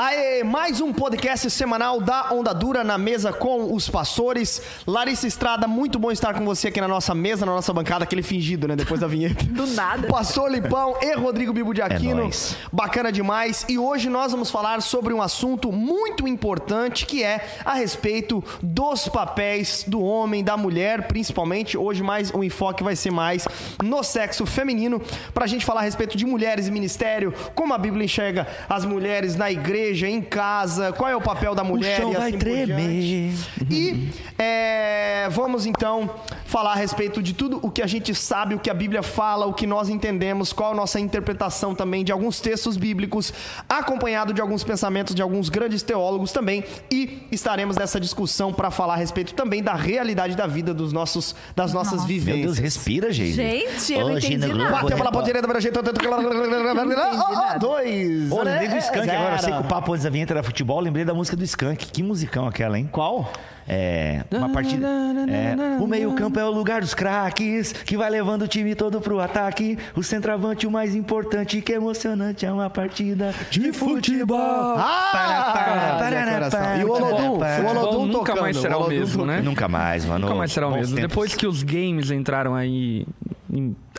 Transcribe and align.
Aê, 0.00 0.44
mais 0.44 0.80
um 0.80 0.92
podcast 0.92 1.50
semanal 1.50 2.00
da 2.00 2.32
Onda 2.32 2.54
Dura 2.54 2.84
na 2.84 2.96
mesa 2.96 3.32
com 3.32 3.74
os 3.74 3.90
pastores. 3.90 4.62
Larissa 4.86 5.26
Estrada, 5.26 5.66
muito 5.66 5.98
bom 5.98 6.12
estar 6.12 6.34
com 6.34 6.44
você 6.44 6.68
aqui 6.68 6.80
na 6.80 6.86
nossa 6.86 7.16
mesa, 7.16 7.44
na 7.44 7.50
nossa 7.50 7.72
bancada, 7.72 8.04
aquele 8.04 8.22
fingido, 8.22 8.68
né? 8.68 8.76
Depois 8.76 9.00
da 9.00 9.08
vinheta. 9.08 9.42
Do 9.50 9.66
nada. 9.66 10.06
Pastor 10.06 10.52
Lipão 10.52 10.94
e 11.02 11.16
Rodrigo 11.16 11.52
Bibo 11.52 11.74
de 11.74 11.82
Aquino. 11.82 12.20
É 12.20 12.22
nóis. 12.22 12.56
Bacana 12.72 13.10
demais. 13.10 13.64
E 13.68 13.76
hoje 13.76 14.08
nós 14.08 14.30
vamos 14.30 14.52
falar 14.52 14.80
sobre 14.82 15.12
um 15.12 15.20
assunto 15.20 15.72
muito 15.72 16.28
importante 16.28 17.04
que 17.04 17.24
é 17.24 17.44
a 17.64 17.74
respeito 17.74 18.44
dos 18.62 19.08
papéis 19.08 19.82
do 19.84 20.00
homem, 20.00 20.44
da 20.44 20.56
mulher, 20.56 21.08
principalmente. 21.08 21.76
Hoje 21.76 22.04
mais 22.04 22.30
o 22.32 22.44
enfoque 22.44 22.84
vai 22.84 22.94
ser 22.94 23.10
mais 23.10 23.48
no 23.82 24.04
sexo 24.04 24.46
feminino, 24.46 25.02
pra 25.34 25.48
gente 25.48 25.66
falar 25.66 25.80
a 25.80 25.84
respeito 25.84 26.16
de 26.16 26.24
mulheres 26.24 26.68
e 26.68 26.70
ministério, 26.70 27.34
como 27.52 27.74
a 27.74 27.78
Bíblia 27.78 28.04
enxerga 28.04 28.46
as 28.68 28.84
mulheres 28.84 29.34
na 29.34 29.50
igreja, 29.50 29.87
em 30.06 30.20
casa, 30.20 30.92
qual 30.92 31.10
é 31.10 31.16
o 31.16 31.20
papel 31.20 31.54
da 31.54 31.64
mulher 31.64 32.00
chão 32.00 32.12
e 32.12 32.16
assim 32.16 32.20
vai 32.22 32.32
por 32.32 32.38
tremer. 32.38 33.02
diante. 33.02 33.48
E 33.70 34.10
é, 34.38 35.28
vamos 35.30 35.66
então 35.66 36.10
falar 36.44 36.72
a 36.72 36.76
respeito 36.76 37.22
de 37.22 37.32
tudo 37.32 37.58
o 37.62 37.70
que 37.70 37.82
a 37.82 37.86
gente 37.86 38.14
sabe, 38.14 38.54
o 38.54 38.58
que 38.58 38.70
a 38.70 38.74
Bíblia 38.74 39.02
fala, 39.02 39.46
o 39.46 39.52
que 39.52 39.66
nós 39.66 39.88
entendemos, 39.88 40.52
qual 40.52 40.72
a 40.72 40.74
nossa 40.74 40.98
interpretação 41.00 41.74
também 41.74 42.04
de 42.04 42.12
alguns 42.12 42.40
textos 42.40 42.76
bíblicos, 42.76 43.32
acompanhado 43.68 44.32
de 44.32 44.40
alguns 44.40 44.64
pensamentos 44.64 45.14
de 45.14 45.22
alguns 45.22 45.48
grandes 45.48 45.82
teólogos 45.82 46.32
também. 46.32 46.64
E 46.90 47.26
estaremos 47.30 47.76
nessa 47.76 48.00
discussão 48.00 48.52
para 48.52 48.70
falar 48.70 48.94
a 48.94 48.96
respeito 48.96 49.34
também 49.34 49.62
da 49.62 49.74
realidade 49.74 50.36
da 50.36 50.46
vida 50.46 50.72
dos 50.72 50.92
nossos, 50.92 51.34
das 51.54 51.72
nossas 51.72 51.92
Nossa. 51.92 52.08
Meu 52.08 52.18
vivências. 52.18 52.44
Deus, 52.44 52.58
respira, 52.58 53.12
gente. 53.12 53.32
Gente, 53.34 53.92
eu 53.92 54.08
não 54.08 54.14
Hoje 54.14 54.26
entendi 54.34 54.48
no 54.52 54.58
nada. 54.58 54.70
Globo 54.70 54.82
Bateu 54.82 54.96
pela 54.96 55.12
ponta 55.12 55.26
Repórter. 55.26 55.42
direita, 55.42 55.48
nada. 57.36 57.58
Dois. 57.58 58.30
É, 58.30 58.78
Skank 58.78 59.06
zero. 59.06 59.18
agora. 59.18 59.38
Sei 59.38 59.52
que 59.52 59.60
o 59.60 59.64
papo 59.78 59.92
antes 59.92 60.04
da 60.04 60.10
vinheta 60.10 60.32
era 60.32 60.42
futebol. 60.42 60.80
Lembrei 60.80 61.04
da 61.04 61.14
música 61.14 61.36
do 61.36 61.44
Skank. 61.44 61.86
Que 61.86 62.02
musicão 62.02 62.46
aquela, 62.46 62.78
hein? 62.78 62.88
Qual? 62.90 63.30
É. 63.70 64.24
Uma 64.30 64.48
partida. 64.48 64.86
É, 65.28 65.54
o 65.80 65.86
meio-campo 65.86 66.40
é 66.40 66.44
o 66.44 66.50
lugar 66.50 66.80
dos 66.80 66.94
craques, 66.94 67.72
que 67.72 67.96
vai 67.96 68.08
levando 68.08 68.42
o 68.42 68.48
time 68.48 68.74
todo 68.74 69.00
pro 69.00 69.20
ataque. 69.20 69.78
O 69.94 70.02
centroavante, 70.02 70.66
o 70.66 70.70
mais 70.70 70.94
importante, 70.94 71.60
que 71.60 71.72
é 71.72 71.76
emocionante, 71.76 72.46
é 72.46 72.52
uma 72.52 72.70
partida 72.70 73.34
de 73.50 73.72
futebol. 73.72 74.38
Ah! 74.40 75.10
Para, 75.12 75.98
para, 75.98 76.24
Decoração. 76.24 76.60
para, 76.60 76.76
E 76.78 76.84
o 76.84 76.90
Olodum? 76.90 77.38
para, 77.38 77.62
O. 77.62 77.66
Olodum 77.68 78.06
nunca 78.06 78.18
tocando. 78.18 78.40
mais 78.40 78.56
será 78.56 78.78
o 78.78 78.88
mesmo, 78.88 79.26
né? 79.26 79.40
Nunca 79.42 79.68
mais, 79.68 80.04
mano. 80.04 80.20
Nunca 80.26 80.34
mais 80.38 80.50
será 80.52 80.68
o 80.68 80.72
mesmo. 80.72 80.96
tempos. 80.96 81.10
Depois 81.10 81.34
que 81.34 81.46
os 81.46 81.62
games 81.62 82.10
entraram 82.10 82.54
aí 82.54 83.06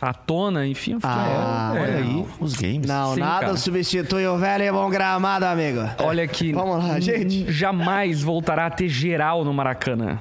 à 0.01 0.13
tona, 0.13 0.67
enfim. 0.67 0.97
Ah, 1.03 1.73
é, 1.75 1.79
Olha 1.81 1.95
aí, 1.97 2.25
os 2.39 2.53
games. 2.55 2.87
Não, 2.87 3.13
Sim, 3.15 3.19
nada 3.19 3.45
cara. 3.47 3.57
substitui 3.57 4.25
o 4.27 4.37
velho 4.37 4.63
e 4.63 4.71
bom 4.71 4.89
gramado, 4.89 5.45
amigo. 5.45 5.81
Olha 5.99 6.27
que 6.27 6.53
Vamos 6.53 6.83
lá, 6.83 6.99
gente. 6.99 7.51
jamais 7.51 8.21
voltará 8.21 8.65
a 8.67 8.69
ter 8.69 8.87
geral 8.87 9.43
no 9.43 9.53
Maracanã. 9.53 10.19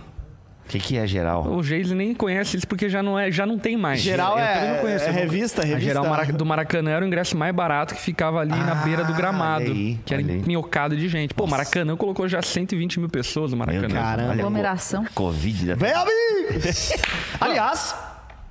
O 0.64 0.70
que, 0.70 0.78
que 0.78 0.98
é 0.98 1.06
geral? 1.06 1.46
O 1.50 1.62
Geis 1.62 1.90
nem 1.92 2.12
conhece 2.12 2.58
isso 2.58 2.68
porque 2.68 2.90
já 2.90 3.02
não 3.02 3.18
é, 3.18 3.30
já 3.32 3.46
não 3.46 3.58
tem 3.58 3.74
mais. 3.74 4.02
Geral 4.02 4.38
eu 4.38 4.44
é, 4.44 4.74
não 4.74 4.80
conheço, 4.82 5.04
é 5.06 5.08
não- 5.08 5.14
revista, 5.14 5.62
A 5.62 5.64
revista. 5.64 5.94
geral 5.94 6.26
do 6.34 6.44
Maracanã 6.44 6.90
era 6.90 7.02
o 7.02 7.08
ingresso 7.08 7.34
mais 7.38 7.54
barato 7.54 7.94
que 7.94 8.00
ficava 8.02 8.40
ali 8.40 8.50
na 8.50 8.72
Ah, 8.72 8.84
beira 8.84 9.02
do 9.02 9.14
gramado. 9.14 9.64
aí, 9.64 9.98
que 10.04 10.12
era 10.12 10.22
minhocado 10.22 10.94
de 10.94 11.08
gente. 11.08 11.32
Pô, 11.32 11.46
Maracanã 11.46 11.96
colocou 11.96 12.28
já 12.28 12.42
120 12.42 13.00
mil 13.00 13.08
pessoas 13.08 13.50
no 13.52 13.56
Meu 13.56 13.64
Maracanã. 13.64 13.88
Deus, 13.88 13.98
Caramba. 13.98 14.32
Aglomeração. 14.34 15.06
Covid. 15.14 15.68
da- 15.68 15.74
Vem, 15.74 15.90
amigo! 15.92 16.60
Aliás, 17.40 17.94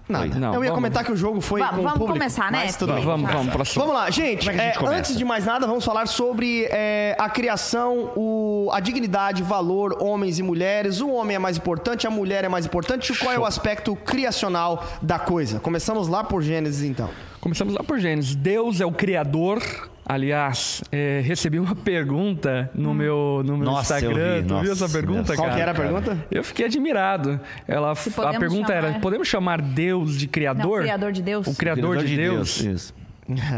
nada. 0.09 0.25
Não, 0.39 0.47
eu 0.49 0.63
ia 0.63 0.69
vamos. 0.69 0.71
comentar 0.75 1.03
que 1.03 1.11
o 1.11 1.15
jogo 1.17 1.41
foi 1.41 1.59
Va- 1.59 1.69
com 1.69 1.75
o 1.75 1.83
vamos 1.83 1.91
público, 1.93 2.13
começar, 2.13 2.51
né? 2.51 2.63
mas 2.65 2.75
tudo 2.75 2.93
bem. 2.93 3.03
Vamos, 3.03 3.31
vamos, 3.31 3.53
próximo. 3.53 3.81
Vamos 3.85 3.95
lá, 3.99 4.09
gente. 4.09 4.49
É 4.49 4.53
gente 4.53 4.61
é, 4.61 4.87
antes 4.87 5.17
de 5.17 5.25
mais 5.25 5.45
nada, 5.45 5.67
vamos 5.67 5.83
falar 5.85 6.05
sobre 6.07 6.65
é, 6.71 7.15
a 7.19 7.29
criação, 7.29 8.11
o, 8.15 8.69
a 8.71 8.79
dignidade, 8.79 9.43
valor, 9.43 9.97
homens 10.01 10.39
e 10.39 10.43
mulheres. 10.43 11.01
O 11.01 11.09
homem 11.09 11.35
é 11.35 11.39
mais 11.39 11.57
importante, 11.57 12.07
a 12.07 12.09
mulher 12.09 12.43
é 12.43 12.49
mais 12.49 12.65
importante. 12.65 13.13
Qual 13.17 13.31
é 13.33 13.39
o 13.39 13.45
aspecto 13.45 13.95
criacional 13.95 14.83
da 15.01 15.19
coisa? 15.19 15.59
Começamos 15.59 16.07
lá 16.07 16.23
por 16.23 16.41
Gênesis, 16.41 16.83
então. 16.83 17.09
Começamos 17.41 17.73
lá 17.73 17.83
por 17.83 17.99
Gênesis. 17.99 18.35
Deus 18.35 18.81
é 18.81 18.85
o 18.85 18.91
Criador. 18.91 19.61
Aliás, 20.09 20.81
é, 20.89 21.21
recebi 21.25 21.59
uma 21.59 21.75
pergunta 21.75 22.71
no 22.73 22.93
meu, 22.93 23.41
no 23.45 23.57
meu 23.57 23.65
Nossa, 23.65 23.95
Instagram. 23.95 24.41
vi. 24.41 24.47
tu 24.47 24.59
viu 24.61 24.69
Nossa, 24.69 24.85
essa 24.85 24.89
pergunta, 24.97 25.35
Qual 25.35 25.45
cara? 25.47 25.55
que 25.55 25.61
era 25.61 25.71
a 25.71 25.75
pergunta? 25.75 26.25
Eu 26.31 26.43
fiquei 26.45 26.65
admirado. 26.65 27.37
Ela, 27.67 27.91
a 27.91 28.39
pergunta 28.39 28.71
era: 28.73 28.87
chamar- 28.87 29.01
podemos 29.01 29.27
chamar 29.27 29.61
Deus 29.61 30.17
de 30.17 30.25
Criador? 30.27 30.77
Não, 30.77 30.83
Criador 30.83 31.11
de 31.11 31.21
Deus. 31.21 31.45
O 31.47 31.53
Criador, 31.55 31.97
de, 32.05 32.15
Deus. 32.15 32.61
Isso. 32.61 32.93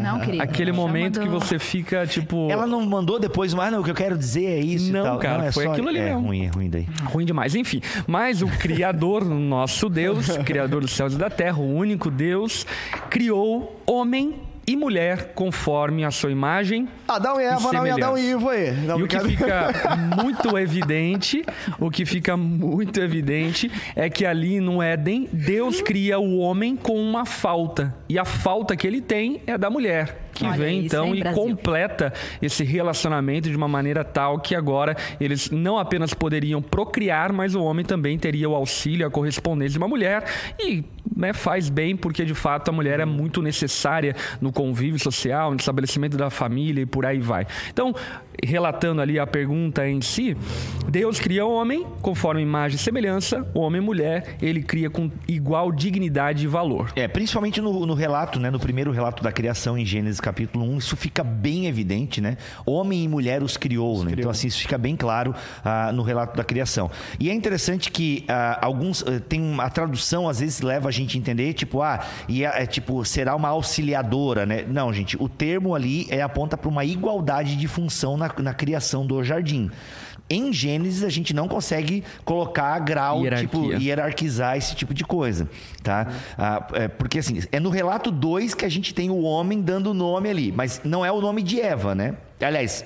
Não, 0.01 0.19
querido. 0.21 0.41
Aquele 0.41 0.71
momento 0.71 1.19
do- 1.19 1.21
que 1.21 1.29
você 1.29 1.59
fica 1.59 2.07
tipo. 2.07 2.49
Ela 2.49 2.65
não 2.65 2.83
mandou 2.83 3.19
depois, 3.19 3.53
mas 3.53 3.71
não, 3.71 3.81
o 3.81 3.83
que 3.83 3.91
eu 3.91 3.95
quero 3.95 4.17
dizer 4.17 4.45
é 4.45 4.59
isso 4.59 4.91
Não, 4.91 5.01
e 5.01 5.03
tal. 5.03 5.19
cara, 5.19 5.45
é 5.45 5.51
foi 5.51 5.65
só- 5.65 5.71
aquilo 5.73 5.89
ali 5.89 5.99
é 5.99 6.05
mesmo. 6.05 6.21
ruim, 6.21 6.45
é 6.45 6.49
ruim 6.49 6.67
daí. 6.71 6.87
Ruim 7.03 7.25
demais, 7.25 7.53
enfim. 7.53 7.79
Mas 8.07 8.41
o 8.41 8.47
Criador, 8.47 9.23
nosso 9.29 9.87
Deus, 9.87 10.27
Criador 10.39 10.81
dos 10.81 10.93
céus 10.93 11.13
e 11.13 11.17
da 11.17 11.29
terra, 11.29 11.59
o 11.59 11.75
único 11.75 12.09
Deus, 12.09 12.65
criou 13.07 13.79
homem 13.85 14.33
e 14.69 14.75
mulher 14.75 15.31
conforme 15.33 16.05
a 16.05 16.11
sua 16.11 16.29
imagem. 16.29 16.87
Adão 17.07 17.41
e 17.41 17.43
Eva, 17.43 17.73
não 17.73 17.87
e 17.87 17.89
Adão 17.89 18.15
e. 18.15 18.29
Ivo 18.29 18.49
aí. 18.49 18.71
Não, 18.71 18.99
E 18.99 19.03
o 19.03 19.07
que 19.07 19.19
fica 19.19 19.95
muito 20.21 20.55
evidente, 20.55 21.43
o 21.79 21.89
que 21.89 22.05
fica 22.05 22.37
muito 22.37 23.01
evidente 23.01 23.71
é 23.95 24.07
que 24.11 24.27
ali 24.27 24.59
no 24.59 24.79
Éden, 24.79 25.27
Deus 25.33 25.81
cria 25.81 26.19
o 26.19 26.37
homem 26.37 26.75
com 26.75 27.01
uma 27.01 27.25
falta. 27.25 27.95
E 28.07 28.19
a 28.19 28.25
falta 28.25 28.75
que 28.75 28.85
ele 28.85 29.01
tem 29.01 29.41
é 29.47 29.57
da 29.57 29.71
mulher. 29.71 30.28
Que 30.39 30.45
Olha 30.45 30.57
vem 30.57 30.77
isso, 30.77 30.85
então 30.85 31.07
hein, 31.07 31.17
e 31.17 31.19
Brasil? 31.19 31.43
completa 31.43 32.13
esse 32.41 32.63
relacionamento 32.63 33.49
de 33.49 33.57
uma 33.57 33.67
maneira 33.67 34.05
tal 34.05 34.39
que 34.39 34.55
agora 34.55 34.95
eles 35.19 35.51
não 35.51 35.77
apenas 35.77 36.13
poderiam 36.13 36.61
procriar, 36.61 37.33
mas 37.33 37.55
o 37.55 37.61
homem 37.61 37.83
também 37.83 38.17
teria 38.17 38.49
o 38.49 38.55
auxílio, 38.55 39.05
a 39.05 39.11
correspondência 39.11 39.73
de 39.73 39.77
uma 39.77 39.87
mulher. 39.87 40.23
E 40.57 40.85
né, 41.13 41.33
faz 41.33 41.69
bem, 41.69 41.97
porque 41.97 42.23
de 42.23 42.33
fato 42.33 42.69
a 42.69 42.71
mulher 42.71 43.01
é 43.01 43.05
muito 43.05 43.41
necessária 43.41 44.15
no 44.39 44.53
convívio 44.53 44.97
social, 44.97 45.51
no 45.51 45.57
estabelecimento 45.57 46.15
da 46.15 46.29
família 46.29 46.83
e 46.83 46.85
por 46.85 47.05
aí 47.05 47.19
vai. 47.19 47.45
Então, 47.69 47.93
relatando 48.41 49.01
ali 49.01 49.19
a 49.19 49.27
pergunta 49.27 49.85
em 49.85 49.99
si, 49.99 50.37
Deus 50.87 51.19
cria 51.19 51.45
o 51.45 51.51
homem 51.51 51.85
conforme 52.01 52.41
imagem 52.41 52.77
e 52.77 52.79
semelhança, 52.79 53.45
o 53.53 53.59
homem 53.59 53.81
e 53.81 53.83
mulher, 53.83 54.37
ele 54.41 54.63
cria 54.63 54.89
com 54.89 55.11
igual 55.27 55.71
dignidade 55.71 56.45
e 56.45 56.47
valor. 56.47 56.93
É, 56.95 57.07
principalmente 57.07 57.59
no, 57.59 57.85
no 57.85 57.93
relato, 57.93 58.39
né? 58.39 58.49
No 58.49 58.59
primeiro 58.59 58.91
relato 58.91 59.21
da 59.21 59.31
criação 59.31 59.77
em 59.77 59.85
Gênesis 59.85 60.21
capítulo 60.29 60.65
1, 60.65 60.77
isso 60.77 60.95
fica 60.95 61.23
bem 61.23 61.65
evidente, 61.65 62.21
né? 62.21 62.37
Homem 62.65 63.03
e 63.03 63.07
mulher 63.07 63.41
os 63.41 63.57
criou, 63.57 64.03
né? 64.03 64.11
Então, 64.15 64.29
assim, 64.29 64.47
isso 64.47 64.59
fica 64.59 64.77
bem 64.77 64.95
claro 64.95 65.33
ah, 65.65 65.91
no 65.91 66.03
relato 66.03 66.37
da 66.37 66.43
criação. 66.43 66.91
E 67.19 67.29
é 67.29 67.33
interessante 67.33 67.91
que 67.91 68.25
ah, 68.27 68.59
alguns. 68.61 69.01
eh, 69.01 69.19
tem 69.19 69.41
uma 69.41 69.63
a 69.63 69.71
tradução, 69.71 70.27
às 70.27 70.39
vezes, 70.39 70.61
leva 70.61 70.89
a 70.89 70.91
gente 70.91 71.17
a 71.17 71.19
entender, 71.19 71.53
tipo, 71.53 71.81
ah, 71.81 72.03
e 72.27 72.43
é, 72.43 72.63
é, 72.63 72.65
tipo, 72.65 73.03
será 73.05 73.35
uma 73.35 73.49
auxiliadora, 73.49 74.45
né? 74.45 74.65
Não, 74.67 74.91
gente, 74.93 75.15
o 75.21 75.27
termo 75.27 75.75
ali 75.75 76.07
é 76.09 76.21
aponta 76.21 76.57
para 76.57 76.69
uma 76.69 76.83
igualdade 76.85 77.55
de 77.55 77.67
função 77.67 78.17
na, 78.17 78.31
na 78.39 78.53
criação 78.53 79.05
do 79.05 79.23
jardim. 79.23 79.69
Em 80.29 80.53
Gênesis, 80.53 81.03
a 81.03 81.09
gente 81.09 81.33
não 81.33 81.47
consegue 81.47 82.03
colocar 82.23 82.77
grau, 82.79 83.21
Hierarquia. 83.21 83.47
tipo, 83.47 83.73
hierarquizar 83.73 84.57
esse 84.57 84.75
tipo 84.75 84.93
de 84.93 85.03
coisa, 85.03 85.49
tá? 85.81 86.07
Ah, 86.37 86.67
é, 86.73 86.87
porque 86.87 87.19
assim, 87.19 87.41
é 87.51 87.59
no 87.59 87.69
relato 87.69 88.11
2 88.11 88.53
que 88.53 88.65
a 88.65 88.69
gente 88.69 88.93
tem 88.93 89.09
o 89.09 89.21
homem 89.21 89.61
dando 89.61 89.91
o 89.91 89.93
nome 89.93 90.29
ali, 90.29 90.51
mas 90.51 90.81
não 90.83 91.05
é 91.05 91.11
o 91.11 91.19
nome 91.19 91.41
de 91.41 91.59
Eva, 91.59 91.95
né? 91.95 92.15
Aliás, 92.39 92.85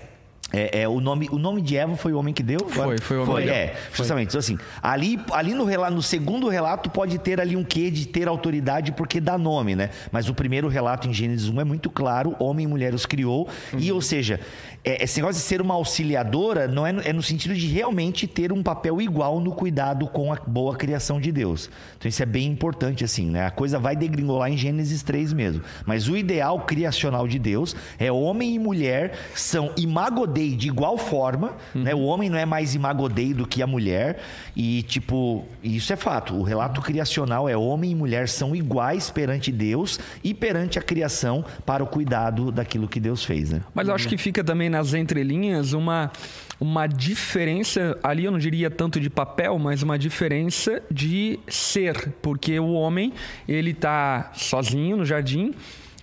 é, 0.54 0.84
é 0.84 0.88
o, 0.88 1.02
nome, 1.02 1.28
o 1.32 1.40
nome 1.40 1.64
de 1.64 1.76
Eva 1.76 1.98
foi 1.98 2.14
o 2.14 2.20
homem 2.20 2.32
que 2.32 2.44
deu? 2.44 2.60
Foi, 2.70 3.00
foi 3.00 3.18
o 3.18 3.24
homem 3.24 3.38
que 3.38 3.44
deu. 3.46 3.54
É, 3.54 3.74
justamente. 3.92 4.28
Então, 4.30 4.40
assim, 4.40 4.60
ali, 4.84 5.20
ali 5.32 5.56
no, 5.56 5.66
relato, 5.66 5.96
no 5.96 6.02
segundo 6.04 6.48
relato 6.48 6.92
pode 6.92 7.18
ter 7.18 7.42
ali 7.42 7.56
um 7.56 7.64
quê 7.64 7.90
de 7.90 8.08
ter 8.08 8.28
autoridade 8.28 8.92
porque 8.92 9.20
dá 9.20 9.36
nome, 9.36 9.76
né? 9.76 9.90
Mas 10.12 10.30
o 10.30 10.34
primeiro 10.34 10.68
relato 10.68 11.08
em 11.08 11.14
Gênesis 11.14 11.50
1 11.50 11.60
é 11.60 11.64
muito 11.64 11.90
claro, 11.90 12.36
homem 12.40 12.66
e 12.66 12.68
mulher 12.68 12.94
os 12.94 13.08
criou, 13.08 13.50
e 13.76 13.92
ou 13.92 14.00
seja, 14.00 14.40
é, 14.86 15.04
esse 15.04 15.20
negócio 15.20 15.42
de 15.42 15.48
ser 15.48 15.62
uma 15.62 15.74
auxiliadora 15.76 16.68
não 16.68 16.86
é, 16.86 16.92
no- 16.92 17.02
é 17.02 17.14
no 17.14 17.24
sentido 17.24 17.54
de 17.56 17.68
realmente 17.68 18.28
ter 18.28 18.52
um 18.52 18.62
papel 18.62 19.02
igual 19.02 19.40
no 19.40 19.52
cuidado 19.54 20.08
com 20.08 20.32
a 20.34 20.36
boa 20.46 20.76
criação 20.76 21.22
de 21.22 21.32
Deus. 21.32 21.70
Então 21.98 22.10
isso 22.10 22.22
é 22.22 22.26
bem 22.26 22.48
importante, 22.48 23.04
assim, 23.04 23.28
né? 23.30 23.46
A 23.46 23.52
coisa 23.52 23.80
vai 23.80 23.96
degringolar 23.96 24.52
em 24.52 24.58
Gênesis 24.58 25.02
3 25.02 25.32
mesmo. 25.32 25.62
Mas 25.86 26.10
o 26.10 26.18
ideal 26.18 26.60
criacional 26.62 27.28
de 27.28 27.40
Deus 27.40 27.76
é 27.98 28.12
homem 28.12 28.56
e 28.56 28.60
mulher 28.60 29.14
são 29.34 29.72
imagodei 29.78 30.56
de 30.56 30.68
igual 30.68 30.98
forma, 30.98 31.54
né? 31.74 31.96
O 31.96 32.02
homem 32.02 32.30
não 32.30 32.38
é 32.38 32.46
mais 32.46 32.76
imagodei 32.76 33.34
do 33.34 33.48
que 33.48 33.62
a 33.62 33.68
mulher 33.68 34.20
e, 34.56 34.84
tipo, 34.84 35.46
isso 35.64 35.94
é 35.94 35.96
fato. 35.96 36.36
O 36.36 36.44
relato 36.44 36.82
criacional 36.82 37.48
é 37.48 37.56
homem 37.56 37.92
e 37.92 37.96
mulher 37.96 38.28
são 38.28 38.54
iguais 38.56 39.10
perante 39.10 39.52
Deus 39.52 40.00
e 40.24 40.34
perante 40.34 40.78
a 40.78 40.82
criação 40.82 41.46
para 41.66 41.84
o 41.84 41.88
cuidado 41.88 42.52
daquilo 42.52 42.88
que 42.88 43.00
Deus 43.00 43.24
fez, 43.24 43.52
né? 43.52 43.62
Mas 43.74 43.88
eu 43.88 43.96
acho 43.96 44.08
que 44.10 44.18
fica 44.18 44.44
também 44.44 44.73
nas 44.74 44.94
entrelinhas 44.94 45.74
uma, 45.74 46.12
uma 46.60 46.88
diferença, 46.88 47.98
ali 48.04 48.26
eu 48.26 48.32
não 48.32 48.40
diria 48.40 48.70
tanto 48.70 49.00
de 49.00 49.10
papel, 49.10 49.58
mas 49.60 49.84
uma 49.84 49.98
diferença 49.98 50.82
de 50.90 51.40
ser. 51.48 52.12
Porque 52.22 52.60
o 52.60 52.74
homem, 52.74 53.14
ele 53.48 53.74
tá 53.74 54.32
sozinho 54.34 54.98
no 54.98 55.06
jardim 55.06 55.54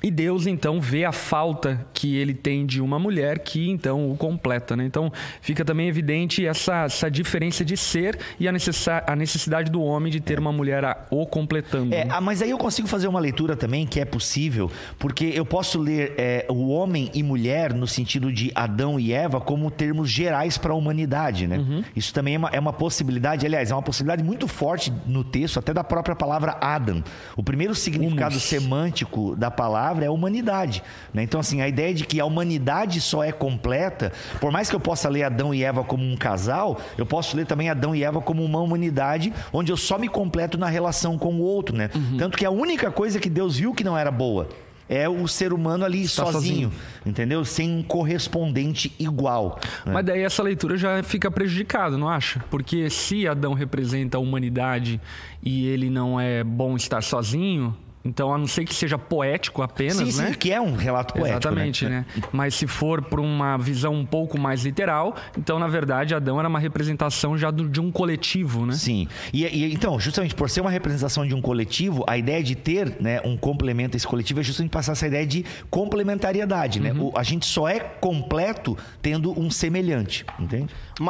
E 0.03 0.11
Deus 0.11 0.47
então 0.47 0.81
vê 0.81 1.05
a 1.05 1.13
falta 1.13 1.87
que 1.93 2.17
ele 2.17 2.33
tem 2.33 2.65
de 2.65 2.81
uma 2.81 2.99
mulher 2.99 3.41
que 3.41 3.69
então 3.69 4.11
o 4.11 4.17
completa, 4.17 4.75
né? 4.75 4.85
Então 4.87 5.13
fica 5.43 5.63
também 5.65 5.89
evidente 5.89 6.47
essa, 6.47 6.85
essa 6.85 7.11
diferença 7.11 7.63
de 7.63 7.77
ser 7.77 8.19
e 8.39 8.49
a, 8.49 8.53
necessa- 8.53 9.05
a 9.07 9.15
necessidade 9.15 9.71
do 9.71 9.83
homem 9.83 10.11
de 10.11 10.19
ter 10.19 10.39
uma 10.39 10.51
mulher 10.53 10.85
a- 10.87 11.07
o 11.11 11.27
completando. 11.27 11.95
É, 11.95 12.07
né? 12.07 12.11
ah, 12.15 12.21
mas 12.21 12.41
aí 12.41 12.49
eu 12.51 12.57
consigo 12.57 12.89
fazer 12.89 13.09
uma 13.09 13.21
leitura 13.21 13.55
também 13.57 13.87
que 13.87 14.01
é 14.01 14.07
possível, 14.07 14.71
porque 14.99 15.27
eu 15.35 15.45
posso 15.45 15.79
ler 15.79 16.15
é, 16.17 16.47
o 16.49 16.71
homem 16.71 17.11
e 17.13 17.23
mulher 17.23 17.75
no 17.75 17.87
sentido 17.87 18.33
de 18.33 18.51
Adão 18.55 18.99
e 18.99 19.13
Eva 19.13 19.39
como 19.39 19.71
termos 19.71 20.09
gerais 20.09 20.57
para 20.57 20.73
a 20.73 20.77
humanidade, 20.77 21.47
né? 21.47 21.59
Uhum. 21.59 21.85
Isso 21.95 22.15
também 22.15 22.37
é 22.37 22.39
uma, 22.39 22.49
é 22.55 22.59
uma 22.59 22.73
possibilidade, 22.73 23.45
aliás, 23.45 23.71
é 23.71 23.75
uma 23.75 23.83
possibilidade 23.83 24.25
muito 24.25 24.49
forte 24.49 24.91
no 25.07 25.23
texto, 25.23 25.59
até 25.59 25.75
da 25.75 25.85
própria 25.85 26.17
palavra 26.17 26.57
Adam. 26.59 27.05
O 27.37 27.43
primeiro 27.43 27.75
significado 27.75 28.33
Humus. 28.37 28.43
semântico 28.45 29.37
da 29.37 29.51
palavra 29.51 29.90
é 30.05 30.11
humanidade. 30.11 30.83
né? 31.13 31.23
Então, 31.23 31.41
assim, 31.41 31.61
a 31.61 31.69
ideia 31.69 31.93
de 31.93 32.05
que 32.05 32.21
a 32.21 32.25
humanidade 32.25 33.01
só 33.01 33.25
é 33.25 33.33
completa, 33.33 34.13
por 34.41 34.51
mais 34.53 34.69
que 34.71 34.77
eu 34.77 34.81
possa 34.81 35.09
ler 35.09 35.25
Adão 35.25 35.55
e 35.55 35.65
Eva 35.65 35.83
como 35.85 36.05
um 36.05 36.17
casal, 36.17 36.81
eu 36.97 37.07
posso 37.07 37.37
ler 37.37 37.47
também 37.47 37.69
Adão 37.69 37.95
e 37.95 38.05
Eva 38.05 38.21
como 38.21 38.45
uma 38.45 38.61
humanidade, 38.61 39.33
onde 39.53 39.73
eu 39.73 39.77
só 39.77 39.99
me 39.99 40.09
completo 40.09 40.57
na 40.59 40.69
relação 40.69 41.19
com 41.19 41.35
o 41.35 41.41
outro, 41.41 41.77
né? 41.77 41.91
Uhum. 41.95 42.17
Tanto 42.19 42.39
que 42.39 42.45
a 42.45 42.51
única 42.51 42.91
coisa 42.91 43.19
que 43.19 43.29
Deus 43.29 43.57
viu 43.59 43.75
que 43.75 43.85
não 43.85 43.97
era 43.97 44.11
boa 44.11 44.49
é 44.91 45.09
o 45.09 45.29
ser 45.29 45.53
humano 45.53 45.85
ali 45.85 46.09
sozinho, 46.09 46.33
sozinho. 46.33 46.73
entendeu? 47.07 47.45
Sem 47.45 47.71
um 47.71 47.81
correspondente 47.81 48.93
igual. 48.99 49.61
né? 49.87 49.93
Mas 49.93 50.05
daí 50.05 50.23
essa 50.23 50.43
leitura 50.43 50.77
já 50.77 51.01
fica 51.05 51.31
prejudicada, 51.31 51.97
não 51.97 52.09
acha? 52.09 52.45
Porque 52.51 52.91
se 52.91 53.29
Adão 53.29 53.55
representa 53.55 54.17
a 54.17 54.21
humanidade 54.21 55.01
e 55.41 55.69
ele 55.69 55.89
não 55.89 56.21
é 56.21 56.43
bom 56.43 56.75
estar 56.75 57.03
sozinho, 57.05 57.77
então 58.05 58.33
a 58.33 58.39
não 58.39 58.47
ser 58.47 58.65
que 58.65 58.75
seja 58.75 58.97
poético 58.97 59.63
apenas, 59.63 59.97
sim, 59.97 60.11
sim, 60.11 60.23
né? 60.23 60.35
que 60.39 60.51
é 60.53 60.61
um 60.61 60.75
relato 60.75 61.13
poético, 61.15 61.39
Exatamente, 61.49 61.85
né? 61.87 62.07
Mas 62.33 62.55
se 62.55 62.67
for 62.67 63.03
por 63.03 63.21
uma 63.21 63.57
visão 63.59 63.93
um 63.95 64.07
pouco 64.07 64.39
mais 64.41 64.65
literal, 64.65 65.15
então 65.37 65.59
na 65.59 65.69
verdade 65.69 66.15
Adão 66.15 66.39
era 66.39 66.49
uma 66.49 66.59
representação 66.59 67.37
já 67.37 67.51
do- 67.51 67.69
de 67.69 67.81
um 67.81 67.91
coletivo, 67.93 68.65
né? 68.65 68.73
Sim. 68.73 69.07
E, 69.33 69.45
e, 69.45 69.73
então, 69.73 70.01
justamente 70.01 70.35
por 70.35 70.49
ser 70.49 70.61
uma 70.63 70.71
representação 70.71 71.27
de 71.27 71.35
um 71.35 71.43
coletivo, 71.43 72.03
a 72.07 72.17
ideia 72.17 72.43
de 72.43 72.55
ter 72.55 72.97
né, 73.01 73.21
um 73.25 73.37
complemento 73.37 73.95
a 73.95 73.99
esse 73.99 74.07
coletivo 74.07 74.41
é 74.41 74.43
justamente 74.43 74.71
passar 74.71 74.93
essa 74.93 75.07
ideia 75.07 75.27
de 75.27 75.45
complementariedade, 75.69 76.81
né? 76.81 76.93
O- 76.99 77.13
a 77.17 77.23
gente 77.23 77.45
só 77.47 77.69
é 77.69 77.81
completo 77.81 78.77
tendo 79.03 79.39
um 79.39 79.51
semelhante, 79.51 80.25
entende? 80.39 80.69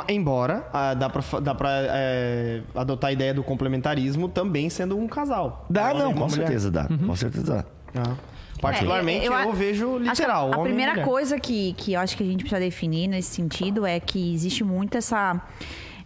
Embora 0.09 0.69
ah, 0.73 0.95
dá 0.95 1.09
pra, 1.11 1.41
dá 1.41 1.55
pra 1.55 1.69
é, 1.73 2.61
adotar 2.75 3.11
a 3.11 3.13
ideia 3.13 3.35
do 3.35 3.43
complementarismo 3.43 4.29
também 4.29 4.71
sendo 4.71 4.97
um 4.97 5.09
casal. 5.09 5.67
Dá, 5.69 5.93
Um 5.95 5.99
não, 5.99 6.13
com 6.15 6.21
mulher. 6.21 6.31
certeza 6.31 6.71
dá. 6.71 6.87
Com 6.87 7.17
certeza 7.17 7.65
dá. 7.95 8.01
Ah. 8.03 8.15
Particularmente, 8.61 9.25
É, 9.25 9.29
eu, 9.29 9.35
a- 9.35 9.47
vejo 9.53 9.95
acho 9.97 10.03
que 10.05 10.09
literal. 10.11 10.53
A, 10.53 10.59
homem 10.59 10.61
e 10.61 10.77
primeira 10.77 11.03
coisa 11.03 11.41
que, 11.41 11.73
que 11.73 11.95
eu 11.95 12.01
acho 12.01 12.17
que 12.17 12.23
a 12.23 12.27
gente 12.27 12.41
precisa 12.41 12.61
definir 12.61 13.09
nesse 13.09 13.31
sentido 13.35 13.87
é 13.87 13.99
que 13.99 14.35
existe 14.35 14.63
muito 14.63 14.97
essa. 14.99 15.41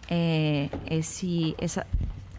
é, 0.09 0.69
esse, 0.89 1.53
essa 1.59 1.85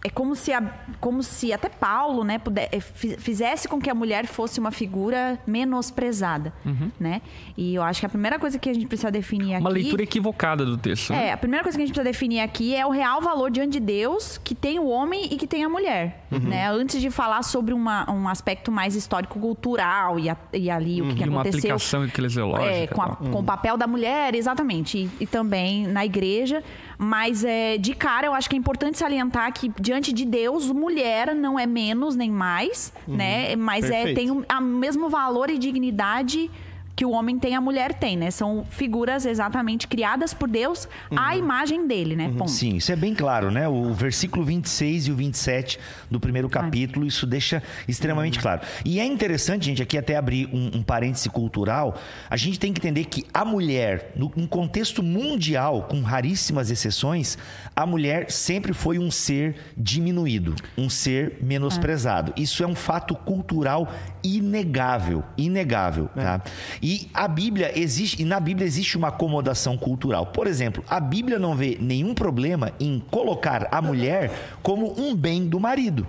é 0.07 0.11
como 0.11 0.37
se, 0.37 0.53
a, 0.53 0.63
como 1.01 1.21
se 1.23 1.53
até 1.53 1.69
Paulo 1.69 2.23
né, 2.23 2.39
puder, 2.39 2.69
fi- 2.81 3.17
fizesse 3.17 3.67
com 3.67 3.81
que 3.81 3.91
a 3.91 3.95
mulher 3.95 4.27
fosse 4.27 4.61
uma 4.61 4.71
figura 4.71 5.37
menosprezada. 5.47 6.53
Né? 7.01 7.21
E 7.57 7.75
eu 7.75 7.83
acho 7.83 7.99
que 8.01 8.07
a 8.07 8.09
primeira 8.09 8.39
coisa 8.39 8.57
que 8.59 8.69
a 8.71 8.75
gente 8.75 8.87
precisa 8.87 9.11
definir 9.11 9.55
aqui. 9.55 9.61
Uma 9.65 9.71
leitura 9.71 10.03
equivocada 10.03 10.65
do 10.65 10.77
texto. 10.77 11.13
né? 11.13 11.29
É, 11.29 11.33
a 11.33 11.37
primeira 11.37 11.63
coisa 11.65 11.77
que 11.77 11.83
a 11.83 11.87
gente 11.87 11.95
precisa 11.95 12.09
definir 12.13 12.41
aqui 12.41 12.75
é 12.75 12.87
o 12.87 12.91
real 12.91 13.21
valor 13.21 13.51
diante 13.51 13.73
de 13.73 13.81
Deus 13.81 14.39
que 14.39 14.55
tem 14.55 14.79
o 14.79 14.87
homem 14.87 15.25
e 15.33 15.37
que 15.37 15.47
tem 15.47 15.65
a 15.65 15.69
mulher, 15.69 16.25
Uhum. 16.31 16.39
né? 16.41 16.69
Antes 16.71 17.01
de 17.01 17.11
falar 17.11 17.43
sobre 17.43 17.75
uma, 17.75 18.09
um 18.11 18.29
aspecto 18.29 18.71
mais 18.71 18.95
histórico-cultural 18.95 20.19
e, 20.19 20.29
a- 20.31 20.37
e 20.53 20.71
ali 20.71 21.03
o 21.03 21.09
que, 21.09 21.15
que 21.17 21.25
E 21.25 21.29
uma 21.29 21.41
aconteceu. 21.41 21.59
aplicação 21.75 22.05
eclesiológica. 22.05 22.71
É, 22.71 22.87
com, 22.87 23.03
a- 23.03 23.17
com 23.17 23.41
o 23.41 23.45
papel 23.45 23.77
da 23.77 23.87
mulher, 23.87 24.35
exatamente. 24.35 24.99
E, 24.99 25.11
e 25.21 25.27
também 25.27 25.87
na 25.87 26.05
igreja. 26.05 26.63
Mas 26.99 27.45
é, 27.45 27.77
de 27.77 27.95
cara, 27.95 28.27
eu 28.27 28.35
acho 28.35 28.49
que 28.49 28.57
é 28.57 28.59
importante 28.59 28.97
salientar 28.99 29.53
que, 29.53 29.71
diante 29.81 30.13
de 30.13 30.25
Deus, 30.25 30.71
mulher 30.71 31.35
não 31.35 31.59
é 31.59 31.67
menos 31.67 32.17
nem 32.17 32.31
mais, 32.31 32.93
né? 33.07 33.55
Mas 33.57 33.85
é, 33.85 34.05
Perfeito. 34.05 34.17
tem 34.17 34.31
o 34.31 34.61
mesmo 34.63 35.09
valor 35.09 35.51
e 35.51 35.59
dignidade 35.59 36.51
que 36.97 37.05
o 37.05 37.11
homem 37.11 37.39
tem, 37.39 37.55
a 37.55 37.61
mulher 37.61 37.93
tem, 37.93 38.17
né? 38.17 38.31
São 38.31 38.65
figuras 38.71 39.27
exatamente 39.27 39.87
criadas 39.87 40.33
por 40.33 40.49
Deus 40.49 40.89
à 41.15 41.37
imagem 41.37 41.87
dele, 41.87 42.17
né? 42.17 42.33
Ponto. 42.37 42.51
Sim, 42.51 42.77
isso 42.77 42.91
é 42.91 42.97
bem 42.97 43.15
claro, 43.15 43.51
né? 43.51 43.69
O 43.69 43.93
versículo 43.93 44.43
26 44.43 45.09
e 45.09 45.13
o 45.13 45.17
27 45.17 45.79
do 46.11 46.19
primeiro 46.19 46.49
capítulo, 46.49 47.05
isso 47.05 47.27
deixa 47.27 47.63
extremamente 47.87 48.39
claro. 48.39 48.63
E 48.83 48.99
é 48.99 49.05
interessante, 49.05 49.67
gente, 49.67 49.83
aqui 49.83 49.99
até 49.99 50.17
abrir 50.17 50.49
um, 50.51 50.79
um 50.79 50.83
parêntese 50.83 51.29
cultural, 51.29 51.99
a 52.31 52.37
gente 52.37 52.59
tem 52.59 52.73
que 52.73 52.81
entender 52.81 53.05
que 53.05 53.27
a 53.35 53.45
mulher, 53.45 54.13
no, 54.17 54.33
em 54.35 54.47
contexto 54.47 55.03
mundial, 55.03 55.83
com 55.91 56.01
raríssimas 56.01 56.71
exceções, 56.71 57.37
a 57.75 57.85
mulher 57.85 58.31
sempre 58.31 58.73
foi 58.73 58.99
um 58.99 59.11
ser 59.11 59.57
diminuído, 59.77 60.55
um 60.79 60.89
ser 60.89 61.37
menosprezado. 61.43 62.33
Isso 62.39 62.65
é 62.65 62.67
um 62.67 62.75
fato 62.75 63.15
cultural 63.15 63.93
inegável, 64.25 65.23
inegável, 65.37 66.09
tá? 66.15 66.41
E 66.81 66.86
a 67.15 67.27
Bíblia 67.27 67.73
existe, 67.79 68.23
e 68.23 68.25
na 68.25 68.39
Bíblia 68.41 68.67
existe 68.67 68.97
uma 68.97 69.09
acomodação 69.09 69.77
cultural. 69.77 70.27
Por 70.27 70.47
exemplo, 70.47 70.85
a 70.89 71.01
Bíblia 71.01 71.39
não 71.39 71.55
vê 71.57 71.77
nenhum 71.81 72.15
problema 72.15 72.73
em 72.79 73.03
colocar 73.11 73.69
a 73.71 73.81
mulher 73.83 74.31
como 74.63 74.95
um 75.01 75.15
bem 75.15 75.47
do 75.47 75.59
marido. 75.61 76.07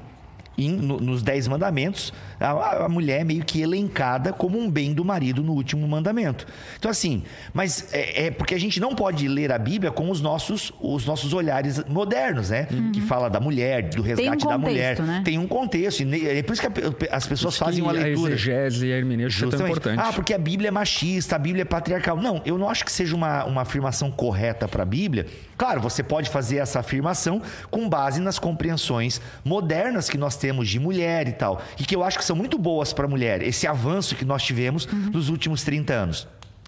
No- 0.58 1.00
nos 1.00 1.22
Dez 1.22 1.48
Mandamentos, 1.48 2.12
a, 2.40 2.86
a 2.86 2.90
mulher 2.90 3.22
é 3.22 3.24
meio 3.24 3.44
que 3.44 3.62
elencada 3.62 4.32
como 4.32 4.60
um 4.60 4.70
bem 4.70 4.94
do 4.94 5.04
marido 5.04 5.44
no 5.44 5.54
último 5.54 5.88
mandamento. 5.88 6.46
Então, 6.78 6.90
assim, 6.92 7.24
mas 7.54 7.94
é, 7.94 8.28
é 8.28 8.32
porque 8.32 8.54
a 8.54 8.60
gente 8.60 8.80
não 8.80 8.94
pode 8.94 9.28
ler 9.28 9.52
a 9.52 9.58
Bíblia 9.58 9.92
com 9.92 10.10
os 10.10 10.22
nossos, 10.22 10.72
os 10.80 11.06
nossos 11.06 11.34
olhares 11.34 11.84
modernos, 11.86 12.50
né? 12.50 12.68
Que 12.94 13.02
fala 13.02 13.30
da 13.30 13.40
mulher, 13.40 13.90
do 13.90 14.02
resgate 14.02 14.46
da 14.46 14.58
mulher. 14.58 14.98
contexto, 14.98 15.04
né? 15.04 15.22
Tem 15.24 15.38
um 15.38 15.48
contexto. 15.48 16.04
e 16.04 16.28
É 16.28 16.44
por 16.44 16.54
isso 16.54 16.62
que 16.62 17.08
as 17.12 17.26
pessoas 17.26 17.58
fazem 17.58 17.82
uma 17.82 17.92
leitura. 17.92 18.34
A 18.34 18.36
exegese 18.36 18.88
e 18.88 18.94
a 18.94 18.98
hermenêutica 18.98 19.46
é 19.46 19.50
tão 19.50 19.68
importante. 19.68 20.00
Ah, 20.00 20.14
porque 20.14 20.34
a 20.34 20.38
Bíblia 20.38 20.68
é 20.68 20.72
machista, 20.72 21.36
a 21.36 21.40
Bíblia 21.40 21.64
é 21.64 21.66
patriarcal. 21.66 22.18
Não, 22.18 22.42
eu 22.46 22.58
não 22.58 22.70
acho 22.70 22.86
que 22.86 22.92
seja 22.92 23.16
uma, 23.16 23.46
uma 23.46 23.62
afirmação 23.62 24.12
correta 24.12 24.68
para 24.68 24.84
a 24.84 24.86
Bíblia. 24.86 25.26
Claro, 25.58 25.82
você 25.82 26.04
pode 26.04 26.30
fazer 26.30 26.58
essa 26.58 26.80
afirmação 26.80 27.42
com 27.72 27.90
base 27.90 28.22
nas 28.22 28.38
compreensões 28.38 29.20
modernas 29.44 30.10
que 30.10 30.18
nós 30.18 30.36
temos 30.36 30.70
de 30.70 30.80
mulher 30.80 31.28
e 31.28 31.32
tal. 31.32 31.62
E 31.80 31.84
que 31.84 31.96
eu 31.96 32.04
acho 32.04 32.18
que 32.18 32.26
são 32.28 32.36
muito 32.36 32.58
boas 32.58 32.92
para 32.92 33.06
a 33.06 33.08
mulher, 33.08 33.42
esse 33.42 33.66
avanço 33.66 34.16
que 34.16 34.26
nós 34.26 34.44
tivemos 34.44 34.86
nos 34.86 35.30
últimos 35.30 35.64
30 35.64 35.94
anos. 35.94 36.28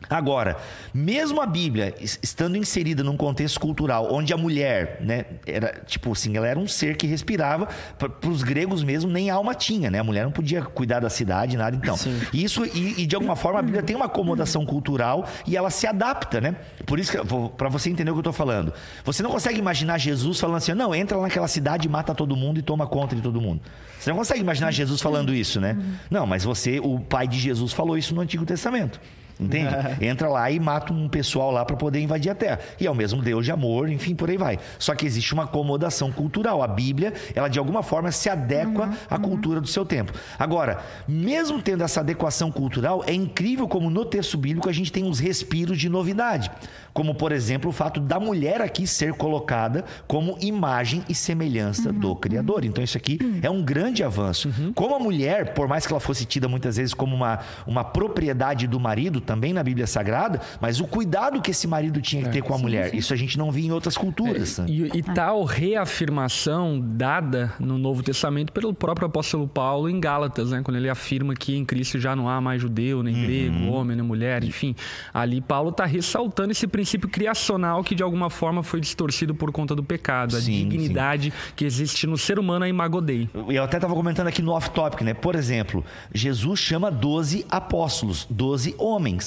Agora, 0.10 0.56
mesmo 0.94 1.41
a 1.41 1.46
Bíblia 1.46 1.94
es- 2.00 2.18
estando 2.24 2.56
inserida 2.56 3.03
num 3.03 3.18
contexto 3.18 3.60
cultural 3.60 4.08
onde 4.12 4.34
a 4.34 4.38
mulher, 4.38 4.98
né, 5.01 5.25
era 5.46 5.82
tipo 5.86 6.12
assim, 6.12 6.38
ela 6.38 6.48
era 6.48 6.58
um 6.58 6.68
ser 6.68 6.96
que 6.96 7.06
respirava, 7.06 7.68
para 7.98 8.29
os 8.29 8.41
gregos 8.41 8.82
mesmo 8.82 9.12
nem 9.12 9.29
alma 9.29 9.53
tinha, 9.53 9.91
né? 9.91 10.00
A 10.00 10.03
mulher 10.03 10.24
não 10.24 10.32
podia 10.32 10.62
cuidar 10.62 11.01
da 11.01 11.10
cidade, 11.10 11.58
nada 11.58 11.75
então. 11.75 11.96
Isso 12.34 12.65
e, 12.65 13.01
e 13.01 13.06
de 13.06 13.13
alguma 13.15 13.36
forma 13.36 13.60
a 13.60 13.62
Bíblia 13.62 13.84
tem 13.84 13.96
uma 13.96 14.06
acomodação 14.06 14.65
cultural 14.65 15.27
e 15.46 15.58
ela 15.58 15.70
se 15.70 15.86
adapta, 15.86 16.39
né? 16.39 16.56
Por 16.86 16.98
isso 16.98 17.12
que 17.12 17.18
para 17.58 17.68
você 17.68 17.89
entender 17.89 18.10
o 18.10 18.13
que 18.13 18.20
eu 18.20 18.24
tô 18.24 18.34
falando. 18.34 18.74
Você 19.03 19.22
não 19.22 19.29
consegue 19.32 19.60
imaginar 19.60 19.98
Jesus 19.98 20.39
falando 20.39 20.58
assim: 20.58 20.74
"Não, 20.74 20.96
entra 20.96 21.18
lá 21.18 21.24
naquela 21.24 21.48
cidade, 21.48 21.89
mata 21.89 22.15
todo 22.15 22.36
mundo 22.38 22.58
e 22.58 22.62
toma 22.62 22.88
conta 22.88 23.15
de 23.15 23.22
todo 23.22 23.41
mundo". 23.41 23.62
Você 24.00 24.10
não 24.10 24.18
consegue 24.18 24.39
imaginar 24.39 24.72
Jesus 24.72 25.01
falando 25.01 25.34
isso, 25.34 25.60
né? 25.60 25.77
Não, 26.10 26.25
mas 26.25 26.46
você, 26.46 26.79
o 26.79 27.00
pai 27.01 27.27
de 27.27 27.38
Jesus 27.38 27.74
falou 27.74 27.98
isso 27.98 28.15
no 28.15 28.22
Antigo 28.22 28.46
Testamento. 28.46 29.00
Entende? 29.39 29.74
Entra 30.05 30.27
lá 30.27 30.51
e 30.51 30.60
mata 30.60 30.91
um 30.91 31.08
pessoal 31.08 31.51
lá 31.51 31.63
para 31.63 31.77
poder 31.77 32.00
invadir 32.01 32.29
a 32.29 32.36
terra. 32.36 32.60
E 32.79 32.86
é 32.86 32.91
o 32.91 32.96
mesmo 32.96 33.22
Deus 33.22 33.46
de 33.46 33.51
amor, 33.51 33.89
enfim, 33.89 34.13
por 34.13 34.29
aí 34.29 34.38
vai. 34.38 34.60
Só 34.77 34.93
que 34.93 35.05
existe 35.05 35.34
uma 35.34 35.43
acomodação 35.43 36.12
cultural. 36.12 36.62
A 36.62 36.67
Bíblia, 36.67 37.13
ela 37.34 37.48
de 37.48 37.58
alguma 37.58 37.81
forma 37.81 38.12
se 38.12 38.29
adequa 38.29 38.89
à 39.10 39.17
cultura 39.17 39.62
do 39.62 39.67
seu 39.67 39.86
tempo. 39.86 40.12
Agora, 40.38 40.79
mesmo 41.08 41.62
tendo 41.62 41.84
essa 41.84 42.01
adequação 42.01 42.51
cultural, 42.51 43.03
é 43.08 43.13
incrível 43.13 43.67
como 43.67 43.89
no 43.89 44.03
texto 44.03 44.38
bíblico 44.38 44.69
a 44.69 44.74
gente 44.74 44.91
tem 44.91 45.03
uns 45.03 45.19
respiros 45.19 45.77
de 45.77 45.88
novidade. 45.88 46.51
Como, 46.93 47.15
por 47.15 47.31
exemplo, 47.31 47.69
o 47.69 47.74
fato 47.74 48.00
da 48.00 48.19
mulher 48.19 48.62
aqui 48.62 48.86
ser 48.86 49.13
colocada 49.13 49.86
como 50.08 50.38
imagem 50.41 51.03
e 51.08 51.15
semelhança 51.15 51.93
do 51.93 52.15
Criador. 52.15 52.65
Então, 52.65 52.84
isso 52.84 52.98
aqui 52.98 53.19
é 53.41 53.50
um 53.50 53.62
grande 53.62 54.03
avanço. 54.03 54.50
Como 54.75 54.96
a 54.96 55.00
mulher, 55.00 55.53
por 55.53 55.67
mais 55.67 55.86
que 55.86 55.93
ela 55.93 56.00
fosse 56.00 56.25
tida 56.25 56.48
muitas 56.48 56.77
vezes 56.77 56.93
como 56.93 57.15
uma, 57.15 57.39
uma 57.65 57.84
propriedade 57.84 58.67
do 58.67 58.79
marido, 58.79 59.22
também 59.29 59.53
na 59.53 59.62
Bíblia 59.62 59.86
Sagrada, 59.86 60.41
mas 60.59 60.81
o 60.81 60.88
cuidado 60.88 61.39
que 61.39 61.51
esse 61.51 61.67
marido 61.67 62.01
tinha 62.01 62.24
que 62.24 62.29
ter 62.29 62.41
com 62.41 62.55
a 62.55 62.57
mulher. 62.57 62.95
Isso 62.95 63.13
a 63.13 63.15
gente 63.15 63.38
não 63.38 63.51
via 63.51 63.67
em 63.67 63.71
outras 63.71 63.95
culturas. 63.95 64.57
né? 64.57 64.65
E, 64.67 64.98
e 64.98 65.03
tal 65.03 65.43
reafirmação 65.43 66.81
dada 66.83 67.53
no 67.59 67.77
Novo 67.77 68.01
Testamento 68.01 68.51
pelo 68.51 68.74
próprio 68.74 69.05
apóstolo 69.05 69.48
Paulo 69.48 69.88
em 69.88 70.00
Gálatas, 70.00 70.50
né? 70.50 70.63
quando 70.63 70.77
ele 70.77 70.89
afirma 70.89 71.36
que 71.36 71.55
em 71.55 71.63
Cristo 71.63 72.00
já 72.00 72.15
não 72.15 72.27
há 72.27 72.41
mais 72.41 72.59
judeu, 72.59 73.03
nem 73.03 73.13
grego, 73.21 73.67
homem, 73.67 73.95
nem 73.95 74.03
mulher, 74.03 74.43
enfim. 74.43 74.75
Ali 75.13 75.41
Paulo 75.41 75.69
está 75.69 75.86
ressaltando 75.86 76.51
esse 76.51 76.65
princípio 76.65 77.07
criacional 77.07 77.83
que 77.83 77.93
de 77.93 78.01
alguma 78.01 78.31
forma 78.31 78.63
foi 78.63 78.81
distorcido 78.81 79.36
por 79.36 79.51
conta 79.51 79.75
do 79.75 79.83
pecado, 79.83 80.38
a 80.38 80.41
Sim, 80.41 80.67
dignidade 80.67 81.31
que 81.55 81.65
existe 81.65 82.07
no 82.07 82.17
ser 82.17 82.39
humano, 82.39 82.65
a 82.65 82.67
imago 82.67 83.00
Dei. 83.00 83.29
Eu 83.48 83.63
até 83.63 83.77
estava 83.77 83.93
comentando 83.93 84.27
aqui 84.27 84.41
no 84.41 84.53
off-topic, 84.53 85.01
né? 85.01 85.13
Por 85.13 85.36
exemplo, 85.36 85.86
Jesus 86.12 86.59
chama 86.59 86.89
12 86.89 87.45
apóstolos, 87.48 88.25
12 88.27 88.74
homens. 88.79 89.18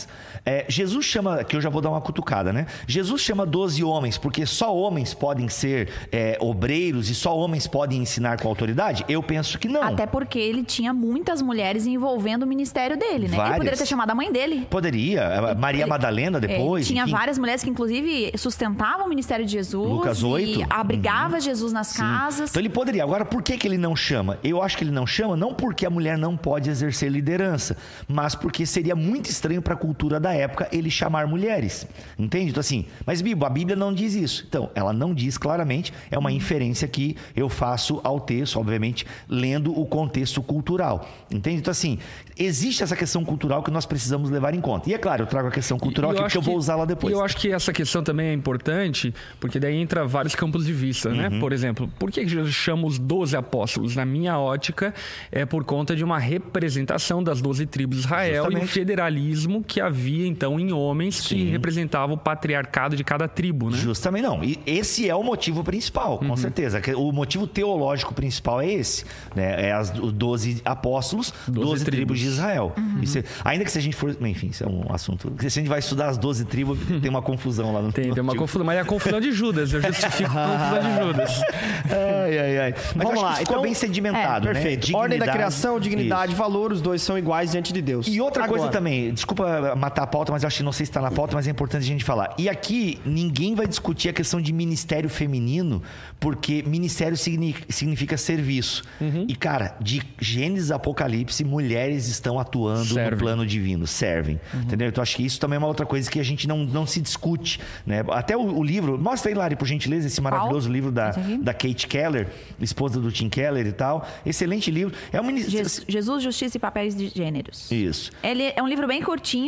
É, 0.45 0.65
Jesus 0.69 1.05
chama, 1.05 1.45
que 1.45 1.57
eu 1.57 1.61
já 1.61 1.69
vou 1.71 1.81
dar 1.81 1.91
uma 1.91 2.01
cutucada, 2.01 2.53
né? 2.53 2.67
Jesus 2.87 3.21
chama 3.23 3.47
12 3.47 3.83
homens 3.85 4.19
porque 4.19 4.45
só 4.47 4.75
homens 4.75 5.15
podem 5.15 5.49
ser 5.49 5.91
é, 6.11 6.37
obreiros 6.41 7.09
e 7.11 7.15
só 7.15 7.37
homens 7.37 7.67
podem 7.67 8.01
ensinar 8.03 8.41
com 8.41 8.49
autoridade? 8.49 9.05
Eu 9.09 9.23
penso 9.23 9.59
que 9.59 9.69
não. 9.69 9.83
Até 9.83 10.07
porque 10.07 10.39
ele 10.39 10.65
tinha 10.65 10.93
muitas 10.93 11.41
mulheres 11.43 11.87
envolvendo 11.87 12.43
o 12.43 12.47
ministério 12.47 12.97
dele, 12.97 13.29
né? 13.29 13.35
Ele 13.35 13.37
Várias. 13.37 13.57
poderia 13.59 13.79
ter 13.79 13.87
chamado 13.87 14.11
a 14.11 14.15
mãe 14.15 14.33
dele. 14.33 14.67
Poderia. 14.69 15.55
Maria 15.57 15.83
Ele- 15.83 15.91
Madalena 15.91 16.41
depois. 16.41 16.87
É, 16.87 16.89
tinha 16.89 17.03
enfim. 17.05 17.13
várias 17.13 17.39
mulheres 17.39 17.63
que, 17.63 17.71
inclusive, 17.71 18.33
sustentavam 18.37 19.07
o 19.07 19.09
ministério 19.09 19.45
de 19.45 19.53
Jesus. 19.53 19.89
Lucas 19.89 20.23
8. 20.23 20.61
E 20.61 20.67
abrigava 20.69 21.41
Jesus 21.41 21.73
nas 21.73 21.89
Sim. 21.89 21.99
casas. 22.01 22.51
Então 22.51 22.61
ele 22.61 22.69
poderia. 22.69 23.03
Agora, 23.03 23.25
por 23.25 23.43
que, 23.43 23.57
que 23.57 23.67
ele 23.67 23.79
não 23.79 23.95
chama? 23.97 24.39
Eu 24.43 24.63
acho 24.63 24.77
que 24.77 24.85
ele 24.85 24.91
não 24.91 25.07
chama 25.07 25.37
não 25.37 25.55
porque 25.55 25.87
a 25.87 25.91
mulher 25.91 26.17
não 26.19 26.37
pode 26.37 26.69
exercer 26.71 27.11
liderança, 27.11 27.77
mas 28.09 28.35
porque 28.35 28.65
seria 28.67 28.95
muito 28.97 29.27
estranho 29.31 29.61
para 29.63 29.77
cultura 29.83 30.21
da 30.21 30.33
época 30.33 30.69
ele 30.73 30.91
chamar 30.91 31.27
mulheres. 31.27 31.87
Entende? 32.17 32.51
Então, 32.51 32.61
assim, 32.61 32.87
mas 33.05 33.21
Bibo, 33.21 33.45
a 33.45 33.51
Bíblia 33.51 33.77
não 33.77 33.93
diz 33.93 34.15
isso. 34.15 34.45
Então, 34.49 34.71
ela 34.75 34.93
não 34.93 35.13
diz 35.13 35.37
claramente, 35.37 35.93
é 36.11 36.17
uma 36.17 36.31
inferência 36.31 36.87
que 36.87 37.17
eu 37.35 37.49
faço 37.49 38.01
ao 38.05 38.21
texto, 38.21 38.59
obviamente, 38.61 39.05
lendo 39.29 39.77
o 39.79 39.85
contexto 39.85 40.41
cultural. 40.43 41.09
Entende? 41.31 41.57
Então, 41.59 41.73
assim, 41.73 41.99
existe 42.39 42.83
essa 42.83 42.95
questão 42.97 43.25
cultural 43.25 43.63
que 43.63 43.71
nós 43.71 43.85
precisamos 43.85 44.31
levar 44.31 44.55
em 44.55 44.61
conta. 44.61 44.89
E 44.89 44.95
é 44.95 44.99
claro, 44.99 45.23
eu 45.23 45.27
trago 45.27 45.49
a 45.49 45.51
questão 45.51 45.79
cultural 45.79 46.13
E 46.13 46.15
aqui 46.15 46.23
porque 46.23 46.39
eu 46.39 46.43
vou 46.43 46.55
que- 46.55 46.59
usá-la 46.59 46.85
depois. 46.85 47.13
E 47.13 47.17
eu 47.17 47.25
acho 47.25 47.37
que 47.37 47.51
essa 47.53 47.73
questão 47.73 48.03
também 48.05 48.29
é 48.29 48.33
importante, 48.33 49.13
porque 49.41 49.59
daí 49.59 49.77
entra 49.77 50.07
vários 50.07 50.35
campos 50.37 50.65
de 50.65 50.73
vista, 50.73 51.11
né? 51.11 51.29
Uhum. 51.29 51.41
Por 51.41 51.53
exemplo, 51.53 51.91
por 51.99 52.11
que 52.11 52.27
Jesus 52.27 52.55
chama 52.55 52.87
os 52.87 52.99
12 52.99 53.37
apóstolos? 53.37 53.97
Na 53.97 54.05
minha 54.05 54.39
ótica, 54.39 54.95
é 55.31 55.45
por 55.45 55.65
conta 55.65 55.97
de 55.97 56.05
uma 56.05 56.19
representação 56.19 57.23
das 57.23 57.41
12 57.41 57.67
tribos 57.67 57.99
de 57.99 58.05
Israel 58.05 58.35
e 58.35 58.39
o 58.39 58.45
Justamente. 58.45 58.69
federalismo 58.73 59.63
que 59.73 59.81
havia, 59.81 60.27
então, 60.27 60.61
em 60.61 60.71
homens 60.73 61.21
que 61.23 61.29
Sim. 61.35 61.51
representavam 61.51 62.15
o 62.15 62.19
patriarcado 62.19 62.95
de 62.95 63.03
cada 63.03 63.27
tribo, 63.27 63.71
né? 63.71 63.79
Justamente 63.79 64.23
não. 64.25 64.45
E 64.45 64.59
esse 64.67 65.09
é 65.09 65.15
o 65.15 65.23
motivo 65.23 65.65
principal, 65.65 66.19
com 66.19 66.37
certeza. 66.37 66.81
Que 66.81 66.93
O 66.95 67.11
motivo 67.11 67.47
teológico 67.47 68.13
principal 68.13 68.61
é 68.61 68.71
esse. 68.71 69.05
Né? 69.35 69.69
É 69.69 69.73
as 69.73 69.91
os 69.99 70.13
12 70.13 70.61
apóstolos, 70.65 71.33
12, 71.49 71.61
12 71.71 71.85
tribos. 71.85 72.19
de 72.19 72.25
tribos. 72.27 72.39
Israel. 72.39 72.73
Isso 73.01 73.19
é- 73.19 73.25
ainda 73.45 73.65
que 73.65 73.71
se 73.73 73.79
a 73.79 73.81
gente 73.81 73.97
for. 73.97 74.15
Enfim, 74.21 74.49
isso 74.49 74.63
é 74.63 74.67
um 74.69 74.85
assunto. 74.93 75.33
Se 75.39 75.47
a 75.47 75.51
gente 75.51 75.69
vai 75.69 75.79
estudar 75.79 76.09
as 76.09 76.19
12 76.19 76.45
tribos, 76.45 76.79
tem 77.01 77.09
uma 77.09 77.23
confusão 77.23 77.73
lá 77.73 77.81
no 77.81 77.93
Tem, 77.93 78.09
no 78.09 78.15
tem 78.15 78.23
uma 78.23 78.35
confusão, 78.37 78.67
mas 78.67 78.77
é 78.77 78.81
a 78.81 78.85
confusão 78.85 79.21
de 79.21 79.33
Judas. 79.33 79.73
Eu 79.73 79.81
justifico 79.81 80.31
a 80.37 80.49
confusão 80.49 80.83
de 80.83 81.07
Judas. 81.07 81.41
Ai, 82.25 82.39
ai, 82.39 82.59
ai. 82.59 82.75
Mas 82.95 83.07
Vamos 83.07 83.23
lá, 83.23 83.33
que 83.33 83.39
ficou 83.41 83.53
então- 83.57 83.63
bem 83.63 83.75
sedimentado, 83.75 84.47
né? 84.47 84.53
Perfeito. 84.53 84.97
Ordem 84.97 85.19
da 85.19 85.27
criação, 85.29 85.79
dignidade, 85.81 86.33
Isso. 86.33 86.41
valor, 86.41 86.73
os 86.73 86.81
dois 86.81 87.03
são 87.03 87.19
iguais 87.19 87.51
diante 87.51 87.73
de 87.73 87.83
Deus. 87.83 88.07
E 88.07 88.21
outra 88.21 88.47
coisa 88.47 88.65
Agora, 88.67 88.73
também, 88.79 89.13
desculpa 89.13 89.52
matar 89.77 90.03
a 90.03 90.07
pauta, 90.07 90.33
mas 90.33 90.43
eu 90.43 90.47
acho 90.47 90.59
que 90.59 90.63
não 90.63 90.73
sei 90.73 90.87
se 90.87 90.91
está 90.91 91.01
na 91.01 91.11
pauta, 91.11 91.35
mas 91.35 91.47
é 91.47 91.51
importante 91.51 91.83
a 91.83 91.87
gente 91.87 92.05
falar. 92.05 92.35
E 92.39 92.49
aqui 92.49 93.01
ninguém 93.05 93.55
vai 93.55 93.67
discutir 93.67 94.09
a 94.09 94.13
questão 94.13 94.41
de 94.41 94.53
ministério 94.53 95.09
feminino, 95.09 95.83
porque 96.21 96.63
ministério 96.63 97.17
signi- 97.17 97.57
significa 97.69 98.17
serviço. 98.17 98.83
Uhum. 99.01 99.27
E 99.29 99.35
cara, 99.35 99.77
de 99.81 100.03
Gênesis 100.21 100.71
Apocalipse, 100.71 101.45
mulheres 101.45 102.09
estão 102.09 102.39
atuando 102.39 102.85
Servem. 102.95 103.11
no 103.13 103.17
plano 103.17 103.47
divino, 103.47 103.87
servem. 103.87 104.41
Uhum. 104.55 104.61
Entendeu? 104.63 104.89
Então 104.89 105.03
acho 105.03 105.17
que 105.17 105.25
isso 105.25 105.41
também 105.41 105.57
é 105.57 105.59
uma 105.59 105.69
outra 105.69 105.87
coisa 105.87 106.11
que 106.11 106.21
a 106.21 106.23
gente 106.25 106.47
não, 106.47 106.59
não 106.65 106.87
se 106.87 107.01
discute, 107.01 107.59
né? 107.87 108.03
Até 108.11 108.37
o, 108.37 108.41
o 108.59 108.63
livro, 108.63 108.99
mostra 108.99 109.31
aí, 109.31 109.35
Lari, 109.35 109.57
por 109.57 109.67
gentileza, 109.67 110.07
esse 110.07 110.21
maravilhoso 110.21 110.71
livro 110.71 110.91
da, 110.93 111.11
da 111.41 111.53
Kate 111.55 111.87
Keller, 111.87 112.29
esposa 112.61 113.01
do 113.01 113.11
Tim 113.11 113.29
Keller 113.29 113.67
e 113.67 113.73
tal. 113.73 114.07
Excelente 114.25 114.71
livro. 114.71 114.95
É 115.13 115.21
um 115.21 115.25
ministério. 115.25 115.69
Je- 115.69 115.83
Jesus, 115.89 116.23
Justiça 116.23 116.57
e 116.57 116.61
Papéis 116.61 116.95
de 116.95 117.09
Gêneros. 117.09 117.71
Isso. 117.71 118.11
Ele 118.23 118.53
é 118.55 118.63
um 118.63 118.69
livro 118.69 118.87
bem 118.87 119.03
curtinho, 119.03 119.42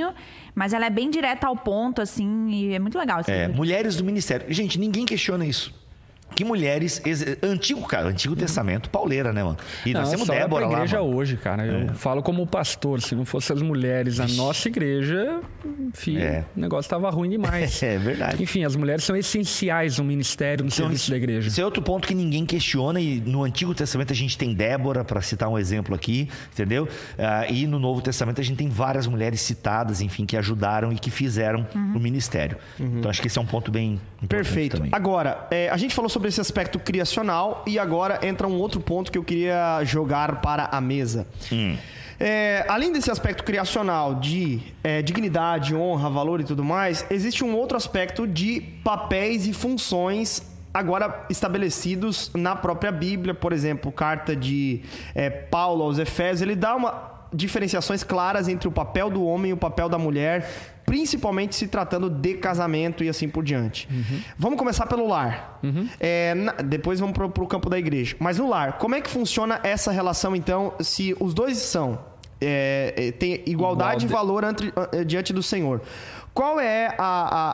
mas 0.55 0.73
ela 0.73 0.87
é 0.87 0.91
bem 0.91 1.11
direta 1.11 1.47
ao 1.47 1.57
ponto, 1.57 2.01
assim, 2.01 2.49
e 2.51 2.75
é 2.75 2.79
muito 2.79 2.99
legal 2.99 3.21
É, 3.27 3.43
livro. 3.43 3.57
mulheres 3.57 3.97
do 3.97 4.05
ministério. 4.05 4.47
Gente, 4.53 4.79
ninguém 4.79 5.05
questiona 5.05 5.45
isso. 5.45 5.73
Que 6.35 6.45
mulheres. 6.45 7.01
Antigo, 7.43 7.87
cara, 7.87 8.09
Antigo 8.09 8.35
Testamento, 8.35 8.91
pauleira, 8.91 9.33
né, 9.33 9.43
mano? 9.43 9.57
E 9.87 9.93
nós 9.93 10.11
temos 10.11 10.29
olha 10.29 10.41
Débora 10.41 10.67
lá. 10.67 10.73
igreja 10.75 11.01
mano. 11.01 11.17
hoje, 11.17 11.37
cara. 11.37 11.65
Eu 11.67 11.95
falo 11.95 12.23
como 12.23 12.47
pastor. 12.47 13.01
Se 13.01 13.15
não 13.15 13.25
fossem 13.25 13.55
as 13.57 13.63
mulheres, 13.63 14.19
a 14.21 14.27
nossa 14.29 14.69
igreja, 14.69 15.41
filho, 15.93 16.21
É. 16.23 16.45
o 16.57 16.61
negócio 16.61 16.89
tava 16.91 17.09
ruim 17.11 17.31
demais. 17.31 17.83
É 17.85 17.99
verdade. 17.99 18.43
Enfim, 18.43 18.65
as 18.65 18.75
mulheres 18.77 19.05
são 19.05 19.15
essenciais 19.17 19.99
no 19.99 20.05
ministério, 20.05 20.65
no 20.65 20.69
Então, 20.69 20.77
serviço 20.87 21.03
isso, 21.05 21.11
da 21.11 21.17
igreja. 21.17 21.49
isso 21.49 21.61
é 21.61 21.65
outro 21.65 21.83
ponto 21.83 22.09
que 22.09 22.15
ninguém 22.15 22.45
questiona. 22.47 23.01
E 23.01 23.21
no 23.21 23.43
Antigo 23.45 23.75
Testamento 23.75 24.13
a 24.13 24.17
gente 24.17 24.37
tem 24.39 24.55
Débora, 24.55 25.05
para 25.05 25.21
citar 25.21 25.49
um 25.49 25.59
exemplo 25.59 25.95
aqui, 25.95 26.29
entendeu? 26.53 26.89
Ah, 27.19 27.47
e 27.49 27.67
no 27.67 27.79
Novo 27.79 28.01
Testamento 28.01 28.41
a 28.41 28.45
gente 28.45 28.57
tem 28.57 28.69
várias 28.69 29.07
mulheres 29.07 29.41
citadas, 29.41 30.01
enfim, 30.01 30.25
que 30.27 30.37
ajudaram 30.37 30.93
e 30.93 30.97
que 30.99 31.11
fizeram 31.11 31.67
o 31.95 31.99
ministério. 32.01 32.57
Então 32.81 33.11
acho 33.11 33.21
que 33.21 33.27
esse 33.29 33.39
é 33.39 33.43
um 33.43 33.47
ponto 33.47 33.71
bem 33.71 34.01
importante 34.23 34.29
Perfeito. 34.29 34.77
também. 34.79 34.91
Agora, 34.93 35.47
é, 35.51 35.69
a 35.69 35.77
gente 35.77 35.95
falou 35.95 36.09
sobre 36.09 36.24
esse 36.29 36.41
aspecto 36.41 36.79
criacional 36.79 37.65
e 37.67 37.79
agora 37.79 38.27
entra 38.27 38.47
um 38.47 38.59
outro 38.59 38.81
ponto 38.81 39.11
que 39.11 39.19
eu 39.19 39.25
queria 39.25 39.83
jogar 39.85 40.41
para 40.41 40.67
a 40.67 40.81
mesa. 40.81 41.27
Hum. 41.53 41.77
É, 42.19 42.65
além 42.69 42.93
desse 42.93 43.11
aspecto 43.11 43.43
criacional 43.43 44.15
de 44.15 44.61
é, 44.83 45.03
dignidade, 45.03 45.75
honra, 45.75 46.09
valor 46.09 46.41
e 46.41 46.45
tudo 46.45 46.63
mais, 46.63 47.05
existe 47.11 47.43
um 47.45 47.55
outro 47.57 47.77
aspecto 47.77 48.27
de 48.27 48.61
papéis 48.83 49.47
e 49.47 49.53
funções 49.53 50.43
agora 50.73 51.27
estabelecidos 51.31 52.31
na 52.35 52.55
própria 52.57 52.91
Bíblia. 52.91 53.35
Por 53.35 53.53
exemplo, 53.53 53.93
carta 53.93 54.35
de 54.35 54.83
é, 55.15 55.29
Paulo 55.29 55.85
aos 55.85 55.99
Efésios, 55.99 56.43
ele 56.43 56.57
dá 56.57 56.75
uma 56.75 57.15
diferenciações 57.33 58.05
claras 58.05 58.47
entre 58.49 58.69
o 58.69 58.71
papel 58.71 59.11
do 59.11 59.25
homem 59.25 59.51
e 59.51 59.53
o 59.53 59.57
papel 59.57 59.89
da 59.89 59.99
mulher, 59.99 60.49
principalmente 60.87 61.55
se 61.57 61.67
tratando 61.67 62.09
de 62.11 62.35
casamento 62.35 63.03
e 63.03 63.09
assim 63.09 63.29
por 63.29 63.43
diante. 63.45 63.89
Vamos 64.39 64.59
começar 64.59 64.87
pelo 64.87 65.07
lar. 65.09 65.59
É, 65.99 66.35
na- 66.35 66.53
depois 66.53 67.01
vamos 67.01 67.15
pro, 67.15 67.29
pro 67.31 67.47
campo 67.47 67.69
da 67.71 67.79
igreja. 67.79 68.17
Mas 68.19 68.39
no 68.39 68.49
lar, 68.49 68.79
como 68.79 68.95
é 68.95 69.01
que 69.01 69.11
funciona 69.11 69.61
essa 69.63 69.91
relação 69.91 70.35
então, 70.37 70.75
se 70.81 71.17
os 71.19 71.33
dois 71.35 71.59
são 71.59 71.99
é, 72.41 72.93
é, 72.97 73.13
tem 73.13 73.43
igualdade 73.47 74.05
Igual 74.05 74.23
e 74.23 74.27
valor 74.27 74.45
ante- 74.45 74.73
diante 75.07 75.33
do 75.33 75.43
Senhor? 75.43 75.81
Qual 76.35 76.59
é 76.59 76.89
a, 76.99 76.99
a, 76.99 77.53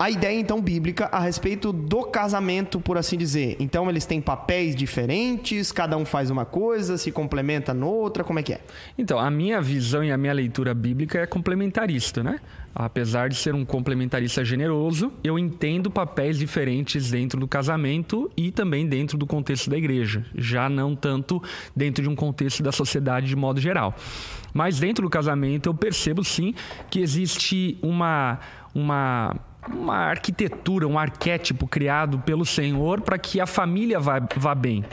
a, 0.00 0.04
a 0.04 0.10
ideia, 0.10 0.40
então, 0.40 0.60
bíblica 0.60 1.08
a 1.12 1.20
respeito 1.20 1.72
do 1.72 2.02
casamento, 2.02 2.80
por 2.80 2.98
assim 2.98 3.16
dizer? 3.16 3.56
Então, 3.60 3.88
eles 3.88 4.04
têm 4.06 4.20
papéis 4.20 4.74
diferentes, 4.74 5.70
cada 5.70 5.96
um 5.96 6.04
faz 6.04 6.28
uma 6.28 6.44
coisa, 6.44 6.98
se 6.98 7.12
complementa 7.12 7.72
noutra, 7.72 8.24
como 8.24 8.40
é 8.40 8.42
que 8.42 8.54
é? 8.54 8.60
Então, 8.98 9.20
a 9.20 9.30
minha 9.30 9.62
visão 9.62 10.02
e 10.02 10.10
a 10.10 10.18
minha 10.18 10.32
leitura 10.32 10.74
bíblica 10.74 11.20
é 11.20 11.26
complementarista, 11.26 12.24
né? 12.24 12.40
Apesar 12.74 13.28
de 13.28 13.36
ser 13.36 13.54
um 13.54 13.64
complementarista 13.64 14.44
generoso, 14.44 15.12
eu 15.22 15.38
entendo 15.38 15.88
papéis 15.88 16.36
diferentes 16.36 17.12
dentro 17.12 17.38
do 17.38 17.46
casamento 17.46 18.28
e 18.36 18.50
também 18.50 18.84
dentro 18.84 19.16
do 19.16 19.26
contexto 19.26 19.70
da 19.70 19.78
igreja, 19.78 20.26
já 20.34 20.68
não 20.68 20.96
tanto 20.96 21.40
dentro 21.74 22.02
de 22.02 22.08
um 22.08 22.16
contexto 22.16 22.64
da 22.64 22.72
sociedade 22.72 23.28
de 23.28 23.36
modo 23.36 23.60
geral. 23.60 23.94
Mas 24.52 24.78
dentro 24.78 25.04
do 25.04 25.10
casamento 25.10 25.68
eu 25.68 25.74
percebo 25.74 26.24
sim 26.24 26.54
que 26.90 27.00
existe 27.00 27.78
uma 27.82 28.38
uma 28.74 29.34
uma 29.74 29.96
arquitetura, 29.96 30.86
um 30.86 30.98
arquétipo 30.98 31.66
criado 31.66 32.18
pelo 32.20 32.44
Senhor 32.44 33.00
para 33.00 33.18
que 33.18 33.40
a 33.40 33.46
família 33.46 34.00
vá, 34.00 34.20
vá 34.36 34.54
bem. 34.54 34.84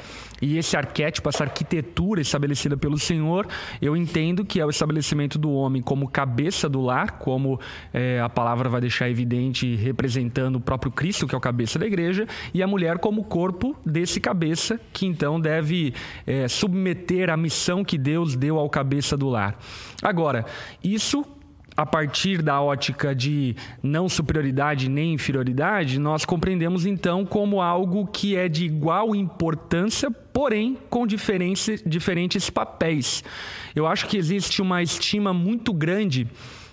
E 0.41 0.57
esse 0.57 0.75
arquétipo, 0.75 1.29
essa 1.29 1.43
arquitetura 1.43 2.21
estabelecida 2.21 2.75
pelo 2.75 2.97
Senhor, 2.97 3.47
eu 3.81 3.95
entendo 3.95 4.43
que 4.43 4.59
é 4.59 4.65
o 4.65 4.69
estabelecimento 4.69 5.39
do 5.39 5.51
homem 5.51 5.81
como 5.81 6.09
cabeça 6.09 6.67
do 6.67 6.81
lar, 6.81 7.13
como 7.19 7.59
eh, 7.93 8.19
a 8.19 8.29
palavra 8.29 8.67
vai 8.69 8.81
deixar 8.81 9.09
evidente, 9.09 9.75
representando 9.75 10.57
o 10.57 10.59
próprio 10.59 10.91
Cristo, 10.91 11.25
que 11.25 11.33
é 11.33 11.37
o 11.37 11.41
cabeça 11.41 11.79
da 11.79 11.87
igreja, 11.87 12.27
e 12.53 12.61
a 12.61 12.67
mulher 12.67 12.99
como 12.99 13.23
corpo 13.23 13.75
desse 13.85 14.19
cabeça, 14.19 14.79
que 14.91 15.05
então 15.05 15.39
deve 15.39 15.93
eh, 16.27 16.47
submeter 16.47 17.29
a 17.29 17.37
missão 17.37 17.83
que 17.83 17.97
Deus 17.97 18.35
deu 18.35 18.59
ao 18.59 18.69
cabeça 18.69 19.15
do 19.15 19.29
lar. 19.29 19.57
Agora, 20.03 20.45
isso 20.83 21.25
a 21.75 21.85
partir 21.85 22.41
da 22.41 22.61
ótica 22.61 23.13
de 23.13 23.55
não 23.83 24.07
superioridade 24.07 24.89
nem 24.89 25.13
inferioridade, 25.13 25.99
nós 25.99 26.23
compreendemos 26.23 26.85
então 26.85 27.25
como 27.25 27.61
algo 27.61 28.07
que 28.07 28.35
é 28.35 28.47
de 28.47 28.65
igual 28.65 29.15
importância, 29.15 30.09
porém 30.09 30.77
com 30.89 31.05
diferentes, 31.05 32.49
papéis. 32.49 33.23
Eu 33.75 33.85
acho 33.85 34.07
que 34.07 34.17
existe 34.17 34.61
uma 34.61 34.81
estima 34.81 35.33
muito 35.33 35.73
grande 35.73 36.27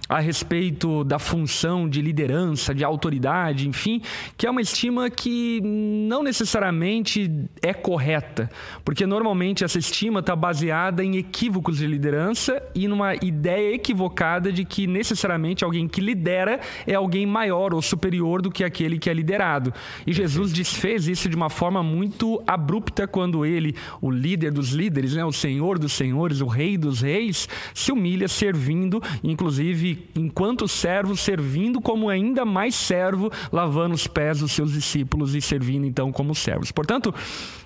a 0.09 0.19
respeito 0.19 1.05
da 1.05 1.19
função 1.19 1.89
de 1.89 2.03
liderança, 2.03 2.75
de 2.75 2.85
autoridade, 2.85 3.69
enfim, 3.69 4.03
que 4.37 4.47
é 4.47 4.51
uma 4.51 4.61
estima 4.61 5.09
que 5.09 5.61
não 5.63 6.23
necessariamente 6.23 7.31
é 7.63 7.73
correta, 7.73 8.51
porque 8.85 9.07
normalmente 9.07 9.65
essa 9.65 9.79
estima 9.79 10.21
está 10.21 10.37
baseada 10.37 11.05
em 11.05 11.17
equívocos 11.17 11.79
de 11.79 11.87
liderança 11.87 12.63
e 12.75 12.87
numa 12.89 13.15
ideia 13.15 13.75
equivocada 13.75 14.53
de 14.53 14.65
que 14.65 14.87
necessariamente 14.87 15.65
alguém 15.65 15.89
que 15.89 16.01
lidera 16.01 16.61
é 16.87 16.95
alguém 16.95 17.25
maior 17.25 17.73
ou 17.73 17.81
superior 17.81 18.43
do 18.43 18.51
que 18.51 18.65
aquele 18.65 18.99
que 18.99 19.09
é 19.09 19.15
liderado. 19.15 19.73
E 20.07 20.13
Jesus 20.13 20.53
desfez 20.53 21.09
isso 21.09 21.29
de 21.29 21.37
uma 21.37 21.49
forma 21.49 21.83
muito 21.83 22.43
abrupta 22.47 23.07
quando 23.07 23.47
ele, 23.47 23.75
o 24.01 24.11
líder 24.11 24.53
dos 24.53 24.73
líderes, 24.73 25.15
né, 25.15 25.25
o 25.25 25.33
Senhor 25.33 25.79
dos 25.79 25.93
senhores, 25.93 26.41
o 26.41 26.47
Rei 26.47 26.77
dos 26.77 27.01
reis, 27.01 27.49
se 27.73 27.93
humilha 27.93 28.29
servindo, 28.29 29.01
inclusive 29.23 29.92
enquanto 30.15 30.69
servo, 30.69 31.17
servindo 31.17 31.81
como 31.81 32.09
ainda 32.09 32.45
mais 32.45 32.75
servo, 32.75 33.31
lavando 33.51 33.95
os 33.95 34.07
pés 34.07 34.41
dos 34.41 34.53
seus 34.53 34.73
discípulos 34.73 35.35
e 35.35 35.41
servindo 35.41 35.87
então 35.87 36.13
como 36.13 36.35
servos. 36.35 36.71
Portanto, 36.71 37.15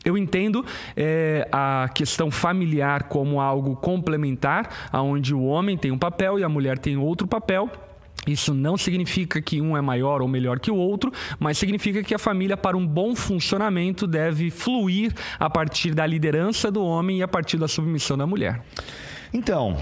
eu 0.05 0.17
entendo 0.17 0.65
é, 0.97 1.49
a 1.51 1.89
questão 1.95 2.31
familiar 2.31 3.05
como 3.05 3.41
algo 3.41 3.77
complementar, 3.77 4.91
onde 4.93 5.35
o 5.35 5.45
homem 5.45 5.77
tem 5.77 5.91
um 5.91 5.99
papel 5.99 6.39
e 6.39 6.45
a 6.45 6.49
mulher 6.49 6.79
tem 6.79 6.97
outro 6.97 7.27
papel. 7.27 7.71
Isso 8.27 8.53
não 8.53 8.77
significa 8.77 9.41
que 9.41 9.61
um 9.61 9.77
é 9.77 9.81
maior 9.81 10.21
ou 10.21 10.27
melhor 10.27 10.59
que 10.59 10.71
o 10.71 10.77
outro, 10.77 11.13
mas 11.39 11.59
significa 11.59 12.03
que 12.03 12.15
a 12.15 12.19
família, 12.19 12.57
para 12.57 12.77
um 12.77 12.87
bom 12.87 13.15
funcionamento, 13.15 14.07
deve 14.07 14.51
fluir 14.51 15.13
a 15.39 15.49
partir 15.49 15.95
da 15.95 16.05
liderança 16.05 16.71
do 16.71 16.83
homem 16.83 17.19
e 17.19 17.23
a 17.23 17.29
partir 17.29 17.57
da 17.57 17.69
submissão 17.69 18.19
da 18.19 18.27
mulher. 18.27 18.65
Então, 19.33 19.77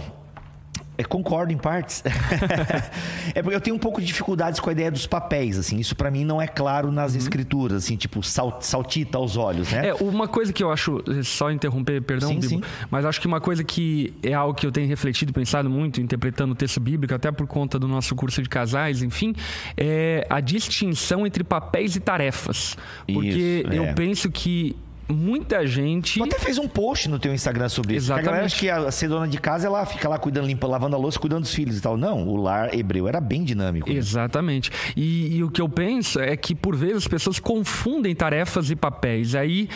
é, 0.96 1.04
concordo 1.04 1.52
em 1.52 1.56
partes. 1.56 2.02
é 3.34 3.42
porque 3.42 3.56
eu 3.56 3.60
tenho 3.60 3.76
um 3.76 3.78
pouco 3.78 4.00
de 4.00 4.06
dificuldades 4.06 4.60
com 4.60 4.68
a 4.68 4.72
ideia 4.72 4.90
dos 4.90 5.06
papéis, 5.06 5.58
assim. 5.58 5.78
Isso 5.78 5.96
para 5.96 6.10
mim 6.10 6.24
não 6.24 6.40
é 6.40 6.46
claro 6.46 6.92
nas 6.92 7.12
uhum. 7.12 7.18
escrituras, 7.18 7.84
assim, 7.84 7.96
tipo 7.96 8.22
sal, 8.22 8.58
saltita 8.60 9.18
aos 9.18 9.36
olhos, 9.36 9.70
né? 9.72 9.88
É, 9.88 9.94
uma 9.94 10.28
coisa 10.28 10.52
que 10.52 10.62
eu 10.62 10.70
acho, 10.70 11.02
só 11.22 11.50
interromper, 11.50 12.00
perdão, 12.02 12.28
sim, 12.28 12.40
Bibo, 12.40 12.48
sim. 12.48 12.62
mas 12.90 13.04
acho 13.04 13.20
que 13.20 13.26
uma 13.26 13.40
coisa 13.40 13.64
que 13.64 14.14
é 14.22 14.32
algo 14.32 14.54
que 14.54 14.66
eu 14.66 14.72
tenho 14.72 14.86
refletido 14.86 15.30
e 15.30 15.34
pensado 15.34 15.68
muito, 15.68 16.00
interpretando 16.00 16.52
o 16.52 16.54
texto 16.54 16.80
bíblico, 16.80 17.14
até 17.14 17.32
por 17.32 17.46
conta 17.46 17.78
do 17.78 17.88
nosso 17.88 18.14
curso 18.14 18.42
de 18.42 18.48
casais, 18.48 19.02
enfim, 19.02 19.34
é 19.76 20.26
a 20.30 20.40
distinção 20.40 21.26
entre 21.26 21.42
papéis 21.42 21.96
e 21.96 22.00
tarefas. 22.00 22.76
Porque 23.06 23.64
Isso, 23.64 23.72
é. 23.72 23.78
eu 23.78 23.94
penso 23.94 24.30
que 24.30 24.76
muita 25.08 25.66
gente. 25.66 26.18
Tu 26.18 26.24
até 26.24 26.38
fez 26.38 26.58
um 26.58 26.68
post 26.68 27.08
no 27.08 27.18
teu 27.18 27.32
Instagram 27.32 27.68
sobre 27.68 27.96
isso. 27.96 28.06
Exatamente. 28.06 28.28
A 28.28 28.30
galera 28.30 28.46
acha 28.46 28.58
que 28.58 28.70
a 28.70 28.90
ser 28.90 29.08
dona 29.08 29.28
de 29.28 29.38
casa, 29.38 29.66
ela 29.66 29.84
fica 29.84 30.08
lá 30.08 30.18
cuidando, 30.18 30.46
limpando, 30.46 30.70
lavando 30.70 30.96
a 30.96 30.98
louça, 30.98 31.18
cuidando 31.18 31.42
dos 31.42 31.54
filhos 31.54 31.78
e 31.78 31.80
tal. 31.80 31.96
Não, 31.96 32.26
o 32.26 32.36
lar 32.36 32.74
hebreu 32.74 33.08
era 33.08 33.20
bem 33.20 33.44
dinâmico. 33.44 33.88
Né? 33.88 33.96
Exatamente. 33.96 34.70
E, 34.96 35.36
e, 35.36 35.44
o 35.44 35.50
que 35.50 35.60
eu 35.60 35.68
penso 35.68 36.20
é 36.20 36.36
que, 36.36 36.54
por 36.54 36.76
vezes, 36.76 36.98
as 36.98 37.08
pessoas 37.08 37.38
confundem 37.38 38.14
tarefas 38.14 38.70
e 38.70 38.76
papéis. 38.76 39.34
Aí, 39.34 39.68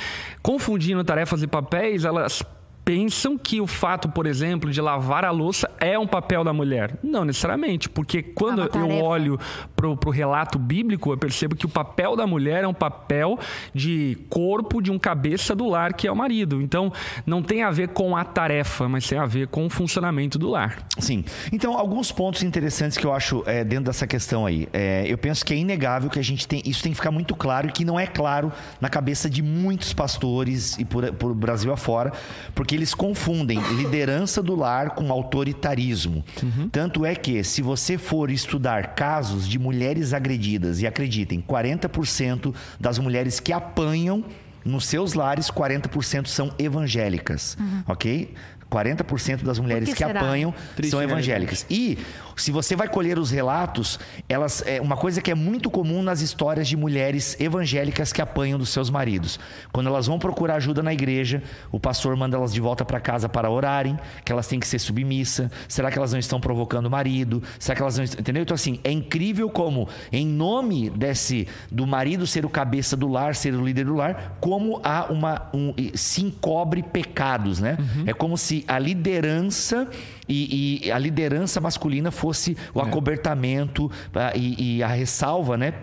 confundindo 0.43 1.03
tarefas 1.05 1.43
e 1.43 1.47
papéis, 1.47 2.05
elas 2.05 2.43
pensam 2.89 3.37
que 3.37 3.61
o 3.61 3.67
fato, 3.67 4.09
por 4.09 4.27
exemplo, 4.27 4.71
de 4.71 4.81
lavar 4.81 5.23
a 5.23 5.31
louça 5.31 5.71
é 5.79 5.99
um 5.99 6.07
papel 6.07 6.43
da 6.43 6.55
mulher. 6.55 6.97
Não 7.03 7.23
necessariamente, 7.23 7.87
porque 7.87 8.23
quando 8.23 8.63
é 8.63 8.71
eu 8.75 9.05
olho 9.05 9.39
para 9.77 9.87
o 9.87 10.11
relato 10.11 10.59
bíblico, 10.59 11.13
eu 11.13 11.19
percebo 11.19 11.55
que 11.55 11.67
o 11.67 11.69
papel 11.69 12.17
da 12.17 12.27
mulher 12.27 12.65
é 12.65 12.67
um 12.67 12.73
papel 12.73 13.39
de 13.75 14.17
corpo 14.31 14.81
de 14.81 14.91
um 14.91 14.99
cabeça 14.99 15.55
do 15.55 15.69
lar, 15.69 15.93
que 15.93 16.09
é 16.09 16.11
o 16.11 16.17
marido. 16.17 16.63
Então, 16.63 16.91
não 17.27 17.43
tem 17.43 17.63
a 17.63 17.71
ver 17.71 17.89
com 17.89 18.17
a 18.17 18.25
tarefa, 18.25 18.89
mas 18.89 19.07
tem 19.07 19.19
a 19.19 19.27
ver 19.27 19.49
com 19.49 19.67
o 19.67 19.69
funcionamento 19.69 20.39
do 20.39 20.49
lar. 20.49 20.79
Sim. 20.99 21.27
Então, 21.53 21.77
alguns 21.77 22.11
pontos 22.11 22.43
interessantes 22.43 22.97
que 22.97 23.07
eu 23.07 23.13
acho 23.13 23.43
é, 23.45 23.65
dentro 23.65 23.85
dessa 23.85 24.07
questão 24.07 24.47
aí. 24.47 24.67
É, 24.73 25.05
eu 25.07 25.19
penso 25.19 25.45
que 25.45 25.53
é 25.53 25.59
inegável 25.59 26.09
que 26.09 26.19
a 26.19 26.25
gente 26.25 26.49
tem. 26.49 26.63
Isso 26.65 26.83
tem 26.83 26.93
que 26.93 26.97
ficar 26.97 27.11
muito 27.11 27.37
claro 27.37 27.69
e 27.69 27.71
que 27.71 27.85
não 27.85 28.01
é 28.01 28.07
claro 28.07 28.51
na 28.81 28.89
cabeça 28.89 29.29
de 29.29 29.43
muitos 29.43 29.93
pastores 29.93 30.79
e 30.79 30.87
por, 30.87 31.13
por 31.13 31.35
Brasil 31.35 31.71
afora, 31.71 32.15
porque 32.55 32.78
eles 32.79 32.95
confundem 32.95 33.61
liderança 33.77 34.43
do 34.43 34.55
lar 34.55 34.91
com 34.91 35.13
autoritarismo. 35.13 36.25
Uhum. 36.43 36.69
Tanto 36.69 37.05
é 37.05 37.15
que, 37.15 37.43
se 37.45 37.61
você 37.61 37.99
for 37.99 38.31
estudar 38.31 38.95
casos 38.95 39.47
de 39.49 39.59
mulheres 39.59 40.13
agredidas, 40.13 40.81
e 40.81 40.87
acreditem, 40.87 41.43
40% 41.47 42.55
das 42.79 42.99
mulheres 42.99 43.41
que 43.41 43.53
apanham 43.53 44.25
nos 44.65 44.87
seus 44.87 45.15
lares, 45.15 45.51
40% 45.51 46.27
são 46.27 46.53
evangélicas, 46.59 47.57
uhum. 47.59 47.83
ok? 47.87 48.35
40% 48.71 49.43
das 49.43 49.59
mulheres 49.59 49.89
que, 49.89 49.95
que 49.97 50.05
apanham 50.05 50.55
Triste 50.77 50.91
são 50.91 51.03
evangélicas. 51.03 51.67
E 51.71 51.99
se 52.37 52.51
você 52.51 52.77
vai 52.77 52.89
colher 52.89 53.19
os 53.19 53.31
relatos, 53.31 53.99
elas 54.29 54.63
é 54.67 54.81
uma 54.81 54.97
coisa 54.97 55.21
que 55.21 55.31
é 55.31 55.35
muito 55.35 55.71
comum 55.71 56.03
nas 56.03 56.21
histórias 56.21 56.69
de 56.69 56.77
mulheres 56.77 57.39
evangélicas 57.41 58.13
que 58.13 58.23
apanham 58.23 58.59
dos 58.59 58.69
seus 58.69 58.91
maridos. 58.91 59.41
Quando 59.73 59.89
elas 59.89 60.07
vão 60.07 60.19
procurar 60.19 60.57
ajuda 60.57 60.83
na 60.83 60.93
igreja, 60.93 61.43
o 61.73 61.81
pastor 61.81 62.15
manda 62.17 62.37
elas 62.37 62.53
de 62.53 62.61
volta 62.61 62.85
para 62.85 63.01
casa 63.01 63.29
para 63.29 63.51
orarem, 63.51 63.99
que 64.25 64.31
elas 64.31 64.47
têm 64.47 64.61
que 64.61 64.67
ser 64.67 64.79
submissa. 64.79 65.51
Será 65.67 65.91
que 65.91 65.99
elas 65.99 66.13
não 66.13 66.19
estão 66.19 66.41
provocando 66.41 66.87
o 66.87 66.91
marido? 66.91 67.43
Será 67.59 67.75
que 67.75 67.83
elas 67.83 67.97
não 67.97 68.05
estão... 68.05 68.21
entendeu? 68.21 68.43
Então 68.43 68.55
assim, 68.55 68.81
é 68.85 68.93
incrível 68.93 69.49
como 69.51 69.89
em 70.13 70.27
nome 70.27 70.91
desse 70.91 71.49
do 71.71 71.87
marido 71.87 72.27
ser 72.27 72.45
o 72.45 72.49
cabeça 72.49 72.97
do 72.97 73.09
lar, 73.09 73.35
ser 73.35 73.55
o 73.55 73.65
líder 73.65 73.87
do 73.87 73.95
lar, 73.95 74.37
como 74.41 74.81
há 74.85 75.07
uma 75.11 75.49
um, 75.55 75.75
se 75.95 76.23
encobre 76.23 76.83
pecados, 76.83 77.61
né? 77.61 77.77
Uhum. 77.79 78.05
É 78.07 78.13
como 78.13 78.37
se 78.37 78.58
a 78.67 78.79
liderança 78.79 79.89
e, 80.29 80.83
e 80.85 80.93
a 80.93 80.99
liderança 80.99 81.61
masculina 81.61 82.11
fosse 82.11 82.57
o 82.75 82.81
é. 82.81 82.83
acobertamento 82.83 83.91
e, 84.35 84.79
e 84.79 84.83
a 84.83 84.89
ressalva, 84.89 85.57
né? 85.57 85.75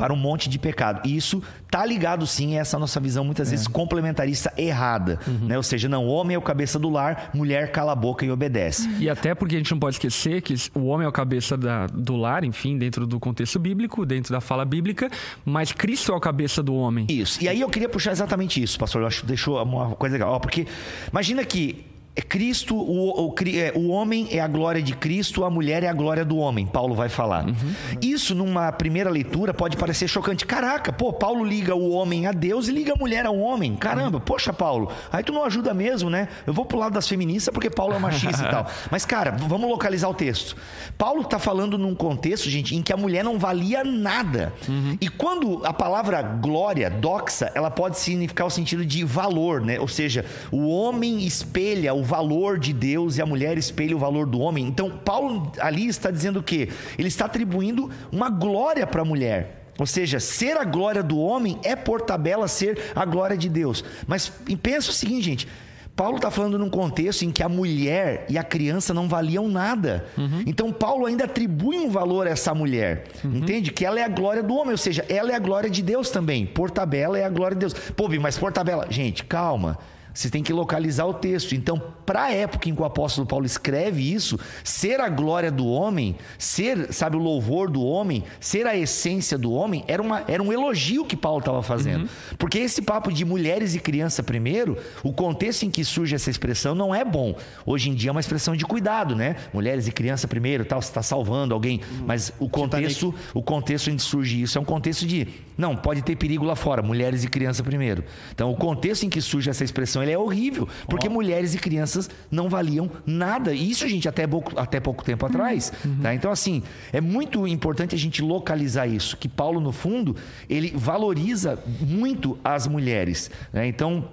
para 0.00 0.14
um 0.14 0.16
monte 0.16 0.48
de 0.48 0.58
pecado. 0.58 1.06
E 1.06 1.14
isso 1.14 1.42
tá 1.70 1.84
ligado 1.84 2.26
sim 2.26 2.56
a 2.56 2.60
essa 2.60 2.78
nossa 2.78 2.98
visão 2.98 3.22
muitas 3.22 3.48
é. 3.48 3.50
vezes 3.50 3.68
complementarista 3.68 4.50
errada, 4.56 5.18
uhum. 5.26 5.46
né? 5.46 5.58
Ou 5.58 5.62
seja, 5.62 5.90
não, 5.90 6.06
o 6.06 6.08
homem 6.08 6.34
é 6.34 6.38
o 6.38 6.42
cabeça 6.42 6.78
do 6.78 6.88
lar, 6.88 7.28
mulher 7.34 7.70
cala 7.70 7.92
a 7.92 7.94
boca 7.94 8.24
e 8.24 8.30
obedece. 8.30 8.88
E 8.98 9.10
até 9.10 9.34
porque 9.34 9.56
a 9.56 9.58
gente 9.58 9.70
não 9.70 9.78
pode 9.78 9.96
esquecer 9.96 10.40
que 10.40 10.54
o 10.74 10.86
homem 10.86 11.04
é 11.04 11.08
o 11.08 11.12
cabeça 11.12 11.54
da, 11.54 11.86
do 11.86 12.16
lar, 12.16 12.44
enfim, 12.44 12.78
dentro 12.78 13.06
do 13.06 13.20
contexto 13.20 13.58
bíblico, 13.58 14.06
dentro 14.06 14.32
da 14.32 14.40
fala 14.40 14.64
bíblica, 14.64 15.10
mas 15.44 15.70
Cristo 15.70 16.12
é 16.12 16.16
o 16.16 16.20
cabeça 16.20 16.62
do 16.62 16.74
homem. 16.74 17.06
Isso. 17.10 17.44
E 17.44 17.46
aí 17.46 17.60
eu 17.60 17.68
queria 17.68 17.88
puxar 17.88 18.12
exatamente 18.12 18.62
isso, 18.62 18.78
pastor. 18.78 19.02
Eu 19.02 19.06
acho 19.06 19.20
que 19.20 19.26
deixou 19.26 19.62
uma 19.62 19.90
coisa 19.96 20.14
legal. 20.14 20.32
Ó, 20.32 20.38
porque 20.38 20.66
imagina 21.12 21.44
que 21.44 21.89
é 22.16 22.20
Cristo, 22.20 22.74
o, 22.74 23.28
o, 23.28 23.34
é, 23.54 23.72
o, 23.76 23.88
homem 23.88 24.26
é 24.32 24.40
a 24.40 24.48
glória 24.48 24.82
de 24.82 24.94
Cristo, 24.94 25.44
a 25.44 25.50
mulher 25.50 25.84
é 25.84 25.88
a 25.88 25.92
glória 25.92 26.24
do 26.24 26.36
homem, 26.38 26.66
Paulo 26.66 26.92
vai 26.92 27.08
falar. 27.08 27.46
Uhum. 27.46 27.74
Isso, 28.02 28.34
numa 28.34 28.72
primeira 28.72 29.08
leitura, 29.08 29.54
pode 29.54 29.76
parecer 29.76 30.08
chocante. 30.08 30.44
Caraca, 30.44 30.92
pô, 30.92 31.12
Paulo 31.12 31.44
liga 31.44 31.72
o 31.74 31.90
homem 31.90 32.26
a 32.26 32.32
Deus 32.32 32.66
e 32.66 32.72
liga 32.72 32.94
a 32.94 32.96
mulher 32.96 33.26
ao 33.26 33.38
homem. 33.38 33.76
Caramba, 33.76 34.18
uhum. 34.18 34.24
poxa, 34.24 34.52
Paulo, 34.52 34.90
aí 35.12 35.22
tu 35.22 35.32
não 35.32 35.44
ajuda 35.44 35.72
mesmo, 35.72 36.10
né? 36.10 36.28
Eu 36.44 36.52
vou 36.52 36.64
pro 36.64 36.78
lado 36.78 36.94
das 36.94 37.06
feministas 37.06 37.54
porque 37.54 37.70
Paulo 37.70 37.94
é 37.94 37.98
machista 38.00 38.44
e 38.44 38.50
tal. 38.50 38.66
Mas, 38.90 39.06
cara, 39.06 39.30
vamos 39.30 39.70
localizar 39.70 40.08
o 40.08 40.14
texto. 40.14 40.56
Paulo 40.98 41.22
tá 41.22 41.38
falando 41.38 41.78
num 41.78 41.94
contexto, 41.94 42.50
gente, 42.50 42.74
em 42.74 42.82
que 42.82 42.92
a 42.92 42.96
mulher 42.96 43.22
não 43.22 43.38
valia 43.38 43.84
nada. 43.84 44.52
Uhum. 44.68 44.98
E 45.00 45.08
quando 45.08 45.64
a 45.64 45.72
palavra 45.72 46.20
glória, 46.22 46.90
doxa, 46.90 47.52
ela 47.54 47.70
pode 47.70 48.00
significar 48.00 48.48
o 48.48 48.50
sentido 48.50 48.84
de 48.84 49.04
valor, 49.04 49.60
né? 49.60 49.78
Ou 49.78 49.88
seja, 49.88 50.24
o 50.50 50.68
homem 50.68 51.24
espelha 51.24 51.94
o 51.99 51.99
valor 52.02 52.58
de 52.58 52.72
Deus 52.72 53.16
e 53.18 53.22
a 53.22 53.26
mulher 53.26 53.56
espelha 53.58 53.96
o 53.96 53.98
valor 53.98 54.26
do 54.26 54.40
homem. 54.40 54.66
Então, 54.66 54.90
Paulo 54.90 55.52
ali 55.60 55.86
está 55.86 56.10
dizendo 56.10 56.40
o 56.40 56.42
quê? 56.42 56.68
Ele 56.98 57.08
está 57.08 57.26
atribuindo 57.26 57.90
uma 58.10 58.30
glória 58.30 58.86
para 58.86 59.02
a 59.02 59.04
mulher. 59.04 59.60
Ou 59.78 59.86
seja, 59.86 60.20
ser 60.20 60.58
a 60.58 60.64
glória 60.64 61.02
do 61.02 61.18
homem 61.18 61.58
é 61.64 61.74
por 61.74 62.02
tabela 62.02 62.46
ser 62.48 62.78
a 62.94 63.04
glória 63.04 63.36
de 63.36 63.48
Deus. 63.48 63.82
Mas 64.06 64.30
pensa 64.62 64.90
o 64.90 64.92
seguinte, 64.92 65.24
gente. 65.24 65.48
Paulo 65.96 66.16
está 66.16 66.30
falando 66.30 66.58
num 66.58 66.70
contexto 66.70 67.26
em 67.26 67.30
que 67.30 67.42
a 67.42 67.48
mulher 67.48 68.24
e 68.28 68.38
a 68.38 68.42
criança 68.42 68.94
não 68.94 69.06
valiam 69.06 69.48
nada. 69.48 70.06
Uhum. 70.16 70.44
Então 70.46 70.72
Paulo 70.72 71.04
ainda 71.04 71.24
atribui 71.24 71.76
um 71.76 71.90
valor 71.90 72.26
a 72.26 72.30
essa 72.30 72.54
mulher. 72.54 73.04
Uhum. 73.22 73.36
Entende? 73.36 73.70
Que 73.70 73.84
ela 73.84 74.00
é 74.00 74.04
a 74.04 74.08
glória 74.08 74.42
do 74.42 74.54
homem, 74.54 74.70
ou 74.70 74.78
seja, 74.78 75.04
ela 75.10 75.30
é 75.30 75.34
a 75.34 75.38
glória 75.38 75.68
de 75.68 75.82
Deus 75.82 76.08
também. 76.08 76.46
Por 76.46 76.70
tabela 76.70 77.18
é 77.18 77.24
a 77.24 77.28
glória 77.28 77.54
de 77.54 77.60
Deus. 77.60 77.74
Pô, 77.74 78.08
mas 78.18 78.38
por 78.38 78.50
tabela. 78.50 78.86
Gente, 78.88 79.24
calma. 79.24 79.78
Você 80.20 80.28
tem 80.28 80.42
que 80.42 80.52
localizar 80.52 81.06
o 81.06 81.14
texto. 81.14 81.54
Então, 81.54 81.80
para 82.04 82.24
a 82.24 82.32
época 82.32 82.68
em 82.68 82.74
que 82.74 82.82
o 82.82 82.84
apóstolo 82.84 83.26
Paulo 83.26 83.46
escreve 83.46 84.02
isso, 84.12 84.38
ser 84.62 85.00
a 85.00 85.08
glória 85.08 85.50
do 85.50 85.66
homem, 85.66 86.14
ser, 86.38 86.92
sabe, 86.92 87.16
o 87.16 87.18
louvor 87.18 87.70
do 87.70 87.82
homem, 87.82 88.24
ser 88.38 88.66
a 88.66 88.76
essência 88.76 89.38
do 89.38 89.50
homem, 89.50 89.82
era, 89.88 90.02
uma, 90.02 90.22
era 90.28 90.42
um 90.42 90.52
elogio 90.52 91.06
que 91.06 91.16
Paulo 91.16 91.38
estava 91.38 91.62
fazendo. 91.62 92.02
Uhum. 92.02 92.36
Porque 92.36 92.58
esse 92.58 92.82
papo 92.82 93.10
de 93.10 93.24
mulheres 93.24 93.74
e 93.74 93.78
criança 93.78 94.22
primeiro, 94.22 94.76
o 95.02 95.10
contexto 95.10 95.62
em 95.62 95.70
que 95.70 95.82
surge 95.84 96.14
essa 96.14 96.28
expressão 96.28 96.74
não 96.74 96.94
é 96.94 97.02
bom. 97.02 97.34
Hoje 97.64 97.88
em 97.88 97.94
dia 97.94 98.10
é 98.10 98.12
uma 98.12 98.20
expressão 98.20 98.54
de 98.54 98.66
cuidado, 98.66 99.16
né? 99.16 99.36
Mulheres 99.54 99.86
e 99.86 99.92
criança 99.92 100.28
primeiro, 100.28 100.66
tal, 100.66 100.82
você 100.82 100.88
está 100.88 101.02
salvando 101.02 101.54
alguém. 101.54 101.80
Uhum. 101.92 102.04
Mas 102.06 102.30
o 102.38 102.46
contexto, 102.46 103.14
o 103.32 103.42
contexto 103.42 103.90
onde 103.90 104.02
surge 104.02 104.42
isso 104.42 104.58
é 104.58 104.60
um 104.60 104.66
contexto 104.66 105.06
de, 105.06 105.26
não, 105.56 105.74
pode 105.74 106.02
ter 106.02 106.14
perigo 106.16 106.44
lá 106.44 106.54
fora, 106.54 106.82
mulheres 106.82 107.24
e 107.24 107.28
criança 107.28 107.62
primeiro. 107.62 108.04
Então, 108.34 108.50
o 108.50 108.56
contexto 108.56 109.04
em 109.04 109.08
que 109.08 109.22
surge 109.22 109.48
essa 109.48 109.64
expressão 109.64 110.00
submissão 110.00 110.02
ele 110.10 110.14
é 110.14 110.18
horrível, 110.18 110.68
porque 110.88 111.08
mulheres 111.08 111.54
e 111.54 111.58
crianças 111.58 112.10
não 112.30 112.48
valiam 112.48 112.90
nada. 113.06 113.52
Isso 113.52 113.88
gente 113.88 114.08
até 114.08 114.26
pouco, 114.26 114.58
até 114.58 114.80
pouco 114.80 115.04
tempo 115.04 115.24
atrás. 115.24 115.72
Tá? 116.02 116.14
Então, 116.14 116.30
assim, 116.30 116.62
é 116.92 117.00
muito 117.00 117.46
importante 117.46 117.94
a 117.94 117.98
gente 117.98 118.22
localizar 118.22 118.86
isso, 118.86 119.16
que 119.16 119.28
Paulo, 119.28 119.60
no 119.60 119.72
fundo, 119.72 120.16
ele 120.48 120.72
valoriza 120.74 121.58
muito 121.80 122.38
as 122.42 122.66
mulheres. 122.66 123.30
Né? 123.52 123.66
Então, 123.66 124.04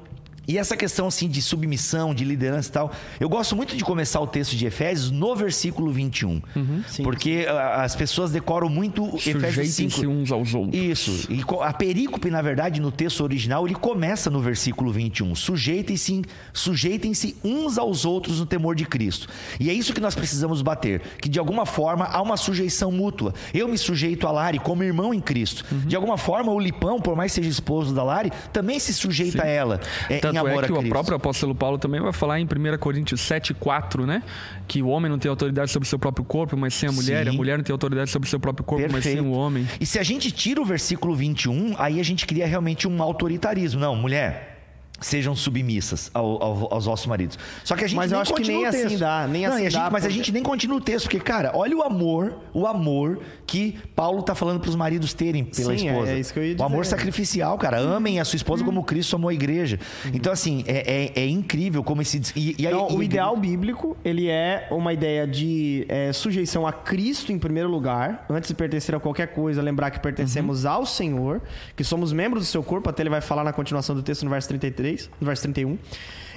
e 0.48 0.58
essa 0.58 0.78
questão 0.78 1.08
assim 1.08 1.28
de 1.28 1.42
submissão, 1.42 2.14
de 2.14 2.24
liderança 2.24 2.70
e 2.70 2.72
tal, 2.72 2.92
eu 3.20 3.28
gosto 3.28 3.56
muito 3.56 3.76
de 3.76 3.84
começar 3.84 4.20
o 4.20 4.28
texto 4.28 4.56
de 4.56 4.66
Efésios 4.66 5.12
no 5.12 5.36
versículo 5.36 5.92
21. 5.92 6.42
sim. 6.88 7.04
porque 7.04 7.46
ah, 7.50 7.84
as 7.84 7.96
pessoas 7.96 8.32
decoram 8.32 8.70
muito 8.70 9.06
Efésios 9.16 9.76
5. 9.76 9.92
Sujeitem-se 9.92 10.08
uns 10.08 10.32
aos 10.32 10.54
outros. 10.54 10.82
Isso. 10.82 11.32
E 11.32 11.44
a 11.62 11.74
perícope, 11.74 12.30
na 12.30 12.42
verdade, 12.42 12.80
no 12.80 12.92
texto 12.92 13.22
original, 13.22 13.66
ele 13.66 13.76
começa 13.76 14.30
no 14.30 14.40
versículo 14.40 14.92
21. 14.92 15.36
Sujeitem-se 15.36 16.22
sujeitem-se 16.54 17.36
uns 17.44 17.78
aos 17.78 18.06
outros 18.06 18.40
no 18.40 18.46
temor 18.46 18.76
de 18.76 18.86
Cristo. 18.86 19.28
E 19.60 19.70
é 19.70 19.74
isso 19.74 19.94
que 19.94 20.00
nós 20.02 20.16
precisamos 20.16 20.62
bater, 20.62 21.02
que 21.22 21.30
de 21.30 21.40
alguma 21.40 21.66
forma 21.66 22.06
há 22.06 22.22
uma 22.22 22.38
sujeição 22.38 22.92
mútua. 22.92 23.34
Eu 23.54 23.68
me 23.68 23.78
sujeito 23.78 24.28
a 24.28 24.32
Lari 24.32 24.60
como 24.60 24.84
irmão 24.84 25.14
em 25.14 25.20
Cristo. 25.20 25.66
De 25.86 25.96
alguma 25.96 26.18
forma, 26.18 26.52
o 26.52 26.60
Lipão, 26.60 27.00
por 27.00 27.16
mais 27.16 27.32
que 27.32 27.36
seja 27.36 27.50
esposo 27.50 27.94
da 27.94 28.04
Lari, 28.04 28.32
também 28.54 28.80
se 28.80 28.94
sujeita 28.94 29.44
a 29.44 29.48
ela 29.48 29.82
é, 30.10 30.20
Tanto 30.20 30.37
em 30.38 30.50
amor 30.52 30.64
é 30.64 30.68
que 30.68 30.74
a 30.74 30.80
o 30.80 30.90
próprio 30.90 31.16
apóstolo 31.16 31.54
Paulo 31.54 31.78
também 31.78 32.02
vai 32.02 32.14
falar 32.14 32.40
em 32.40 32.46
1 32.46 32.78
Coríntios 32.80 33.22
7, 33.22 33.54
4, 33.54 34.06
né? 34.06 34.24
Que 34.68 34.82
o 34.82 34.88
homem 34.88 35.10
não 35.10 35.20
tem 35.20 35.30
autoridade 35.30 35.72
sobre 35.72 35.86
o 35.86 35.90
seu 35.90 36.00
próprio 36.00 36.26
corpo, 36.26 36.56
mas 36.58 36.74
sim 36.74 36.88
a 36.88 36.92
mulher. 36.92 37.26
E 37.26 37.30
a 37.30 37.32
Sim. 37.32 37.38
mulher 37.38 37.58
não 37.58 37.64
tem 37.64 37.74
autoridade 37.74 38.10
sobre 38.10 38.28
o 38.28 38.30
seu 38.30 38.40
próprio 38.40 38.66
corpo, 38.66 38.88
mas 38.92 39.04
sim 39.04 39.20
o 39.20 39.32
homem. 39.32 39.68
E 39.80 39.86
se 39.86 40.00
a 40.00 40.04
gente 40.04 40.32
tira 40.32 40.62
o 40.62 40.66
versículo 40.66 41.16
21, 41.16 41.76
aí 41.78 42.00
a 42.00 42.04
gente 42.04 42.26
cria 42.26 42.46
realmente 42.48 42.88
um 42.88 43.02
autoritarismo. 43.02 43.80
Não, 43.80 43.96
mulher. 43.96 44.57
Sejam 45.00 45.36
submissas 45.36 46.10
ao- 46.14 46.42
ao- 46.44 46.74
aos 46.74 46.86
vossos 46.86 47.06
maridos. 47.06 47.38
Só 47.64 47.76
que 47.76 47.84
a 47.86 47.88
gente 47.88 47.98
Mas 47.98 48.10
nem 48.10 48.18
eu 48.18 48.22
acho 48.22 48.34
que 48.34 48.42
nem 48.42 48.66
o 48.68 48.72
texto. 48.72 48.86
assim 48.88 48.98
dá, 48.98 49.28
nem 49.28 49.44
Não, 49.44 49.54
assim 49.54 49.68
a 49.68 49.70
gente- 49.70 49.80
dá, 49.80 49.90
Mas 49.92 50.04
a 50.04 50.08
porque- 50.08 50.14
gente 50.18 50.32
nem 50.32 50.42
continua 50.42 50.78
o 50.78 50.82
texto, 50.82 51.06
porque, 51.06 51.20
cara, 51.20 51.52
olha 51.54 51.78
o 51.78 51.84
amor, 51.84 52.36
o 52.52 52.66
amor 52.66 53.20
que 53.46 53.78
Paulo 53.96 54.24
tá 54.24 54.34
falando 54.34 54.60
para 54.60 54.70
os 54.70 54.76
maridos 54.76 55.14
terem 55.14 55.44
pela 55.44 55.78
Sim, 55.78 55.88
é- 55.88 55.92
esposa. 55.92 56.12
é 56.14 56.20
isso 56.20 56.34
que 56.34 56.40
eu 56.40 56.44
ia 56.44 56.56
O 56.58 56.64
amor 56.64 56.82
dizer. 56.82 56.96
sacrificial, 56.98 57.58
cara. 57.60 57.78
Amem 57.80 58.20
a 58.20 58.26
sua 58.26 58.38
esposa 58.38 58.64
como 58.64 58.84
Cristo 58.84 59.16
amou 59.16 59.30
a 59.30 59.34
igreja. 59.34 59.80
Então, 60.14 60.34
assim, 60.34 60.64
é, 60.66 61.12
é- 61.16 61.22
é 61.24 61.28
incrível 61.28 61.84
como 61.84 62.02
esse. 62.02 62.20
E, 62.36 62.56
e 62.58 62.66
Então, 62.66 62.88
o 62.90 63.04
ideal 63.04 63.38
bíblico, 63.38 63.96
ele 64.04 64.28
é 64.28 64.68
uma 64.72 64.94
ideia 64.94 65.28
de 65.28 65.86
é, 65.90 66.12
sujeição 66.12 66.66
a 66.66 66.74
Cristo 66.74 67.32
em 67.32 67.38
primeiro 67.38 67.70
lugar, 67.70 68.26
antes 68.30 68.48
de 68.48 68.56
pertencer 68.56 68.96
a 68.96 69.00
qualquer 69.00 69.28
coisa, 69.28 69.62
lembrar 69.62 69.92
que 69.92 70.00
pertencemos 70.00 70.66
Uhum. 70.66 70.72
ao 70.72 70.86
Senhor, 70.88 71.42
que 71.76 71.84
somos 71.84 72.12
membros 72.12 72.44
do 72.44 72.48
seu 72.48 72.64
corpo, 72.64 72.90
até 72.90 73.04
ele 73.04 73.10
vai 73.12 73.22
falar 73.22 73.44
na 73.44 73.54
continuação 73.54 73.96
do 73.96 74.02
texto 74.02 74.24
no 74.24 74.32
verso 74.32 74.48
33, 74.48 74.87
no 75.20 75.26
verso 75.26 75.44
31, 75.44 75.78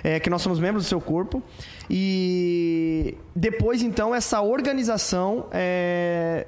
é, 0.03 0.19
que 0.21 0.31
nós 0.31 0.43
somos 0.43 0.59
membros 0.59 0.85
do 0.85 0.89
seu 0.89 1.01
corpo. 1.01 1.43
E 1.89 3.17
depois, 3.35 3.83
então, 3.83 4.15
essa 4.15 4.41
organização 4.41 5.47
é, 5.53 6.47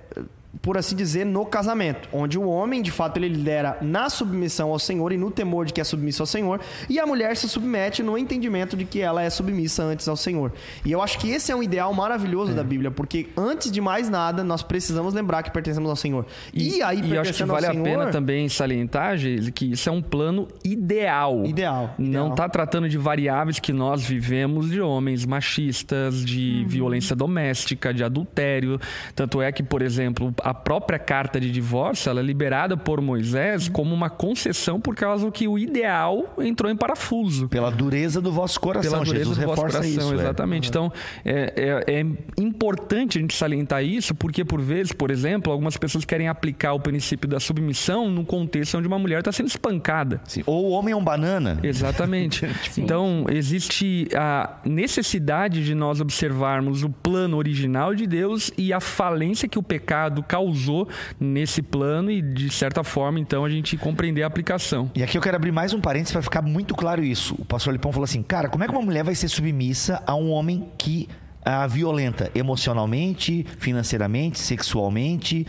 por 0.60 0.76
assim 0.76 0.94
dizer, 0.94 1.24
no 1.24 1.46
casamento, 1.46 2.08
onde 2.12 2.38
o 2.38 2.46
homem, 2.46 2.82
de 2.82 2.90
fato, 2.90 3.16
ele 3.16 3.28
lidera 3.28 3.78
na 3.80 4.10
submissão 4.10 4.70
ao 4.70 4.78
Senhor 4.78 5.12
e 5.12 5.16
no 5.16 5.30
temor 5.30 5.64
de 5.64 5.72
que 5.72 5.80
é 5.80 5.84
submissa 5.84 6.22
ao 6.22 6.26
Senhor, 6.26 6.60
e 6.88 6.98
a 6.98 7.06
mulher 7.06 7.36
se 7.36 7.48
submete 7.48 8.02
no 8.02 8.18
entendimento 8.18 8.76
de 8.76 8.84
que 8.84 9.00
ela 9.00 9.22
é 9.22 9.30
submissa 9.30 9.82
antes 9.82 10.06
ao 10.06 10.16
Senhor. 10.16 10.52
E 10.84 10.92
eu 10.92 11.00
acho 11.00 11.18
que 11.18 11.30
esse 11.30 11.50
é 11.50 11.56
um 11.56 11.62
ideal 11.62 11.92
maravilhoso 11.94 12.52
da 12.52 12.62
Bíblia, 12.62 12.90
porque 12.90 13.28
antes 13.36 13.70
de 13.70 13.80
mais 13.80 14.08
nada, 14.08 14.44
nós 14.44 14.62
precisamos 14.62 15.14
lembrar 15.14 15.42
que 15.42 15.50
pertencemos 15.50 15.88
ao 15.88 15.96
Senhor. 15.96 16.26
E, 16.52 16.82
aí, 16.82 17.00
e 17.00 17.14
eu 17.14 17.20
acho 17.20 17.32
que 17.32 17.44
vale 17.44 17.66
ao 17.66 17.72
a 17.72 17.74
Senhor, 17.74 17.84
pena 17.84 18.06
também 18.10 18.48
salientar, 18.48 19.16
que 19.54 19.72
isso 19.72 19.88
é 19.88 19.92
um 19.92 20.02
plano 20.02 20.48
ideal. 20.64 21.44
Ideal, 21.44 21.94
Não 21.98 22.30
está 22.30 22.48
tratando 22.48 22.88
de 22.88 22.98
variáveis 22.98 23.58
que 23.58 23.72
nós 23.72 24.04
vivemos 24.04 24.70
de 24.70 24.80
homens 24.80 25.24
machistas, 25.24 26.24
de 26.24 26.64
violência 26.66 27.16
doméstica, 27.16 27.92
de 27.92 28.04
adultério. 28.04 28.80
Tanto 29.14 29.40
é 29.40 29.50
que, 29.50 29.62
por 29.62 29.82
exemplo, 29.82 30.32
a 30.42 30.54
própria 30.54 30.98
carta 30.98 31.40
de 31.40 31.50
divórcio 31.50 32.10
ela 32.10 32.20
é 32.20 32.22
liberada 32.22 32.76
por 32.76 33.00
Moisés 33.00 33.68
como 33.68 33.94
uma 33.94 34.10
concessão 34.10 34.80
por 34.80 34.94
causa 34.94 35.30
que 35.30 35.46
o 35.48 35.58
ideal 35.58 36.34
entrou 36.38 36.70
em 36.70 36.76
parafuso 36.76 37.48
Pela 37.48 37.70
dureza 37.70 38.20
do 38.20 38.32
vosso 38.32 38.60
coração. 38.60 38.90
pela 38.92 39.04
dureza 39.04 39.24
Jesus 39.24 39.38
do 39.38 39.46
vosso 39.46 39.60
coração, 39.62 39.82
isso. 39.84 40.12
é. 40.12 40.14
exatamente. 40.14 40.68
Então, 40.68 40.92
é, 41.24 41.82
é- 41.88 42.00
é 42.00 42.06
importante 42.42 43.18
a 43.18 43.20
gente 43.20 43.34
salientar 43.34 43.84
isso, 43.84 44.14
porque 44.14 44.44
por 44.44 44.60
vezes, 44.60 44.92
por 44.92 45.10
exemplo, 45.10 45.52
algumas 45.52 45.76
pessoas 45.76 46.04
querem 46.04 46.28
aplicar 46.28 46.72
o 46.72 46.80
princípio 46.80 47.28
da 47.28 47.38
submissão 47.40 48.10
num 48.10 48.24
contexto 48.24 48.78
onde 48.78 48.86
uma 48.88 48.98
mulher 48.98 49.20
está 49.20 49.32
sendo 49.32 49.48
espancada. 49.48 50.20
Sim. 50.26 50.42
Ou 50.46 50.66
o 50.66 50.70
homem 50.70 50.92
é 50.92 50.96
um 50.96 51.04
banana. 51.04 51.58
Exatamente. 51.62 52.46
então, 52.76 53.24
existe 53.30 54.08
a 54.16 54.58
necessidade 54.64 55.64
de 55.64 55.74
nós 55.74 56.00
observarmos 56.00 56.82
o 56.82 56.90
plano 56.90 57.36
original 57.36 57.94
de 57.94 58.06
Deus 58.06 58.50
e 58.56 58.72
a 58.72 58.80
falência 58.80 59.48
que 59.48 59.58
o 59.58 59.62
pecado 59.62 60.22
causou 60.32 60.88
nesse 61.20 61.60
plano 61.60 62.10
e, 62.10 62.22
de 62.22 62.48
certa 62.48 62.82
forma, 62.82 63.20
então, 63.20 63.44
a 63.44 63.50
gente 63.50 63.76
compreender 63.76 64.22
a 64.22 64.26
aplicação. 64.26 64.90
E 64.94 65.02
aqui 65.02 65.18
eu 65.18 65.20
quero 65.20 65.36
abrir 65.36 65.52
mais 65.52 65.74
um 65.74 65.80
parênteses 65.80 66.12
para 66.12 66.22
ficar 66.22 66.40
muito 66.40 66.74
claro 66.74 67.04
isso. 67.04 67.34
O 67.38 67.44
pastor 67.44 67.74
Lipão 67.74 67.92
falou 67.92 68.04
assim: 68.04 68.22
cara, 68.22 68.48
como 68.48 68.64
é 68.64 68.66
que 68.66 68.72
uma 68.72 68.80
mulher 68.80 69.04
vai 69.04 69.14
ser 69.14 69.28
submissa 69.28 70.02
a 70.06 70.14
um 70.14 70.30
homem 70.30 70.70
que 70.78 71.06
a 71.44 71.66
violenta 71.66 72.30
emocionalmente, 72.34 73.44
financeiramente, 73.58 74.38
sexualmente? 74.38 75.46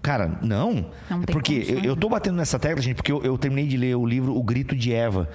Cara, 0.00 0.38
não. 0.40 0.86
Não 1.10 1.20
tem 1.20 1.32
porque 1.32 1.66
eu, 1.68 1.84
eu 1.84 1.96
tô 1.96 2.08
batendo 2.08 2.36
nessa 2.36 2.58
tecla, 2.58 2.80
gente, 2.80 2.96
porque 2.96 3.12
eu, 3.12 3.22
eu 3.22 3.36
terminei 3.36 3.66
de 3.66 3.76
ler 3.76 3.96
o 3.96 4.06
livro 4.06 4.34
O 4.34 4.42
Grito 4.42 4.74
de 4.74 4.94
Eva. 4.94 5.28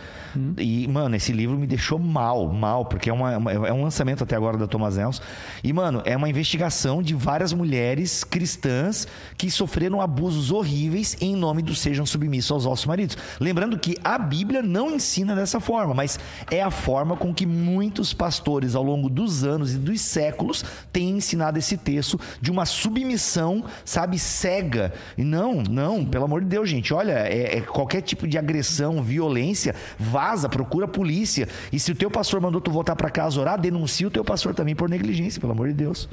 E, 0.58 0.88
mano, 0.88 1.16
esse 1.16 1.32
livro 1.32 1.58
me 1.58 1.68
deixou 1.68 2.00
mal, 2.00 2.48
mal, 2.52 2.86
porque 2.86 3.10
é, 3.10 3.14
uma, 3.14 3.38
uma- 3.38 3.52
é 3.52 3.74
um 3.74 3.84
lançamento 3.84 4.24
até 4.24 4.36
agora 4.36 4.58
da 4.58 4.68
Thomas 4.68 4.98
Nelson. 4.98 5.22
E, 5.64 5.72
mano, 5.74 6.02
é 6.06 6.16
uma 6.16 6.30
investigação 6.30 7.02
de 7.02 7.14
várias 7.14 7.54
mulheres 7.54 8.24
cristãs 8.24 9.08
que 9.38 9.50
sofreram 9.52 10.02
abusos 10.02 10.52
horríveis 10.52 11.16
em 11.22 11.36
nome 11.36 11.62
do 11.62 11.76
sejam 11.76 12.06
submissos 12.06 12.52
aos 12.52 12.64
vossos 12.66 12.86
maridos. 12.86 13.18
Lembrando 13.40 13.78
que 13.78 13.96
a 14.04 14.18
Bíblia 14.18 14.62
não 14.62 14.92
ensina 14.92 15.36
dessa 15.36 15.60
forma, 15.60 15.94
mas 15.94 16.20
é 16.52 16.62
a 16.62 16.72
forma 16.72 17.16
com 17.16 17.34
que 17.34 17.46
muitos 17.46 18.14
pastores 18.14 18.76
ao 18.76 18.84
longo 18.84 19.10
dos 19.10 19.44
anos 19.44 19.74
e 19.74 19.78
dos 19.78 20.02
séculos 20.02 20.64
têm 20.92 21.12
ensinado 21.12 21.58
esse 21.60 21.78
texto 21.78 22.20
de 22.42 22.52
uma 22.52 22.66
submissão, 22.66 23.64
sabe, 23.86 24.18
cega. 24.20 24.94
E 25.18 25.24
não, 25.24 25.62
não, 25.64 26.06
pelo 26.06 26.26
amor 26.26 26.42
de 26.42 26.48
Deus, 26.48 26.70
gente, 26.70 26.94
olha, 26.94 27.14
é, 27.28 27.58
é 27.58 27.62
qualquer 27.62 28.02
tipo 28.02 28.28
de 28.28 28.38
agressão, 28.38 29.02
violência, 29.02 29.76
vaza, 30.28 30.50
procura 30.50 30.86
a 30.86 30.88
polícia. 30.88 31.48
E 31.72 31.80
se 31.80 31.92
o 31.92 31.96
teu 31.96 32.12
pastor 32.12 32.42
mandou 32.42 32.60
tu 32.60 32.72
voltar 32.72 32.96
para 32.96 33.10
casa 33.10 33.40
orar, 33.40 33.60
denuncia 33.60 34.08
o 34.08 34.12
teu 34.12 34.24
pastor 34.24 34.54
também 34.54 34.76
por 34.76 34.90
negligência, 34.90 35.40
pelo 35.40 35.54
amor 35.54 35.68
de 35.68 35.74
Deus. 35.74 36.10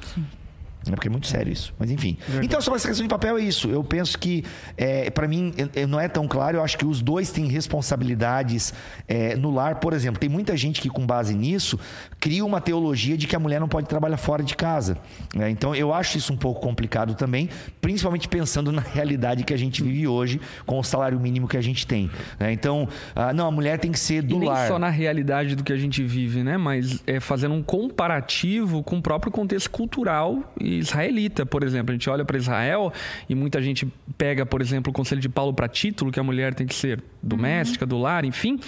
É 0.87 0.91
porque 0.91 1.09
é 1.09 1.11
muito 1.11 1.27
sério 1.27 1.53
isso. 1.53 1.75
Mas 1.79 1.91
enfim. 1.91 2.17
Então, 2.43 2.61
sobre 2.61 2.77
essa 2.77 2.89
questão 2.89 3.05
de 3.05 3.09
papel, 3.11 3.39
é 3.39 3.43
isso. 3.43 3.69
Eu 3.69 3.83
penso 3.83 4.19
que, 4.19 4.45
é, 4.77 5.11
para 5.11 5.27
mim, 5.27 5.53
é- 5.75 5.87
não 5.87 5.99
é 5.99 6.09
tão 6.09 6.27
claro. 6.29 6.59
Eu 6.59 6.63
acho 6.63 6.77
que 6.77 6.85
os 6.85 7.01
dois 7.01 7.31
têm 7.31 7.47
responsabilidades 7.47 8.73
é, 9.09 9.37
no 9.37 9.51
lar. 9.51 9.77
Por 9.77 9.93
exemplo, 9.93 10.19
tem 10.19 10.29
muita 10.29 10.57
gente 10.57 10.81
que, 10.81 10.89
com 10.89 11.07
base 11.07 11.35
nisso, 11.35 11.79
cria 12.21 12.45
uma 12.45 12.61
teologia 12.61 13.17
de 13.17 13.27
que 13.27 13.37
a 13.37 13.39
mulher 13.39 13.61
não 13.61 13.69
pode 13.69 13.87
trabalhar 13.89 14.17
fora 14.17 14.43
de 14.43 14.55
casa. 14.57 14.99
né? 15.35 15.51
então, 15.51 15.75
eu 15.75 15.93
acho 15.93 16.19
isso 16.19 16.33
um 16.33 16.37
pouco 16.37 16.61
complicado 16.61 17.15
também, 17.15 17.49
principalmente 17.81 18.29
pensando 18.29 18.73
na 18.73 18.81
realidade 18.83 19.45
que 19.45 19.53
a 19.55 19.57
gente 19.57 19.83
vive 19.83 20.07
hoje, 20.07 20.41
com 20.67 20.79
o 20.79 20.83
salário 20.85 21.19
mínimo 21.21 21.47
que 21.49 21.57
a 21.57 21.61
gente 21.63 21.87
tem. 21.87 22.11
né? 22.39 22.53
então, 22.53 22.89
ah, 23.15 23.33
não, 23.33 23.47
a 23.47 23.51
mulher 23.51 23.79
tem 23.79 23.91
que 23.93 23.99
ser 23.99 24.23
do 24.23 24.37
e 24.37 24.39
nem 24.39 24.49
lar. 24.49 24.69
só 24.69 24.79
na 24.79 24.91
realidade 24.91 25.55
do 25.55 25.63
que 25.63 25.73
a 25.73 25.77
gente 25.77 26.03
vive, 26.03 26.43
né? 26.43 26.57
Mas 26.57 27.03
é 27.07 27.21
fazendo 27.21 27.55
um 27.55 27.63
comparativo 27.63 28.83
com 28.83 28.99
o 28.99 29.03
próprio 29.03 29.31
contexto 29.33 29.71
cultural 29.71 30.53
israelita, 30.79 31.45
por 31.47 31.63
exemplo. 31.63 31.93
A 31.93 31.95
gente 31.95 32.09
olha 32.09 32.25
para 32.25 32.37
Israel 32.37 32.93
e 33.29 33.35
muita 33.35 33.63
gente 33.63 33.87
pega, 34.17 34.45
por 34.45 34.61
exemplo, 34.61 34.91
o 34.91 34.95
conselho 34.95 35.21
de 35.21 35.29
Paulo 35.29 35.53
para 35.53 35.69
título, 35.69 36.11
que 36.11 36.21
a 36.21 36.23
mulher 36.23 36.55
tem 36.55 36.67
que 36.67 36.75
ser 36.75 37.03
doméstica, 37.23 37.87
do 37.87 37.99
lar, 37.99 38.25
enfim, 38.25 38.59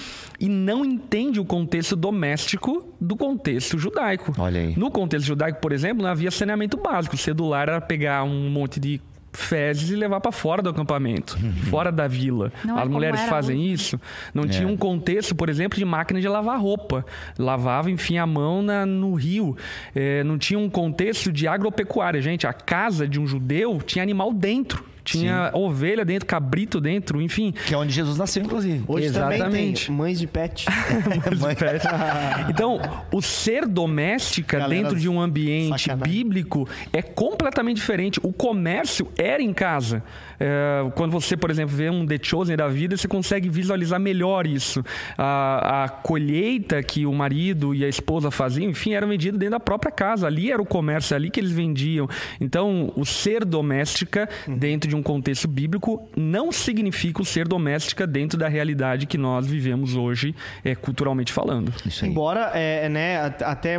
e 0.40 0.48
não 0.48 0.84
entende 0.84 1.40
o 1.40 1.44
contexto 1.44 1.96
doméstico 1.96 2.94
do 3.00 3.16
contexto 3.16 3.78
judaico. 3.78 4.32
Olha 4.38 4.60
aí. 4.60 4.74
No 4.76 4.90
contexto 4.90 5.26
judaico, 5.26 5.60
por 5.60 5.72
exemplo, 5.72 6.02
não 6.02 6.10
havia 6.10 6.30
saneamento 6.30 6.76
básico. 6.76 7.16
Ser 7.16 7.34
do 7.34 7.46
lar 7.46 7.68
era 7.68 7.80
pegar 7.80 8.24
um 8.24 8.50
monte 8.50 8.80
de 8.80 9.00
fezes 9.36 9.90
e 9.90 9.96
levar 9.96 10.20
para 10.20 10.32
fora 10.32 10.62
do 10.62 10.70
acampamento, 10.70 11.38
fora 11.70 11.92
da 11.92 12.08
vila. 12.08 12.52
Não 12.64 12.74
é 12.74 12.78
As 12.78 12.82
como 12.84 12.94
mulheres 12.94 13.20
fazem 13.22 13.56
hoje. 13.58 13.72
isso. 13.72 14.00
Não 14.34 14.46
tinha 14.48 14.66
um 14.66 14.76
contexto, 14.76 15.34
por 15.34 15.48
exemplo, 15.48 15.78
de 15.78 15.84
máquina 15.84 16.20
de 16.20 16.26
lavar 16.28 16.58
roupa. 16.60 17.04
Lavava, 17.38 17.90
enfim, 17.90 18.16
a 18.18 18.26
mão 18.26 18.62
na- 18.62 18.86
no 18.86 19.14
rio. 19.14 19.56
É, 19.94 20.24
não 20.24 20.38
tinha 20.38 20.58
um 20.58 20.70
contexto 20.70 21.30
de 21.30 21.46
agropecuária. 21.46 22.20
Gente, 22.22 22.46
a 22.46 22.52
casa 22.52 23.06
de 23.06 23.20
um 23.20 23.26
judeu 23.26 23.80
tinha 23.84 24.02
animal 24.02 24.32
dentro. 24.32 24.84
Tinha 25.06 25.50
ovelha 25.54 26.04
dentro, 26.04 26.26
cabrito 26.26 26.80
dentro, 26.80 27.20
enfim. 27.22 27.52
Que 27.66 27.74
é 27.74 27.76
onde 27.76 27.92
Jesus 27.92 28.18
nasceu, 28.18 28.42
inclusive. 28.42 28.84
Hoje 28.86 29.10
também 29.10 29.36
Exatamente. 29.36 29.86
tem 29.86 29.94
mães 29.94 30.18
de 30.18 30.26
pet. 30.26 30.66
Então, 32.48 32.80
o 33.12 33.20
ser 33.20 33.66
doméstica 33.66 34.58
Galera, 34.58 34.82
dentro 34.82 34.98
de 34.98 35.08
um 35.08 35.20
ambiente 35.20 35.82
sacanagem. 35.82 36.12
bíblico 36.14 36.68
é 36.92 37.02
completamente 37.02 37.76
diferente. 37.76 38.20
O 38.22 38.32
comércio 38.32 39.08
era 39.16 39.42
em 39.42 39.52
casa. 39.52 40.02
É, 40.38 40.88
quando 40.94 41.10
você, 41.12 41.36
por 41.36 41.50
exemplo, 41.50 41.74
vê 41.76 41.88
um 41.90 42.06
The 42.06 42.18
Chosen 42.22 42.56
da 42.56 42.68
vida, 42.68 42.96
você 42.96 43.08
consegue 43.08 43.48
visualizar 43.48 43.98
melhor 44.00 44.46
isso. 44.46 44.82
A, 45.16 45.84
a 45.84 45.88
colheita 45.88 46.82
que 46.82 47.06
o 47.06 47.12
marido 47.12 47.74
e 47.74 47.84
a 47.84 47.88
esposa 47.88 48.30
faziam, 48.30 48.70
enfim, 48.70 48.92
era 48.94 49.06
vendida 49.06 49.36
dentro 49.38 49.52
da 49.52 49.60
própria 49.60 49.90
casa. 49.92 50.26
Ali 50.26 50.50
era 50.50 50.60
o 50.60 50.66
comércio, 50.66 51.14
é 51.14 51.16
ali 51.16 51.30
que 51.30 51.40
eles 51.40 51.52
vendiam. 51.52 52.08
Então, 52.40 52.92
o 52.96 53.04
ser 53.04 53.44
doméstica 53.44 54.28
Uhum. 54.46 54.56
dentro 54.58 54.88
de 54.88 54.94
um 54.96 55.02
contexto 55.02 55.46
bíblico 55.48 56.08
não 56.16 56.50
significa 56.52 57.22
o 57.22 57.24
ser 57.24 57.46
doméstica 57.48 58.06
dentro 58.06 58.38
da 58.38 58.48
realidade 58.48 59.06
que 59.06 59.16
nós 59.18 59.46
vivemos 59.46 59.94
hoje, 59.96 60.34
é, 60.64 60.74
culturalmente 60.74 61.32
falando. 61.32 61.72
Isso 61.84 62.04
aí. 62.04 62.10
Embora, 62.10 62.50
é, 62.54 62.88
né, 62.88 63.20
at- 63.20 63.42
até, 63.42 63.76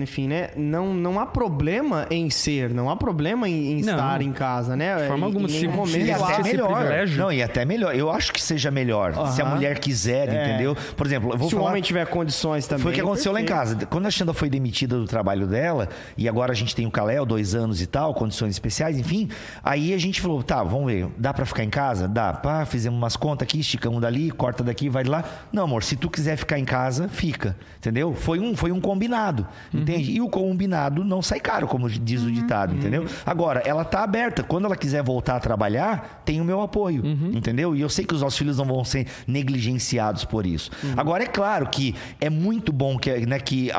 enfim, 0.00 0.28
né, 0.28 0.50
não, 0.56 0.92
não 0.94 1.18
há 1.20 1.26
problema 1.26 2.06
em 2.10 2.28
ser, 2.30 2.70
não 2.70 2.90
há 2.90 2.96
problema 2.96 3.48
em, 3.48 3.72
em 3.80 3.82
Não. 3.82 3.92
estar 3.94 4.22
em 4.22 4.32
casa, 4.32 4.76
né? 4.76 4.96
De 4.96 5.06
forma 5.08 5.26
alguma, 5.26 5.46
em 5.46 5.50
se 5.50 5.68
momento 5.68 5.99
E 6.06 6.10
até 6.10 6.42
melhor. 6.42 6.74
privilégio? 6.76 7.18
Não, 7.18 7.32
e 7.32 7.42
até 7.42 7.64
melhor. 7.64 7.94
Eu 7.94 8.10
acho 8.10 8.32
que 8.32 8.40
seja 8.42 8.70
melhor. 8.70 9.12
Se 9.32 9.40
a 9.42 9.44
mulher 9.44 9.78
quiser, 9.78 10.28
É. 10.28 10.48
entendeu? 10.48 10.76
Por 10.96 11.06
exemplo, 11.06 11.32
eu 11.32 11.38
vou 11.38 11.48
Se 11.48 11.54
o 11.54 11.58
falar... 11.58 11.70
homem 11.70 11.82
tiver 11.82 12.06
condições 12.06 12.66
também. 12.66 12.82
Foi 12.82 12.92
o 12.92 12.94
que 12.94 13.00
aconteceu 13.00 13.32
lá 13.32 13.40
em 13.40 13.44
perfeito. 13.44 13.74
casa. 13.76 13.86
Quando 13.86 14.06
a 14.06 14.10
Xanda 14.10 14.32
foi 14.32 14.48
demitida 14.50 14.96
do 14.96 15.06
trabalho 15.06 15.46
dela, 15.46 15.88
e 16.16 16.28
agora 16.28 16.52
a 16.52 16.54
gente 16.54 16.74
tem 16.74 16.86
o 16.86 16.90
Caléo, 16.90 17.24
dois 17.24 17.54
anos 17.54 17.80
e 17.80 17.86
tal, 17.86 18.14
condições 18.14 18.50
especiais, 18.50 18.98
enfim. 18.98 19.28
Aí 19.62 19.92
a 19.94 19.98
gente 19.98 20.20
falou, 20.20 20.42
tá, 20.42 20.62
vamos 20.62 20.86
ver, 20.92 21.08
dá 21.16 21.32
pra 21.32 21.44
ficar 21.46 21.64
em 21.64 21.70
casa? 21.70 22.06
Dá. 22.08 22.32
Pá, 22.32 22.64
fizemos 22.64 22.98
umas 22.98 23.16
contas 23.16 23.46
aqui, 23.46 23.60
esticamos 23.60 24.00
dali, 24.00 24.30
corta 24.30 24.62
daqui, 24.62 24.88
vai 24.88 25.04
de 25.04 25.10
lá. 25.10 25.24
Não, 25.52 25.64
amor, 25.64 25.82
se 25.82 25.96
tu 25.96 26.08
quiser 26.10 26.36
ficar 26.36 26.58
em 26.58 26.64
casa, 26.64 27.08
fica. 27.08 27.56
Entendeu? 27.78 28.14
Foi 28.14 28.38
um, 28.38 28.56
foi 28.56 28.72
um 28.72 28.80
combinado, 28.80 29.46
entende? 29.72 30.12
E 30.12 30.20
o 30.20 30.28
combinado 30.28 31.02
não 31.04 31.22
sai 31.22 31.40
caro, 31.40 31.66
como 31.66 31.88
diz 31.88 32.22
o 32.22 32.30
ditado, 32.30 32.74
entendeu? 32.74 33.06
Agora, 33.24 33.62
ela 33.64 33.84
tá 33.84 34.02
aberta. 34.02 34.42
Quando 34.42 34.66
ela 34.66 34.76
quiser 34.76 35.02
voltar 35.02 35.36
a 35.36 35.40
trabalhar, 35.40 35.89
tem 36.24 36.40
o 36.40 36.44
meu 36.44 36.60
apoio, 36.60 37.04
entendeu? 37.32 37.74
E 37.74 37.80
eu 37.80 37.88
sei 37.88 38.04
que 38.04 38.14
os 38.14 38.22
nossos 38.22 38.38
filhos 38.38 38.58
não 38.58 38.64
vão 38.64 38.84
ser 38.84 39.06
negligenciados 39.26 40.24
por 40.24 40.46
isso. 40.46 40.70
Agora, 40.96 41.24
é 41.24 41.26
claro 41.26 41.68
que 41.68 41.94
é 42.20 42.30
muito 42.30 42.72
bom 42.72 42.98
que, 42.98 43.26
né, 43.26 43.38
que, 43.38 43.70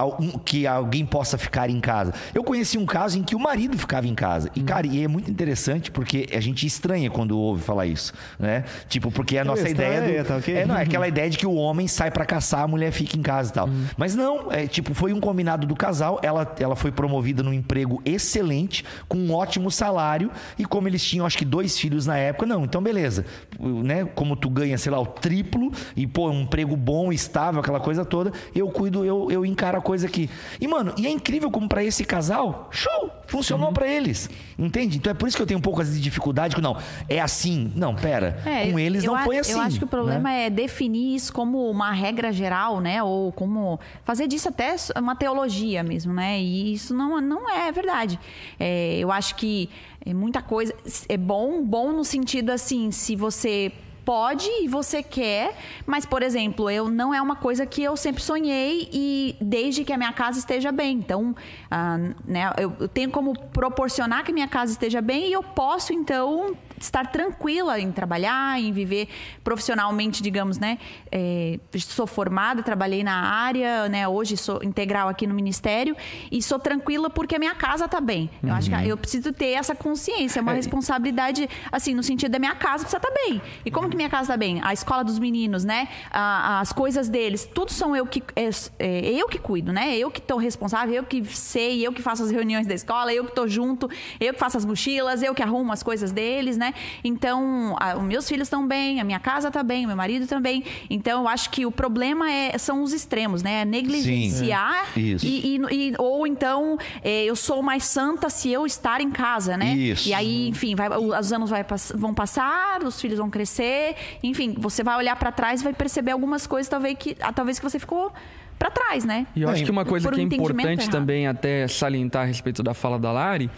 que 0.46 0.68
alguém 0.68 1.06
possa 1.06 1.38
ficar 1.38 1.70
em 1.70 1.80
casa. 1.80 2.14
Eu 2.34 2.44
conheci 2.44 2.78
um 2.78 2.86
caso 2.86 3.18
em 3.18 3.24
que 3.24 3.36
o 3.36 3.40
marido 3.40 3.78
ficava 3.78 4.08
em 4.08 4.16
casa. 4.16 4.50
E, 4.56 4.62
cara, 4.62 4.88
e 4.88 5.04
é 5.04 5.08
muito 5.08 5.30
interessante 5.30 5.92
porque 5.92 6.28
a 6.34 6.40
gente 6.40 6.66
estranha 6.66 7.10
quando 7.10 7.38
ouve 7.38 7.62
falar 7.62 7.86
isso, 7.86 8.14
né? 8.40 8.64
Tipo, 8.88 9.12
porque 9.12 9.38
a 9.38 9.46
nossa 9.46 9.68
estranha, 9.68 9.98
ideia 9.98 10.24
do... 10.24 10.28
tá 10.28 10.38
ok? 10.38 10.56
É, 10.56 10.66
não, 10.66 10.76
é 10.76 10.84
aquela 10.84 11.08
ideia 11.10 11.30
de 11.30 11.38
que 11.38 11.46
o 11.46 11.54
homem 11.54 11.88
sai 11.88 12.12
pra 12.12 12.26
caçar, 12.26 12.62
a 12.62 12.68
mulher 12.68 12.92
fica 12.92 13.18
em 13.18 13.22
casa 13.22 13.50
e 13.50 13.54
tal. 13.54 13.70
Mas 13.98 14.16
não, 14.16 14.52
é 14.52 14.68
tipo, 14.68 14.94
foi 14.94 15.14
um 15.14 15.20
combinado 15.20 15.66
do 15.68 15.76
casal. 15.76 16.20
Ela, 16.24 16.54
ela 16.60 16.76
foi 16.76 16.92
promovida 16.92 17.44
num 17.44 17.54
emprego 17.54 18.02
excelente, 18.06 18.84
com 19.08 19.18
um 19.18 19.34
ótimo 19.34 19.72
salário. 19.72 20.32
E 20.58 20.66
como 20.66 20.88
eles 20.88 21.04
tinham, 21.04 21.26
acho 21.26 21.38
que 21.38 21.46
dois 21.46 21.78
filhos 21.78 22.01
na 22.08 22.18
época, 22.18 22.46
não, 22.46 22.64
então 22.64 22.82
beleza. 22.82 23.26
Né? 23.60 24.06
Como 24.06 24.36
tu 24.36 24.50
ganha, 24.50 24.78
sei 24.78 24.92
lá, 24.92 25.00
o 25.00 25.06
triplo 25.06 25.72
e, 25.96 26.06
pô, 26.08 26.30
um 26.30 26.42
emprego 26.42 26.76
bom, 26.76 27.12
estável, 27.12 27.60
aquela 27.62 27.80
coisa 27.80 28.04
toda, 28.06 28.32
eu 28.56 28.70
cuido, 28.70 29.04
eu, 29.06 29.30
eu 29.32 29.46
encaro 29.46 29.78
a 29.78 29.82
coisa 29.82 30.08
aqui. 30.08 30.30
E, 30.60 30.68
mano, 30.68 30.94
e 30.98 31.06
é 31.06 31.10
incrível 31.10 31.50
como 31.52 31.68
pra 31.68 31.84
esse 31.84 32.04
casal, 32.04 32.68
show! 32.72 33.10
Funcionou 33.28 33.72
pra 33.72 33.88
eles. 33.88 34.30
Entende? 34.60 34.98
Então 34.98 35.10
é 35.12 35.14
por 35.14 35.26
isso 35.26 35.38
que 35.38 35.42
eu 35.42 35.48
tenho 35.48 35.58
um 35.58 35.62
pouco 35.62 35.82
de 35.82 36.02
dificuldade, 36.02 36.54
que 36.54 36.62
não, 36.62 36.76
é 37.08 37.22
assim. 37.22 37.72
Não, 37.76 37.96
pera. 37.96 38.42
É, 38.46 38.70
com 38.70 38.78
eles 38.78 39.06
não 39.06 39.16
a- 39.16 39.24
foi 39.24 39.38
assim. 39.40 39.54
Eu 39.54 39.62
acho 39.62 39.78
que 39.80 39.86
o 39.86 39.88
problema 39.88 40.28
né? 40.30 40.48
é 40.48 40.50
definir 40.50 41.16
isso 41.16 41.32
como 41.32 41.70
uma 41.72 41.92
regra 41.94 42.34
geral, 42.34 42.82
né? 42.82 43.02
Ou 43.02 43.32
como 43.32 43.80
fazer 44.04 44.28
disso 44.28 44.50
até 44.50 44.76
uma 45.00 45.16
teologia 45.16 45.82
mesmo, 45.82 46.12
né? 46.14 46.42
E 46.42 46.74
isso 46.74 46.94
não, 46.94 47.22
não 47.22 47.50
é 47.50 47.72
verdade. 47.72 48.20
É, 48.60 48.98
eu 49.00 49.10
acho 49.10 49.36
que 49.36 49.70
é 50.06 50.14
muita 50.14 50.42
coisa. 50.42 50.74
É 51.08 51.18
bom, 51.18 51.64
bom 51.64 51.92
no 51.92 52.04
sentido 52.04 52.52
assim, 52.52 52.92
se 52.92 53.16
você 53.16 53.72
pode 54.06 54.48
e 54.62 54.68
você 54.68 55.02
quer, 55.04 55.56
mas 55.86 56.06
por 56.06 56.22
exemplo, 56.24 56.70
eu 56.70 56.90
não 56.90 57.14
é 57.14 57.22
uma 57.22 57.36
coisa 57.36 57.66
que 57.66 57.84
eu 57.84 57.96
sempre 57.96 58.22
sonhei 58.22 58.90
e 58.92 59.36
desde 59.40 59.84
que 59.84 59.94
a 59.94 59.98
minha 59.98 60.14
casa 60.14 60.40
esteja 60.40 60.72
bem. 60.72 60.98
Então, 60.98 61.36
ah, 61.70 61.98
né, 62.26 62.52
eu 62.58 62.88
tenho 62.88 63.12
como 63.12 63.38
proporcionar 63.50 64.24
que 64.24 64.34
minha 64.34 64.48
casa 64.48 64.72
esteja 64.72 65.02
bem 65.02 65.30
e 65.30 65.34
eu 65.34 65.44
posso 65.44 65.94
então 65.94 66.56
estar 66.84 67.06
tranquila 67.08 67.80
em 67.80 67.92
trabalhar, 67.92 68.60
em 68.60 68.72
viver 68.72 69.08
profissionalmente, 69.44 70.22
digamos, 70.24 70.58
né? 70.58 70.80
É, 71.12 71.60
sou 71.78 72.08
formada, 72.08 72.64
trabalhei 72.64 73.04
na 73.04 73.14
área, 73.14 73.88
né? 73.88 74.08
Hoje 74.08 74.36
sou 74.36 74.64
integral 74.64 75.08
aqui 75.08 75.28
no 75.28 75.34
ministério 75.34 75.96
e 76.32 76.42
sou 76.42 76.58
tranquila 76.58 77.10
porque 77.10 77.36
a 77.36 77.40
minha 77.40 77.54
casa 77.54 77.88
tá 77.88 78.02
bem. 78.02 78.30
Eu 78.42 78.54
acho 78.54 78.70
que 78.70 78.88
eu 78.88 78.98
preciso 78.98 79.32
ter 79.32 79.52
essa 79.52 79.76
consciência, 79.76 80.40
é 80.40 80.42
uma 80.42 80.54
responsabilidade, 80.54 81.48
assim, 81.72 81.94
no 81.94 82.02
sentido 82.02 82.32
da 82.32 82.40
minha 82.40 82.56
casa 82.56 82.84
precisa 82.86 82.98
estar 82.98 83.12
bem. 83.26 83.42
E 83.64 83.70
como 83.70 83.90
que 83.92 83.98
minha 83.98 84.10
casa 84.10 84.34
tá 84.34 84.38
bem? 84.38 84.60
A 84.64 84.74
escola 84.74 85.04
dos 85.04 85.20
meninos, 85.20 85.64
né? 85.64 85.88
A- 86.10 86.60
as 86.62 86.72
coisas 86.74 87.08
deles, 87.10 87.48
tudo 87.54 87.72
são 87.72 87.96
eu 87.96 88.06
que 88.06 88.24
é, 88.36 88.50
é, 88.80 89.12
eu 89.14 89.28
que 89.28 89.38
cuido, 89.38 89.72
né? 89.72 89.96
Eu 89.98 90.10
que 90.10 90.20
tô 90.22 90.38
responsável, 90.38 90.96
eu 90.96 91.04
que 91.04 91.24
sei, 91.26 91.86
eu 91.86 91.92
que 91.94 92.02
faço 92.02 92.24
as 92.24 92.32
reuniões 92.32 92.66
da 92.66 92.74
escola, 92.74 93.14
eu 93.14 93.26
que 93.26 93.36
tô 93.36 93.48
junto, 93.48 93.90
eu 94.20 94.34
que 94.34 94.40
faço 94.40 94.58
as 94.58 94.66
mochilas, 94.66 95.22
eu 95.22 95.36
que 95.36 95.44
arrumo 95.44 95.72
as 95.72 95.84
coisas 95.84 96.12
deles, 96.12 96.58
né? 96.58 96.74
Então, 97.04 97.76
a- 97.80 97.96
os 97.98 98.04
meus 98.04 98.28
filhos 98.28 98.48
estão 98.48 98.68
bem, 98.68 99.00
a 99.00 99.04
minha 99.04 99.20
casa 99.20 99.52
tá 99.52 99.62
bem, 99.64 99.86
o 99.86 99.88
meu 99.88 99.98
marido 99.98 100.26
também. 100.28 100.64
Então, 100.90 101.22
eu 101.22 101.28
acho 101.28 101.50
que 101.50 101.66
o 101.66 101.72
problema 101.72 102.32
é, 102.32 102.58
são 102.58 102.82
os 102.84 102.94
extremos, 102.94 103.44
né? 103.44 103.66
Negligenciar 103.66 104.86
Sim, 104.94 105.14
é. 105.26 105.28
E, 105.28 105.58
e- 105.58 105.90
e- 105.90 105.94
ou 105.98 106.26
então 106.26 106.78
é, 107.04 107.24
eu 107.26 107.36
sou 107.36 107.62
mais 107.62 107.84
santa 107.84 108.30
se 108.30 108.50
eu 108.50 108.66
estar 108.66 109.02
em 109.02 109.12
casa, 109.12 109.58
né? 109.58 109.74
Isso. 109.76 110.08
E 110.10 110.14
aí, 110.14 110.48
enfim, 110.50 110.76
vai- 110.76 110.90
os 110.98 111.32
anos 111.34 111.50
vai 111.50 111.66
vão 111.96 112.14
passar, 112.14 112.82
os 112.84 113.00
filhos 113.00 113.18
vão 113.18 113.30
crescer, 113.30 113.81
enfim, 114.24 114.56
você 114.58 114.84
vai 114.84 114.98
olhar 114.98 115.16
pra 115.16 115.32
trás 115.32 115.62
e 115.62 115.64
vai 115.64 115.74
perceber 115.74 116.12
algumas 116.12 116.48
coisas 116.48 116.70
talvez 116.70 116.96
que 116.98 117.16
ah, 117.20 117.34
talvez 117.34 117.60
que 117.60 117.64
você 117.64 117.80
ficou 117.80 118.12
pra 118.58 118.70
trás, 118.70 119.04
né? 119.04 119.26
E 119.36 119.42
eu 119.42 119.50
acho 119.50 119.64
que 119.64 119.72
uma 119.72 119.86
coisa 119.86 120.08
um 120.08 120.12
que 120.12 120.22
é 120.22 120.24
importante 120.24 120.82
errado. 120.82 120.92
também 120.92 121.28
até 121.28 121.68
salientar 121.68 122.24
a 122.24 122.26
respeito 122.26 122.62
da 122.62 122.74
fala 122.74 123.00
da 123.00 123.12
Lari 123.12 123.50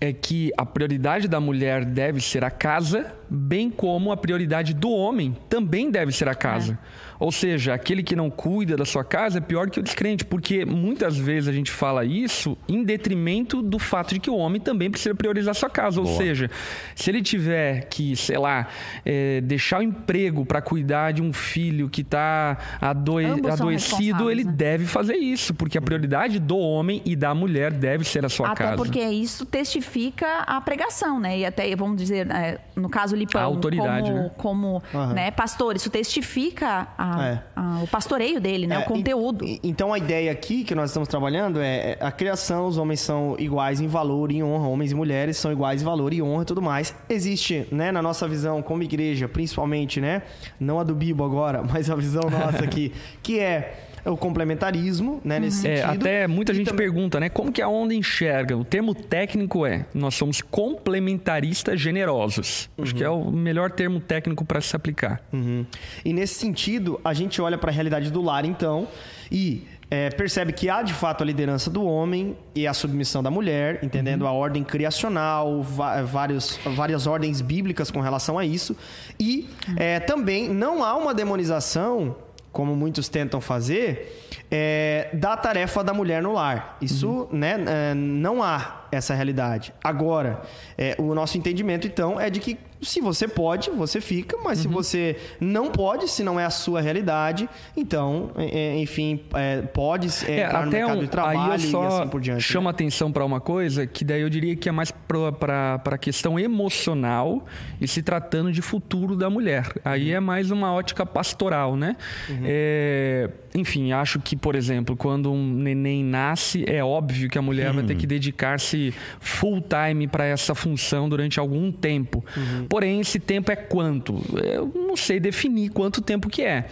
é 0.00 0.12
que 0.12 0.50
a 0.56 0.64
prioridade 0.64 1.28
da 1.28 1.38
mulher 1.38 1.84
deve 1.84 2.20
ser 2.20 2.42
a 2.42 2.50
casa, 2.50 3.14
bem 3.28 3.68
como 3.68 4.10
a 4.10 4.16
prioridade 4.16 4.72
do 4.72 4.90
homem 4.90 5.36
também 5.48 5.90
deve 5.90 6.10
ser 6.10 6.28
a 6.28 6.34
casa. 6.34 6.78
Ou 7.20 7.30
seja, 7.30 7.74
aquele 7.74 8.02
que 8.02 8.16
não 8.16 8.30
cuida 8.30 8.76
da 8.78 8.84
sua 8.86 9.04
casa 9.04 9.38
é 9.38 9.40
pior 9.42 9.68
que 9.68 9.78
o 9.78 9.82
descrente, 9.82 10.24
porque 10.24 10.64
muitas 10.64 11.18
vezes 11.18 11.48
a 11.48 11.52
gente 11.52 11.70
fala 11.70 12.02
isso 12.04 12.56
em 12.66 12.82
detrimento 12.82 13.60
do 13.60 13.78
fato 13.78 14.14
de 14.14 14.18
que 14.20 14.30
o 14.30 14.36
homem 14.36 14.58
também 14.60 14.90
precisa 14.90 15.14
priorizar 15.14 15.50
a 15.50 15.54
sua 15.54 15.68
casa. 15.68 16.00
Ou 16.00 16.06
seja, 16.06 16.50
se 16.96 17.10
ele 17.10 17.20
tiver 17.22 17.82
que, 17.90 18.16
sei 18.16 18.38
lá, 18.38 18.66
eh, 19.04 19.42
deixar 19.42 19.80
o 19.80 19.82
emprego 19.82 20.46
para 20.46 20.62
cuidar 20.62 21.12
de 21.12 21.20
um 21.20 21.30
filho 21.32 21.90
que 21.90 22.00
está 22.00 22.56
são 22.80 23.68
adoecido, 23.68 24.30
ele 24.30 24.44
né? 24.44 24.52
deve 24.56 24.86
fazer 24.86 25.16
isso, 25.16 25.52
porque 25.52 25.76
a 25.76 25.82
prioridade 25.82 26.38
do 26.38 26.56
homem 26.56 27.02
e 27.04 27.14
da 27.14 27.34
mulher 27.34 27.70
deve 27.70 28.04
ser 28.04 28.24
a 28.24 28.28
sua 28.30 28.48
Até 28.52 28.64
casa. 28.64 28.76
porque 28.76 29.00
isso 29.04 29.44
testifica 29.44 30.38
a 30.46 30.58
pregação, 30.60 31.20
né? 31.20 31.38
E 31.40 31.44
até, 31.44 31.74
vamos 31.76 31.96
dizer, 31.98 32.30
é, 32.30 32.58
no 32.74 32.88
caso 32.88 33.14
Lipão, 33.14 33.42
A 33.42 33.44
autoridade, 33.44 34.08
como, 34.08 34.14
né? 34.22 34.30
como 34.38 34.82
Aham. 34.94 35.12
né, 35.12 35.30
pastor, 35.30 35.76
isso 35.76 35.90
testifica 35.90 36.88
a- 36.96 37.09
É. 37.18 37.42
a- 37.56 37.80
o 37.82 37.88
pastoreio 37.88 38.40
dele, 38.40 38.66
né? 38.66 38.76
É, 38.76 38.78
o 38.80 38.84
conteúdo. 38.84 39.44
e- 39.44 39.58
então 39.62 39.92
a 39.92 39.98
ideia 39.98 40.30
aqui 40.30 40.64
que 40.64 40.74
nós 40.74 40.90
estamos 40.90 41.08
trabalhando 41.08 41.60
é 41.60 41.70
é 41.92 41.98
a 42.00 42.12
criação, 42.12 42.66
os 42.66 42.76
homens 42.76 43.00
são 43.00 43.36
iguais 43.38 43.80
em 43.80 43.86
valor 43.86 44.30
e 44.30 44.36
em 44.36 44.42
honra, 44.42 44.68
homens 44.68 44.92
e 44.92 44.94
mulheres 44.94 45.36
são 45.36 45.50
iguais 45.50 45.80
em 45.82 45.84
valor 45.84 46.12
e 46.12 46.20
honra 46.22 46.42
e 46.42 46.46
tudo 46.46 46.60
mais. 46.60 46.94
Existe, 47.08 47.66
né, 47.72 47.90
na 47.90 48.02
nossa 48.02 48.28
visão 48.28 48.60
como 48.62 48.82
igreja, 48.82 49.28
principalmente, 49.28 50.00
né, 50.00 50.22
não 50.58 50.78
a 50.78 50.84
do 50.84 50.94
Bibo 50.94 51.24
agora, 51.24 51.62
mas 51.68 51.90
a 51.90 51.94
visão 51.94 52.22
nossa 52.30 52.64
aqui, 52.64 52.92
que 53.22 53.38
é 53.40 53.88
o 54.04 54.16
complementarismo, 54.16 55.20
né, 55.24 55.38
nesse 55.40 55.66
É, 55.68 55.82
sentido. 55.82 56.02
até 56.02 56.26
muita 56.26 56.52
E 56.52 56.54
gente 56.56 56.66
também- 56.66 56.86
pergunta, 56.86 57.18
né? 57.20 57.28
Como 57.28 57.52
que 57.52 57.60
a 57.62 57.68
onda 57.68 57.94
enxerga? 57.94 58.56
O 58.56 58.64
termo 58.64 58.94
técnico 58.94 59.66
é: 59.66 59.86
nós 59.94 60.14
somos 60.14 60.40
complementaristas 60.40 61.80
generosos. 61.80 62.68
Acho 62.80 62.94
que 62.94 63.04
é 63.04 63.10
o 63.10 63.30
melhor 63.30 63.70
termo 63.70 64.00
técnico 64.00 64.44
para 64.44 64.60
se 64.60 64.74
aplicar. 64.76 65.20
Uhum. 65.32 65.64
E 66.04 66.12
nesse 66.12 66.34
sentido, 66.34 67.00
a 67.04 67.12
gente 67.14 67.40
olha 67.40 67.58
para 67.58 67.70
a 67.70 67.74
realidade 67.74 68.10
do 68.10 68.20
lar, 68.22 68.44
então, 68.44 68.88
e 69.30 69.62
é, 69.90 70.08
percebe 70.10 70.52
que 70.52 70.68
há 70.68 70.82
de 70.82 70.94
fato 70.94 71.22
a 71.22 71.26
liderança 71.26 71.68
do 71.68 71.84
homem 71.84 72.36
e 72.54 72.64
a 72.66 72.72
submissão 72.72 73.22
da 73.24 73.30
mulher, 73.30 73.80
entendendo 73.82 74.24
a 74.26 74.30
ordem 74.32 74.62
criacional, 74.62 75.62
vários, 75.62 76.58
várias 76.76 77.06
ordens 77.08 77.40
bíblicas 77.40 77.90
com 77.90 78.00
relação 78.00 78.38
a 78.38 78.44
isso. 78.44 78.76
E 79.18 79.48
é, 79.76 79.98
também 79.98 80.48
não 80.48 80.84
há 80.84 80.96
uma 80.96 81.12
demonização, 81.12 82.14
como 82.52 82.74
muitos 82.74 83.08
tentam 83.08 83.40
fazer. 83.40 84.30
é, 84.50 85.08
da 85.12 85.36
tarefa 85.36 85.84
da 85.84 85.94
mulher 85.94 86.20
no 86.22 86.32
lar. 86.32 86.76
Isso, 86.80 87.28
né, 87.30 87.56
é, 87.66 87.94
não 87.94 88.42
há 88.42 88.84
essa 88.90 89.14
realidade. 89.14 89.72
Agora, 89.82 90.42
é, 90.76 90.94
o 90.98 91.14
nosso 91.14 91.38
entendimento, 91.38 91.86
então, 91.86 92.20
é 92.20 92.30
de 92.30 92.40
que 92.40 92.58
se 92.82 93.00
você 93.00 93.28
pode, 93.28 93.70
você 93.70 94.00
fica, 94.00 94.38
mas 94.42 94.60
se 94.60 94.68
você 94.68 95.16
não 95.38 95.70
pode, 95.70 96.08
se 96.08 96.22
não 96.22 96.40
é 96.40 96.46
a 96.46 96.50
sua 96.50 96.80
realidade, 96.80 97.46
então, 97.76 98.30
é, 98.36 98.58
é, 98.58 98.80
enfim, 98.80 99.20
é, 99.34 99.60
pode 99.60 100.08
é, 100.26 100.40
É, 100.40 100.44
entrar 100.44 100.62
no 100.62 100.68
até 100.68 100.78
mercado 100.78 100.98
um, 100.98 101.02
de 101.02 101.08
trabalho 101.08 101.52
aí 101.52 101.64
eu 101.64 101.70
só 101.70 101.84
e 101.84 101.86
assim 101.86 102.08
por 102.08 102.20
diante. 102.22 102.42
chamo 102.42 102.68
atenção 102.70 103.12
para 103.12 103.22
uma 103.22 103.38
coisa 103.38 103.86
que 103.86 104.02
daí 104.02 104.22
eu 104.22 104.30
diria 104.30 104.56
que 104.56 104.66
é 104.66 104.72
mais 104.72 104.90
para 104.90 105.80
a 105.84 105.98
questão 105.98 106.38
emocional 106.38 107.44
e 107.78 107.86
se 107.86 108.02
tratando 108.02 108.50
de 108.50 108.62
futuro 108.62 109.14
da 109.14 109.28
mulher. 109.28 109.70
Aí 109.84 110.12
é 110.12 110.20
mais 110.20 110.50
uma 110.50 110.72
ótica 110.72 111.04
pastoral, 111.04 111.76
né? 111.76 111.96
É, 112.44 113.28
enfim, 113.54 113.92
acho 113.92 114.20
que, 114.20 114.34
por 114.36 114.54
exemplo, 114.54 114.96
quando 114.96 115.30
um 115.30 115.52
neném 115.52 116.02
nasce, 116.02 116.64
é 116.66 116.82
óbvio 116.82 117.28
que 117.28 117.36
a 117.36 117.42
mulher 117.42 117.72
vai 117.72 117.84
ter 117.84 117.94
que 117.96 118.06
dedicar-se 118.06 118.79
full 119.18 119.62
time 119.62 120.06
para 120.06 120.24
essa 120.24 120.54
função 120.54 121.08
durante 121.08 121.38
algum 121.38 121.70
tempo. 121.70 122.24
Porém, 122.68 123.00
esse 123.00 123.18
tempo 123.18 123.52
é 123.52 123.56
quanto? 123.56 124.20
Eu 124.42 124.70
não 124.74 124.96
sei 124.96 125.20
definir 125.20 125.70
quanto 125.70 126.00
tempo 126.00 126.28
que 126.28 126.42
é. 126.42 126.66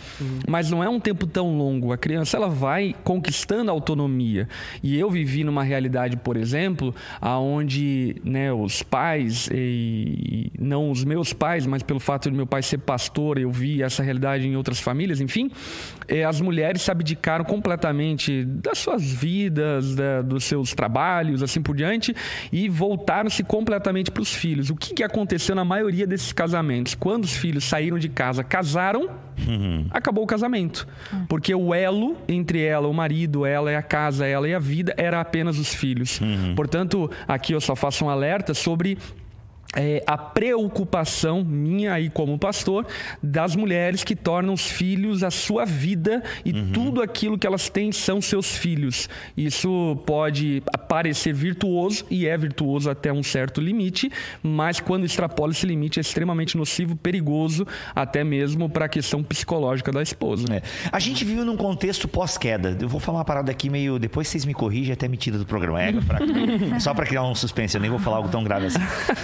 Mas 0.48 0.70
não 0.70 0.82
é 0.82 0.88
um 0.88 1.00
tempo 1.00 1.26
tão 1.26 1.56
longo. 1.56 1.92
A 1.92 1.98
criança 1.98 2.36
ela 2.36 2.48
vai 2.48 2.94
conquistando 3.04 3.70
autonomia. 3.70 4.48
E 4.82 4.98
eu 4.98 5.10
vivi 5.10 5.44
numa 5.44 5.62
realidade, 5.62 6.16
por 6.16 6.36
exemplo, 6.36 6.94
aonde 7.20 8.16
né, 8.24 8.52
os 8.52 8.82
pais 8.82 9.48
e 9.52 10.50
não 10.58 10.90
os 10.90 11.04
meus 11.04 11.32
pais, 11.32 11.66
mas 11.66 11.82
pelo 11.82 12.00
fato 12.00 12.30
de 12.30 12.36
meu 12.36 12.46
pai 12.46 12.62
ser 12.62 12.78
pastor, 12.78 13.38
eu 13.38 13.50
vi 13.50 13.82
essa 13.82 14.02
realidade 14.02 14.46
em 14.46 14.56
outras 14.56 14.78
famílias, 14.78 15.20
enfim, 15.20 15.50
eh, 16.08 16.24
as 16.24 16.40
mulheres 16.40 16.82
se 16.82 16.90
abdicaram 16.90 17.44
completamente 17.44 18.44
das 18.44 18.78
suas 18.78 19.02
vidas, 19.02 19.94
da- 19.94 20.22
dos 20.22 20.44
seus 20.44 20.72
trabalhos, 20.74 21.42
assim 21.42 21.60
por 21.62 21.76
diante, 21.76 22.14
e 22.50 22.68
voltaram-se 22.68 23.42
completamente 23.44 24.10
para 24.10 24.22
os 24.22 24.32
filhos. 24.34 24.70
O 24.70 24.74
que, 24.76 24.94
que 24.94 25.02
aconteceu 25.04 25.54
na 25.54 25.64
maioria 25.64 26.06
desses 26.06 26.32
casamentos? 26.32 26.94
Quando 26.94 27.24
os 27.24 27.36
filhos 27.36 27.64
saíram 27.64 27.98
de 27.98 28.08
casa, 28.08 28.42
casaram, 28.42 29.10
acabou 29.90 30.24
o 30.24 30.26
casamento. 30.26 30.86
Porque 31.28 31.54
o 31.54 31.72
elo 31.74 32.16
entre 32.28 32.62
ela, 32.62 32.88
o 32.88 32.94
marido, 32.94 33.46
ela 33.46 33.70
e 33.70 33.76
a 33.76 33.82
casa, 33.82 34.26
ela 34.26 34.48
e 34.48 34.54
a 34.54 34.58
vida, 34.58 34.94
era 34.96 35.20
apenas 35.20 35.58
os 35.58 35.72
filhos. 35.72 36.20
Portanto, 36.56 37.10
aqui 37.26 37.52
eu 37.52 37.60
só 37.60 37.76
faço 37.76 38.04
um 38.04 38.10
alerta 38.10 38.52
sobre 38.54 38.98
é, 39.76 40.02
a 40.06 40.16
preocupação 40.16 41.44
minha 41.44 41.92
aí 41.92 42.08
como 42.08 42.38
pastor 42.38 42.86
das 43.22 43.54
mulheres 43.54 44.02
que 44.02 44.16
tornam 44.16 44.54
os 44.54 44.66
filhos 44.66 45.22
a 45.22 45.30
sua 45.30 45.64
vida 45.64 46.22
e 46.44 46.52
tudo 46.72 47.02
aquilo 47.02 47.38
que 47.38 47.46
elas 47.46 47.68
têm 47.68 47.92
são 47.92 48.20
seus 48.20 48.56
filhos. 48.56 49.08
Isso 49.36 50.00
pode 50.06 50.62
parecer 50.88 51.34
virtuoso 51.34 52.04
e 52.10 52.26
é 52.26 52.36
virtuoso 52.36 52.90
até 52.90 53.12
um 53.12 53.22
certo 53.22 53.60
limite, 53.60 54.10
mas 54.42 54.80
quando 54.80 55.04
extrapola 55.04 55.52
esse 55.52 55.66
limite 55.66 55.98
é 55.98 56.02
extremamente 56.02 56.56
nocivo, 56.56 56.96
perigoso, 56.96 57.66
até 57.94 58.24
mesmo 58.24 58.68
para 58.68 58.86
a 58.86 58.88
questão 58.88 59.22
psicológica 59.22 59.92
da 59.92 60.02
esposa. 60.02 60.46
É. 60.50 60.62
A 60.90 60.98
gente 60.98 61.24
vive 61.24 61.42
num 61.42 61.56
contexto 61.56 62.08
pós-queda. 62.08 62.76
Eu 62.80 62.88
vou 62.88 63.00
falar 63.00 63.18
uma 63.18 63.24
parada 63.24 63.50
aqui 63.50 63.68
meio. 63.68 63.98
Depois 63.98 64.28
vocês 64.28 64.44
me 64.44 64.54
corrigem 64.54 64.92
até 64.92 65.06
me 65.08 65.16
tira 65.16 65.36
do 65.38 65.44
programa. 65.46 65.82
É, 65.82 65.92
pra- 65.92 66.18
só 66.80 66.94
pra 66.94 67.04
criar 67.04 67.22
um 67.24 67.34
suspense. 67.34 67.76
Eu 67.76 67.80
nem 67.80 67.90
vou 67.90 67.98
falar 67.98 68.16
algo 68.16 68.28
tão 68.28 68.42
grave 68.42 68.66
assim. 68.66 68.78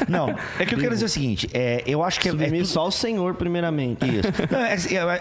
Não, 0.09 0.34
é 0.59 0.67
que 0.67 0.75
eu 0.75 0.79
quero 0.79 0.93
dizer 0.95 1.05
o 1.07 1.09
seguinte: 1.09 1.49
é, 1.53 1.83
eu 1.87 2.03
acho 2.03 2.21
que 2.21 2.29
é, 2.29 2.33
é 2.33 2.63
tudo- 2.63 2.79
ao 2.81 2.91
Senhor, 2.91 3.35
primeiramente. 3.35 4.05
Isso. 4.07 4.25
É 4.55 4.75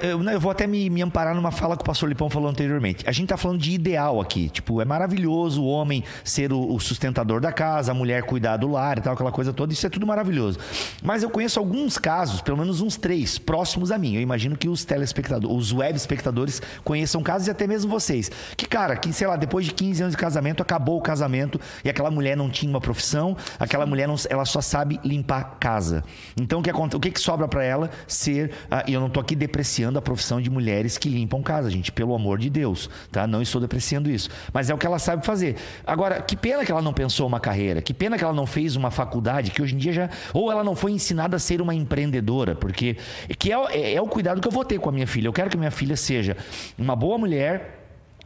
eu, 0.04 0.20
eu- 0.20 0.24
eu 0.30 0.40
vou 0.40 0.52
até 0.52 0.66
me, 0.68 0.90
me 0.90 1.02
amparar 1.02 1.36
numa 1.36 1.52
fala 1.52 1.76
que 1.76 1.82
o 1.82 1.86
pastor 1.86 2.08
Lipão 2.10 2.30
falou 2.30 2.50
anteriormente. 2.50 3.04
A 3.08 3.12
gente 3.12 3.30
tá 3.30 3.38
falando 3.38 3.60
de 3.60 3.72
ideal 3.72 4.20
aqui. 4.22 4.50
Tipo, 4.50 4.82
é 4.82 4.86
maravilhoso 4.86 5.62
o 5.64 5.68
homem 5.68 6.04
ser 6.24 6.52
o, 6.54 6.74
o 6.74 6.80
sustentador 6.80 7.40
da 7.42 7.52
casa, 7.52 7.92
a 7.92 7.96
mulher 7.96 8.24
cuidar 8.24 8.58
do 8.58 8.68
lar 8.70 8.98
e 8.98 9.02
tal, 9.02 9.14
aquela 9.14 9.32
coisa 9.32 9.52
toda. 9.54 9.74
Isso 9.74 9.86
é 9.86 9.90
tudo 9.90 10.06
maravilhoso. 10.08 10.60
Mas 11.02 11.24
eu 11.24 11.30
conheço 11.30 11.60
alguns 11.60 11.98
casos, 11.98 12.42
pelo 12.42 12.58
menos 12.58 12.82
uns 12.82 12.96
três, 12.98 13.38
próximos 13.38 13.92
a 13.92 13.98
mim. 13.98 14.16
Eu 14.16 14.22
imagino 14.22 14.56
que 14.58 14.68
os 14.70 14.86
telespectadores, 14.86 15.56
os 15.58 15.74
web 15.74 15.96
espectadores 15.96 16.62
conheçam 16.84 17.22
casos 17.22 17.48
e 17.48 17.52
até 17.52 17.68
mesmo 17.68 17.90
vocês. 17.92 18.32
Que, 18.56 18.66
cara, 18.68 18.96
que, 18.96 19.12
sei 19.14 19.28
lá, 19.28 19.36
depois 19.36 19.66
de 19.66 19.74
15 19.74 20.04
anos 20.04 20.16
de 20.16 20.18
casamento, 20.22 20.62
acabou 20.62 20.98
o 20.98 21.02
casamento 21.02 21.60
e 21.84 21.90
aquela 21.90 22.10
mulher 22.12 22.36
não 22.38 22.50
tinha 22.50 22.70
uma 22.70 22.82
profissão, 22.82 23.36
aquela 23.60 23.86
mulher 23.86 24.08
não, 24.08 24.16
ela 24.30 24.46
só 24.46 24.62
sabe 24.62 25.00
limpar 25.04 25.58
casa. 25.60 26.04
Então 26.40 26.60
o 26.60 26.64
que, 26.64 26.72
o 26.72 27.00
que, 27.00 27.12
que 27.12 27.20
sobra 27.20 27.48
pra 27.48 27.64
ela 27.64 27.90
ser. 28.08 28.52
ah, 28.70 28.84
e 28.88 28.94
eu 28.94 29.00
não 29.02 29.10
tô 29.10 29.20
aqui 29.20 29.36
depreciando 29.36 29.98
a 30.00 30.02
profissão 30.02 30.42
de 30.42 30.50
mulheres 30.50 30.98
que 30.98 31.10
limpam 31.10 31.42
casa, 31.42 31.70
gente, 31.70 31.92
pelo 31.92 32.14
amor 32.16 32.38
de 32.40 32.50
Deus, 32.50 32.90
tá? 33.12 33.26
Não 33.28 33.42
estou 33.42 33.60
depreciando 33.62 34.10
isso. 34.10 34.30
Mas 34.54 34.70
é 34.70 34.74
o 34.74 34.78
que 34.78 34.86
ela 34.86 35.00
sabe 35.00 35.26
fazer. 35.26 35.56
Agora, 35.86 36.22
que 36.22 36.36
pena 36.36 36.66
que 36.66 36.72
ela 36.72 36.82
não 36.82 36.94
pensou 36.94 37.28
uma 37.28 37.40
carreira, 37.40 37.82
que 37.82 37.94
pena 37.94 38.18
que 38.18 38.24
ela 38.24 38.34
não 38.34 38.46
fez 38.46 38.76
uma 38.76 38.92
faculdade, 38.92 39.52
que 39.52 39.62
hoje 39.62 39.76
em 39.76 39.78
dia 39.78 39.94
já. 39.94 40.10
Ou 40.34 40.52
ela 40.52 40.64
não 40.64 40.76
foi 40.76 40.92
ensinada 40.92 41.36
a 41.36 41.40
ser 41.40 41.62
uma 41.62 41.74
empreendedora, 41.76 42.56
porque. 42.56 42.98
Que 43.38 43.52
é, 43.52 43.56
é- 43.72 43.94
é 43.96 44.02
o 44.02 44.08
cuidado 44.08 44.42
que 44.42 44.48
eu 44.48 44.52
vou 44.52 44.64
ter 44.66 44.80
com 44.80 44.90
a 44.90 44.92
minha 44.92 45.08
filha. 45.08 45.28
Eu 45.28 45.34
quero 45.34 45.50
que 45.50 45.58
minha 45.58 45.72
filha 45.72 45.96
seja 45.96 46.36
uma 46.78 46.96
boa 46.96 47.18
mulher 47.18 47.83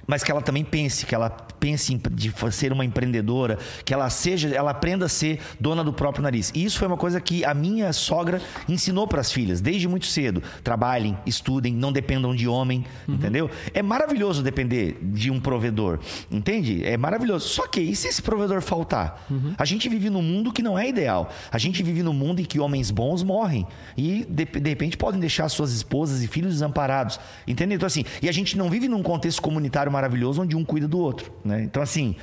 mas 0.07 0.23
que 0.23 0.31
ela 0.31 0.41
também 0.41 0.63
pense, 0.63 1.05
que 1.05 1.13
ela 1.13 1.29
pense 1.59 1.93
em 1.93 2.01
de 2.11 2.33
ser 2.51 2.71
uma 2.71 2.85
empreendedora, 2.85 3.59
que 3.83 3.93
ela 3.93 4.09
seja, 4.09 4.47
ela 4.49 4.71
aprenda 4.71 5.05
a 5.05 5.09
ser 5.09 5.39
dona 5.59 5.83
do 5.83 5.91
próprio 5.91 6.23
nariz. 6.23 6.51
E 6.55 6.63
isso 6.63 6.79
foi 6.79 6.87
uma 6.87 6.97
coisa 6.97 7.19
que 7.19 7.43
a 7.43 7.53
minha 7.53 7.91
sogra 7.91 8.41
ensinou 8.69 9.07
para 9.07 9.19
as 9.19 9.31
filhas 9.31 9.59
desde 9.59 9.87
muito 9.87 10.05
cedo. 10.05 10.41
Trabalhem, 10.63 11.17
estudem, 11.25 11.73
não 11.73 11.91
dependam 11.91 12.33
de 12.33 12.47
homem, 12.47 12.85
entendeu? 13.07 13.49
É 13.73 13.81
maravilhoso 13.81 14.41
depender 14.41 14.97
de 15.01 15.29
um 15.29 15.39
provedor, 15.39 15.99
entende? 16.31 16.85
É 16.85 16.95
maravilhoso. 16.95 17.49
Só 17.49 17.67
que 17.67 17.81
e 17.81 17.95
se 17.95 18.07
esse 18.07 18.21
provedor 18.21 18.61
faltar? 18.61 19.25
A 19.57 19.65
gente 19.65 19.89
vive 19.89 20.09
num 20.09 20.21
mundo 20.21 20.53
que 20.53 20.61
não 20.61 20.77
é 20.77 20.87
ideal. 20.87 21.29
A 21.51 21.57
gente 21.57 21.83
vive 21.83 22.01
num 22.01 22.13
mundo 22.13 22.39
em 22.39 22.45
que 22.45 22.59
homens 22.59 22.91
bons 22.91 23.23
morrem 23.23 23.67
e 23.97 24.25
de, 24.29 24.45
de 24.45 24.69
repente 24.69 24.95
podem 24.95 25.19
deixar 25.19 25.49
suas 25.49 25.71
esposas 25.73 26.23
e 26.23 26.27
filhos 26.27 26.53
desamparados, 26.53 27.19
entendeu? 27.45 27.75
Então 27.75 27.87
assim, 27.87 28.05
e 28.21 28.29
a 28.29 28.31
gente 28.31 28.57
não 28.57 28.69
vive 28.69 28.87
num 28.87 29.03
contexto 29.03 29.41
comunitário 29.41 29.91
maravilhoso 29.97 30.41
onde 30.41 30.55
um 30.55 30.63
cuida 30.63 30.87
do 30.87 30.99
outro, 30.99 31.31
né? 31.43 31.63
Então 31.63 31.81
assim, 31.81 32.15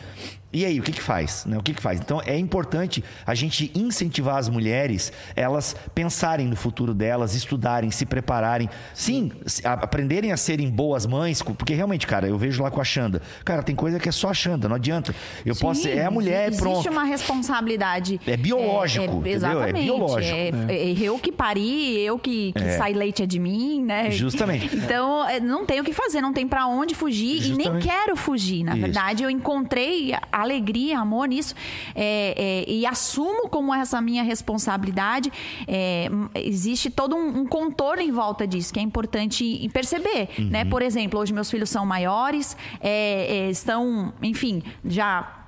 e 0.54 0.64
aí, 0.64 0.78
o 0.80 0.82
que 0.82 0.92
que 0.92 1.02
faz? 1.02 1.44
Né? 1.44 1.58
O 1.58 1.62
que 1.62 1.74
que 1.74 1.82
faz? 1.82 2.00
Então 2.00 2.20
é 2.24 2.38
importante 2.38 3.02
a 3.26 3.34
gente 3.34 3.70
incentivar 3.74 4.36
as 4.36 4.48
mulheres, 4.48 5.12
elas 5.36 5.74
pensarem 5.94 6.46
no 6.46 6.56
futuro 6.56 6.94
delas, 6.94 7.34
estudarem, 7.34 7.90
se 7.90 8.06
prepararem, 8.06 8.70
sim, 8.94 9.30
a- 9.64 9.72
aprenderem 9.74 10.32
a 10.32 10.36
serem 10.36 10.70
boas 10.70 11.04
mães, 11.06 11.42
porque 11.42 11.74
realmente, 11.74 12.06
cara, 12.06 12.26
eu 12.28 12.38
vejo 12.38 12.62
lá 12.62 12.70
com 12.70 12.80
a 12.80 12.84
Xanda, 12.84 13.20
cara, 13.44 13.62
tem 13.62 13.74
coisa 13.74 13.98
que 13.98 14.08
é 14.08 14.12
só 14.12 14.30
a 14.30 14.34
Xanda, 14.34 14.68
não 14.68 14.76
adianta. 14.76 15.14
Eu 15.44 15.54
posso, 15.56 15.82
Sim, 15.82 15.90
é 15.90 16.04
a 16.04 16.10
mulher, 16.10 16.48
existe 16.48 16.62
pronto. 16.62 16.88
uma 16.90 17.04
responsabilidade. 17.04 18.20
É 18.26 18.36
biológico, 18.36 19.04
entendeu? 19.04 19.26
É 19.32 19.34
Exatamente. 19.34 19.82
biológico. 19.84 20.36
É, 20.36 20.48
é 20.76 20.92
eu 21.00 21.18
que 21.18 21.32
pari, 21.32 22.00
eu 22.00 22.18
que, 22.18 22.52
que 22.52 22.70
sai 22.76 22.92
leite 22.92 23.22
é 23.22 23.26
de 23.26 23.38
mim, 23.38 23.82
né? 23.82 24.10
Justamente. 24.10 24.70
Então, 24.84 25.26
é, 25.28 25.40
não 25.40 25.64
tem 25.64 25.80
o 25.80 25.84
que 25.84 25.92
fazer, 25.92 26.20
não 26.20 26.32
tem 26.32 26.46
pra 26.46 26.66
onde 26.66 26.94
fugir 26.94 27.36
e 27.38 27.40
nem 27.50 27.66
Justamente. 27.66 27.88
quero 27.88 28.16
fugir. 28.16 28.62
Na 28.64 28.72
Isso. 28.72 28.80
verdade, 28.82 29.22
eu 29.22 29.30
encontrei 29.30 30.12
alegria, 30.44 30.98
amor 30.98 31.28
nisso 31.28 31.54
é, 31.94 32.64
é, 32.66 32.70
e 32.70 32.86
assumo 32.86 33.48
como 33.48 33.74
essa 33.74 34.00
minha 34.00 34.22
responsabilidade. 34.22 35.32
É, 35.66 36.08
existe 36.34 36.90
todo 36.90 37.16
um, 37.16 37.40
um 37.40 37.46
contorno 37.46 38.02
em 38.02 38.12
volta 38.12 38.46
disso 38.46 38.72
que 38.72 38.78
é 38.78 38.82
importante 38.82 39.68
perceber, 39.72 40.28
Uhum. 40.38 40.48
né? 40.50 40.64
Por 40.64 40.82
exemplo, 40.82 41.18
hoje 41.20 41.32
meus 41.32 41.50
filhos 41.50 41.70
são 41.70 41.84
maiores, 41.86 42.56
é, 42.80 43.46
é, 43.46 43.50
estão, 43.50 44.12
enfim, 44.22 44.62
já 44.84 45.43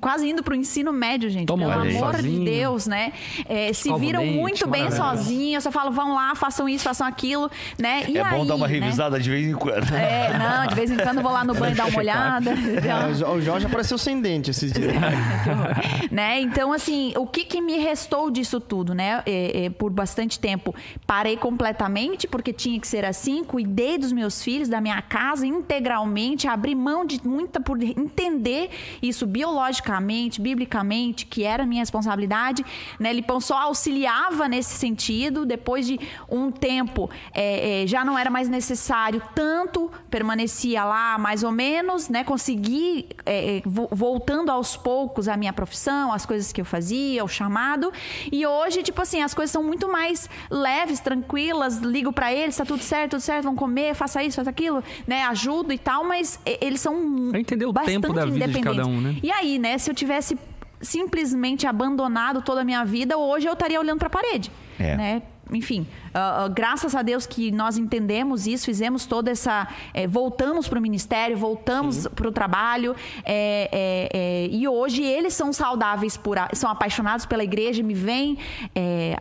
quase 0.00 0.28
indo 0.28 0.42
para 0.42 0.52
o 0.52 0.56
ensino 0.56 0.92
médio, 0.92 1.28
gente. 1.30 1.46
Tomam 1.46 1.68
pelo 1.68 1.82
amor 1.82 2.12
de 2.12 2.22
sozinho. 2.22 2.44
Deus, 2.44 2.86
né? 2.86 3.12
É, 3.48 3.72
se 3.72 3.92
viram 3.94 4.20
leite, 4.20 4.38
muito 4.38 4.66
bem 4.68 4.90
sozinhos. 4.90 5.64
Eu 5.64 5.72
falo, 5.72 5.90
vão 5.90 6.14
lá, 6.14 6.34
façam 6.34 6.68
isso, 6.68 6.84
façam 6.84 7.06
aquilo, 7.06 7.50
né? 7.78 8.04
E 8.08 8.18
é 8.18 8.24
bom 8.24 8.42
aí, 8.42 8.48
dar 8.48 8.54
uma 8.54 8.66
né? 8.68 8.74
revisada 8.78 9.18
de 9.20 9.30
vez 9.30 9.46
em 9.46 9.52
quando. 9.54 9.92
É, 9.94 10.30
não, 10.38 10.66
de 10.66 10.74
vez 10.74 10.90
em 10.90 10.96
quando 10.96 11.18
eu 11.18 11.22
vou 11.22 11.32
lá 11.32 11.44
no 11.44 11.54
banho 11.58 11.74
dar 11.76 11.86
uma 11.86 11.98
olhada. 11.98 12.54
É, 12.84 13.10
o 13.10 13.14
Jo- 13.14 13.26
o 13.34 13.40
Jorge 13.40 13.66
apareceu 13.66 13.96
sem 13.98 14.20
dente 14.20 14.50
esses 14.50 14.72
dias. 14.72 14.92
né? 16.10 16.40
Então, 16.40 16.72
assim, 16.72 17.12
o 17.16 17.26
que, 17.26 17.44
que 17.44 17.60
me 17.60 17.78
restou 17.78 18.30
disso 18.30 18.60
tudo, 18.60 18.94
né? 18.94 19.22
É, 19.26 19.64
é, 19.66 19.70
por 19.70 19.90
bastante 19.90 20.38
tempo, 20.38 20.74
parei 21.06 21.36
completamente, 21.36 22.26
porque 22.26 22.52
tinha 22.52 22.78
que 22.80 22.86
ser 22.86 23.04
assim, 23.04 23.44
cuidei 23.44 23.98
dos 23.98 24.12
meus 24.12 24.42
filhos, 24.42 24.68
da 24.68 24.80
minha 24.80 25.00
casa 25.02 25.46
integralmente, 25.46 26.46
abri 26.48 26.74
mão 26.74 27.04
de 27.04 27.20
muita 27.26 27.60
por 27.60 27.82
entender 27.82 28.70
isso 29.02 29.26
teologicamente, 29.74 30.40
biblicamente, 30.40 31.26
que 31.26 31.44
era 31.44 31.66
minha 31.66 31.82
responsabilidade. 31.82 32.64
Né? 32.98 33.12
Lipão 33.12 33.40
só 33.40 33.58
auxiliava 33.58 34.48
nesse 34.48 34.74
sentido. 34.74 35.44
Depois 35.44 35.86
de 35.86 35.98
um 36.28 36.50
tempo, 36.50 37.10
é, 37.32 37.82
é, 37.82 37.86
já 37.86 38.04
não 38.04 38.18
era 38.18 38.30
mais 38.30 38.48
necessário 38.48 39.22
tanto, 39.34 39.90
permanecia 40.10 40.84
lá 40.84 41.18
mais 41.18 41.42
ou 41.42 41.50
menos, 41.50 42.08
né? 42.08 42.24
Consegui, 42.24 43.06
é, 43.24 43.58
é 43.58 43.62
voltando 43.64 44.50
aos 44.50 44.76
poucos 44.76 45.28
a 45.28 45.36
minha 45.36 45.52
profissão, 45.52 46.12
as 46.12 46.24
coisas 46.26 46.52
que 46.52 46.60
eu 46.60 46.64
fazia, 46.64 47.24
o 47.24 47.28
chamado. 47.28 47.92
E 48.30 48.46
hoje, 48.46 48.82
tipo 48.82 49.00
assim, 49.00 49.22
as 49.22 49.34
coisas 49.34 49.50
são 49.50 49.62
muito 49.62 49.88
mais 49.88 50.28
leves, 50.50 51.00
tranquilas. 51.00 51.78
Ligo 51.78 52.12
para 52.12 52.32
eles, 52.32 52.56
tá 52.56 52.64
tudo 52.64 52.82
certo, 52.82 53.12
tudo 53.12 53.20
certo, 53.20 53.44
vão 53.44 53.54
comer, 53.54 53.94
faça 53.94 54.22
isso, 54.22 54.36
faça 54.36 54.50
aquilo, 54.50 54.82
né? 55.06 55.24
Ajudo 55.24 55.72
e 55.72 55.78
tal, 55.78 56.04
mas 56.04 56.38
eles 56.44 56.80
são. 56.80 56.94
Entender 57.34 57.66
o 57.66 57.72
tempo 57.72 58.12
da 58.12 58.24
vida 58.24 58.48
de 58.48 58.60
cada 58.60 58.86
um, 58.86 59.00
né? 59.00 59.16
E 59.22 59.30
aí, 59.30 59.58
né? 59.64 59.78
Se 59.78 59.90
eu 59.90 59.94
tivesse 59.94 60.38
simplesmente 60.80 61.66
abandonado 61.66 62.42
toda 62.42 62.60
a 62.60 62.64
minha 62.64 62.84
vida, 62.84 63.16
hoje 63.16 63.48
eu 63.48 63.54
estaria 63.54 63.80
olhando 63.80 63.98
para 63.98 64.08
a 64.08 64.10
parede. 64.10 64.52
É. 64.78 64.96
Né? 64.96 65.22
enfim, 65.52 65.86
uh, 66.14 66.46
uh, 66.46 66.52
graças 66.52 66.94
a 66.94 67.02
Deus 67.02 67.26
que 67.26 67.50
nós 67.52 67.76
entendemos 67.76 68.46
isso, 68.46 68.64
fizemos 68.64 69.04
toda 69.04 69.30
essa. 69.30 69.68
É, 69.92 70.06
voltamos 70.06 70.66
para 70.66 70.78
o 70.78 70.82
ministério, 70.82 71.36
voltamos 71.36 72.08
para 72.08 72.26
o 72.26 72.32
trabalho. 72.32 72.96
É, 73.24 73.68
é, 74.10 74.48
e 74.50 74.66
hoje 74.66 75.02
eles 75.02 75.34
são 75.34 75.52
saudáveis, 75.52 76.16
por, 76.16 76.38
são 76.54 76.70
apaixonados 76.70 77.26
pela 77.26 77.44
igreja, 77.44 77.82
me 77.82 77.94
vêm 77.94 78.38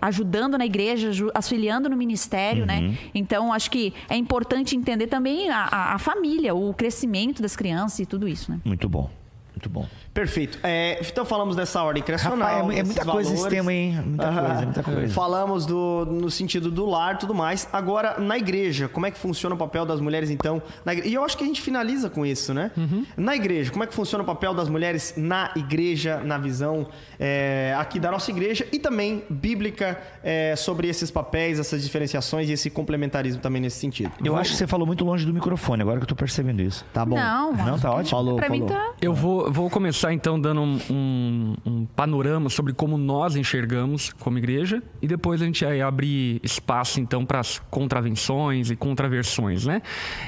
ajudando 0.01 0.57
na 0.57 0.65
igreja, 0.65 1.11
auxiliando 1.33 1.89
no 1.89 1.97
ministério, 1.97 2.65
né? 2.65 2.79
uhum. 2.79 2.87
né? 2.89 2.97
Então, 3.13 3.51
acho 3.51 3.69
que 3.69 3.93
é 4.09 4.15
importante 4.15 4.75
entender 4.75 5.07
também 5.07 5.49
a, 5.49 5.65
a, 5.65 5.95
a 5.95 5.99
família, 5.99 6.55
o 6.55 6.73
crescimento 6.73 7.41
das 7.41 7.55
crianças 7.55 7.99
e 7.99 8.05
tudo 8.05 8.27
isso, 8.27 8.49
né? 8.49 8.59
Muito 8.63 8.87
bom. 8.87 9.09
Muito 9.51 9.69
bom. 9.69 9.87
Perfeito. 10.13 10.59
É, 10.63 10.99
então 11.01 11.25
falamos 11.25 11.55
dessa 11.55 11.81
ordem 11.81 12.03
criacional. 12.03 12.47
Rapaz, 12.47 12.75
é, 12.75 12.79
é 12.79 12.83
muita 12.83 13.03
coisa 13.03 13.33
esse 13.33 13.49
tema, 13.49 13.73
hein? 13.73 13.99
Muita 14.05 14.29
uhum. 14.29 14.45
coisa, 14.45 14.61
muita 14.61 14.83
coisa. 14.83 15.13
Falamos 15.13 15.65
do, 15.65 16.05
no 16.05 16.29
sentido 16.29 16.69
do 16.69 16.85
lar 16.85 17.15
e 17.15 17.17
tudo 17.17 17.33
mais. 17.33 17.67
Agora, 17.73 18.19
na 18.19 18.37
igreja, 18.37 18.87
como 18.87 19.07
é 19.07 19.11
que 19.11 19.17
funciona 19.17 19.55
o 19.55 19.57
papel 19.57 19.85
das 19.85 19.99
mulheres, 19.99 20.29
então? 20.29 20.61
e 21.03 21.13
eu 21.13 21.23
acho 21.23 21.35
que 21.35 21.43
a 21.43 21.47
gente 21.47 21.61
finaliza 21.61 22.09
com 22.09 22.23
isso, 22.23 22.53
né? 22.53 22.69
Uhum. 22.77 23.05
Na 23.17 23.35
igreja, 23.35 23.71
como 23.71 23.83
é 23.83 23.87
que 23.87 23.93
funciona 23.93 24.23
o 24.23 24.27
papel 24.27 24.53
das 24.53 24.69
mulheres 24.69 25.15
na 25.17 25.51
igreja, 25.55 26.21
na 26.23 26.37
visão 26.37 26.87
é, 27.19 27.75
aqui 27.79 27.99
da 27.99 28.11
nossa 28.11 28.29
igreja 28.29 28.67
e 28.71 28.77
também 28.77 29.23
bíblica 29.29 29.99
é, 30.23 30.55
sobre 30.55 30.87
esses 30.87 31.09
papéis, 31.09 31.59
essas 31.59 31.81
diferenciações 31.81 32.49
e 32.49 32.53
esse 32.53 32.69
complementarismo 32.69 33.41
também 33.41 33.61
nesse 33.61 33.79
sentido. 33.79 34.11
Eu 34.23 34.35
acho 34.35 34.51
que 34.51 34.57
você 34.57 34.67
falou 34.67 34.85
muito 34.85 35.03
longe 35.03 35.25
do 35.25 35.33
microfone, 35.33 35.81
agora 35.81 35.97
que 35.97 36.03
eu 36.03 36.07
tô 36.07 36.15
percebendo 36.15 36.61
isso. 36.61 36.85
Tá 36.93 37.03
bom. 37.03 37.15
Não, 37.15 37.53
não 37.53 37.79
tá 37.79 37.91
ótimo. 37.91 38.09
Falou, 38.11 38.35
pra 38.35 38.47
falou. 38.47 38.61
mim 38.61 38.67
tá... 38.67 38.91
Eu 39.01 39.13
vou, 39.13 39.51
vou 39.51 39.69
começar 39.69 40.02
então 40.11 40.39
dando 40.39 40.61
um, 40.61 40.79
um, 40.89 41.55
um, 41.65 41.85
panorama 41.85 42.49
sobre 42.49 42.73
como 42.73 42.97
nós 42.97 43.35
enxergamos 43.35 44.11
como 44.13 44.37
igreja 44.37 44.81
e 45.01 45.07
depois 45.07 45.41
a 45.41 45.45
gente 45.45 45.65
abrir 45.65 46.39
espaço 46.43 46.99
então 46.99 47.25
para 47.25 47.39
as 47.39 47.59
contravenções 47.69 48.71
e 48.71 48.75
contraversões, 48.75 49.65
né? 49.65 49.81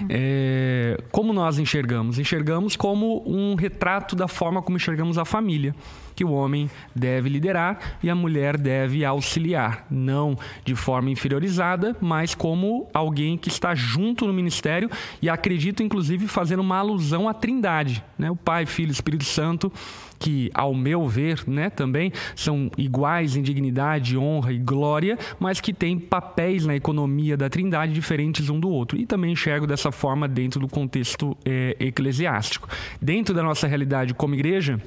É, 0.08 1.02
como 1.12 1.34
nós 1.34 1.58
enxergamos? 1.58 2.20
Enxergamos 2.20 2.76
como 2.76 3.24
um 3.26 3.56
retrato 3.56 4.16
da 4.16 4.28
forma 4.28 4.62
como 4.62 4.78
enxergamos 4.78 5.18
a 5.18 5.26
família 5.26 5.76
que 6.16 6.24
o 6.24 6.32
homem 6.32 6.70
deve 6.96 7.30
liderar 7.30 7.98
e 8.02 8.10
a 8.10 8.16
mulher 8.16 8.58
deve 8.58 9.04
auxiliar, 9.04 9.86
não 9.90 10.38
de 10.64 10.76
forma 10.76 11.10
inferiorizada, 11.10 11.96
mas 12.00 12.34
como 12.34 12.88
alguém 12.94 13.38
que 13.38 13.50
está 13.50 13.76
junto 13.76 14.26
no 14.26 14.34
ministério 14.34 14.90
e 15.22 15.30
acredito 15.30 15.84
inclusive 15.84 16.28
fazendo 16.28 16.62
uma 16.62 16.78
alusão 16.78 17.28
à 17.28 17.34
Trindade, 17.34 18.04
né? 18.18 18.32
O 18.32 18.36
Pai, 18.36 18.66
Filho, 18.66 18.92
Espírito 18.92 19.26
Santo 19.26 19.72
que, 20.20 20.50
ao 20.54 20.74
meu 20.74 21.08
ver, 21.08 21.44
né, 21.48 21.70
também 21.70 22.12
são 22.36 22.72
iguais 22.78 23.36
em 23.36 23.42
dignidade, 23.42 24.18
honra 24.18 24.54
e 24.54 24.58
glória, 24.58 25.18
mas 25.40 25.60
que 25.60 25.74
têm 25.74 26.00
papéis 26.00 26.66
na 26.66 26.76
economia 26.76 27.36
da 27.36 27.50
Trindade 27.50 27.94
diferentes 27.94 28.50
um 28.50 28.60
do 28.60 28.70
outro. 28.70 28.98
E 28.98 29.06
também 29.06 29.34
enxergo 29.34 29.68
dessa 29.68 29.92
forma 29.92 30.28
dentro 30.28 30.60
do 30.60 30.68
contexto 30.68 31.38
é, 31.46 31.76
eclesiástico. 31.80 32.68
Dentro 33.02 33.34
da 33.34 33.44
nossa 33.44 33.68
realidade 33.68 34.14
como 34.14 34.36
igreja, 34.36 34.82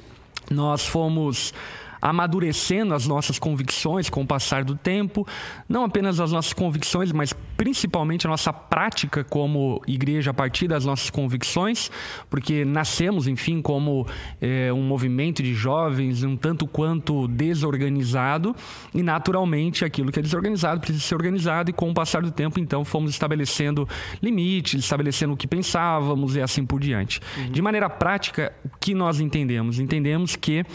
nós 0.49 0.85
fomos 0.85 1.53
amadurecendo 2.01 2.93
as 2.93 3.07
nossas 3.07 3.37
convicções 3.39 4.09
com 4.09 4.21
o 4.21 4.27
passar 4.27 4.63
do 4.63 4.75
tempo, 4.75 5.27
não 5.67 5.83
apenas 5.83 6.19
as 6.19 6.31
nossas 6.31 6.53
convicções, 6.53 7.11
mas 7.11 7.33
principalmente 7.57 8.25
a 8.25 8.29
nossa 8.29 8.53
prática 8.53 9.23
como 9.23 9.81
igreja 9.87 10.31
a 10.31 10.33
partir 10.33 10.67
das 10.67 10.85
nossas 10.85 11.09
convicções, 11.09 11.91
porque 12.29 12.63
nascemos, 12.63 13.27
enfim, 13.27 13.61
como 13.61 14.07
é, 14.41 14.71
um 14.71 14.83
movimento 14.83 15.43
de 15.43 15.53
jovens 15.53 16.23
um 16.23 16.35
tanto 16.35 16.67
quanto 16.67 17.27
desorganizado 17.27 18.55
e 18.93 19.03
naturalmente 19.03 19.83
aquilo 19.83 20.11
que 20.11 20.19
é 20.19 20.21
desorganizado 20.21 20.79
precisa 20.79 21.03
ser 21.03 21.15
organizado 21.15 21.69
e 21.69 21.73
com 21.73 21.89
o 21.89 21.93
passar 21.93 22.21
do 22.21 22.31
tempo, 22.31 22.59
então, 22.59 22.85
fomos 22.85 23.11
estabelecendo 23.11 23.87
limites, 24.21 24.79
estabelecendo 24.79 25.33
o 25.33 25.37
que 25.37 25.47
pensávamos 25.47 26.35
e 26.35 26.41
assim 26.41 26.65
por 26.65 26.79
diante. 26.79 27.19
Uhum. 27.37 27.51
De 27.51 27.61
maneira 27.61 27.89
prática, 27.89 28.53
o 28.63 28.69
que 28.79 28.93
nós 28.93 29.19
entendemos? 29.19 29.79
Entendemos 29.79 30.35
que 30.35 30.65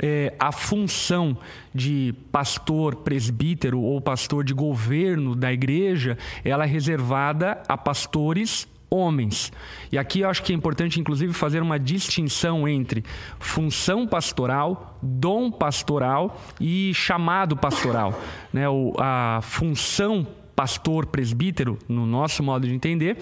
é, 0.00 0.34
a 0.38 0.50
função 0.50 1.36
de 1.74 2.14
pastor 2.32 2.96
presbítero 2.96 3.80
ou 3.80 4.00
pastor 4.00 4.44
de 4.44 4.54
governo 4.54 5.36
da 5.36 5.52
igreja, 5.52 6.16
ela 6.44 6.64
é 6.64 6.66
reservada 6.66 7.62
a 7.68 7.76
pastores 7.76 8.66
homens. 8.90 9.52
E 9.92 9.96
aqui 9.96 10.20
eu 10.20 10.28
acho 10.28 10.42
que 10.42 10.52
é 10.52 10.56
importante, 10.56 10.98
inclusive, 10.98 11.32
fazer 11.32 11.62
uma 11.62 11.78
distinção 11.78 12.66
entre 12.66 13.04
função 13.38 14.06
pastoral, 14.06 14.98
dom 15.00 15.50
pastoral 15.50 16.40
e 16.60 16.92
chamado 16.92 17.56
pastoral. 17.56 18.20
Né? 18.52 18.68
O, 18.68 18.92
a 18.98 19.40
função 19.42 20.26
pastor 20.60 21.06
presbítero, 21.06 21.78
no 21.88 22.04
nosso 22.04 22.42
modo 22.42 22.68
de 22.68 22.74
entender, 22.74 23.16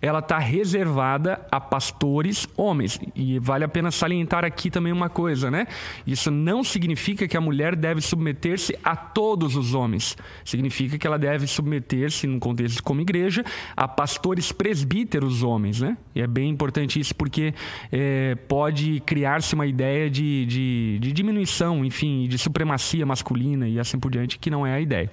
ela 0.00 0.20
está 0.20 0.38
reservada 0.38 1.44
a 1.50 1.58
pastores 1.58 2.46
homens. 2.56 3.00
E 3.16 3.36
vale 3.40 3.64
a 3.64 3.68
pena 3.68 3.90
salientar 3.90 4.44
aqui 4.44 4.70
também 4.70 4.92
uma 4.92 5.08
coisa, 5.08 5.50
né? 5.50 5.66
Isso 6.06 6.30
não 6.30 6.62
significa 6.62 7.26
que 7.26 7.36
a 7.36 7.40
mulher 7.40 7.74
deve 7.74 8.00
submeter-se 8.00 8.78
a 8.84 8.94
todos 8.94 9.56
os 9.56 9.74
homens. 9.74 10.16
Significa 10.44 10.96
que 10.96 11.04
ela 11.04 11.18
deve 11.18 11.48
submeter-se, 11.48 12.28
num 12.28 12.38
contexto 12.38 12.80
como 12.80 13.00
igreja, 13.00 13.44
a 13.76 13.88
pastores 13.88 14.52
presbíteros 14.52 15.42
homens, 15.42 15.80
né? 15.80 15.96
E 16.14 16.20
é 16.20 16.28
bem 16.28 16.48
importante 16.48 17.00
isso 17.00 17.12
porque 17.16 17.52
é, 17.90 18.36
pode 18.46 19.00
criar-se 19.00 19.52
uma 19.52 19.66
ideia 19.66 20.08
de, 20.08 20.46
de, 20.46 20.98
de 21.00 21.12
diminuição, 21.12 21.84
enfim, 21.84 22.28
de 22.28 22.38
supremacia 22.38 23.04
masculina 23.04 23.68
e 23.68 23.80
assim 23.80 23.98
por 23.98 24.12
diante, 24.12 24.38
que 24.38 24.48
não 24.48 24.64
é 24.64 24.74
a 24.74 24.80
ideia. 24.80 25.10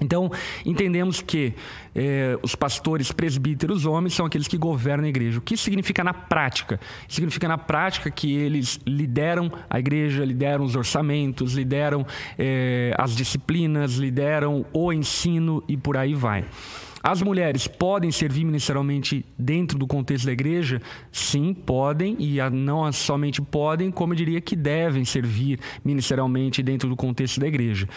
Então, 0.00 0.30
entendemos 0.64 1.22
que 1.22 1.54
eh, 1.94 2.38
os 2.42 2.54
pastores 2.54 3.10
presbíteros 3.10 3.86
homens 3.86 4.12
são 4.12 4.26
aqueles 4.26 4.46
que 4.46 4.58
governam 4.58 5.06
a 5.06 5.08
igreja. 5.08 5.38
O 5.38 5.42
que 5.42 5.56
significa 5.56 6.04
na 6.04 6.12
prática? 6.12 6.78
Significa 7.08 7.48
na 7.48 7.56
prática 7.56 8.10
que 8.10 8.34
eles 8.34 8.78
lideram 8.86 9.50
a 9.70 9.78
igreja, 9.78 10.24
lideram 10.24 10.64
os 10.64 10.76
orçamentos, 10.76 11.54
lideram 11.54 12.06
eh, 12.38 12.94
as 12.98 13.16
disciplinas, 13.16 13.94
lideram 13.94 14.66
o 14.72 14.92
ensino 14.92 15.64
e 15.66 15.76
por 15.78 15.96
aí 15.96 16.14
vai. 16.14 16.44
As 17.02 17.22
mulheres 17.22 17.68
podem 17.68 18.10
servir 18.10 18.44
ministerialmente 18.44 19.24
dentro 19.38 19.78
do 19.78 19.86
contexto 19.86 20.26
da 20.26 20.32
igreja? 20.32 20.82
Sim, 21.12 21.54
podem, 21.54 22.16
e 22.18 22.38
não 22.50 22.90
somente 22.92 23.40
podem, 23.40 23.92
como 23.92 24.12
eu 24.12 24.16
diria 24.16 24.40
que 24.40 24.56
devem 24.56 25.04
servir 25.04 25.60
ministerialmente 25.84 26.64
dentro 26.64 26.88
do 26.88 26.96
contexto 26.96 27.38
da 27.38 27.46
igreja 27.46 27.88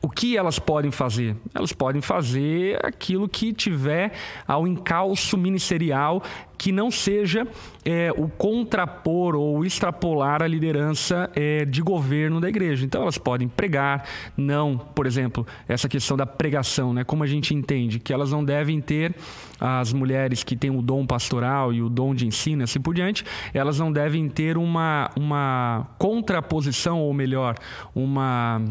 o 0.00 0.08
que 0.08 0.36
elas 0.36 0.58
podem 0.58 0.90
fazer? 0.90 1.36
Elas 1.54 1.72
podem 1.72 2.00
fazer 2.00 2.78
aquilo 2.84 3.28
que 3.28 3.52
tiver 3.52 4.12
ao 4.46 4.66
encalço 4.66 5.36
ministerial 5.36 6.22
que 6.58 6.72
não 6.72 6.90
seja 6.90 7.46
é, 7.84 8.12
o 8.16 8.28
contrapor 8.28 9.36
ou 9.36 9.64
extrapolar 9.64 10.42
a 10.42 10.46
liderança 10.46 11.30
é, 11.34 11.64
de 11.64 11.80
governo 11.80 12.40
da 12.40 12.48
igreja. 12.48 12.84
Então 12.84 13.02
elas 13.02 13.16
podem 13.16 13.46
pregar, 13.46 14.04
não, 14.36 14.76
por 14.76 15.06
exemplo, 15.06 15.46
essa 15.68 15.88
questão 15.88 16.16
da 16.16 16.26
pregação, 16.26 16.92
né? 16.92 17.04
Como 17.04 17.22
a 17.22 17.26
gente 17.28 17.54
entende 17.54 18.00
que 18.00 18.12
elas 18.12 18.32
não 18.32 18.44
devem 18.44 18.80
ter 18.80 19.14
as 19.60 19.92
mulheres 19.92 20.42
que 20.42 20.56
têm 20.56 20.70
o 20.70 20.82
dom 20.82 21.06
pastoral 21.06 21.72
e 21.72 21.80
o 21.80 21.88
dom 21.88 22.14
de 22.14 22.26
ensino, 22.26 22.64
assim 22.64 22.80
por 22.80 22.94
diante, 22.94 23.24
elas 23.54 23.78
não 23.78 23.92
devem 23.92 24.28
ter 24.28 24.56
uma, 24.56 25.10
uma 25.16 25.86
contraposição 25.96 27.00
ou 27.00 27.14
melhor, 27.14 27.54
uma 27.94 28.62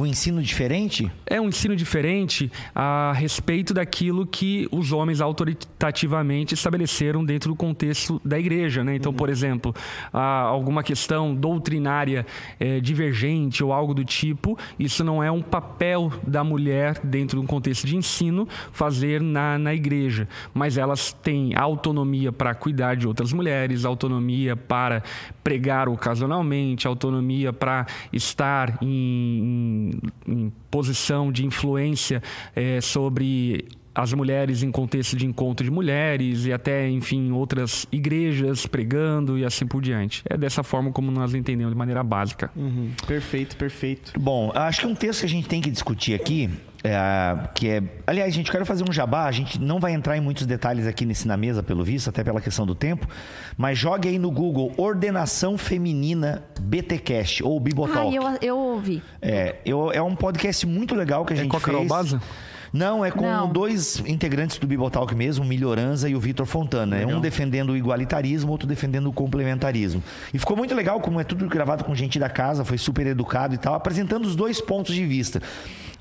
um 0.00 0.06
ensino 0.06 0.42
diferente? 0.42 1.10
É 1.26 1.40
um 1.40 1.48
ensino 1.48 1.76
diferente 1.76 2.50
a 2.74 3.12
respeito 3.14 3.74
daquilo 3.74 4.26
que 4.26 4.68
os 4.70 4.92
homens 4.92 5.20
autoritativamente 5.82 6.54
estabeleceram 6.54 7.24
dentro 7.24 7.50
do 7.50 7.56
contexto 7.56 8.20
da 8.24 8.38
igreja. 8.38 8.84
Né? 8.84 8.94
Então, 8.96 9.10
uhum. 9.10 9.16
por 9.16 9.28
exemplo, 9.28 9.74
alguma 10.12 10.82
questão 10.82 11.34
doutrinária 11.34 12.24
é, 12.60 12.80
divergente 12.80 13.64
ou 13.64 13.72
algo 13.72 13.92
do 13.92 14.04
tipo, 14.04 14.56
isso 14.78 15.02
não 15.02 15.22
é 15.22 15.30
um 15.30 15.42
papel 15.42 16.12
da 16.26 16.44
mulher 16.44 16.98
dentro 17.02 17.38
de 17.38 17.44
um 17.44 17.46
contexto 17.46 17.86
de 17.86 17.96
ensino 17.96 18.48
fazer 18.72 19.20
na, 19.20 19.58
na 19.58 19.74
igreja. 19.74 20.28
Mas 20.54 20.78
elas 20.78 21.12
têm 21.12 21.54
autonomia 21.56 22.30
para 22.30 22.54
cuidar 22.54 22.94
de 22.94 23.06
outras 23.06 23.32
mulheres, 23.32 23.84
autonomia 23.84 24.54
para 24.54 25.02
pregar 25.42 25.88
ocasionalmente, 25.88 26.86
autonomia 26.86 27.52
para 27.52 27.86
estar 28.12 28.78
em, 28.80 29.90
em, 30.26 30.32
em, 30.32 30.52
posição 30.70 31.32
de 31.32 31.44
influência 31.44 32.22
é, 32.54 32.80
sobre 32.80 33.66
as 33.94 34.12
mulheres 34.12 34.62
em 34.62 34.70
contexto 34.70 35.16
de 35.16 35.26
encontro 35.26 35.64
de 35.64 35.70
mulheres 35.70 36.46
e 36.46 36.52
até, 36.52 36.88
enfim, 36.88 37.30
outras 37.32 37.86
igrejas 37.92 38.66
pregando 38.66 39.38
e 39.38 39.44
assim 39.44 39.66
por 39.66 39.82
diante. 39.82 40.22
É 40.28 40.36
dessa 40.36 40.62
forma 40.62 40.90
como 40.90 41.10
nós 41.10 41.34
entendemos 41.34 41.72
de 41.72 41.78
maneira 41.78 42.02
básica. 42.02 42.50
Uhum. 42.56 42.90
Perfeito, 43.06 43.56
perfeito. 43.56 44.12
Bom, 44.18 44.50
acho 44.54 44.80
que 44.80 44.86
um 44.86 44.94
texto 44.94 45.20
que 45.20 45.26
a 45.26 45.28
gente 45.28 45.48
tem 45.48 45.60
que 45.60 45.70
discutir 45.70 46.14
aqui 46.14 46.50
é, 46.84 47.48
que 47.54 47.68
é, 47.68 47.82
aliás, 48.06 48.34
gente, 48.34 48.50
quero 48.50 48.66
fazer 48.66 48.84
um 48.88 48.92
jabá. 48.92 49.26
A 49.26 49.32
gente 49.32 49.60
não 49.60 49.78
vai 49.78 49.92
entrar 49.92 50.16
em 50.16 50.20
muitos 50.20 50.46
detalhes 50.46 50.86
aqui 50.86 51.06
nesse 51.06 51.28
na 51.28 51.36
mesa, 51.36 51.62
pelo 51.62 51.84
visto, 51.84 52.10
até 52.10 52.24
pela 52.24 52.40
questão 52.40 52.66
do 52.66 52.74
tempo. 52.74 53.06
Mas 53.56 53.78
jogue 53.78 54.08
aí 54.08 54.18
no 54.18 54.30
Google 54.30 54.72
Ordenação 54.76 55.56
Feminina 55.56 56.44
BTcast 56.60 57.44
ou 57.44 57.60
Bibotalk. 57.60 58.16
Ah, 58.16 58.20
eu, 58.20 58.38
eu 58.42 58.58
ouvi. 58.58 59.02
É, 59.20 59.56
eu, 59.64 59.92
é 59.92 60.02
um 60.02 60.16
podcast 60.16 60.66
muito 60.66 60.94
legal 60.94 61.24
que 61.24 61.32
a 61.32 61.36
é 61.36 61.40
gente 61.40 61.50
com 61.50 61.56
a 61.56 61.60
Carol 61.60 61.80
fez. 61.80 61.88
Baza? 61.88 62.22
Não, 62.72 63.04
é 63.04 63.10
com 63.10 63.30
Não. 63.30 63.48
dois 63.52 64.02
integrantes 64.06 64.58
do 64.58 64.66
Bibotalk 64.66 65.14
mesmo, 65.14 65.44
o 65.44 65.46
Milhoranza 65.46 66.08
e 66.08 66.14
o 66.14 66.20
Vitor 66.20 66.46
Fontana. 66.46 66.96
É 66.96 67.06
um 67.06 67.20
defendendo 67.20 67.70
o 67.70 67.76
igualitarismo, 67.76 68.50
outro 68.50 68.66
defendendo 68.66 69.08
o 69.08 69.12
complementarismo. 69.12 70.02
E 70.32 70.38
ficou 70.38 70.56
muito 70.56 70.74
legal, 70.74 71.00
como 71.00 71.20
é 71.20 71.24
tudo 71.24 71.46
gravado 71.46 71.84
com 71.84 71.94
gente 71.94 72.18
da 72.18 72.30
casa, 72.30 72.64
foi 72.64 72.78
super 72.78 73.06
educado 73.06 73.54
e 73.54 73.58
tal, 73.58 73.74
apresentando 73.74 74.24
os 74.24 74.34
dois 74.34 74.60
pontos 74.60 74.94
de 74.94 75.04
vista. 75.04 75.42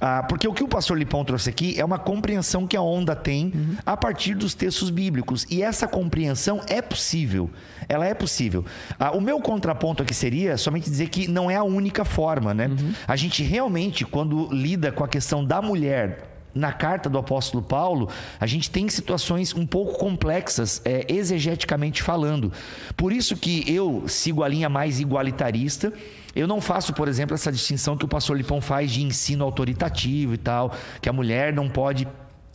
Ah, 0.03 0.24
porque 0.24 0.47
o 0.47 0.53
que 0.53 0.63
o 0.63 0.67
pastor 0.67 0.97
Lipão 0.97 1.24
trouxe 1.24 1.47
aqui 1.47 1.80
é 1.80 1.86
uma 1.86 1.99
compreensão 1.99 2.65
que 2.65 2.76
a 2.76 2.82
onda 2.82 3.15
tem 3.15 3.53
a 3.86 3.95
partir 3.95 4.34
dos 4.34 4.55
textos 4.55 4.89
bíblicos. 4.89 5.45
E 5.47 5.61
essa 5.61 5.88
compreensão 5.88 6.59
é 6.67 6.82
possível. 6.82 7.51
Ela 7.88 8.07
é 8.07 8.13
possível. 8.15 8.65
Ah, 8.97 9.11
o 9.11 9.22
meu 9.22 9.39
contraponto 9.39 10.01
aqui 10.01 10.13
seria 10.13 10.57
somente 10.57 10.89
dizer 10.89 11.09
que 11.09 11.28
não 11.28 11.51
é 11.51 11.55
a 11.55 11.63
única 11.63 12.03
forma, 12.03 12.51
né? 12.51 12.72
A 13.07 13.15
gente 13.15 13.43
realmente, 13.43 14.03
quando 14.03 14.49
lida 14.51 14.91
com 14.91 15.03
a 15.03 15.07
questão 15.07 15.45
da 15.45 15.61
mulher 15.61 16.31
na 16.54 16.72
carta 16.72 17.10
do 17.10 17.18
apóstolo 17.18 17.64
Paulo, 17.64 18.10
a 18.39 18.45
gente 18.45 18.70
tem 18.70 18.88
situações 18.89 19.54
um 19.56 19.66
pouco 19.66 19.97
complexas, 19.97 20.82
é, 20.84 21.06
exegeticamente 21.08 22.04
falando. 22.04 22.52
Por 22.95 23.14
isso 23.14 23.36
que 23.36 23.64
eu 23.72 24.04
sigo 24.08 24.43
a 24.43 24.47
linha 24.47 24.70
mais 24.70 24.99
igualitarista. 24.99 25.93
Eu 26.36 26.47
não 26.47 26.62
faço, 26.62 26.93
por 26.93 27.08
exemplo, 27.08 27.36
essa 27.36 27.52
distinção 27.52 27.97
que 27.97 28.06
o 28.06 28.08
pastor 28.08 28.38
Lipão 28.38 28.62
faz 28.62 28.91
de 28.91 29.04
ensino 29.04 29.43
autoritativo 29.43 30.34
e 30.34 30.38
tal, 30.38 30.74
que 31.02 31.10
a 31.10 31.14
mulher 31.14 31.54
não 31.54 31.70
pode. 31.70 32.08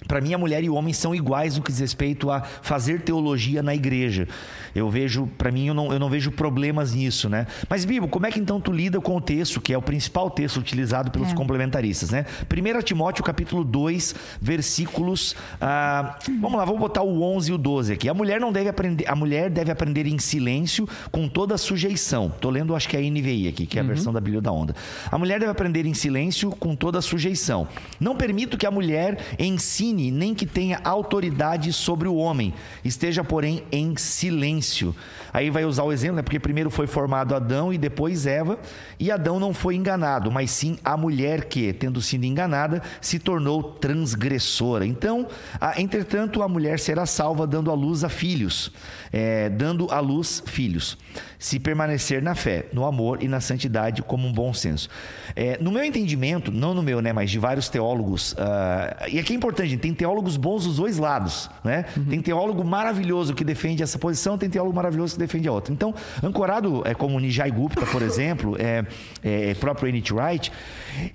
Para 0.09 0.21
mim, 0.21 0.35
a 0.35 0.39
mulher 0.39 0.63
e 0.65 0.71
o 0.71 0.75
homem 0.75 0.93
são 0.93 1.15
iguais 1.15 1.57
no 1.57 1.63
que 1.63 1.71
diz 1.71 1.81
respeito 1.81 2.31
a 2.31 2.41
fazer 2.41 3.01
teologia 3.03 3.63
na 3.63 3.75
igreja. 3.75 4.27
Eu 4.75 4.91
vejo, 4.91 5.27
para 5.39 5.51
mim, 5.51 5.67
eu 5.69 5.75
não, 5.75 5.93
eu 5.93 5.99
não 5.99 6.09
vejo 6.11 6.31
problemas 6.31 6.95
nisso, 6.95 7.29
né? 7.29 7.47
Mas, 7.69 7.85
Bibo, 7.85 8.09
como 8.09 8.27
é 8.27 8.31
que 8.31 8.39
então 8.39 8.61
tu 8.61 8.71
lida 8.73 9.01
com 9.01 9.17
o 9.17 9.21
texto, 9.21 9.61
que 9.61 9.73
é 9.73 9.79
o 9.79 9.83
principal 9.83 10.31
texto 10.31 10.59
utilizado 10.59 11.11
pelos 11.11 11.31
É. 11.31 11.35
complementaristas, 11.35 12.11
né? 12.11 12.27
1 12.49 12.83
Timóteo, 12.83 13.25
capítulo 13.25 13.65
2, 13.65 14.15
versículos. 14.41 15.35
ah, 15.61 16.19
vamos 16.41 16.59
lá, 16.59 16.65
vamos 16.65 16.81
botar 16.81 17.03
o 17.03 17.23
11 17.23 17.51
e 17.51 17.55
o 17.55 17.59
12 17.59 17.93
aqui. 17.93 18.09
A 18.09 18.15
mulher 18.15 18.41
não 18.41 18.53
deve 18.53 18.69
aprender, 18.69 19.05
a 19.09 19.15
mulher 19.17 19.51
deve 19.51 19.71
aprender 19.71 20.07
em 20.07 20.19
silêncio, 20.19 20.89
com 21.11 21.29
toda 21.29 21.55
a 21.55 21.59
sujeição. 21.59 22.33
Tô 22.41 22.51
lendo, 22.51 22.75
acho 22.75 22.89
que 22.89 22.97
é 22.97 23.01
a 23.01 23.03
NVI 23.11 23.49
aqui, 23.49 23.67
que 23.67 23.79
é 23.79 23.83
a 23.83 23.85
versão 23.85 24.13
da 24.13 24.21
Bíblia 24.21 24.41
da 24.41 24.53
Onda. 24.53 24.75
A 25.11 25.19
mulher 25.19 25.39
deve 25.41 25.51
aprender 25.51 25.87
em 25.87 25.95
silêncio, 25.95 26.51
com 26.51 26.75
toda 26.77 26.99
a 26.99 27.03
sujeição. 27.03 27.67
Não 28.01 28.15
permito 28.17 28.57
que 28.59 28.67
a 28.67 28.71
mulher 28.71 29.19
ensine, 29.39 29.96
nem 30.11 30.35
que 30.35 30.47
tenha 30.47 30.81
autoridade 30.85 31.73
sobre 31.73 32.09
o 32.09 32.17
homem. 32.17 32.53
Esteja, 32.85 33.25
porém, 33.25 33.63
em 33.73 33.97
silêncio. 33.97 34.95
Aí 35.33 35.51
vai 35.51 35.65
usar 35.65 35.83
o 35.85 35.93
exemplo, 35.93 36.17
né? 36.17 36.23
Porque 36.23 36.39
primeiro 36.41 36.71
foi 36.71 36.87
formado 36.87 37.35
Adão 37.35 37.73
e 37.73 37.77
depois 37.79 38.27
Eva, 38.27 38.59
e 38.99 39.11
Adão 39.11 39.39
não 39.39 39.53
foi 39.53 39.75
enganado, 39.77 40.31
mas 40.31 40.51
sim 40.51 40.79
a 40.85 40.97
mulher 40.97 41.45
que, 41.45 41.73
tendo 41.73 42.01
sido 42.01 42.25
enganada, 42.25 42.83
se 43.01 43.19
tornou 43.19 43.63
transgressora. 43.63 44.87
Então, 44.87 45.27
a- 45.61 45.81
entretanto, 45.81 46.43
a 46.43 46.49
mulher 46.49 46.79
será 46.79 47.05
salva 47.07 47.47
dando 47.47 47.71
à 47.71 47.75
luz 47.75 48.03
a 48.05 48.09
filhos, 48.09 48.73
é, 49.13 49.49
dando 49.51 49.89
à 49.91 50.01
luz 50.01 50.43
filhos, 50.47 50.97
se 51.39 51.59
permanecer 51.59 52.23
na 52.23 52.35
fé, 52.35 52.67
no 52.73 52.87
amor 52.87 53.23
e 53.23 53.29
na 53.29 53.41
santidade 53.41 54.03
como 54.03 54.27
um 54.27 54.33
bom 54.33 54.55
senso. 54.55 54.89
É, 55.35 55.59
no 55.61 55.71
meu 55.71 55.85
entendimento, 55.85 56.51
não 56.51 56.73
no 56.73 56.83
meu, 56.83 57.01
né, 57.03 57.13
mas 57.13 57.31
de 57.31 57.39
vários 57.39 57.69
teólogos, 57.69 58.35
ah, 58.39 59.07
e 59.11 59.19
aqui 59.19 59.33
é 59.33 59.37
importante, 59.37 59.69
gente, 59.71 59.86
tem 59.87 59.95
teólogos 59.95 60.37
bons 60.37 60.65
dos 60.65 60.77
dois 60.77 60.99
lados, 60.99 61.49
né? 61.63 61.85
Tem 62.11 62.21
teólogo 62.21 62.65
maravilhoso 62.65 63.33
que 63.35 63.45
defende 63.45 63.85
essa 63.85 63.97
posição, 63.97 64.37
tem 64.37 64.51
teólogo 64.51 64.75
maravilhoso 64.75 65.15
que 65.15 65.21
defende 65.21 65.47
a 65.47 65.53
outra. 65.53 65.73
Então, 65.73 65.95
ancorado 66.21 66.83
é, 66.85 66.93
como 66.93 67.21
Nijai 67.21 67.53
Gupta, 67.53 67.87
por 67.87 68.03
exemplo, 68.03 68.57
é, 68.59 68.85
é, 69.23 69.55
próprio 69.55 69.89
N.T. 69.89 70.13
Wright, 70.13 70.53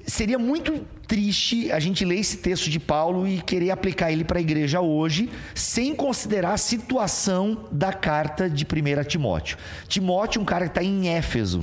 seria 0.05 0.37
muito 0.39 0.85
triste 1.07 1.69
a 1.73 1.79
gente 1.79 2.05
ler 2.05 2.19
esse 2.19 2.37
texto 2.37 2.69
de 2.69 2.79
Paulo 2.79 3.27
e 3.27 3.41
querer 3.41 3.69
aplicar 3.71 4.11
ele 4.13 4.23
para 4.23 4.37
a 4.39 4.41
igreja 4.41 4.79
hoje, 4.79 5.29
sem 5.53 5.93
considerar 5.93 6.53
a 6.53 6.57
situação 6.57 7.65
da 7.69 7.91
carta 7.91 8.49
de 8.49 8.65
1 8.65 9.03
Timóteo. 9.03 9.57
Timóteo, 9.89 10.41
um 10.41 10.45
cara 10.45 10.65
que 10.65 10.71
está 10.71 10.81
em 10.83 11.09
Éfeso, 11.09 11.59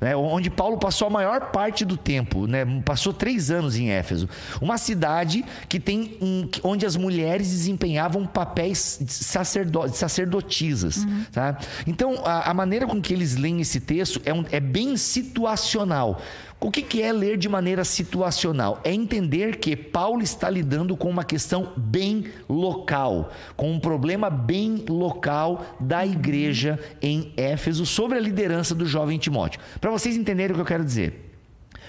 né, 0.00 0.14
onde 0.14 0.48
Paulo 0.50 0.78
passou 0.78 1.08
a 1.08 1.10
maior 1.10 1.50
parte 1.50 1.84
do 1.84 1.96
tempo, 1.96 2.46
né, 2.46 2.64
passou 2.84 3.12
três 3.12 3.50
anos 3.50 3.76
em 3.76 3.90
Éfeso. 3.90 4.28
Uma 4.60 4.78
cidade 4.78 5.44
que 5.68 5.80
tem 5.80 6.16
um- 6.20 6.48
onde 6.62 6.86
as 6.86 6.94
mulheres 6.94 7.50
desempenhavam 7.50 8.24
papéis 8.24 8.98
de 9.00 9.12
sacerdo- 9.12 9.88
de 9.88 9.96
sacerdotisas. 9.96 11.04
tá? 11.32 11.58
Então, 11.88 12.22
a, 12.24 12.50
a 12.50 12.54
maneira 12.54 12.86
com 12.86 13.00
que 13.02 13.12
eles 13.12 13.36
leem 13.36 13.60
esse 13.60 13.80
texto 13.80 14.22
é, 14.24 14.32
um- 14.32 14.44
é 14.52 14.60
bem 14.60 14.96
situacional. 14.96 16.20
O 16.64 16.70
que, 16.70 16.80
que 16.80 17.02
é 17.02 17.12
ler 17.12 17.36
de 17.36 17.48
maneira 17.48 17.84
situacional? 17.84 18.80
É 18.84 18.92
entender 18.92 19.56
que 19.56 19.74
Paulo 19.74 20.22
está 20.22 20.48
lidando 20.48 20.96
com 20.96 21.10
uma 21.10 21.24
questão 21.24 21.72
bem 21.76 22.26
local, 22.48 23.32
com 23.56 23.72
um 23.72 23.80
problema 23.80 24.30
bem 24.30 24.84
local 24.88 25.66
da 25.80 26.06
igreja 26.06 26.78
em 27.02 27.32
Éfeso 27.36 27.84
sobre 27.84 28.16
a 28.16 28.20
liderança 28.20 28.76
do 28.76 28.86
jovem 28.86 29.18
Timóteo. 29.18 29.60
Para 29.80 29.90
vocês 29.90 30.16
entenderem 30.16 30.52
o 30.52 30.54
que 30.54 30.60
eu 30.60 30.66
quero 30.66 30.84
dizer. 30.84 31.34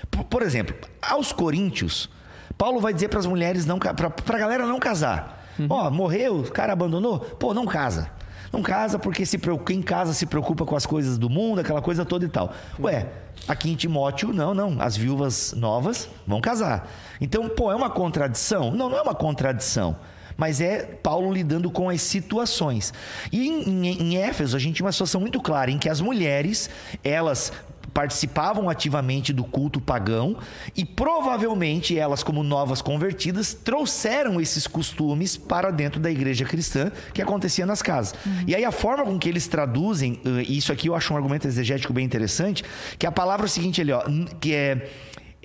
Por, 0.09 0.23
por 0.23 0.41
exemplo, 0.41 0.75
aos 0.99 1.31
coríntios, 1.31 2.09
Paulo 2.57 2.79
vai 2.79 2.95
dizer 2.95 3.09
para 3.09 3.19
as 3.19 3.27
mulheres 3.27 3.67
não 3.67 3.77
para 3.77 4.07
a 4.07 4.39
galera 4.39 4.65
não 4.65 4.79
casar. 4.79 5.53
Ó, 5.69 5.91
morreu, 5.91 6.39
o 6.39 6.51
cara 6.51 6.73
abandonou, 6.73 7.19
pô, 7.19 7.53
não 7.53 7.67
casa. 7.67 8.09
Não 8.53 8.61
casa 8.61 8.99
porque 8.99 9.25
se 9.25 9.39
quem 9.65 9.81
casa 9.81 10.13
se 10.13 10.27
preocupa 10.27 10.63
com 10.63 10.75
as 10.75 10.85
coisas 10.85 11.17
do 11.17 11.27
mundo, 11.27 11.59
aquela 11.61 11.81
coisa 11.81 12.05
toda 12.05 12.23
e 12.23 12.29
tal. 12.29 12.53
Ué, 12.79 13.07
aqui 13.47 13.71
em 13.71 13.75
Timóteo, 13.75 14.31
não, 14.31 14.53
não. 14.53 14.79
As 14.79 14.95
viúvas 14.95 15.53
novas 15.57 16.07
vão 16.27 16.39
casar. 16.39 16.87
Então, 17.19 17.49
pô, 17.49 17.71
é 17.71 17.75
uma 17.75 17.89
contradição? 17.89 18.69
Não, 18.69 18.89
não 18.89 18.97
é 18.97 19.01
uma 19.01 19.15
contradição. 19.15 19.95
Mas 20.37 20.61
é 20.61 20.83
Paulo 20.83 21.33
lidando 21.33 21.71
com 21.71 21.89
as 21.89 22.01
situações. 22.01 22.93
E 23.31 23.47
em, 23.47 23.87
em- 23.87 24.01
em 24.13 24.17
Éfeso, 24.17 24.55
a 24.55 24.59
gente 24.59 24.75
tinha 24.75 24.85
uma 24.85 24.91
situação 24.91 25.19
muito 25.19 25.41
clara 25.41 25.71
em 25.71 25.79
que 25.79 25.89
as 25.89 25.99
mulheres, 25.99 26.69
elas 27.03 27.51
participavam 27.93 28.69
ativamente 28.69 29.31
do 29.31 29.43
culto 29.43 29.79
pagão 29.79 30.37
e 30.75 30.83
provavelmente 30.83 31.97
elas, 31.97 32.23
como 32.23 32.43
novas 32.43 32.81
convertidas, 32.81 33.53
trouxeram 33.53 34.41
esses 34.41 34.65
costumes 34.65 35.37
para 35.37 35.71
dentro 35.71 35.99
da 35.99 36.09
igreja 36.09 36.45
cristã 36.45 36.91
que 37.13 37.21
acontecia 37.21 37.65
nas 37.65 37.81
casas. 37.81 38.15
E 38.47 38.55
aí 38.55 38.65
a 38.65 38.71
forma 38.71 39.05
com 39.05 39.19
que 39.19 39.29
eles 39.29 39.47
traduzem, 39.47 40.19
eh, 40.25 40.43
e 40.47 40.57
isso 40.57 40.71
aqui 40.71 40.87
eu 40.87 40.95
acho 40.95 41.13
um 41.13 41.17
argumento 41.17 41.47
exegético 41.47 41.93
bem 41.93 42.05
interessante, 42.05 42.63
que 42.97 43.05
a 43.05 43.11
palavra 43.11 43.45
é 43.45 43.47
o 43.47 43.49
seguinte 43.49 43.81
ali, 43.81 43.91
ó, 43.91 44.03
que 44.39 44.53
é 44.53 44.89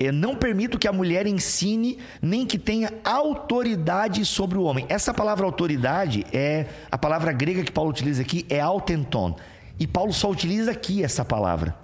é, 0.01 0.13
não 0.13 0.37
permito 0.37 0.79
que 0.79 0.87
a 0.87 0.93
mulher 0.93 1.27
ensine 1.27 1.99
nem 2.23 2.47
que 2.47 2.57
tenha 2.57 2.93
autoridade 3.03 4.25
sobre 4.25 4.57
o 4.57 4.63
homem. 4.63 4.87
Essa 4.89 5.13
palavra 5.13 5.45
autoridade 5.45 6.25
é 6.33 6.67
a 6.89 6.97
palavra 6.97 7.33
grega 7.33 7.65
que 7.65 7.73
Paulo 7.73 7.91
utiliza 7.91 8.23
aqui 8.23 8.47
é 8.49 8.61
autenton. 8.61 9.35
E 9.77 9.89
Paulo 9.89 10.13
só 10.13 10.31
utiliza 10.31 10.71
aqui 10.71 11.03
essa 11.03 11.25
palavra. 11.25 11.75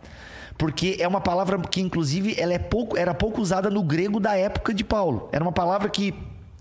Porque 0.57 0.97
é 1.01 1.09
uma 1.09 1.21
palavra 1.21 1.59
que, 1.59 1.81
inclusive, 1.81 2.35
ela 2.39 2.53
é 2.53 2.59
pouco, 2.59 2.97
era 2.97 3.13
pouco 3.13 3.41
usada 3.41 3.69
no 3.69 3.83
grego 3.83 4.21
da 4.21 4.37
época 4.37 4.73
de 4.73 4.85
Paulo. 4.85 5.29
Era 5.33 5.43
uma 5.43 5.53
palavra 5.53 5.89
que 5.89 6.15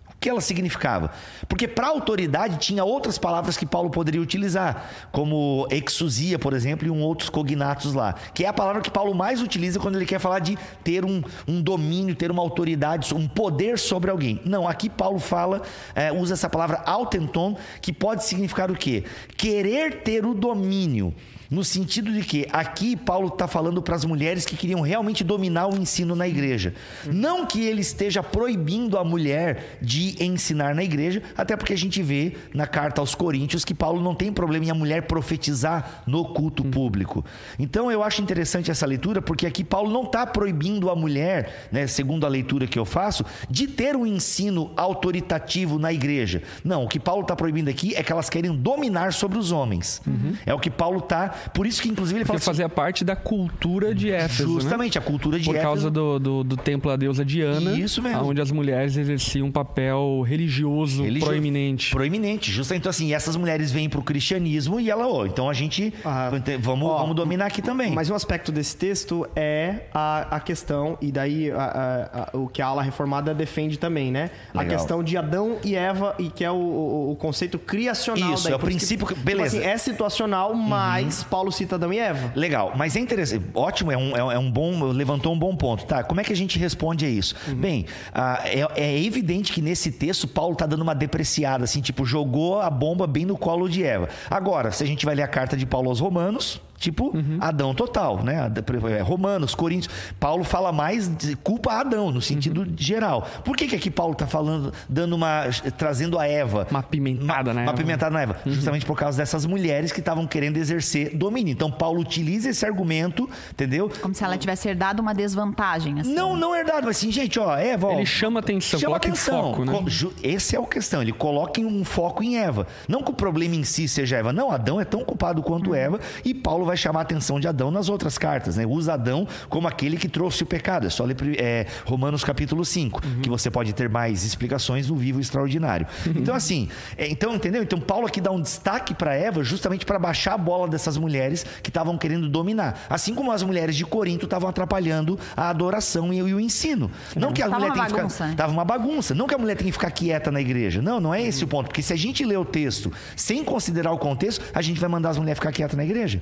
o 0.10 0.18
que 0.24 0.30
ela 0.30 0.41
significava? 0.41 1.12
Porque 1.50 1.68
para 1.68 1.88
autoridade 1.88 2.58
tinha 2.58 2.84
outras 2.84 3.18
palavras 3.18 3.58
que 3.58 3.66
Paulo 3.66 3.89
poderia 3.89 4.22
utilizar, 4.22 4.89
como 5.12 5.68
exousia, 5.70 6.39
por 6.39 6.54
exemplo, 6.54 6.88
e 6.88 6.89
um 6.89 7.02
outros 7.02 7.30
cognatos 7.30 7.94
lá, 7.94 8.16
que 8.34 8.46
é 8.46 8.48
a 8.48 8.54
palavra 8.54 8.82
que 8.82 8.89
Paulo 8.89 9.14
mais 9.14 9.41
utiliza 9.41 9.80
quando 9.80 9.98
ele 9.98 10.06
quer 10.06 10.20
falar 10.20 10.39
de 10.39 10.58
ter 10.82 11.04
um, 11.04 11.22
um 11.46 11.62
domínio, 11.62 12.16
ter 12.16 12.32
uma 12.32 12.41
autoridade, 12.41 13.14
um 13.14 13.28
poder 13.28 13.78
sobre 13.78 14.10
alguém. 14.10 14.41
Não, 14.46 14.66
aqui 14.66 14.89
Paulo 14.89 15.20
fala, 15.20 15.62
é, 15.94 16.12
usa 16.12 16.36
essa 16.36 16.50
palavra 16.50 16.82
autenton, 16.86 17.58
que 17.82 17.91
pode 17.91 18.24
significar 18.24 18.72
o 18.72 18.76
quê? 18.76 19.04
Querer 19.36 20.04
ter 20.04 20.26
o 20.26 20.34
domínio. 20.34 21.14
No 21.50 21.64
sentido 21.64 22.12
de 22.12 22.24
que 22.24 22.48
aqui 22.52 22.96
Paulo 22.96 23.28
está 23.28 23.48
falando 23.48 23.82
para 23.82 23.96
as 23.96 24.06
mulheres 24.06 24.46
que 24.46 24.56
queriam 24.56 24.82
realmente 24.82 25.24
dominar 25.24 25.68
o 25.68 25.76
ensino 25.76 26.16
na 26.16 26.28
igreja. 26.28 26.74
Não 27.06 27.46
que 27.46 27.64
ele 27.64 27.82
esteja 27.82 28.24
proibindo 28.24 28.98
a 28.98 29.04
mulher 29.04 29.78
de 29.82 30.16
ensinar 30.24 30.74
na 30.74 30.84
igreja, 30.84 31.22
até 31.38 31.56
porque 31.56 31.74
a 31.74 31.78
gente 31.78 32.02
vê 32.02 32.36
na 32.54 32.68
carta 32.68 33.02
aos 33.02 33.16
Coríntios 33.16 33.66
que 33.66 33.74
Paulo 33.74 34.02
não 34.02 34.16
tem 34.16 34.32
problema 34.32 34.66
em 34.66 34.70
a 34.70 34.74
mulher 34.74 35.04
profetizar 35.04 36.04
no 36.08 36.26
culto 36.26 36.64
público. 36.64 37.24
Então 37.60 37.91
eu 37.91 38.04
acho 38.04 38.22
interessante 38.22 38.72
essa 38.72 38.86
leitura, 38.86 39.22
porque 39.22 39.46
aqui 39.46 39.64
Paulo 39.64 39.91
não 39.91 40.04
está 40.04 40.26
proibindo 40.26 40.89
a 40.89 40.96
mulher, 40.96 41.68
né, 41.72 41.88
segundo 41.88 42.26
a 42.26 42.30
leitura 42.30 42.68
que 42.68 42.80
eu 42.80 42.86
faço, 42.86 43.26
de 43.50 43.68
ter 43.68 43.96
um 43.96 44.06
ensino 44.06 44.72
autoritativo 44.76 45.78
na 45.78 45.91
igreja. 45.91 46.41
Não, 46.64 46.86
o 46.86 46.88
que 46.88 47.00
Paulo 47.00 47.22
está 47.22 47.36
proibindo 47.36 47.70
aqui 47.70 47.96
é 47.96 48.04
que 48.04 48.12
elas 48.12 48.30
querem 48.30 48.56
dominar 48.56 49.14
sobre 49.14 49.38
os 49.38 49.52
homens. 49.52 50.02
É 50.46 50.54
o 50.54 50.60
que 50.60 50.70
Paulo 50.70 51.00
está. 51.00 51.33
Por 51.54 51.66
isso 51.68 51.82
que, 51.82 51.90
inclusive, 51.90 52.20
ele 52.20 52.26
fala 52.26 52.40
Porque 52.40 52.50
assim, 52.50 52.58
fazia 52.58 52.70
parte 52.70 53.04
da 53.04 53.16
cultura 53.16 53.94
de 53.94 54.12
Éfeso, 54.12 54.48
né? 54.56 54.62
justamente 54.62 54.98
a 54.98 55.02
cultura 55.02 55.38
de 55.40 55.46
Por 55.46 55.56
Éfeso. 55.56 55.68
causa 55.68 55.92
do, 55.92 56.20
do, 56.20 56.44
do 56.44 56.58
templo 56.58 56.92
à 56.92 56.96
deusa 56.96 57.24
Diana, 57.26 57.78
Isso 57.78 58.02
mesmo. 58.02 58.26
onde 58.26 58.42
as 58.42 58.52
mulheres 58.52 58.96
exerciam 58.98 59.48
um 59.48 59.52
papel 59.52 60.22
religioso, 60.26 61.04
Religio- 61.04 61.26
proeminente. 61.28 61.92
Proeminente, 61.92 62.52
justamente. 62.52 62.82
Então, 62.82 62.90
assim, 62.90 63.14
essas 63.14 63.36
mulheres 63.36 63.72
vêm 63.72 63.90
pro 63.90 64.02
cristianismo 64.02 64.80
e 64.80 64.90
ela, 64.90 65.08
ó, 65.08 65.26
então 65.26 65.50
a 65.50 65.54
gente 65.54 65.94
Ah. 66.04 66.30
vamos, 66.60 66.90
Ó, 66.90 66.98
vamos 67.00 67.16
dominar 67.16 67.46
aqui 67.48 67.62
também. 67.62 67.92
Mas 67.92 68.10
um 68.10 68.16
aspecto 68.16 68.52
desse 68.52 68.76
texto 68.76 69.28
é 69.36 69.82
a, 69.94 70.36
a 70.36 70.40
questão, 70.40 70.98
e 71.02 71.12
daí 71.12 71.52
a- 71.52 71.56
a- 71.58 72.30
a- 72.34 72.38
o 72.38 72.48
que 72.48 72.62
a 72.62 72.68
ala 72.68 72.82
reformada 72.82 73.34
defende 73.34 73.78
também, 73.78 74.12
né? 74.12 74.30
A 74.54 74.60
Legal. 74.60 74.78
questão 74.78 75.04
de 75.04 75.18
Adão 75.18 75.58
e 75.64 75.76
Eva, 75.76 76.16
e 76.20 76.30
que 76.30 76.44
é 76.44 76.52
o, 76.52 76.56
o- 76.56 77.12
o 77.12 77.16
conceito 77.16 77.58
criacional. 77.60 78.34
Isso, 78.34 78.44
daí. 78.46 78.54
é 78.54 78.56
o 78.56 78.60
Por 78.60 78.66
princípio 78.68 79.06
que- 79.08 79.14
tipo 79.14 79.26
beleza. 79.26 79.56
Uhum. 79.58 79.62
assim, 79.64 79.72
é 79.72 79.78
situacional, 79.78 80.54
mas 80.54 81.23
Paulo 81.24 81.52
cita 81.52 81.76
Adão 81.76 81.92
e 81.94 82.00
Eva. 82.00 82.32
Legal, 82.36 82.74
mas 82.76 82.96
é 82.96 83.00
interessante, 83.00 83.44
ótimo, 83.54 83.92
é 83.92 83.98
um, 83.98 84.32
é 84.32 84.38
um 84.38 84.52
bom, 84.52 84.92
levantou 84.92 85.34
um 85.34 85.40
bom 85.40 85.56
ponto. 85.56 85.86
Tá, 85.86 86.04
como 86.04 86.22
é 86.22 86.24
que 86.24 86.34
a 86.34 86.36
gente 86.36 86.58
responde 86.60 87.06
a 87.06 87.10
isso? 87.10 87.36
Bem, 87.56 87.86
ah, 88.14 88.42
é, 88.46 88.68
é 88.76 89.04
evidente 89.04 89.52
que 89.52 89.62
nesse 89.62 89.92
texto 89.92 90.28
Paulo 90.28 90.56
tá 90.56 90.66
dando 90.66 90.82
uma 90.82 90.96
depreciada, 90.96 91.64
assim, 91.64 91.82
tipo, 91.82 92.06
jogou 92.06 92.62
a 92.62 92.70
bomba 92.70 93.08
bem 93.08 93.26
no 93.26 93.38
colo 93.38 93.68
de 93.68 93.84
Eva. 93.84 94.10
Agora, 94.30 94.72
se 94.72 94.84
a 94.84 94.88
gente 94.88 95.06
vai 95.06 95.16
ler 95.16 95.24
a 95.24 95.28
carta 95.28 95.56
de 95.56 95.66
Paulo 95.66 95.90
aos 95.90 96.00
Romanos, 96.00 96.62
tipo, 96.84 97.14
Adão 97.40 97.74
total, 97.74 98.24
né? 98.24 98.52
É, 98.98 99.02
Romanos, 99.02 99.56
Coríntios, 99.56 99.94
Paulo 100.20 100.44
fala 100.44 100.72
mais 100.72 101.08
de 101.08 101.36
culpa 101.38 101.72
a 101.72 101.80
Adão, 101.80 102.12
no 102.12 102.22
sentido 102.22 102.68
geral. 102.76 103.26
Por 103.46 103.56
que 103.56 103.68
que 103.68 103.76
aqui 103.76 103.90
Paulo 103.90 104.14
tá 104.14 104.28
falando, 104.28 104.74
dando 104.90 105.14
uma, 105.16 105.46
trazendo 105.78 106.20
a 106.20 106.28
Eva? 106.28 106.68
Uma 106.70 106.84
pimentada, 106.84 107.52
uma, 107.52 107.54
né? 107.54 107.64
Uma 107.64 107.74
pimentada 107.74 108.12
na 108.12 108.22
Eva. 108.22 108.38
Justamente 108.46 108.86
por 108.86 108.98
causa 108.98 109.18
dessas 109.18 109.46
mulheres 109.46 109.92
que 109.92 110.00
estavam 110.00 110.28
querendo 110.28 110.58
exercer 110.58 111.16
domínio. 111.16 111.54
Então, 111.54 111.72
Paulo 111.72 112.02
utiliza 112.02 112.50
esse 112.50 112.66
argumento, 112.66 113.30
entendeu? 113.52 113.90
Como 114.02 114.14
se 114.14 114.24
ela 114.24 114.38
tivesse 114.38 114.68
herdado 114.68 115.02
uma 115.02 115.14
desvantagem, 115.14 116.02
assim. 116.02 116.14
Não, 116.14 116.36
não 116.36 116.54
herdado, 116.54 116.88
mas 116.88 116.98
assim, 116.98 117.12
gente, 117.12 117.40
ó, 117.40 117.56
Eva, 117.58 117.88
ó, 117.88 117.94
Ele 117.94 118.06
chama 118.06 118.42
atenção, 118.42 118.80
chama 118.80 119.00
coloca 119.00 119.08
em 119.08 119.12
atenção. 119.12 119.54
foco, 119.54 119.66
né? 119.66 119.74
Esse 120.22 120.56
é 120.56 120.60
a 120.60 120.66
questão, 120.66 121.02
ele 121.02 121.14
coloca 121.14 121.62
em 121.62 121.66
um 121.66 121.86
foco 121.86 122.22
em 122.24 122.38
Eva. 122.38 122.68
Não 122.88 123.02
que 123.02 123.12
o 123.12 123.14
problema 123.14 123.56
em 123.56 123.64
si 123.64 123.88
seja 123.88 124.18
Eva, 124.18 124.34
não, 124.34 124.52
Adão 124.52 124.82
é 124.82 124.86
tão 124.86 125.04
culpado 125.06 125.42
quanto 125.42 125.74
Eva, 125.74 126.00
e 126.26 126.34
Paulo 126.34 126.66
vai 126.66 126.73
chamar 126.76 127.00
a 127.00 127.04
atenção 127.04 127.40
de 127.40 127.48
Adão 127.48 127.72
nas 127.72 127.90
outras 127.90 128.18
cartas, 128.18 128.58
né? 128.58 128.66
Usa 128.66 128.94
Adão 128.94 129.28
como 129.50 129.68
aquele 129.68 129.98
que 129.98 130.08
trouxe 130.08 130.44
o 130.44 130.46
pecado. 130.46 130.88
É 130.88 130.90
só 130.90 131.04
ler 131.04 131.16
é, 131.38 131.66
Romanos 131.86 132.24
capítulo 132.24 132.64
5, 132.66 133.02
que 133.22 133.30
você 133.30 133.50
pode 133.52 133.74
ter 133.74 133.90
mais 133.90 134.24
explicações 134.24 134.90
no 134.90 134.96
vivo 134.96 135.20
extraordinário. 135.20 135.88
Então, 136.16 136.36
assim, 136.36 136.70
é, 136.98 137.08
então, 137.08 137.36
entendeu? 137.36 137.62
Então, 137.64 137.80
Paulo 137.80 138.08
aqui 138.08 138.20
dá 138.22 138.32
um 138.32 138.42
destaque 138.42 138.94
para 138.94 139.14
Eva 139.14 139.44
justamente 139.44 139.86
para 139.86 139.98
baixar 140.00 140.34
a 140.34 140.38
bola 140.38 140.68
dessas 140.68 140.98
mulheres 140.98 141.46
que 141.62 141.70
estavam 141.70 141.98
querendo 141.98 142.28
dominar. 142.30 142.86
Assim 142.90 143.14
como 143.14 143.32
as 143.32 143.44
mulheres 143.44 143.76
de 143.76 143.86
Corinto 143.86 144.26
estavam 144.26 144.50
atrapalhando 144.50 145.20
a 145.36 145.50
adoração 145.50 146.14
e, 146.14 146.18
e 146.18 146.34
o 146.34 146.40
ensino. 146.40 146.90
Não 147.16 147.32
que 147.34 147.42
a 147.42 147.50
Tava 147.50 147.60
mulher 147.60 147.74
tem 147.74 147.84
que 147.84 147.90
ficar. 147.90 148.28
né? 148.28 148.34
Tava 148.36 148.52
uma 148.54 148.66
bagunça. 148.66 149.14
Não 149.14 149.28
que 149.28 149.36
a 149.36 149.38
mulher 149.38 149.56
tem 149.56 149.66
que 149.68 149.72
ficar 149.72 149.92
quieta 149.92 150.32
na 150.32 150.42
igreja. 150.42 150.82
Não, 150.82 151.00
não 151.00 151.14
é 151.14 151.22
esse 151.22 151.44
o 151.44 151.48
ponto. 151.48 151.68
Porque 151.68 151.82
se 151.82 151.94
a 151.94 151.96
gente 151.96 152.24
lê 152.26 152.36
o 152.38 152.46
texto 152.46 152.92
sem 153.16 153.44
considerar 153.44 153.92
o 153.92 153.98
contexto, 153.98 154.44
a 154.54 154.62
gente 154.62 154.80
vai 154.80 154.90
mandar 154.90 155.10
as 155.10 155.18
mulheres 155.18 155.38
ficar 155.40 155.52
quietas 155.52 155.76
na 155.78 155.84
igreja. 155.84 156.22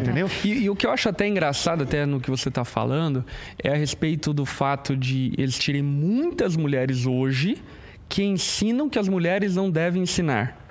Entendeu? 0.00 0.30
E, 0.44 0.64
e 0.64 0.70
o 0.70 0.76
que 0.76 0.86
eu 0.86 0.90
acho 0.90 1.08
até 1.08 1.26
engraçado, 1.26 1.82
até 1.82 2.06
no 2.06 2.20
que 2.20 2.30
você 2.30 2.48
está 2.48 2.64
falando, 2.64 3.24
é 3.62 3.70
a 3.70 3.76
respeito 3.76 4.32
do 4.32 4.46
fato 4.46 4.96
de 4.96 5.32
eles 5.36 5.58
terem 5.58 5.82
muitas 5.82 6.56
mulheres 6.56 7.06
hoje 7.06 7.60
que 8.08 8.22
ensinam 8.22 8.88
que 8.88 8.98
as 8.98 9.08
mulheres 9.08 9.56
não 9.56 9.70
devem 9.70 10.02
ensinar. 10.02 10.61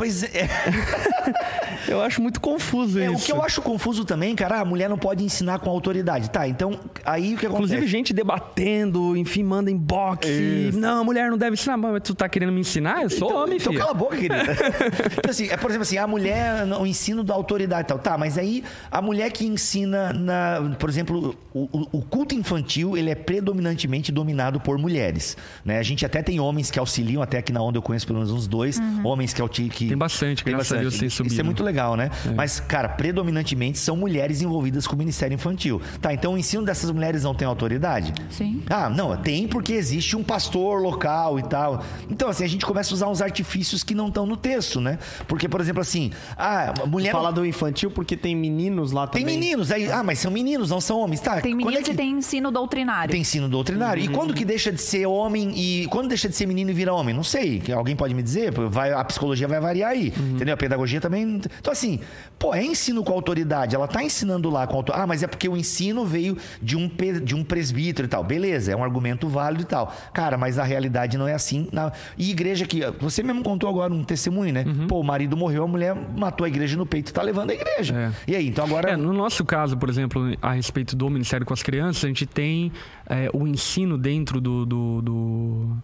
Pois 0.00 0.22
é. 0.22 0.48
Eu 1.88 2.00
acho 2.02 2.20
muito 2.22 2.40
confuso 2.40 2.98
É, 3.00 3.06
isso. 3.06 3.14
o 3.14 3.20
que 3.26 3.32
eu 3.32 3.42
acho 3.42 3.60
confuso 3.62 4.04
também, 4.04 4.34
cara, 4.36 4.60
a 4.60 4.64
mulher 4.64 4.88
não 4.88 4.98
pode 4.98 5.24
ensinar 5.24 5.58
com 5.58 5.68
autoridade. 5.70 6.30
Tá, 6.30 6.46
então, 6.46 6.78
aí 7.04 7.34
o 7.34 7.38
que 7.38 7.46
acontece? 7.46 7.72
Inclusive, 7.74 7.86
gente 7.86 8.12
debatendo, 8.12 9.16
enfim, 9.16 9.42
manda 9.42 9.70
inbox. 9.70 10.26
Não, 10.74 11.04
mulher 11.04 11.30
não 11.30 11.38
deve 11.38 11.54
ensinar. 11.54 11.76
Mas 11.76 12.02
tu 12.02 12.14
tá 12.14 12.28
querendo 12.28 12.52
me 12.52 12.60
ensinar? 12.60 13.02
Eu 13.02 13.10
sou 13.10 13.32
homem, 13.34 13.56
Então 13.56 13.72
filho. 13.72 13.80
cala 13.84 13.90
a 13.92 13.94
boca, 13.94 14.14
querida. 14.16 14.36
então, 15.18 15.30
assim, 15.30 15.48
é, 15.48 15.56
por 15.56 15.70
exemplo, 15.70 15.82
assim, 15.82 15.98
a 15.98 16.06
mulher, 16.06 16.64
o 16.78 16.86
ensino 16.86 17.24
da 17.24 17.34
autoridade 17.34 17.82
e 17.82 17.88
tal. 17.88 17.98
Tá, 17.98 18.16
mas 18.16 18.38
aí 18.38 18.62
a 18.90 19.00
mulher 19.02 19.30
que 19.32 19.44
ensina, 19.46 20.12
na, 20.12 20.74
por 20.78 20.88
exemplo, 20.88 21.34
o, 21.52 21.60
o- 21.72 21.88
o 21.98 22.02
culto 22.02 22.34
infantil, 22.34 22.96
ele 22.96 23.10
é 23.10 23.14
predominantemente 23.14 24.12
dominado 24.12 24.60
por 24.60 24.78
mulheres. 24.78 25.36
Né? 25.64 25.78
A 25.78 25.82
gente 25.82 26.04
até 26.06 26.22
tem 26.22 26.38
homens 26.40 26.70
que 26.70 26.78
auxiliam, 26.78 27.20
até 27.22 27.38
aqui 27.38 27.52
na 27.52 27.62
onda 27.62 27.78
eu 27.78 27.82
conheço 27.82 28.06
pelo 28.06 28.18
menos 28.18 28.32
uns 28.32 28.46
dois, 28.46 28.78
homens 29.02 29.32
que, 29.32 29.68
que 29.68 29.89
Tem 29.90 29.98
bastante, 29.98 30.44
graças 30.44 30.72
a 30.72 30.80
Deus, 30.80 30.96
tem 30.98 31.08
Isso 31.08 31.20
é 31.22 31.24
subido. 31.24 31.44
muito 31.44 31.64
legal, 31.64 31.96
né? 31.96 32.10
Mas, 32.36 32.60
cara, 32.60 32.88
predominantemente 32.88 33.76
são 33.78 33.96
mulheres 33.96 34.40
envolvidas 34.40 34.86
com 34.86 34.94
o 34.94 34.98
ministério 34.98 35.34
infantil. 35.34 35.82
Tá, 36.00 36.14
então 36.14 36.34
o 36.34 36.38
ensino 36.38 36.64
dessas 36.64 36.90
mulheres 36.92 37.24
não 37.24 37.34
tem 37.34 37.46
autoridade? 37.46 38.12
Sim. 38.30 38.62
Ah, 38.70 38.88
não, 38.88 39.16
tem 39.16 39.48
porque 39.48 39.72
existe 39.72 40.16
um 40.16 40.22
pastor 40.22 40.80
local 40.80 41.38
e 41.40 41.42
tal. 41.42 41.84
Então, 42.08 42.28
assim, 42.28 42.44
a 42.44 42.48
gente 42.48 42.64
começa 42.64 42.92
a 42.92 42.94
usar 42.94 43.08
uns 43.08 43.20
artifícios 43.20 43.82
que 43.82 43.94
não 43.94 44.06
estão 44.06 44.24
no 44.26 44.36
texto, 44.36 44.80
né? 44.80 44.98
Porque, 45.26 45.48
por 45.48 45.60
exemplo, 45.60 45.80
assim, 45.80 46.12
ah, 46.36 46.72
a 46.82 46.86
mulher. 46.86 47.10
Fala 47.10 47.32
do 47.32 47.44
infantil 47.44 47.90
porque 47.90 48.16
tem 48.16 48.36
meninos 48.36 48.92
lá 48.92 49.08
Tem 49.08 49.22
também. 49.22 49.38
meninos, 49.40 49.72
aí, 49.72 49.90
ah, 49.90 50.04
mas 50.04 50.20
são 50.20 50.30
meninos, 50.30 50.70
não 50.70 50.80
são 50.80 51.00
homens. 51.00 51.20
Tá, 51.20 51.40
Tem 51.40 51.52
quando 51.56 51.66
meninos 51.66 51.80
é 51.80 51.82
que... 51.82 51.90
e 51.90 51.94
tem 51.96 52.10
ensino 52.12 52.52
doutrinário. 52.52 53.10
Tem 53.10 53.20
ensino 53.20 53.48
doutrinário. 53.48 54.02
E 54.04 54.08
quando 54.08 54.32
que 54.32 54.44
deixa 54.44 54.70
de 54.70 54.80
ser 54.80 55.06
homem 55.06 55.50
e 55.56 55.86
quando 55.88 56.06
deixa 56.08 56.28
de 56.28 56.36
ser 56.36 56.46
menino 56.46 56.70
e 56.70 56.74
vira 56.74 56.94
homem? 56.94 57.12
Não 57.12 57.24
sei. 57.24 57.58
Que 57.58 57.72
Alguém 57.72 57.96
pode 57.96 58.14
me 58.14 58.22
dizer? 58.22 58.52
Vai, 58.52 58.92
a 58.92 59.02
psicologia 59.04 59.48
vai 59.48 59.58
variar 59.58 59.79
aí. 59.82 60.12
Entendeu? 60.34 60.54
A 60.54 60.56
pedagogia 60.56 61.00
também. 61.00 61.40
Então, 61.60 61.72
assim, 61.72 62.00
pô, 62.38 62.54
é 62.54 62.62
ensino 62.64 63.02
com 63.04 63.12
autoridade. 63.12 63.74
Ela 63.74 63.86
tá 63.88 64.02
ensinando 64.02 64.48
lá 64.50 64.66
com 64.66 64.76
autoridade. 64.76 65.04
Ah, 65.04 65.06
mas 65.06 65.22
é 65.22 65.26
porque 65.26 65.48
o 65.48 65.56
ensino 65.56 66.04
veio 66.04 66.36
de 66.62 66.76
um, 66.76 66.90
de 67.22 67.34
um 67.34 67.42
presbítero 67.44 68.06
e 68.06 68.08
tal. 68.08 68.22
Beleza, 68.24 68.72
é 68.72 68.76
um 68.76 68.82
argumento 68.84 69.28
válido 69.28 69.62
e 69.62 69.66
tal. 69.66 69.94
Cara, 70.12 70.36
mas 70.38 70.58
a 70.58 70.64
realidade 70.64 71.16
não 71.18 71.26
é 71.28 71.34
assim. 71.34 71.68
Na... 71.72 71.92
E 72.18 72.30
igreja 72.30 72.66
que. 72.66 72.80
Você 73.00 73.22
mesmo 73.22 73.42
contou 73.42 73.68
agora 73.68 73.92
um 73.92 74.04
testemunho, 74.04 74.52
né? 74.52 74.64
Pô, 74.88 75.00
o 75.00 75.04
marido 75.04 75.36
morreu, 75.36 75.64
a 75.64 75.68
mulher 75.68 75.94
matou 76.16 76.44
a 76.44 76.48
igreja 76.48 76.76
no 76.76 76.86
peito 76.86 77.10
e 77.10 77.12
tá 77.12 77.22
levando 77.22 77.50
a 77.50 77.54
igreja. 77.54 77.94
É. 78.26 78.30
E 78.32 78.36
aí, 78.36 78.48
então 78.48 78.64
agora. 78.64 78.90
É, 78.90 78.96
no 78.96 79.12
nosso 79.12 79.44
caso, 79.44 79.76
por 79.76 79.88
exemplo, 79.88 80.36
a 80.40 80.52
respeito 80.52 80.94
do 80.96 81.08
Ministério 81.10 81.44
com 81.46 81.52
as 81.54 81.62
Crianças, 81.62 82.04
a 82.04 82.08
gente 82.08 82.26
tem 82.26 82.72
é, 83.08 83.28
o 83.32 83.46
ensino 83.46 83.96
dentro 83.98 84.40
do. 84.40 84.64
do- 84.66 85.02
do- 85.02 85.76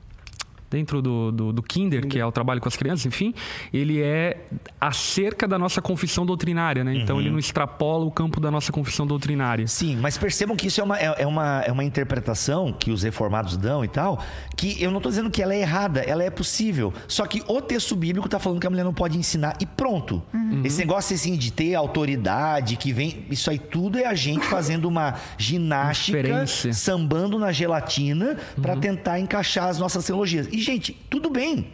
Dentro 0.71 1.01
do, 1.01 1.31
do, 1.31 1.53
do 1.53 1.63
Kinder, 1.63 2.07
que 2.07 2.19
é 2.19 2.27
o 2.27 2.33
trabalho 2.33 2.61
com 2.61 2.69
as 2.69 2.77
crianças, 2.77 3.07
enfim, 3.07 3.33
ele 3.73 4.03
é 4.03 4.45
acerca 4.81 5.47
da 5.47 5.59
nossa 5.59 5.81
confissão 5.81 6.27
doutrinária, 6.27 6.83
né? 6.83 6.95
Então 6.95 7.21
ele 7.21 7.31
não 7.31 7.39
extrapola 7.39 8.05
o 8.05 8.11
campo 8.11 8.41
da 8.41 8.51
nossa 8.51 8.73
confissão 8.73 9.07
doutrinária. 9.07 9.67
Sim, 9.67 9.97
mas 9.97 10.19
percebam 10.19 10.57
que 10.57 10.67
isso 10.67 10.81
é 10.81 10.85
uma, 10.85 10.99
é, 10.99 11.15
é 11.19 11.27
uma, 11.27 11.61
é 11.61 11.73
uma 11.73 11.85
interpretação 11.85 12.73
que 12.73 12.91
os 12.91 13.03
reformados 13.03 13.57
dão 13.57 13.85
e 13.85 13.89
tal, 13.89 14.23
que 14.57 14.83
eu 14.83 14.91
não 14.91 14.99
estou 14.99 15.11
dizendo 15.11 15.31
que 15.31 15.43
ela 15.43 15.55
é 15.55 15.61
errada, 15.61 16.01
ela 16.01 16.23
é 16.23 16.31
possível. 16.31 16.93
Só 17.07 17.27
que 17.27 17.43
o 17.47 17.61
texto 17.61 17.95
bíblico 17.95 18.27
está 18.27 18.39
falando 18.39 18.61
que 18.61 18.67
a 18.67 18.71
mulher 18.71 18.85
não 18.85 18.95
pode 18.95 19.17
ensinar 19.17 19.57
e 19.61 19.67
pronto. 19.67 20.23
Esse 20.65 20.79
negócio 20.79 21.15
assim 21.15 21.37
de 21.37 21.53
ter 21.53 21.75
autoridade, 21.75 22.77
que 22.77 22.93
vem. 22.93 23.25
Isso 23.31 23.51
aí 23.51 23.59
tudo 23.59 23.99
é 23.99 24.07
a 24.07 24.15
gente 24.15 24.45
fazendo 24.47 24.87
uma 24.87 25.15
ginástica, 25.39 26.19
Inferência. 26.19 26.73
sambando 26.73 27.39
na 27.39 27.53
gelatina 27.53 28.37
para 28.61 28.77
tentar 28.77 29.19
encaixar 29.21 29.69
as 29.69 29.79
nossas 29.79 30.05
teologias. 30.05 30.49
E, 30.57 30.61
gente, 30.63 30.97
tudo 31.11 31.29
bem. 31.29 31.67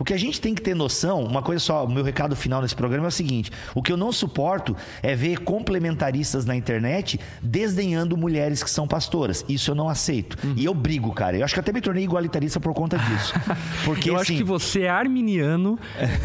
O 0.00 0.04
que 0.04 0.14
a 0.14 0.18
gente 0.18 0.40
tem 0.40 0.54
que 0.54 0.62
ter 0.62 0.74
noção, 0.74 1.22
uma 1.22 1.42
coisa 1.42 1.62
só, 1.62 1.84
o 1.84 1.92
meu 1.92 2.02
recado 2.02 2.34
final 2.34 2.62
nesse 2.62 2.74
programa 2.74 3.06
é 3.06 3.08
o 3.08 3.12
seguinte: 3.12 3.52
o 3.74 3.82
que 3.82 3.92
eu 3.92 3.98
não 3.98 4.10
suporto 4.10 4.74
é 5.02 5.14
ver 5.14 5.40
complementaristas 5.40 6.46
na 6.46 6.56
internet 6.56 7.20
desdenhando 7.42 8.16
mulheres 8.16 8.62
que 8.62 8.70
são 8.70 8.88
pastoras. 8.88 9.44
Isso 9.46 9.70
eu 9.70 9.74
não 9.74 9.90
aceito. 9.90 10.38
E 10.56 10.64
eu 10.64 10.72
brigo, 10.72 11.12
cara. 11.12 11.36
Eu 11.36 11.44
acho 11.44 11.52
que 11.52 11.60
até 11.60 11.70
me 11.70 11.82
tornei 11.82 12.02
igualitarista 12.02 12.58
por 12.58 12.72
conta 12.72 12.98
disso. 12.98 13.34
Porque 13.84 14.08
eu 14.08 14.14
assim, 14.16 14.22
acho 14.22 14.36
que 14.36 14.44
você 14.44 14.82
é 14.82 14.88
arminiano 14.88 15.78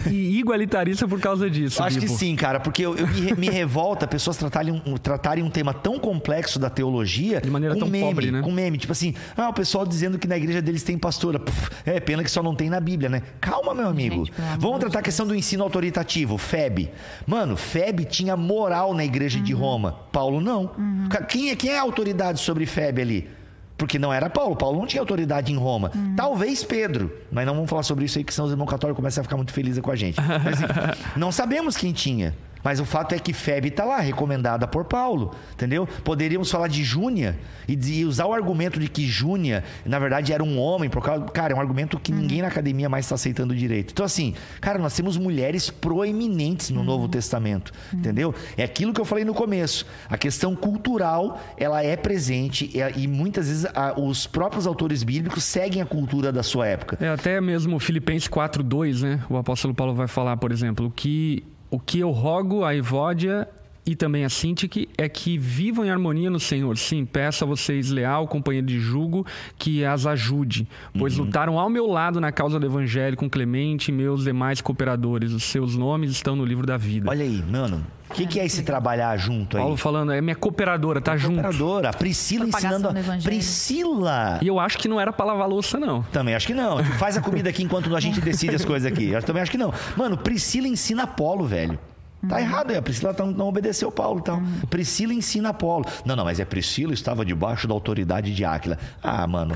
e 0.09 0.39
igualitarista 0.39 1.07
por 1.07 1.19
causa 1.19 1.49
disso. 1.49 1.83
Acho 1.83 1.99
que 1.99 2.05
Bibo. 2.05 2.17
sim, 2.17 2.35
cara, 2.35 2.59
porque 2.59 2.85
eu, 2.85 2.95
eu 2.95 3.07
me, 3.07 3.33
me 3.33 3.49
revolta 3.49 4.07
pessoas 4.07 4.37
tratarem 4.37 4.81
um, 4.85 4.97
tratarem 4.97 5.43
um 5.43 5.49
tema 5.49 5.73
tão 5.73 5.99
complexo 5.99 6.57
da 6.59 6.69
teologia 6.69 7.41
De 7.41 7.49
maneira 7.49 7.75
com 7.75 7.81
tão 7.81 7.89
meme, 7.89 8.05
pobre, 8.05 8.31
né? 8.31 8.41
com 8.41 8.51
meme, 8.51 8.77
tipo 8.77 8.91
assim, 8.91 9.13
ah, 9.35 9.49
o 9.49 9.53
pessoal 9.53 9.85
dizendo 9.85 10.17
que 10.17 10.27
na 10.27 10.37
igreja 10.37 10.61
deles 10.61 10.83
tem 10.83 10.97
pastora. 10.97 11.39
Puf, 11.39 11.69
é 11.85 11.99
pena 11.99 12.23
que 12.23 12.31
só 12.31 12.41
não 12.41 12.55
tem 12.55 12.69
na 12.69 12.79
Bíblia, 12.79 13.09
né? 13.09 13.21
Calma, 13.41 13.64
meu 13.73 13.87
amigo. 13.87 14.25
Gente, 14.25 14.33
Vamos 14.59 14.79
tratar 14.79 14.99
a 14.99 15.01
questão 15.01 15.25
do 15.25 15.33
ensino 15.35 15.63
autoritativo, 15.63 16.37
FEB. 16.37 16.91
Mano, 17.25 17.55
FEB 17.57 18.05
tinha 18.05 18.35
moral 18.37 18.93
na 18.93 19.03
igreja 19.03 19.37
Uhum. 19.39 19.43
de 19.43 19.53
Roma. 19.53 19.91
Paulo 20.11 20.39
não. 20.41 20.71
Ca- 21.09 21.23
Quem 21.23 21.49
é 21.49 21.55
quem 21.55 21.71
é 21.71 21.79
a 21.79 21.81
autoridade 21.81 22.39
sobre 22.39 22.65
FEB 22.65 23.01
ali? 23.01 23.29
Porque 23.77 23.99
não 23.99 24.13
era 24.13 24.29
Paulo. 24.29 24.55
Paulo 24.55 24.79
não 24.79 24.85
tinha 24.87 25.01
autoridade 25.01 25.51
em 25.51 25.57
Roma. 25.57 25.91
Talvez 26.15 26.63
Pedro. 26.63 27.11
Mas 27.31 27.45
não 27.45 27.53
vamos 27.55 27.69
falar 27.69 27.83
sobre 27.83 28.05
isso 28.05 28.17
aí, 28.17 28.23
que 28.23 28.33
senão 28.33 28.45
os 28.45 28.51
irmãos 28.51 28.67
católicos 28.69 28.95
começam 28.97 29.19
a 29.21 29.23
ficar 29.23 29.35
muito 29.35 29.51
felizes 29.51 29.81
com 29.81 29.91
a 29.91 29.95
gente. 29.97 30.17
Mas, 30.21 30.61
enfim, 30.61 30.73
não 31.19 31.29
sabemos 31.31 31.75
quem 31.75 31.91
tinha. 31.91 32.33
Mas 32.65 32.81
o 32.81 32.85
fato 32.85 33.15
é 33.15 33.19
que 33.19 33.31
Febe 33.31 33.69
está 33.69 33.85
lá, 33.85 33.99
recomendada 33.99 34.67
por 34.67 34.83
Paulo, 34.85 35.31
entendeu? 35.53 35.87
Poderíamos 36.03 36.51
falar 36.51 36.67
de 36.67 36.83
Júnia 36.83 37.37
e, 37.67 37.75
de- 37.75 37.99
e 38.01 38.05
usar 38.05 38.25
o 38.25 38.33
argumento 38.33 38.79
de 38.79 38.89
que 38.89 39.05
Júnia, 39.07 39.63
na 39.85 39.99
verdade, 39.99 40.33
era 40.33 40.43
um 40.43 40.59
homem, 40.59 40.89
por 40.89 41.03
causa. 41.03 41.23
Cara, 41.25 41.53
é 41.53 41.55
um 41.55 41.61
argumento 41.61 41.99
que 41.99 42.11
ninguém 42.11 42.41
na 42.41 42.47
academia 42.47 42.89
mais 42.89 43.05
está 43.05 43.13
aceitando 43.15 43.55
direito. 43.55 43.91
Então, 43.91 44.05
assim, 44.05 44.33
cara, 44.59 44.79
nós 44.79 44.95
temos 44.95 45.15
mulheres 45.15 45.69
proeminentes 45.69 46.71
no 46.71 46.83
Novo 46.83 47.07
Testamento, 47.07 47.71
entendeu? 47.93 48.33
É 48.57 48.63
aquilo 48.63 48.91
que 48.93 48.99
eu 48.99 49.05
falei 49.05 49.23
no 49.23 49.33
começo. 49.33 49.85
A 50.09 50.17
questão 50.17 50.55
cultural, 50.55 51.39
ela 51.57 51.83
é 51.83 51.95
presente 51.95 52.71
e, 52.73 53.01
e 53.03 53.07
muitas 53.07 53.47
vezes 53.47 53.65
a- 53.75 53.93
os 53.99 54.25
próprios 54.25 54.65
autores 54.65 55.03
bíblicos 55.03 55.43
seguem 55.43 55.81
a 55.81 55.85
cultura 55.85 56.31
da 56.31 56.41
sua 56.41 56.65
época. 56.67 56.97
É, 56.99 57.09
até 57.09 57.39
mesmo 57.39 57.77
Filipenses 57.79 58.27
4:2, 58.27 59.01
né? 59.03 59.19
O 59.29 59.37
apóstolo 59.37 59.73
Paulo 59.75 59.93
vai 59.93 60.07
falar, 60.07 60.35
por 60.37 60.51
exemplo, 60.51 60.91
que 60.95 61.43
o 61.69 61.79
que 61.79 61.99
eu 61.99 62.11
rogo 62.11 62.63
a 62.63 62.75
Evódia 62.75 63.47
e 63.85 63.95
também 63.95 64.25
a 64.25 64.29
Sintique 64.29 64.89
é 64.97 65.07
que 65.07 65.37
vivam 65.37 65.85
em 65.85 65.91
harmonia 65.91 66.29
no 66.29 66.39
Senhor. 66.39 66.77
Sim, 66.77 67.05
peço 67.05 67.43
a 67.43 67.47
vocês 67.47 67.89
leal, 67.89 68.27
companheiro 68.27 68.65
de 68.65 68.79
jugo, 68.79 69.25
que 69.57 69.85
as 69.85 70.05
ajude, 70.05 70.67
pois 70.97 71.17
lutaram 71.17 71.59
ao 71.59 71.69
meu 71.69 71.85
lado 71.85 72.19
na 72.19 72.31
causa 72.31 72.59
do 72.59 72.65
evangelho 72.65 73.15
com 73.15 73.29
Clemente 73.29 73.89
e 73.89 73.93
meus 73.93 74.23
demais 74.23 74.61
cooperadores. 74.61 75.33
Os 75.33 75.43
seus 75.43 75.75
nomes 75.75 76.11
estão 76.11 76.35
no 76.35 76.43
livro 76.43 76.65
da 76.65 76.77
vida. 76.77 77.09
Olha 77.09 77.23
aí, 77.23 77.43
mano. 77.43 77.85
O 78.09 78.13
que, 78.13 78.27
que 78.27 78.39
é 78.39 78.45
esse 78.45 78.63
trabalhar 78.63 79.17
junto 79.17 79.57
aí? 79.57 79.63
Paulo 79.63 79.75
falando, 79.77 80.11
é 80.11 80.21
minha 80.21 80.35
cooperadora, 80.35 81.01
tá 81.01 81.17
junto. 81.17 81.39
Operadora, 81.39 81.89
a 81.89 81.93
Priscila 81.93 82.45
Propagação 82.45 82.77
ensinando. 82.77 83.03
do 83.03 83.11
a-. 83.11 83.17
Priscila! 83.17 84.39
E 84.41 84.47
eu 84.47 84.59
acho 84.59 84.77
que 84.77 84.87
não 84.87 85.01
era 85.01 85.11
pra 85.11 85.25
lavar 85.25 85.49
louça, 85.49 85.79
não. 85.79 86.03
Também 86.03 86.35
acho 86.35 86.47
que 86.47 86.53
não. 86.53 86.83
Faz 86.83 87.17
a 87.17 87.21
comida 87.21 87.49
aqui 87.49 87.63
enquanto 87.63 87.93
a 87.95 87.99
gente 87.99 88.21
decide 88.21 88.55
as 88.55 88.63
coisas 88.63 88.89
aqui. 88.89 89.09
Eu 89.09 89.21
também 89.23 89.41
acho 89.41 89.51
que 89.51 89.57
não. 89.57 89.73
Mano, 89.97 90.17
Priscila 90.17 90.67
ensina 90.67 91.03
Apolo, 91.03 91.45
velho. 91.45 91.79
Tá 92.27 92.41
errado, 92.41 92.71
é. 92.71 92.77
A 92.77 92.81
Priscila 92.81 93.15
não 93.35 93.47
obedeceu 93.47 93.91
Paulo, 93.91 94.19
então. 94.19 94.41
Priscila 94.69 95.13
ensina 95.13 95.49
Apolo. 95.49 95.85
Não, 96.05 96.15
não, 96.15 96.23
mas 96.23 96.39
é 96.39 96.45
Priscila 96.45 96.93
estava 96.93 97.25
debaixo 97.25 97.67
da 97.67 97.73
autoridade 97.73 98.33
de 98.33 98.45
Áquila. 98.45 98.77
Ah, 99.01 99.25
mano. 99.27 99.55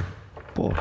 Pô. 0.53 0.74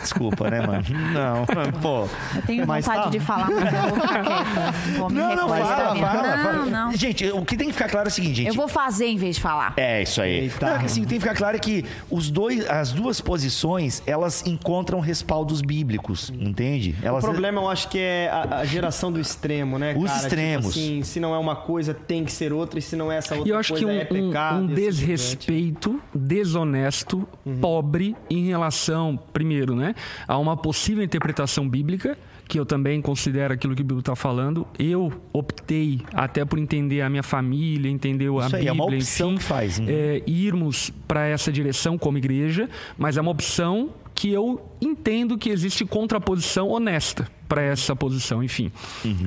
Desculpa, 0.00 0.48
né, 0.50 0.60
mano? 0.66 0.82
Não, 1.12 1.44
pô. 1.82 2.08
Eu 2.34 2.42
tenho 2.46 2.66
Mas 2.66 2.84
vontade 2.86 3.04
tá. 3.04 3.10
de 3.10 3.20
falar, 3.20 3.50
mas 3.50 3.72
eu 3.74 3.82
vou 3.90 4.00
ficar 4.00 4.22
quieta. 4.22 4.72
Vou 4.98 5.10
me 5.10 5.16
Não, 5.16 5.36
não, 5.36 5.48
fala, 5.48 5.66
fala, 5.66 5.94
Não, 5.94 6.42
fala. 6.42 6.66
não. 6.66 6.92
Gente, 6.96 7.26
o 7.30 7.44
que 7.44 7.56
tem 7.56 7.66
que 7.68 7.72
ficar 7.74 7.88
claro 7.90 8.08
é 8.08 8.10
o 8.10 8.12
seguinte, 8.12 8.36
gente. 8.36 8.48
Eu 8.48 8.54
vou 8.54 8.68
fazer 8.68 9.06
em 9.06 9.16
vez 9.16 9.36
de 9.36 9.42
falar. 9.42 9.74
É, 9.76 10.02
isso 10.02 10.22
aí. 10.22 10.44
Eita. 10.44 10.66
Não, 10.66 10.76
é 10.76 10.78
que, 10.78 10.84
assim, 10.86 11.00
tem 11.04 11.18
que 11.18 11.20
ficar 11.20 11.34
claro 11.34 11.58
que 11.60 11.84
os 12.10 12.30
dois, 12.30 12.66
as 12.70 12.92
duas 12.92 13.20
posições, 13.20 14.02
elas 14.06 14.46
encontram 14.46 15.00
respaldos 15.00 15.60
bíblicos, 15.60 16.32
entende? 16.38 16.94
O 17.02 17.06
Elas, 17.06 17.24
problema 17.24 17.60
eu 17.60 17.68
acho 17.68 17.88
que 17.88 17.98
é 17.98 18.30
a, 18.32 18.58
a 18.60 18.64
geração 18.64 19.12
do 19.12 19.20
extremo, 19.20 19.78
né? 19.78 19.94
Os 19.98 20.04
cara? 20.10 20.22
extremos. 20.22 20.74
Tipo 20.74 20.86
assim, 20.86 21.02
se 21.02 21.20
não 21.20 21.34
é 21.34 21.38
uma 21.38 21.56
coisa, 21.56 21.92
tem 21.92 22.24
que 22.24 22.32
ser 22.32 22.52
outra, 22.52 22.78
e 22.78 22.82
se 22.82 22.96
não 22.96 23.10
é 23.12 23.18
essa 23.18 23.34
outra 23.34 23.48
E 23.48 23.52
eu 23.52 23.58
acho 23.58 23.74
que 23.74 23.84
coisa, 23.84 23.98
um, 23.98 24.00
é 24.00 24.04
pecado. 24.04 24.56
um- 24.60 24.62
um 24.64 24.66
desrespeito 24.68 26.00
desonesto, 26.14 27.28
pobre 27.60 28.16
em 28.30 28.46
relação, 28.46 29.18
primeiro, 29.32 29.65
né, 29.74 29.94
a 30.26 30.38
uma 30.38 30.56
possível 30.56 31.02
interpretação 31.02 31.68
bíblica, 31.68 32.16
que 32.48 32.58
eu 32.60 32.66
também 32.66 33.00
considero 33.02 33.54
aquilo 33.54 33.74
que 33.74 33.82
o 33.82 33.84
Bíblia 33.84 34.00
está 34.00 34.14
falando. 34.14 34.66
Eu 34.78 35.12
optei 35.32 36.00
até 36.12 36.44
por 36.44 36.58
entender 36.58 37.00
a 37.00 37.10
minha 37.10 37.22
família, 37.22 37.90
entender 37.90 38.28
a 38.28 38.46
Isso 38.46 38.56
aí, 38.56 38.64
Bíblia, 38.64 38.68
é 38.68 38.72
uma 38.72 38.84
opção 38.84 39.30
enfim, 39.30 39.38
que 39.38 39.44
faz, 39.44 39.78
uhum. 39.78 39.86
é, 39.88 40.22
irmos 40.26 40.92
para 41.08 41.26
essa 41.26 41.50
direção 41.50 41.98
como 41.98 42.18
igreja, 42.18 42.68
mas 42.96 43.16
é 43.16 43.20
uma 43.20 43.30
opção 43.30 43.90
que 44.14 44.32
eu 44.32 44.66
entendo 44.80 45.36
que 45.36 45.50
existe 45.50 45.84
contraposição 45.84 46.68
honesta 46.70 47.28
para 47.46 47.62
essa 47.62 47.94
posição, 47.94 48.42
enfim. 48.42 48.72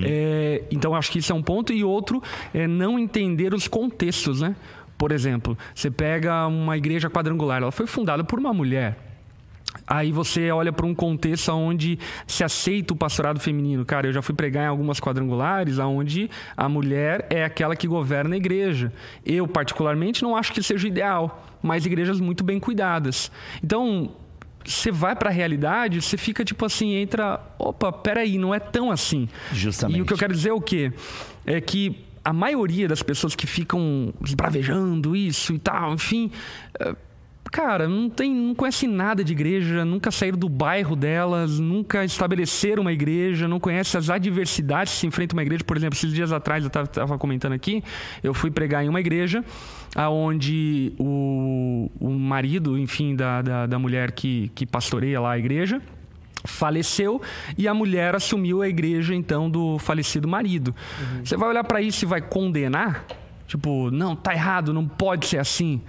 É, 0.04 0.64
então 0.72 0.96
acho 0.96 1.12
que 1.12 1.20
isso 1.20 1.32
é 1.32 1.36
um 1.36 1.44
ponto 1.44 1.72
e 1.72 1.84
outro 1.84 2.22
é 2.54 2.68
não 2.68 2.98
entender 2.98 3.54
os 3.54 3.68
contextos, 3.68 4.42
né? 4.42 4.56
Por 4.98 5.12
exemplo, 5.12 5.58
você 5.74 5.90
pega 5.90 6.46
uma 6.48 6.76
igreja 6.76 7.10
quadrangular, 7.10 7.62
ela 7.62 7.72
foi 7.72 7.88
fundada 7.88 8.24
por 8.24 8.40
uma 8.40 8.54
mulher. 8.54 9.09
Aí 9.90 10.12
você 10.12 10.52
olha 10.52 10.72
para 10.72 10.86
um 10.86 10.94
contexto 10.94 11.52
onde 11.52 11.98
se 12.28 12.44
aceita 12.44 12.94
o 12.94 12.96
pastorado 12.96 13.40
feminino. 13.40 13.84
Cara, 13.84 14.08
eu 14.08 14.14
já 14.14 14.22
fui 14.22 14.36
pregar 14.36 14.66
em 14.66 14.68
algumas 14.68 15.00
quadrangulares 15.00 15.80
onde 15.80 16.30
a 16.56 16.70
mulher 16.70 17.26
é 17.32 17.44
aquela 17.44 17.76
que 17.76 17.88
governa 17.88 18.36
a 18.36 18.38
igreja. 18.38 18.94
Eu, 19.26 19.48
particularmente, 19.48 20.22
não 20.22 20.36
acho 20.36 20.54
que 20.54 20.62
seja 20.62 20.86
o 20.86 20.88
ideal, 20.88 21.44
mas 21.60 21.88
igrejas 21.88 22.20
muito 22.20 22.44
bem 22.44 22.60
cuidadas. 22.60 23.32
Então, 23.64 24.12
você 24.64 24.92
vai 24.92 25.16
para 25.16 25.32
a 25.32 25.34
realidade, 25.34 26.00
você 26.00 26.18
fica 26.18 26.46
tipo 26.46 26.64
assim, 26.66 26.94
entra, 26.94 27.42
opa, 27.58 27.92
peraí, 27.92 28.38
não 28.38 28.54
é 28.54 28.60
tão 28.60 28.92
assim. 28.92 29.28
Justamente. 29.52 29.98
E 29.98 30.02
o 30.04 30.06
que 30.06 30.14
eu 30.14 30.18
quero 30.18 30.34
dizer 30.34 30.50
é 30.50 30.54
o 30.54 30.62
quê? 30.62 30.94
É 31.48 31.60
que 31.60 32.06
a 32.24 32.32
maioria 32.32 32.88
das 32.88 33.02
pessoas 33.02 33.36
que 33.36 33.48
ficam 33.48 34.14
esbravejando 34.24 35.16
isso 35.16 35.54
e 35.54 35.58
tal, 35.58 35.94
enfim, 35.96 36.32
é, 36.80 36.96
cara, 37.52 37.88
não 37.88 38.10
tem, 38.10 38.34
não 38.34 38.56
conhece 38.56 38.88
nada 38.88 39.24
de 39.24 39.34
igreja, 39.34 39.84
nunca 39.84 40.12
saíram 40.12 40.38
do 40.38 40.48
bairro 40.50 40.96
delas, 40.96 41.60
nunca 41.60 42.06
estabeleceram 42.06 42.82
uma 42.82 42.94
igreja, 42.94 43.48
não 43.48 43.60
conhece 43.60 43.98
as 43.98 44.10
adversidades 44.10 44.94
que 44.94 45.00
se 45.00 45.08
enfrenta 45.08 45.34
uma 45.34 45.42
igreja. 45.42 45.64
Por 45.64 45.78
exemplo, 45.78 45.98
esses 45.98 46.14
dias 46.14 46.32
atrás 46.32 46.64
eu 46.64 46.68
estava 46.84 47.18
comentando 47.18 47.54
aqui, 47.54 47.84
eu 48.24 48.34
fui 48.34 48.52
pregar 48.52 48.84
em 48.84 48.90
uma 48.90 49.00
igreja 49.00 49.44
aonde 49.96 50.94
o, 51.00 51.90
o 52.00 52.10
marido, 52.10 52.78
enfim, 52.78 53.16
da, 53.16 53.42
da, 53.42 53.66
da 53.66 53.80
mulher 53.80 54.12
que, 54.12 54.52
que 54.54 54.66
pastoreia 54.66 55.20
lá 55.20 55.32
a 55.32 55.40
igreja, 55.40 55.82
faleceu 56.46 57.22
e 57.58 57.68
a 57.68 57.74
mulher 57.74 58.16
assumiu 58.16 58.62
a 58.62 58.68
igreja 58.68 59.14
então 59.14 59.50
do 59.50 59.78
falecido 59.80 60.28
marido. 60.28 60.76
Você 61.24 61.36
vai 61.36 61.50
olhar 61.50 61.64
para 61.64 61.82
isso 61.82 62.06
e 62.06 62.08
vai 62.08 62.22
condenar? 62.22 63.06
Tipo, 63.48 63.90
não, 63.90 64.16
tá 64.16 64.34
errado, 64.34 64.74
não 64.74 64.88
pode 64.88 65.26
ser 65.26 65.40
assim. 65.40 65.82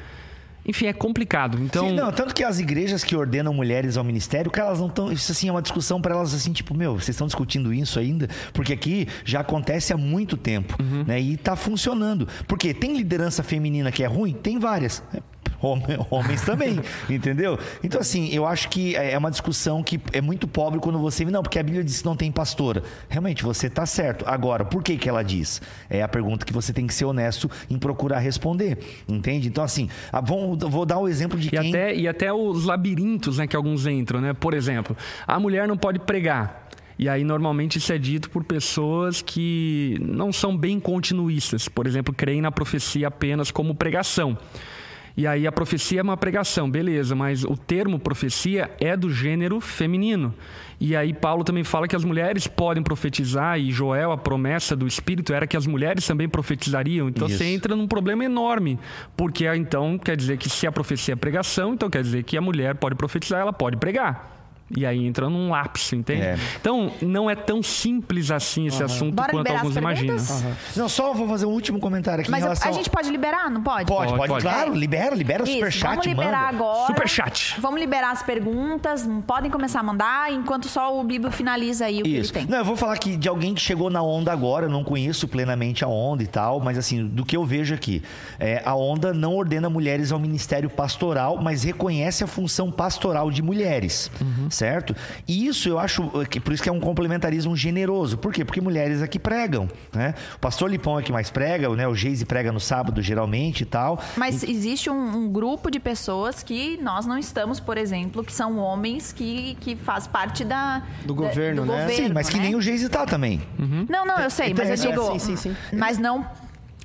Enfim, 0.66 0.86
é 0.86 0.92
complicado. 0.92 1.58
Então, 1.62 1.88
Sim, 1.88 1.94
não, 1.94 2.12
tanto 2.12 2.34
que 2.34 2.44
as 2.44 2.58
igrejas 2.58 3.02
que 3.02 3.16
ordenam 3.16 3.52
mulheres 3.54 3.96
ao 3.96 4.04
ministério, 4.04 4.50
cara, 4.50 4.68
elas 4.68 4.80
não 4.80 4.88
estão. 4.88 5.11
Isso 5.11 5.32
assim 5.32 5.48
é 5.48 5.50
uma 5.52 5.62
discussão 5.62 6.00
para 6.00 6.14
elas 6.14 6.34
assim, 6.34 6.52
tipo, 6.52 6.74
meu, 6.76 6.94
vocês 6.94 7.11
estão 7.11 7.26
discutindo 7.26 7.72
isso 7.72 7.98
ainda? 7.98 8.28
Porque 8.52 8.72
aqui 8.72 9.08
já 9.24 9.40
acontece 9.40 9.92
há 9.92 9.96
muito 9.96 10.36
tempo, 10.36 10.76
Uhum. 10.80 11.04
né? 11.06 11.20
E 11.20 11.36
tá 11.36 11.56
funcionando. 11.56 12.28
Porque 12.46 12.74
tem 12.74 12.96
liderança 12.96 13.42
feminina 13.42 13.90
que 13.90 14.02
é 14.02 14.06
ruim? 14.06 14.32
Tem 14.34 14.58
várias. 14.58 15.02
Hom- 15.62 15.80
Homens 16.11 16.42
também, 16.42 16.80
entendeu? 17.08 17.58
Então, 17.84 18.00
assim, 18.00 18.28
eu 18.32 18.46
acho 18.46 18.68
que 18.68 18.96
é 18.96 19.16
uma 19.18 19.30
discussão 19.30 19.82
que 19.82 20.00
é 20.12 20.20
muito 20.20 20.48
pobre 20.48 20.80
quando 20.80 20.98
você. 20.98 21.24
Não, 21.24 21.42
porque 21.42 21.58
a 21.58 21.62
Bíblia 21.62 21.84
diz 21.84 22.00
que 22.00 22.06
não 22.06 22.16
tem 22.16 22.30
pastora. 22.32 22.82
Realmente, 23.08 23.42
você 23.42 23.68
tá 23.68 23.84
certo. 23.86 24.24
Agora, 24.26 24.64
por 24.64 24.82
que, 24.82 24.96
que 24.96 25.08
ela 25.08 25.22
diz? 25.22 25.61
É 25.88 26.02
a 26.02 26.08
pergunta 26.08 26.44
que 26.46 26.52
você 26.52 26.72
tem 26.72 26.86
que 26.86 26.94
ser 26.94 27.04
honesto 27.04 27.50
em 27.68 27.78
procurar 27.78 28.18
responder. 28.20 28.78
Entende? 29.08 29.48
Então, 29.48 29.62
assim, 29.62 29.88
ah, 30.12 30.20
vamos- 30.20 30.58
vou 30.70 30.84
dar 30.86 30.98
o 30.98 31.06
exemplo 31.08 31.38
de 31.38 31.48
E 31.48 31.50
quem. 31.50 31.68
até, 31.68 31.94
e 31.94 32.08
até 32.08 32.32
os 32.32 32.64
labirintos 32.64 33.38
né, 33.38 33.46
que 33.46 33.54
alguns 33.56 33.86
entram, 33.86 34.20
né? 34.20 34.32
Por 34.32 34.54
exemplo, 34.54 34.96
a 35.26 35.38
mulher 35.38 35.68
não 35.68 35.76
pode 35.76 35.98
pregar. 36.00 36.68
E 36.98 37.08
aí, 37.08 37.24
normalmente, 37.24 37.78
isso 37.78 37.90
é 37.94 37.96
dito 37.98 38.28
por 38.28 38.44
pessoas 38.44 39.22
que 39.22 39.96
não 40.02 40.30
são 40.30 40.54
bem 40.54 40.78
continuistas. 40.78 41.66
Por 41.66 41.86
exemplo, 41.86 42.12
creem 42.14 42.42
na 42.42 42.52
profecia 42.52 43.08
apenas 43.08 43.50
como 43.50 43.74
pregação. 43.74 44.36
E 45.21 45.27
aí, 45.27 45.47
a 45.47 45.53
profecia 45.53 46.01
é 46.01 46.03
uma 46.03 46.16
pregação, 46.16 46.71
beleza, 46.71 47.14
mas 47.14 47.45
o 47.45 47.55
termo 47.55 47.99
profecia 47.99 48.71
é 48.81 48.97
do 48.97 49.12
gênero 49.12 49.61
feminino. 49.61 50.35
E 50.81 50.97
aí, 50.97 51.12
Paulo 51.12 51.45
também 51.45 51.62
fala 51.62 51.87
que 51.87 51.95
as 51.95 52.03
mulheres 52.03 52.47
podem 52.47 52.83
profetizar, 52.83 53.61
e 53.61 53.71
Joel, 53.71 54.12
a 54.12 54.16
promessa 54.16 54.75
do 54.75 54.87
Espírito 54.87 55.35
era 55.35 55.47
que 55.47 55.59
as 55.59 55.66
mulheres 55.66 56.07
também 56.07 56.27
profetizariam. 56.27 57.07
Então, 57.07 57.29
Isso. 57.29 57.37
você 57.37 57.45
entra 57.45 57.77
num 57.77 57.87
problema 57.87 58.25
enorme. 58.25 58.79
Porque 59.14 59.47
então 59.47 59.99
quer 59.99 60.16
dizer 60.16 60.39
que 60.39 60.49
se 60.49 60.66
a 60.66 60.73
profecia 60.73 61.12
é 61.12 61.16
pregação, 61.16 61.75
então 61.75 61.91
quer 61.91 62.03
dizer 62.03 62.23
que 62.23 62.39
a 62.39 62.41
mulher 62.41 62.77
pode 62.77 62.95
profetizar, 62.95 63.43
ela 63.43 63.53
pode 63.53 63.77
pregar. 63.77 64.39
E 64.77 64.87
aí 64.87 65.05
entra 65.05 65.29
num 65.29 65.51
lapso, 65.51 65.97
entende? 65.97 66.23
É. 66.23 66.39
Então, 66.61 66.93
não 67.03 67.29
é 67.29 67.35
tão 67.35 67.62
simples 67.62 68.31
assim 68.31 68.66
esse 68.66 68.83
assunto 68.83 69.14
Bora 69.14 69.33
quanto 69.33 69.51
alguns 69.51 69.77
imaginam. 69.77 70.16
perguntas? 70.16 70.77
Não, 70.77 70.89
só 70.89 71.12
vou 71.12 71.27
fazer 71.29 71.47
um 71.47 71.51
último 71.51 71.81
comentário 71.81 72.23
aqui 72.23 72.31
Mas 72.31 72.43
relação. 72.43 72.71
a 72.71 72.73
gente 72.73 72.89
pode 72.89 73.11
liberar, 73.11 73.51
não 73.51 73.62
pode? 73.62 73.87
Pode, 73.87 74.14
pode, 74.14 74.29
Pode. 74.29 74.43
claro, 74.45 74.73
libera, 74.75 75.14
libera 75.14 75.43
o 75.43 75.47
Isso, 75.47 75.55
superchat, 75.55 75.91
vamos 75.91 76.07
liberar 76.07 76.53
manda. 76.53 76.64
agora. 76.64 76.87
Superchat. 76.87 77.61
Vamos 77.61 77.81
liberar 77.81 78.12
as 78.12 78.23
perguntas. 78.23 79.09
Podem 79.27 79.51
começar 79.51 79.81
a 79.81 79.83
mandar, 79.83 80.33
enquanto 80.33 80.68
só 80.68 80.99
o 80.99 81.03
Bibo 81.03 81.31
finaliza 81.31 81.87
aí 81.87 82.03
o 82.03 82.07
Isso. 82.07 82.33
que 82.33 82.39
ele 82.39 82.47
tem. 82.47 82.47
Não, 82.47 82.59
eu 82.59 82.64
vou 82.64 82.77
falar 82.77 82.95
aqui 82.95 83.16
de 83.16 83.29
alguém 83.29 83.55
que 83.55 83.61
chegou 83.61 83.91
na 83.91 84.03
onda 84.03 84.33
agora, 84.33 84.66
eu 84.66 84.71
não 84.71 84.85
conheço 84.85 85.27
plenamente 85.27 85.85
a 85.85 85.89
onda 85.89 86.23
e 86.23 86.27
tal, 86.27 86.61
mas 86.61 86.79
assim, 86.79 87.07
do 87.07 87.25
que 87.25 87.37
eu 87.37 87.45
vejo 87.45 87.75
aqui, 87.75 88.03
é, 88.39 88.62
a 88.64 88.75
onda 88.75 89.12
não 89.12 89.35
ordena 89.37 89.68
mulheres 89.68 90.12
ao 90.12 90.18
ministério 90.18 90.71
pastoral, 90.71 91.39
mas 91.43 91.64
reconhece 91.64 92.23
a 92.23 92.27
função 92.27 92.71
pastoral 92.71 93.31
de 93.31 93.43
mulheres, 93.43 94.11
certo? 94.61 94.94
E 95.26 95.46
isso 95.46 95.68
eu 95.70 95.78
acho 95.78 96.11
que 96.28 96.38
por 96.38 96.52
isso 96.52 96.62
que 96.62 96.68
é 96.68 96.72
um 96.72 96.80
complementarismo 96.80 97.56
generoso. 97.56 98.18
Por 98.18 98.30
quê? 98.32 98.44
Porque 98.44 98.61
mulheres 98.61 99.00
aqui 99.00 99.18
pregam, 99.18 99.68
né? 99.92 100.14
O 100.36 100.38
pastor 100.38 100.70
Lipão 100.70 100.98
é 100.98 101.02
que 101.02 101.11
mais 101.11 101.30
prega, 101.30 101.68
né? 101.74 101.88
O 101.88 101.94
Geise 101.94 102.26
prega 102.26 102.52
no 102.52 102.61
sábado 102.61 103.00
geralmente 103.00 103.62
e 103.62 103.64
tal. 103.64 103.98
Mas 104.16 104.42
existe 104.42 104.90
um, 104.90 105.16
um 105.16 105.28
grupo 105.32 105.70
de 105.70 105.80
pessoas 105.80 106.42
que 106.42 106.78
nós 106.82 107.06
não 107.06 107.16
estamos, 107.16 107.58
por 107.58 107.78
exemplo, 107.78 108.22
que 108.22 108.32
são 108.32 108.58
homens 108.58 109.12
que, 109.12 109.56
que 109.61 109.74
faz 109.76 110.06
parte 110.06 110.44
da, 110.44 110.82
Do 111.06 111.14
da- 111.14 111.22
governo, 111.22 111.64
né? 111.64 111.80
governo, 111.80 112.06
Sim, 112.08 112.12
mas 112.12 112.28
que 112.28 112.36
né? 112.36 112.42
nem 112.44 112.54
o 112.54 112.61
Geise 112.61 112.88
tá 112.90 113.06
também. 113.06 113.40
Não, 113.88 114.04
não, 114.04 114.18
eu 114.18 114.28
sei, 114.30 114.50
Então, 114.50 114.66
mas 114.66 114.84
eu 114.84 114.90
é, 114.90 114.94
digo. 114.94 115.12
sim, 115.18 115.36
sim, 115.36 115.36
sim. 115.36 115.56
Mas 115.72 115.98
não. 115.98 116.24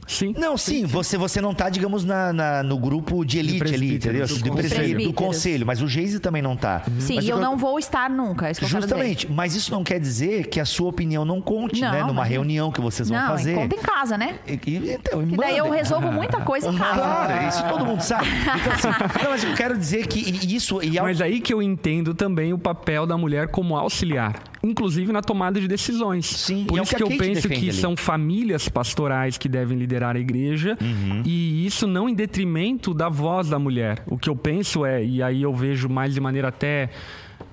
Sim. 0.08 0.34
Não, 0.38 0.58
sim, 0.58 0.86
você, 0.86 1.18
você 1.18 1.42
não 1.42 1.54
tá, 1.54 1.70
digamos, 1.70 2.04
na, 2.06 2.32
na- 2.32 2.64
no 2.64 2.78
grupo 2.78 3.26
de 3.26 3.40
elite 3.40 3.74
ali, 3.74 3.96
entendeu? 3.96 4.28
do 4.28 4.36
De 4.36 4.50
conselho. 4.50 5.04
do 5.04 5.14
conselho, 5.14 5.66
mas 5.66 5.82
o 5.82 5.88
Geise 5.88 6.20
também 6.20 6.42
não 6.42 6.56
tá. 6.56 6.84
Sim, 7.00 7.16
Mas 7.16 7.26
e 7.26 7.30
eu 7.30 7.38
que 7.38 7.42
não 7.42 7.58
vou 7.58 7.80
estar 7.80 8.10
nunca. 8.10 8.48
é 8.50 8.54
que 8.54 8.64
eu. 8.64 8.68
Justamente, 8.68 9.30
mas 9.32 9.56
isso 9.56 9.72
não 9.72 9.84
quer 9.84 10.00
dizer 10.00 10.48
que 10.48 10.60
a 10.60 10.66
sua 10.66 10.90
opinião 10.90 11.26
não 11.26 11.42
conte, 11.42 11.82
Não, 11.82 11.92
né? 11.92 12.00
Numa 12.02 12.12
imagina. 12.12 12.34
reunião 12.36 12.72
que 12.72 12.82
vocês 12.82 13.10
vão 13.10 13.20
Não, 13.20 13.28
fazer. 13.30 13.56
conta 13.56 13.76
em 13.76 13.82
casa, 13.82 14.18
né? 14.18 14.36
E- 14.48 14.60
e- 14.68 14.92
então, 14.94 15.26
Que 15.26 15.38
daí 15.38 15.58
eu 15.58 15.70
resolvo 15.72 16.12
muita 16.12 16.40
coisa 16.42 16.70
em 16.70 16.78
casa. 16.78 16.94
Claro, 17.02 17.48
isso 17.48 17.64
todo 17.68 17.86
mundo 17.86 18.02
sabe. 18.02 18.28
Então, 18.30 18.72
assim, 18.74 18.88
não, 19.24 19.30
mas 19.32 19.44
eu 19.44 19.54
quero 19.56 19.78
dizer 19.78 20.08
que 20.08 20.20
isso. 20.56 20.82
E 20.84 21.00
Mas 21.02 21.20
aí 21.22 21.40
que 21.40 21.54
eu 21.54 21.62
entendo 21.62 22.14
também 22.14 22.54
o 22.54 22.58
papel 22.60 23.06
da 23.08 23.18
mulher 23.18 23.48
como 23.48 23.76
auxiliar, 23.76 24.36
inclusive 24.64 25.12
na 25.12 25.22
tomada 25.22 25.60
de 25.60 25.68
decisões. 25.68 26.26
Sim, 26.26 26.66
Por 26.66 26.76
e 26.76 26.78
é 26.78 26.82
o 26.82 26.84
isso 26.84 26.96
que 26.96 27.04
que, 27.04 27.12
a 27.12 27.16
eu 27.16 27.18
penso 27.20 27.48
que 27.50 27.56
ali. 27.70 27.74
são 27.74 27.96
famílias 27.98 28.68
pastorais 28.70 29.38
que 29.38 29.48
devem 29.50 29.78
liderar 29.78 29.95
a 30.04 30.16
igreja 30.20 30.78
Uhum. 30.82 31.22
e 31.26 31.66
isso 31.66 31.88
não 31.88 32.10
em 32.10 32.14
detrimento 32.14 32.94
da 32.94 33.08
voz 33.10 33.50
da 33.50 33.58
mulher. 33.60 34.04
O 34.08 34.18
que 34.18 34.30
eu 34.30 34.36
penso 34.36 34.86
é, 34.86 35.04
e 35.04 35.22
aí 35.24 35.42
eu 35.42 35.54
vejo 35.54 35.88
mais 35.90 36.14
de 36.14 36.20
maneira 36.20 36.48
até 36.50 36.90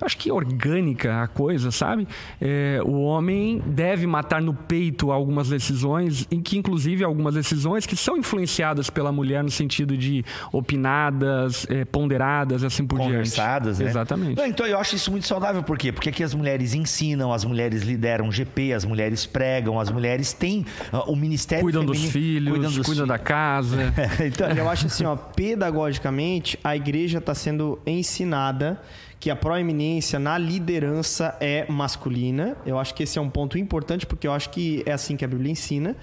acho 0.04 0.16
que 0.18 0.30
orgânica 0.30 1.22
a 1.22 1.26
coisa, 1.28 1.70
sabe? 1.70 2.06
É, 2.40 2.80
o 2.84 3.02
homem 3.02 3.62
deve 3.66 4.06
matar 4.06 4.42
no 4.42 4.52
peito 4.54 5.10
algumas 5.12 5.48
decisões, 5.48 6.26
em 6.30 6.40
que 6.40 6.58
inclusive 6.58 7.04
algumas 7.04 7.34
decisões 7.34 7.86
que 7.86 7.96
são 7.96 8.16
influenciadas 8.16 8.90
pela 8.90 9.12
mulher 9.12 9.42
no 9.44 9.50
sentido 9.50 9.96
de 9.96 10.24
opinadas, 10.52 11.66
é, 11.70 11.84
ponderadas, 11.84 12.64
assim 12.64 12.86
por 12.86 12.98
conversadas, 12.98 13.76
diante. 13.78 13.84
né? 13.84 13.90
Exatamente. 13.90 14.36
Não, 14.36 14.46
então 14.46 14.66
eu 14.66 14.78
acho 14.78 14.96
isso 14.96 15.10
muito 15.10 15.26
saudável, 15.26 15.62
por 15.62 15.78
quê? 15.78 15.92
Porque 15.92 16.08
aqui 16.08 16.22
as 16.22 16.34
mulheres 16.34 16.74
ensinam, 16.74 17.32
as 17.32 17.44
mulheres 17.44 17.82
lideram 17.82 18.30
GP, 18.30 18.72
as 18.72 18.84
mulheres 18.84 19.26
pregam, 19.26 19.78
as 19.78 19.90
mulheres 19.90 20.32
têm 20.32 20.64
ah, 20.92 21.04
o 21.10 21.16
ministério 21.16 21.62
Cuidam 21.64 21.84
dos 21.84 21.96
feminino- 21.98 22.12
filhos, 22.12 22.52
cuidam 22.54 22.72
dos 22.72 22.86
cuidam 22.86 23.06
da 23.06 23.18
casa. 23.18 23.92
então, 24.26 24.48
Eu 24.50 24.68
acho 24.68 24.86
assim, 24.86 25.04
ó, 25.04 25.16
pedagogicamente, 25.16 26.58
a 26.62 26.76
igreja 26.76 27.18
está 27.18 27.34
sendo 27.34 27.78
ensinada 27.86 28.80
que 29.22 29.30
a 29.30 29.36
proeminência 29.36 30.18
na 30.18 30.36
liderança 30.36 31.36
é 31.38 31.64
masculina. 31.70 32.56
Eu 32.66 32.76
acho 32.76 32.92
que 32.92 33.04
esse 33.04 33.20
é 33.20 33.22
um 33.22 33.30
ponto 33.30 33.56
importante, 33.56 34.04
porque 34.04 34.26
eu 34.26 34.32
acho 34.32 34.50
que 34.50 34.82
é 34.84 34.90
assim 34.90 35.16
que 35.16 35.24
a 35.24 35.28
Bíblia 35.28 35.52
ensina. 35.52 35.96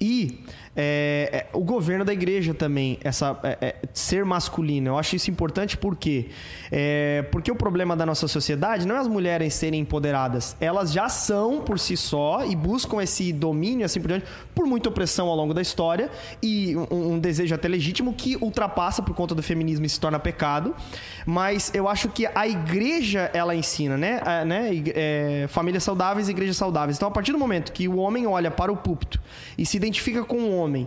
E 0.00 0.44
é, 0.80 1.28
é, 1.32 1.46
o 1.52 1.64
governo 1.64 2.04
da 2.04 2.12
igreja 2.12 2.54
também, 2.54 3.00
essa 3.02 3.36
é, 3.42 3.58
é, 3.60 3.76
ser 3.92 4.24
masculino. 4.24 4.90
Eu 4.90 4.98
acho 4.98 5.16
isso 5.16 5.28
importante 5.28 5.76
porque 5.76 6.28
é, 6.70 7.26
porque 7.32 7.50
o 7.50 7.56
problema 7.56 7.96
da 7.96 8.06
nossa 8.06 8.28
sociedade 8.28 8.86
não 8.86 8.94
é 8.94 8.98
as 9.00 9.08
mulheres 9.08 9.54
serem 9.54 9.80
empoderadas, 9.80 10.56
elas 10.60 10.92
já 10.92 11.08
são 11.08 11.62
por 11.62 11.80
si 11.80 11.96
só 11.96 12.46
e 12.46 12.54
buscam 12.54 13.02
esse 13.02 13.32
domínio 13.32 13.84
assim 13.84 14.00
por 14.00 14.06
diante 14.06 14.26
por 14.54 14.66
muita 14.66 14.88
opressão 14.88 15.26
ao 15.26 15.34
longo 15.34 15.52
da 15.52 15.60
história 15.60 16.10
e 16.40 16.76
um, 16.76 17.14
um 17.14 17.18
desejo 17.18 17.56
até 17.56 17.66
legítimo 17.66 18.12
que 18.12 18.36
ultrapassa 18.36 19.02
por 19.02 19.16
conta 19.16 19.34
do 19.34 19.42
feminismo 19.42 19.84
e 19.84 19.88
se 19.88 19.98
torna 19.98 20.20
pecado. 20.20 20.76
Mas 21.26 21.72
eu 21.74 21.88
acho 21.88 22.08
que 22.08 22.24
a 22.32 22.46
igreja 22.46 23.30
ela 23.34 23.52
ensina, 23.52 23.96
né, 23.96 24.20
né, 24.46 24.70
é, 24.94 25.46
famílias 25.48 25.82
saudáveis, 25.82 26.28
igrejas 26.28 26.56
saudáveis. 26.56 26.96
Então 26.96 27.08
a 27.08 27.10
partir 27.12 27.32
do 27.32 27.38
momento 27.38 27.72
que 27.72 27.88
o 27.88 27.96
homem 27.96 28.28
olha 28.28 28.50
para 28.50 28.70
o 28.70 28.76
púlpito 28.76 29.20
e 29.56 29.66
se 29.66 29.80
identifica 29.88 30.22
com 30.24 30.36
um 30.36 30.58
homem 30.58 30.86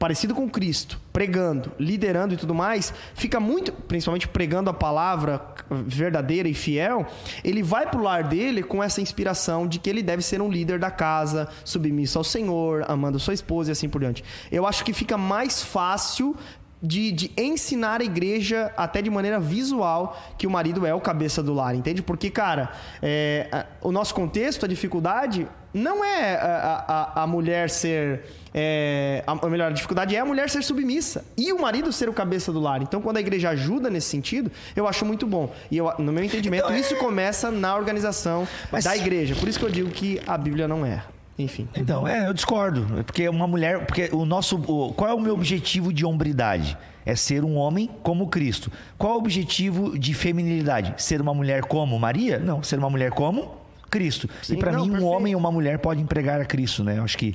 parecido 0.00 0.34
com 0.34 0.48
Cristo, 0.48 0.98
pregando, 1.12 1.72
liderando 1.78 2.32
e 2.32 2.36
tudo 2.38 2.54
mais, 2.54 2.90
fica 3.14 3.38
muito, 3.38 3.70
principalmente 3.70 4.26
pregando 4.26 4.70
a 4.70 4.72
palavra 4.72 5.42
verdadeira 5.68 6.48
e 6.48 6.54
fiel, 6.54 7.06
ele 7.44 7.62
vai 7.62 7.86
pro 7.86 8.02
lar 8.02 8.24
dele 8.24 8.62
com 8.62 8.82
essa 8.82 9.02
inspiração 9.02 9.68
de 9.68 9.78
que 9.78 9.90
ele 9.90 10.02
deve 10.02 10.22
ser 10.22 10.40
um 10.40 10.48
líder 10.48 10.78
da 10.78 10.90
casa, 10.90 11.48
submisso 11.66 12.16
ao 12.16 12.24
Senhor, 12.24 12.82
amando 12.88 13.18
sua 13.18 13.34
esposa 13.34 13.70
e 13.70 13.72
assim 13.72 13.90
por 13.90 14.00
diante. 14.00 14.24
Eu 14.50 14.66
acho 14.66 14.86
que 14.86 14.94
fica 14.94 15.18
mais 15.18 15.62
fácil 15.62 16.34
de, 16.82 17.12
de 17.12 17.30
ensinar 17.36 18.00
a 18.00 18.04
igreja 18.04 18.72
até 18.78 19.02
de 19.02 19.10
maneira 19.10 19.38
visual 19.38 20.18
que 20.38 20.46
o 20.46 20.50
marido 20.50 20.86
é 20.86 20.94
o 20.94 21.00
cabeça 21.00 21.42
do 21.42 21.52
lar, 21.52 21.74
entende? 21.74 22.00
Porque, 22.00 22.30
cara, 22.30 22.72
é, 23.02 23.66
o 23.82 23.92
nosso 23.92 24.14
contexto, 24.14 24.64
a 24.64 24.68
dificuldade 24.68 25.46
não 25.72 26.04
é 26.04 26.34
a, 26.36 27.12
a- 27.16 27.22
a 27.22 27.26
mulher 27.26 27.70
ser. 27.70 28.22
é, 28.52 29.22
a, 29.26 29.48
melhor, 29.48 29.70
a 29.70 29.74
dificuldade 29.74 30.16
é 30.16 30.18
a 30.18 30.24
mulher 30.24 30.50
ser 30.50 30.62
submissa 30.62 31.24
e 31.36 31.52
o 31.52 31.60
marido 31.60 31.92
ser 31.92 32.08
o 32.08 32.12
cabeça 32.12 32.52
do 32.52 32.58
lar. 32.60 32.82
Então, 32.82 33.00
quando 33.00 33.16
a 33.18 33.20
igreja 33.20 33.50
ajuda 33.50 33.88
nesse 33.88 34.08
sentido, 34.08 34.50
eu 34.74 34.88
acho 34.88 35.04
muito 35.04 35.26
bom. 35.26 35.52
E 35.70 35.76
eu, 35.76 35.92
no 35.98 36.12
meu 36.12 36.24
entendimento, 36.24 36.72
isso 36.72 36.96
começa 36.96 37.50
na 37.50 37.76
organização 37.76 38.46
Mas- 38.72 38.84
da 38.84 38.96
igreja. 38.96 39.34
Por 39.36 39.48
isso 39.48 39.58
que 39.58 39.64
eu 39.64 39.70
digo 39.70 39.90
que 39.90 40.20
a 40.26 40.36
Bíblia 40.36 40.66
não 40.66 40.84
erra. 40.84 41.06
Enfim. 41.38 41.66
Então, 41.74 42.06
é, 42.06 42.26
eu 42.28 42.34
discordo. 42.34 42.86
É 42.98 43.02
Porque 43.02 43.26
uma 43.28 43.46
mulher. 43.46 43.86
Porque 43.86 44.10
o 44.12 44.26
nosso. 44.26 44.56
o- 44.58 44.92
qual 44.92 45.08
é 45.10 45.14
o 45.14 45.20
meu 45.20 45.32
objetivo 45.32 45.90
de 45.92 46.04
hombridade? 46.04 46.76
É 47.06 47.14
ser 47.16 47.44
um 47.44 47.56
homem 47.56 47.88
como 48.02 48.28
Cristo. 48.28 48.70
Qual 48.98 49.12
é 49.12 49.16
o 49.16 49.18
objetivo 49.18 49.98
de 49.98 50.12
feminilidade? 50.12 51.02
Ser 51.02 51.18
uma 51.20 51.32
mulher 51.32 51.62
como 51.62 51.98
Maria? 51.98 52.38
Não, 52.38 52.62
ser 52.62 52.78
uma 52.78 52.90
mulher 52.90 53.10
como 53.12 53.58
Cristo. 53.90 54.28
Sim, 54.42 54.54
e 54.54 54.56
para 54.56 54.72
mim, 54.72 54.82
um 54.82 54.84
perfeito. 54.84 55.06
homem 55.06 55.32
e 55.32 55.36
uma 55.36 55.50
mulher 55.50 55.78
podem 55.78 56.06
pregar 56.06 56.40
a 56.40 56.44
Cristo, 56.44 56.84
né? 56.84 56.98
Eu 56.98 57.04
acho 57.04 57.18
que. 57.18 57.34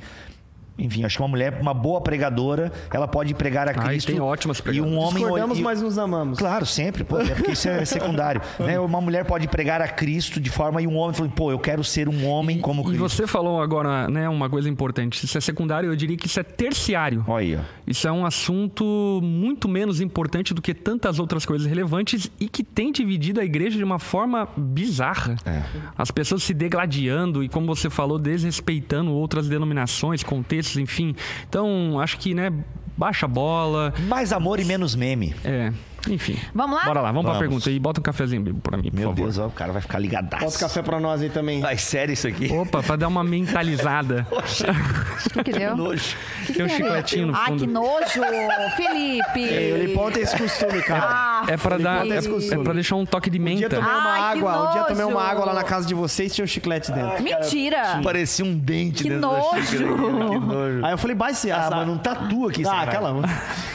Enfim, 0.78 1.04
acho 1.06 1.18
que 1.18 1.22
uma 1.24 1.30
mulher, 1.30 1.58
uma 1.62 1.74
boa 1.74 2.02
pregadora, 2.02 2.72
ela 2.94 3.08
pode 3.08 3.34
pregar 3.34 3.68
a 3.68 3.72
Ah, 3.72 3.86
e 3.86 3.88
Cristo. 3.90 4.12
tem 4.12 4.20
ótimas 4.20 4.60
E 4.60 4.62
pregadoras. 4.64 4.94
um 4.94 4.98
homem. 5.00 5.14
Discordamos, 5.24 5.60
e- 5.60 5.62
mas 5.62 5.82
nos 5.82 5.98
amamos. 5.98 6.38
Claro, 6.40 6.66
sempre, 6.66 7.04
pô, 7.04 7.18
é 7.20 7.34
porque 7.34 7.52
isso 7.52 7.70
é 7.70 7.86
secundário. 7.86 8.42
né? 8.60 8.78
Uma 8.80 9.00
mulher 9.00 9.24
pode 9.26 9.48
pregar 9.48 9.82
a 9.82 9.88
Cristo 9.88 10.40
de 10.40 10.50
forma 10.50 10.82
e 10.82 10.88
um 10.88 10.96
homem 10.98 11.14
falando, 11.14 11.32
pô, 11.34 11.52
eu 11.52 11.60
quero 11.60 11.84
ser 11.84 12.10
um 12.10 12.28
homem 12.28 12.60
como 12.60 12.82
E 12.82 12.86
Cristo. 12.86 13.00
você 13.00 13.28
falou 13.28 13.62
agora, 13.62 14.10
né, 14.10 14.28
uma 14.28 14.50
coisa 14.50 14.68
importante. 14.70 15.24
Isso 15.26 15.38
é 15.38 15.42
secundário, 15.42 15.90
eu 15.90 15.96
diria 15.96 16.18
que 16.18 16.28
isso 16.28 16.40
é 16.40 16.44
terciário. 16.44 17.24
Olha 17.28 17.46
aí, 17.46 17.56
ó. 17.56 17.60
Isso 17.88 18.08
é 18.08 18.12
um 18.12 18.26
assunto 18.26 19.20
muito 19.24 19.70
menos 19.70 20.02
importante 20.02 20.54
do 20.54 20.62
que 20.62 20.74
tantas 20.74 21.20
outras 21.20 21.46
coisas 21.46 21.68
relevantes 21.68 22.30
e 22.40 22.50
que 22.50 22.64
tem 22.64 22.92
dividido 22.92 23.40
a 23.40 23.46
igreja 23.46 23.78
de 23.78 23.84
uma 23.84 24.00
forma 24.00 24.48
bizarra. 24.58 25.36
É. 25.46 25.62
As 25.98 26.12
pessoas 26.12 26.44
se 26.44 26.54
degladiando 26.54 27.44
e, 27.44 27.48
como 27.50 27.66
você 27.68 27.90
falou, 27.90 28.20
desrespeitando 28.20 29.12
outras 29.14 29.48
denominações, 29.48 30.24
contextos, 30.24 30.65
enfim. 30.78 31.16
Então, 31.48 32.00
acho 32.00 32.18
que, 32.18 32.34
né, 32.34 32.52
baixa 32.98 33.26
a 33.26 33.30
bola. 33.30 33.94
Mais 34.08 34.32
amor 34.32 34.60
e 34.60 34.66
menos 34.66 34.96
meme. 34.96 35.36
É, 35.44 35.72
enfim. 36.10 36.38
Vamos 36.54 36.78
lá? 36.78 36.86
Bora 36.86 37.02
lá, 37.02 37.08
vamos, 37.12 37.24
Vamos. 37.24 37.38
pra 37.38 37.48
pergunta 37.48 37.70
aí. 37.70 37.80
Bota 37.80 38.00
um 38.00 38.04
cafezinho 38.04 38.56
pra 38.56 38.78
mim, 38.78 38.90
por 38.90 38.96
Meu 38.96 39.10
favor. 39.10 39.24
Deus, 39.24 39.38
ó, 39.38 39.48
o 39.48 39.52
cara 39.52 39.72
vai 39.74 39.82
ficar 39.82 40.00
ligadaço. 40.00 40.44
Bota 40.46 40.58
o 40.58 40.60
café 40.60 40.82
pra 40.82 41.00
nós 41.00 41.22
aí 41.22 41.30
também. 41.30 41.64
Ai, 41.64 41.78
sério 41.78 42.14
isso 42.14 42.28
aqui? 42.28 42.52
Opa, 42.52 42.82
pra 42.84 42.96
dar 42.96 43.08
uma 43.08 43.24
mentalizada. 43.24 44.26
O 45.36 45.44
que, 45.44 45.52
que 45.52 45.60
deu? 45.60 45.76
Nojo. 45.76 46.16
Tem 46.54 46.66
um 46.66 46.70
chicletinho 46.70 47.28
no 47.28 47.36
Ai, 47.36 47.48
fundo. 47.48 47.60
que 47.60 47.68
nojo! 47.68 48.22
Felipe! 48.78 49.46
O 49.76 49.78
Lipão 49.78 50.12
tem 50.12 50.24
esse 50.24 50.38
costume, 50.38 50.82
cara. 50.84 51.04
Ah, 51.06 51.44
É 51.48 51.58
pra 51.58 51.78
dar. 51.78 52.06
É, 52.08 52.18
é 52.18 52.58
pra 52.64 52.74
deixar 52.74 52.96
um 52.96 53.06
toque 53.06 53.30
de 53.30 53.40
Um 53.40 53.44
dia 53.46 53.56
menta. 53.56 53.70
tomei 53.76 53.90
uma 53.92 54.12
Ai, 54.12 54.34
que 54.34 54.40
água, 54.40 54.70
um 54.70 54.74
dia 54.74 54.84
tomei 54.84 55.06
uma 55.06 55.22
água 55.24 55.46
lá 55.46 55.54
na 55.54 55.64
casa 55.64 55.86
de 55.88 55.94
vocês 55.94 56.32
e 56.32 56.36
tinha 56.36 56.46
um 56.46 56.48
chiclete 56.48 56.92
dentro. 56.92 57.22
Mentira! 57.24 58.00
Parecia 58.04 58.46
um 58.46 58.58
dente 58.58 59.04
Que 59.04 59.10
dentro 59.10 59.28
nojo. 59.30 59.56
da 59.56 59.62
xícara. 59.64 59.92
aqui, 59.92 60.04
Que 60.04 60.40
nojo. 60.46 60.86
Aí 60.86 60.92
eu 60.94 60.98
falei, 60.98 61.16
vai 61.16 61.34
se 61.34 61.52
Ah, 61.52 61.58
essa... 61.58 61.76
mas 61.76 61.88
não 61.88 61.98
tatua 61.98 62.50
aqui, 62.50 62.66
Ah, 62.68 62.82
aquela. 62.84 63.14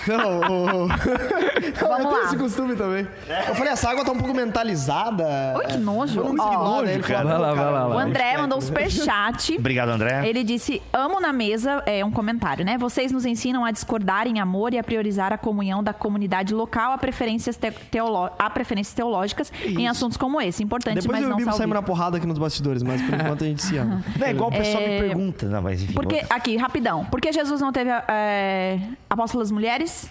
Não, 0.07 0.41
o... 0.87 0.89
eu 1.66 1.72
tenho 1.72 2.11
lá. 2.11 2.24
esse 2.24 2.36
costume 2.36 2.74
também. 2.76 3.06
Eu 3.48 3.54
falei, 3.54 3.72
essa 3.72 3.90
água 3.90 4.04
tá 4.04 4.12
um 4.12 4.18
pouco 4.18 4.34
mentalizada. 4.34 5.24
Oi, 5.56 5.66
que 5.66 5.76
nojo. 5.78 6.20
Ó, 6.22 6.32
nada. 6.32 6.56
nojo, 6.58 6.90
Ele 6.90 7.02
cara. 7.02 7.24
"Não, 7.24 7.30
Vai 7.30 7.38
lá, 7.40 7.54
vai 7.54 7.72
lá, 7.72 7.88
O 7.88 7.98
André 7.98 8.36
mandou 8.38 8.58
um 8.58 8.61
superchat. 8.61 9.56
Obrigado, 9.58 9.90
André. 9.90 10.28
Ele 10.28 10.42
disse: 10.44 10.80
Amo 10.92 11.20
na 11.20 11.32
mesa, 11.32 11.82
é 11.86 12.04
um 12.04 12.11
comentário, 12.11 12.64
né? 12.64 12.76
Vocês 12.78 13.12
nos 13.12 13.24
ensinam 13.24 13.64
a 13.64 13.70
discordar 13.70 14.26
em 14.26 14.40
amor 14.40 14.72
e 14.74 14.78
a 14.78 14.82
priorizar 14.84 15.32
a 15.32 15.38
comunhão 15.38 15.82
da 15.82 15.92
comunidade 15.92 16.54
local 16.54 16.92
a 16.92 16.98
preferências, 16.98 17.56
te- 17.56 17.70
teolo- 17.90 18.30
a 18.38 18.50
preferências 18.50 18.94
teológicas 18.94 19.52
em 19.64 19.88
assuntos 19.88 20.16
como 20.16 20.40
esse. 20.40 20.62
Importante, 20.62 21.00
Depois 21.00 21.12
mas 21.12 21.22
eu 21.22 21.24
e 21.24 21.26
o 21.26 21.30
não 21.30 21.36
Bibo 21.38 21.50
saímos 21.50 21.58
salvífico. 21.58 21.74
na 21.80 21.82
porrada 21.86 22.16
aqui 22.16 22.26
nos 22.26 22.38
bastidores, 22.38 22.82
mas 22.82 23.00
por 23.02 23.14
enquanto 23.14 23.44
a 23.44 23.46
gente 23.46 23.62
se 23.62 23.76
ama. 23.76 24.02
É 24.20 24.30
igual 24.30 24.50
o 24.50 24.52
pessoal 24.52 24.82
me 24.82 24.90
É, 24.90 24.98
pergunta. 25.00 25.46
Não, 25.46 25.62
mas 25.62 25.82
enfim. 25.82 25.92
Porque, 25.94 26.22
aqui, 26.28 26.56
rapidão. 26.56 27.04
Por 27.06 27.20
que 27.20 27.32
Jesus 27.32 27.61
não 27.61 27.72
teve 27.72 27.90
é, 28.08 28.78
apóstolas 29.08 29.50
mulheres? 29.50 30.11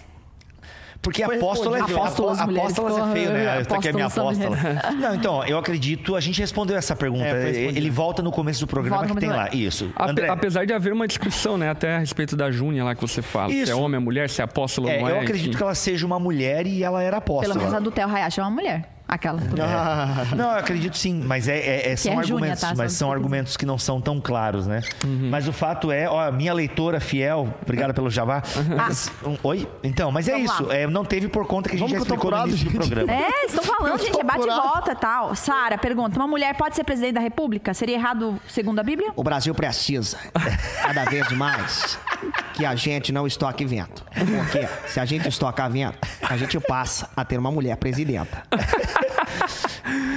Porque 1.02 1.24
Foi 1.24 1.36
apóstola 1.36 1.78
é 1.78 1.84
feio. 1.84 1.96
Apóstolas, 1.98 2.40
é 2.40 3.12
feio, 3.12 3.30
né? 3.32 3.60
Essa 3.60 3.76
aqui 3.76 3.88
é 3.88 3.92
minha 3.92 4.06
apóstola. 4.06 4.56
Não, 5.00 5.14
então, 5.14 5.44
eu 5.46 5.56
acredito. 5.56 6.14
A 6.14 6.20
gente 6.20 6.38
respondeu 6.40 6.76
essa 6.76 6.94
pergunta. 6.94 7.24
É. 7.24 7.50
Ele 7.50 7.88
volta 7.88 8.22
no 8.22 8.30
começo 8.30 8.60
do 8.60 8.66
programa 8.66 8.98
Volta 8.98 9.14
que 9.14 9.20
tem 9.20 9.30
lá. 9.30 9.48
Isso. 9.50 9.90
Ape-. 9.96 10.28
Apesar 10.28 10.66
de 10.66 10.74
haver 10.74 10.92
uma 10.92 11.08
discussão, 11.08 11.56
né, 11.56 11.70
até 11.70 11.96
a 11.96 11.98
respeito 12.00 12.36
da 12.36 12.50
Júnia 12.50 12.84
lá 12.84 12.94
que 12.94 13.00
você 13.00 13.22
fala, 13.22 13.50
se 13.50 13.62
Isso. 13.62 13.72
é 13.72 13.74
homem, 13.74 13.96
é 13.96 14.00
mulher, 14.00 14.28
se 14.28 14.42
é 14.42 14.44
apóstolo 14.44 14.88
ou 14.88 14.92
É, 14.92 15.00
não 15.00 15.08
eu 15.08 15.16
é. 15.16 15.20
acredito 15.20 15.48
enfim. 15.48 15.56
que 15.56 15.62
ela 15.62 15.74
seja 15.74 16.04
uma 16.04 16.20
mulher 16.20 16.66
e 16.66 16.84
ela 16.84 17.02
era 17.02 17.18
Pelo 17.20 17.38
apóstola. 17.38 17.58
menos 17.58 17.74
a 17.74 17.80
do 17.80 17.90
Theo 17.90 18.06
Hayashi 18.08 18.40
é 18.40 18.42
uma 18.42 18.50
mulher. 18.50 18.84
Aquela. 19.10 19.40
Ah, 19.60 20.24
Não, 20.36 20.52
eu 20.52 20.58
acredito 20.58 20.96
sim, 20.96 21.20
mas 21.26 21.48
é, 21.48 21.58
é- 21.58 21.92
é- 21.92 21.96
são 21.96 22.12
é 22.12 22.14
Júnia, 22.22 22.52
argumentos, 22.52 22.60
tá? 22.60 22.68
Só 22.68 22.74
mas 22.76 22.92
são 22.92 23.10
argumentos 23.10 23.56
que 23.56 23.66
não 23.66 23.76
são 23.76 24.00
tão 24.00 24.20
claros, 24.20 24.68
né? 24.68 24.82
Mas 25.28 25.48
o 25.48 25.52
fato 25.52 25.90
é, 25.90 26.08
ó, 26.08 26.30
minha 26.30 26.52
leitora 26.54 27.00
fiel, 27.00 27.52
obrigada 27.62 27.92
pelo 27.92 28.08
Javá. 28.08 28.40
mas- 28.76 29.10
um- 29.24 29.36
oi? 29.42 29.68
Então, 29.82 30.12
mas 30.12 30.28
é 30.28 30.32
Vamos 30.32 30.52
isso, 30.52 30.70
é, 30.70 30.86
não 30.86 31.04
teve 31.04 31.26
por 31.26 31.44
conta 31.46 31.68
que 31.68 31.74
a 31.74 31.78
gente 31.78 31.88
Vamos 31.88 32.06
já 32.08 32.14
explicou 32.14 32.30
no 32.30 32.46
início 32.46 32.70
do 32.70 32.72
programa. 32.78 33.12
É, 33.12 33.46
estão 33.46 33.64
falando, 33.64 33.92
Eu 33.94 33.98
gente, 33.98 34.20
é 34.20 34.22
bate 34.22 34.44
e 34.44 34.50
volta 34.50 34.94
tal. 34.94 35.34
Sara 35.34 35.76
pergunta: 35.76 36.16
uma 36.16 36.28
mulher 36.28 36.54
pode 36.54 36.76
ser 36.76 36.84
presidente 36.84 37.14
da 37.14 37.20
República? 37.20 37.74
Seria 37.74 37.96
errado 37.96 38.40
segundo 38.48 38.78
a 38.78 38.82
Bíblia? 38.84 39.10
O 39.16 39.24
Brasil 39.24 39.52
precisa, 39.54 40.18
cada 40.82 41.04
vez 41.06 41.30
mais, 41.32 41.98
que 42.54 42.64
a 42.64 42.74
gente 42.74 43.12
não 43.12 43.26
estoque 43.26 43.64
vento. 43.64 44.04
Porque 44.14 44.68
se 44.88 45.00
a 45.00 45.04
gente 45.04 45.28
estocar 45.28 45.70
vento, 45.70 45.98
a 46.22 46.36
gente 46.36 46.58
passa 46.60 47.08
a 47.16 47.24
ter 47.24 47.38
uma 47.38 47.50
mulher 47.50 47.76
presidenta. 47.76 48.42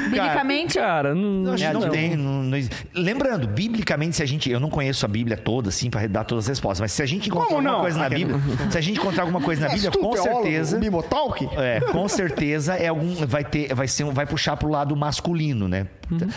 Biblicamente, 0.09 0.75
Cara, 0.77 1.15
não, 1.15 1.21
Não, 1.43 1.53
É, 1.55 1.73
não 1.73 1.81
não. 1.81 1.89
tem. 1.89 2.15
não- 2.15 2.43
não 2.43 2.57
existe. 2.57 2.87
Lembrando, 2.93 3.47
biblicamente, 3.47 4.15
se 4.15 4.23
a 4.23 4.25
gente. 4.25 4.49
Eu 4.49 4.59
não 4.59 4.69
conheço 4.69 5.05
a 5.05 5.07
Bíblia 5.09 5.37
toda, 5.37 5.69
assim, 5.69 5.89
para 5.89 6.07
dar 6.07 6.23
todas 6.23 6.45
as 6.45 6.49
respostas, 6.49 6.81
mas 6.81 6.91
se 6.91 7.01
a 7.01 7.05
gente 7.05 7.29
encontrar 7.29 7.45
Como 7.47 7.57
alguma 7.57 7.73
não? 7.73 7.81
coisa 7.81 7.99
na 7.99 8.09
Bíblia. 8.09 8.37
Se 8.69 8.77
a 8.77 8.81
gente 8.81 8.99
encontrar 8.99 9.23
alguma 9.23 9.41
coisa 9.41 9.61
na 9.61 9.67
Bíblia, 9.69 9.87
És 9.87 9.93
tu, 9.93 9.99
com 9.99 10.11
teólogo, 10.11 10.43
certeza. 10.43 10.77
Bibotalk? 10.77 11.49
É, 11.57 11.79
com 11.79 12.07
certeza 12.07 12.75
é 12.75 12.87
algum 12.87 13.13
vai 13.25 13.43
ter 13.43 13.73
vai 13.73 13.87
ser 13.87 14.03
um- 14.03 14.11
vai 14.11 14.25
puxar 14.25 14.57
pro 14.57 14.69
lado 14.69 14.95
masculino, 14.95 15.67
né? 15.67 15.87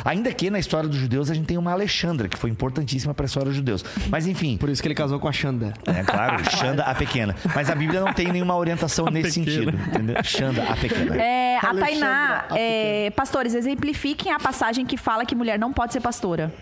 Ainda 0.05 0.33
que 0.33 0.51
na 0.51 0.59
história 0.59 0.89
dos 0.89 0.99
judeus 0.99 1.31
a 1.31 1.35
gente 1.35 1.47
tem 1.47 1.59
uma 1.59 1.73
Alexandra 1.73 2.29
que 2.29 2.37
foi 2.39 2.51
importantíssima 2.51 3.13
para 3.15 3.25
a 3.25 3.29
história 3.29 3.49
dos 3.49 3.57
judeus. 3.57 3.85
Mas 4.09 4.27
enfim, 4.27 4.57
Por 4.57 4.69
isso 4.69 4.81
que 4.83 4.89
ele 4.89 4.95
casou 4.95 5.19
com 5.19 5.29
a 5.29 5.33
Xanda. 5.33 5.73
é 5.87 6.03
claro, 6.03 6.43
Xanda 6.51 6.83
a 6.85 6.95
pequena. 6.95 7.35
Mas 7.55 7.69
a 7.71 7.75
Bíblia 7.75 8.01
não 8.01 8.13
tem 8.13 8.29
nenhuma 8.33 8.57
orientação 8.57 9.07
nesse 9.07 9.41
pequena. 9.41 9.71
sentido, 9.73 9.89
entendeu? 9.89 10.17
Xanda 10.25 10.63
a 10.65 10.77
pequena. 10.77 11.17
é, 11.17 11.57
a 11.59 11.75
Tainá, 11.75 12.45
a 12.51 12.59
é, 12.59 13.11
pastores, 13.11 13.55
exemplifiquem 13.55 14.33
a 14.33 14.39
passagem 14.39 14.85
que 14.87 14.97
fala 14.97 15.25
que 15.25 15.35
mulher 15.35 15.59
não 15.59 15.73
pode 15.73 15.93
ser 15.93 16.01
pastora. 16.01 16.53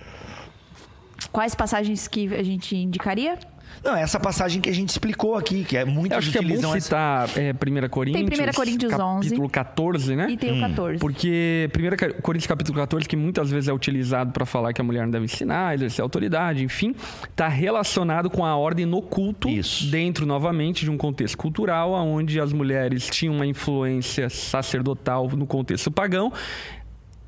Quais 1.32 1.54
passagens 1.54 2.06
que 2.06 2.32
a 2.34 2.42
gente 2.42 2.76
indicaria? 2.76 3.38
Não, 3.84 3.94
essa 3.94 4.18
passagem 4.18 4.62
que 4.62 4.70
a 4.70 4.72
gente 4.72 4.88
explicou 4.88 5.36
aqui, 5.36 5.62
que 5.62 5.76
é 5.76 5.82
Eu 5.82 5.86
muitos 5.86 6.16
acho 6.16 6.32
que 6.32 6.38
é 6.38 6.40
bom 6.40 6.46
utilizam 6.46 6.74
essa 6.74 7.26
citar 7.26 7.28
é, 7.36 7.52
1 7.52 7.88
Coríntios. 7.90 8.40
1 8.40 8.52
Coríntios 8.54 8.92
11. 8.92 9.28
Capítulo 9.28 9.50
14, 9.50 10.16
né? 10.16 10.26
E 10.30 10.36
tem 10.38 10.56
o 10.56 10.60
14. 10.60 10.98
Porque 10.98 11.68
1 11.76 12.22
Coríntios 12.22 12.46
capítulo 12.46 12.78
14, 12.78 13.06
que 13.06 13.14
muitas 13.14 13.50
vezes 13.50 13.68
é 13.68 13.74
utilizado 13.74 14.32
para 14.32 14.46
falar 14.46 14.72
que 14.72 14.80
a 14.80 14.84
mulher 14.84 15.02
não 15.02 15.10
deve 15.10 15.26
ensinar, 15.26 15.74
exercer 15.74 16.02
autoridade, 16.02 16.64
enfim, 16.64 16.94
está 17.28 17.46
relacionado 17.46 18.30
com 18.30 18.42
a 18.42 18.56
ordem 18.56 18.86
no 18.86 19.02
culto, 19.02 19.50
Isso. 19.50 19.90
dentro 19.90 20.24
novamente 20.24 20.86
de 20.86 20.90
um 20.90 20.96
contexto 20.96 21.36
cultural, 21.36 21.92
onde 21.92 22.40
as 22.40 22.54
mulheres 22.54 23.10
tinham 23.10 23.34
uma 23.34 23.46
influência 23.46 24.30
sacerdotal 24.30 25.28
no 25.28 25.46
contexto 25.46 25.90
pagão. 25.90 26.32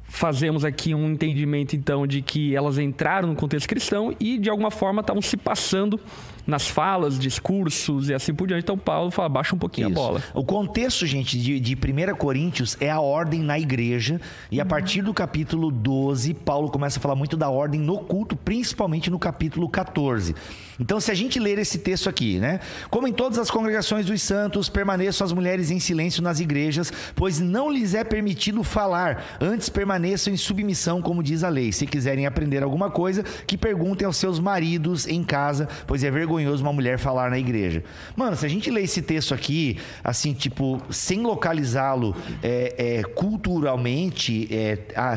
Fazemos 0.08 0.64
aqui 0.64 0.94
um 0.94 1.10
entendimento, 1.10 1.76
então, 1.76 2.06
de 2.06 2.22
que 2.22 2.56
elas 2.56 2.78
entraram 2.78 3.28
no 3.28 3.34
contexto 3.34 3.68
cristão 3.68 4.14
e, 4.18 4.38
de 4.38 4.48
alguma 4.48 4.70
forma, 4.70 5.02
estavam 5.02 5.20
se 5.20 5.36
passando 5.36 6.00
nas 6.46 6.68
falas, 6.68 7.18
discursos 7.18 8.08
e 8.08 8.14
assim 8.14 8.34
por 8.34 8.46
diante. 8.46 8.62
Então, 8.62 8.78
Paulo 8.78 9.10
fala, 9.10 9.28
baixa 9.28 9.54
um 9.54 9.58
pouquinho 9.58 9.90
Isso. 9.90 9.98
a 9.98 10.02
bola. 10.02 10.22
O 10.34 10.44
contexto, 10.44 11.06
gente, 11.06 11.38
de, 11.38 11.58
de 11.58 11.74
1 11.74 12.16
Coríntios 12.16 12.76
é 12.80 12.90
a 12.90 13.00
ordem 13.00 13.40
na 13.40 13.58
igreja. 13.58 14.20
E 14.50 14.60
a 14.60 14.64
partir 14.64 15.02
do 15.02 15.12
capítulo 15.12 15.70
12, 15.70 16.34
Paulo 16.34 16.70
começa 16.70 16.98
a 16.98 17.02
falar 17.02 17.14
muito 17.14 17.36
da 17.36 17.48
ordem 17.48 17.80
no 17.80 17.98
culto, 17.98 18.36
principalmente 18.36 19.10
no 19.10 19.18
capítulo 19.18 19.68
14. 19.68 20.34
Então, 20.78 21.00
se 21.00 21.10
a 21.10 21.14
gente 21.14 21.40
ler 21.40 21.58
esse 21.58 21.78
texto 21.78 22.08
aqui, 22.08 22.38
né? 22.38 22.60
Como 22.90 23.08
em 23.08 23.12
todas 23.12 23.38
as 23.38 23.50
congregações 23.50 24.06
dos 24.06 24.20
santos, 24.20 24.68
permaneçam 24.68 25.24
as 25.24 25.32
mulheres 25.32 25.70
em 25.70 25.80
silêncio 25.80 26.22
nas 26.22 26.38
igrejas, 26.38 26.92
pois 27.14 27.40
não 27.40 27.70
lhes 27.70 27.94
é 27.94 28.04
permitido 28.04 28.62
falar. 28.62 29.24
Antes 29.40 29.68
permaneçam 29.68 30.32
em 30.32 30.36
submissão, 30.36 31.00
como 31.00 31.22
diz 31.22 31.42
a 31.42 31.48
lei. 31.48 31.72
Se 31.72 31.86
quiserem 31.86 32.26
aprender 32.26 32.62
alguma 32.62 32.90
coisa, 32.90 33.22
que 33.46 33.56
perguntem 33.56 34.06
aos 34.06 34.16
seus 34.16 34.38
maridos 34.38 35.06
em 35.06 35.24
casa, 35.24 35.68
pois 35.86 36.04
é 36.04 36.10
vergonhoso 36.36 36.62
uma 36.62 36.72
mulher 36.72 36.98
falar 36.98 37.30
na 37.30 37.38
igreja. 37.38 37.82
Mano, 38.14 38.36
se 38.36 38.44
a 38.44 38.48
gente 38.48 38.70
ler 38.70 38.82
esse 38.82 39.02
texto 39.02 39.34
aqui, 39.34 39.78
assim, 40.04 40.32
tipo, 40.32 40.80
sem 40.90 41.22
localizá-lo 41.22 42.14
é, 42.42 42.98
é, 42.98 43.02
culturalmente, 43.02 44.48
é, 44.50 44.76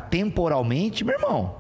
temporalmente, 0.09 1.03
meu 1.03 1.15
irmão. 1.15 1.58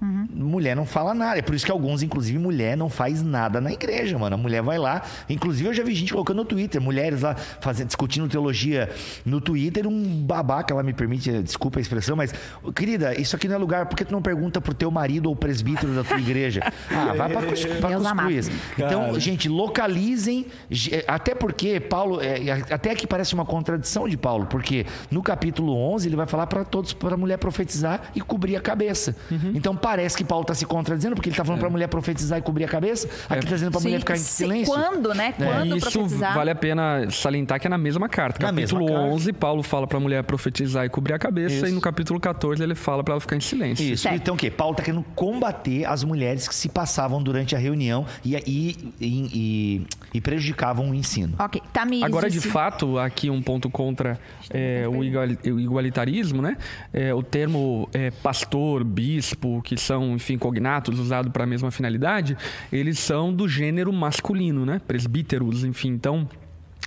Mulher 0.00 0.76
não 0.76 0.86
fala 0.86 1.12
nada. 1.14 1.38
É 1.38 1.42
por 1.42 1.54
isso 1.54 1.64
que 1.66 1.72
alguns, 1.72 2.02
inclusive, 2.02 2.38
mulher 2.38 2.76
não 2.76 2.88
faz 2.88 3.22
nada 3.22 3.60
na 3.60 3.72
igreja, 3.72 4.16
mano. 4.18 4.34
A 4.34 4.38
mulher 4.38 4.62
vai 4.62 4.78
lá. 4.78 5.02
Inclusive, 5.28 5.68
eu 5.68 5.74
já 5.74 5.82
vi 5.82 5.94
gente 5.94 6.12
colocando 6.12 6.36
no 6.38 6.44
Twitter, 6.44 6.80
mulheres 6.80 7.22
lá 7.22 7.34
fazendo, 7.34 7.88
discutindo 7.88 8.28
teologia 8.28 8.88
no 9.24 9.40
Twitter, 9.40 9.86
um 9.86 10.22
babaca, 10.22 10.72
ela 10.72 10.82
me 10.82 10.92
permite, 10.92 11.42
desculpa 11.42 11.78
a 11.78 11.82
expressão, 11.82 12.14
mas, 12.16 12.32
querida, 12.74 13.20
isso 13.20 13.34
aqui 13.34 13.48
não 13.48 13.56
é 13.56 13.58
lugar, 13.58 13.86
por 13.86 13.96
que 13.96 14.04
tu 14.04 14.12
não 14.12 14.22
pergunta 14.22 14.60
pro 14.60 14.72
teu 14.74 14.90
marido 14.90 15.26
ou 15.28 15.34
presbítero 15.36 15.92
da 15.94 16.04
tua 16.04 16.18
igreja? 16.18 16.60
Ah, 16.90 17.12
vai 17.14 17.28
pra, 17.30 17.42
cus- 17.42 17.64
pra 17.80 17.90
cuscuiz. 18.24 18.50
Então, 18.86 19.18
gente, 19.18 19.48
localizem, 19.48 20.46
ge- 20.70 21.04
até 21.08 21.34
porque 21.34 21.80
Paulo, 21.80 22.20
é, 22.20 22.38
até 22.72 22.94
que 22.94 23.06
parece 23.06 23.34
uma 23.34 23.44
contradição 23.44 24.08
de 24.08 24.16
Paulo, 24.16 24.46
porque 24.46 24.86
no 25.10 25.22
capítulo 25.22 25.74
11 25.76 26.08
ele 26.08 26.16
vai 26.16 26.26
falar 26.26 26.46
para 26.46 26.64
todos, 26.64 26.92
para 26.92 27.14
a 27.14 27.16
mulher 27.16 27.36
profetizar 27.38 28.10
e 28.14 28.20
cobrir 28.20 28.56
a 28.56 28.60
cabeça. 28.60 29.16
Então 29.54 29.74
parece 29.88 30.14
que 30.18 30.22
Paulo 30.24 30.42
está 30.42 30.54
se 30.54 30.66
contradizendo, 30.66 31.14
porque 31.14 31.30
ele 31.30 31.32
está 31.34 31.44
falando 31.46 31.60
para 31.60 31.68
a 31.68 31.70
mulher 31.70 31.88
profetizar 31.88 32.38
e 32.38 32.42
cobrir 32.42 32.64
a 32.64 32.68
cabeça, 32.68 33.08
aqui 33.26 33.38
está 33.44 33.54
dizendo 33.54 33.70
para 33.70 33.80
a 33.80 33.82
mulher 33.84 33.98
ficar 34.00 34.14
em 34.16 34.18
silêncio. 34.18 34.66
Quando, 34.74 35.14
né? 35.14 35.32
Quando 35.32 35.76
Isso 35.78 35.90
profetizar. 35.90 36.34
vale 36.34 36.50
a 36.50 36.54
pena 36.54 37.08
salientar 37.10 37.58
que 37.58 37.66
é 37.66 37.70
na 37.70 37.78
mesma 37.78 38.06
carta. 38.06 38.38
Na 38.42 38.50
capítulo 38.52 38.82
mesma 38.84 38.98
carta. 39.00 39.14
11, 39.14 39.32
Paulo 39.32 39.62
fala 39.62 39.86
para 39.86 39.96
a 39.96 40.00
mulher 40.00 40.22
profetizar 40.24 40.84
e 40.84 40.90
cobrir 40.90 41.14
a 41.14 41.18
cabeça, 41.18 41.54
Isso. 41.54 41.66
e 41.68 41.70
no 41.72 41.80
capítulo 41.80 42.20
14 42.20 42.62
ele 42.62 42.74
fala 42.74 43.02
para 43.02 43.14
ela 43.14 43.20
ficar 43.20 43.36
em 43.36 43.40
silêncio. 43.40 43.82
Isso. 43.82 44.02
Certo. 44.02 44.14
Então 44.16 44.34
o 44.34 44.36
quê? 44.36 44.50
Paulo 44.50 44.72
está 44.72 44.82
querendo 44.82 45.02
combater 45.14 45.86
as 45.86 46.04
mulheres 46.04 46.46
que 46.46 46.54
se 46.54 46.68
passavam 46.68 47.22
durante 47.22 47.56
a 47.56 47.58
reunião 47.58 48.04
e, 48.22 48.36
e, 48.36 48.92
e, 49.00 49.06
e- 49.32 49.86
e 50.12 50.20
prejudicavam 50.20 50.90
o 50.90 50.94
ensino. 50.94 51.34
Ok, 51.38 51.62
Tamires 51.72 52.04
Agora, 52.04 52.28
de 52.28 52.40
fato, 52.40 52.98
aqui 52.98 53.30
um 53.30 53.40
ponto 53.40 53.70
contra 53.70 54.18
é, 54.50 54.84
o, 54.86 55.02
igual- 55.02 55.26
o 55.46 55.60
igualitarismo, 55.60 56.42
né? 56.42 56.56
É, 56.92 57.14
o 57.14 57.22
termo 57.22 57.88
é, 57.92 58.10
pastor, 58.10 58.84
bispo, 58.84 59.62
que 59.62 59.77
são, 59.80 60.14
enfim, 60.14 60.38
cognatos 60.38 60.98
usados 60.98 61.32
para 61.32 61.44
a 61.44 61.46
mesma 61.46 61.70
finalidade, 61.70 62.36
eles 62.72 62.98
são 62.98 63.32
do 63.32 63.48
gênero 63.48 63.92
masculino, 63.92 64.64
né? 64.64 64.80
Presbíteros, 64.86 65.64
enfim. 65.64 65.88
Então, 65.88 66.28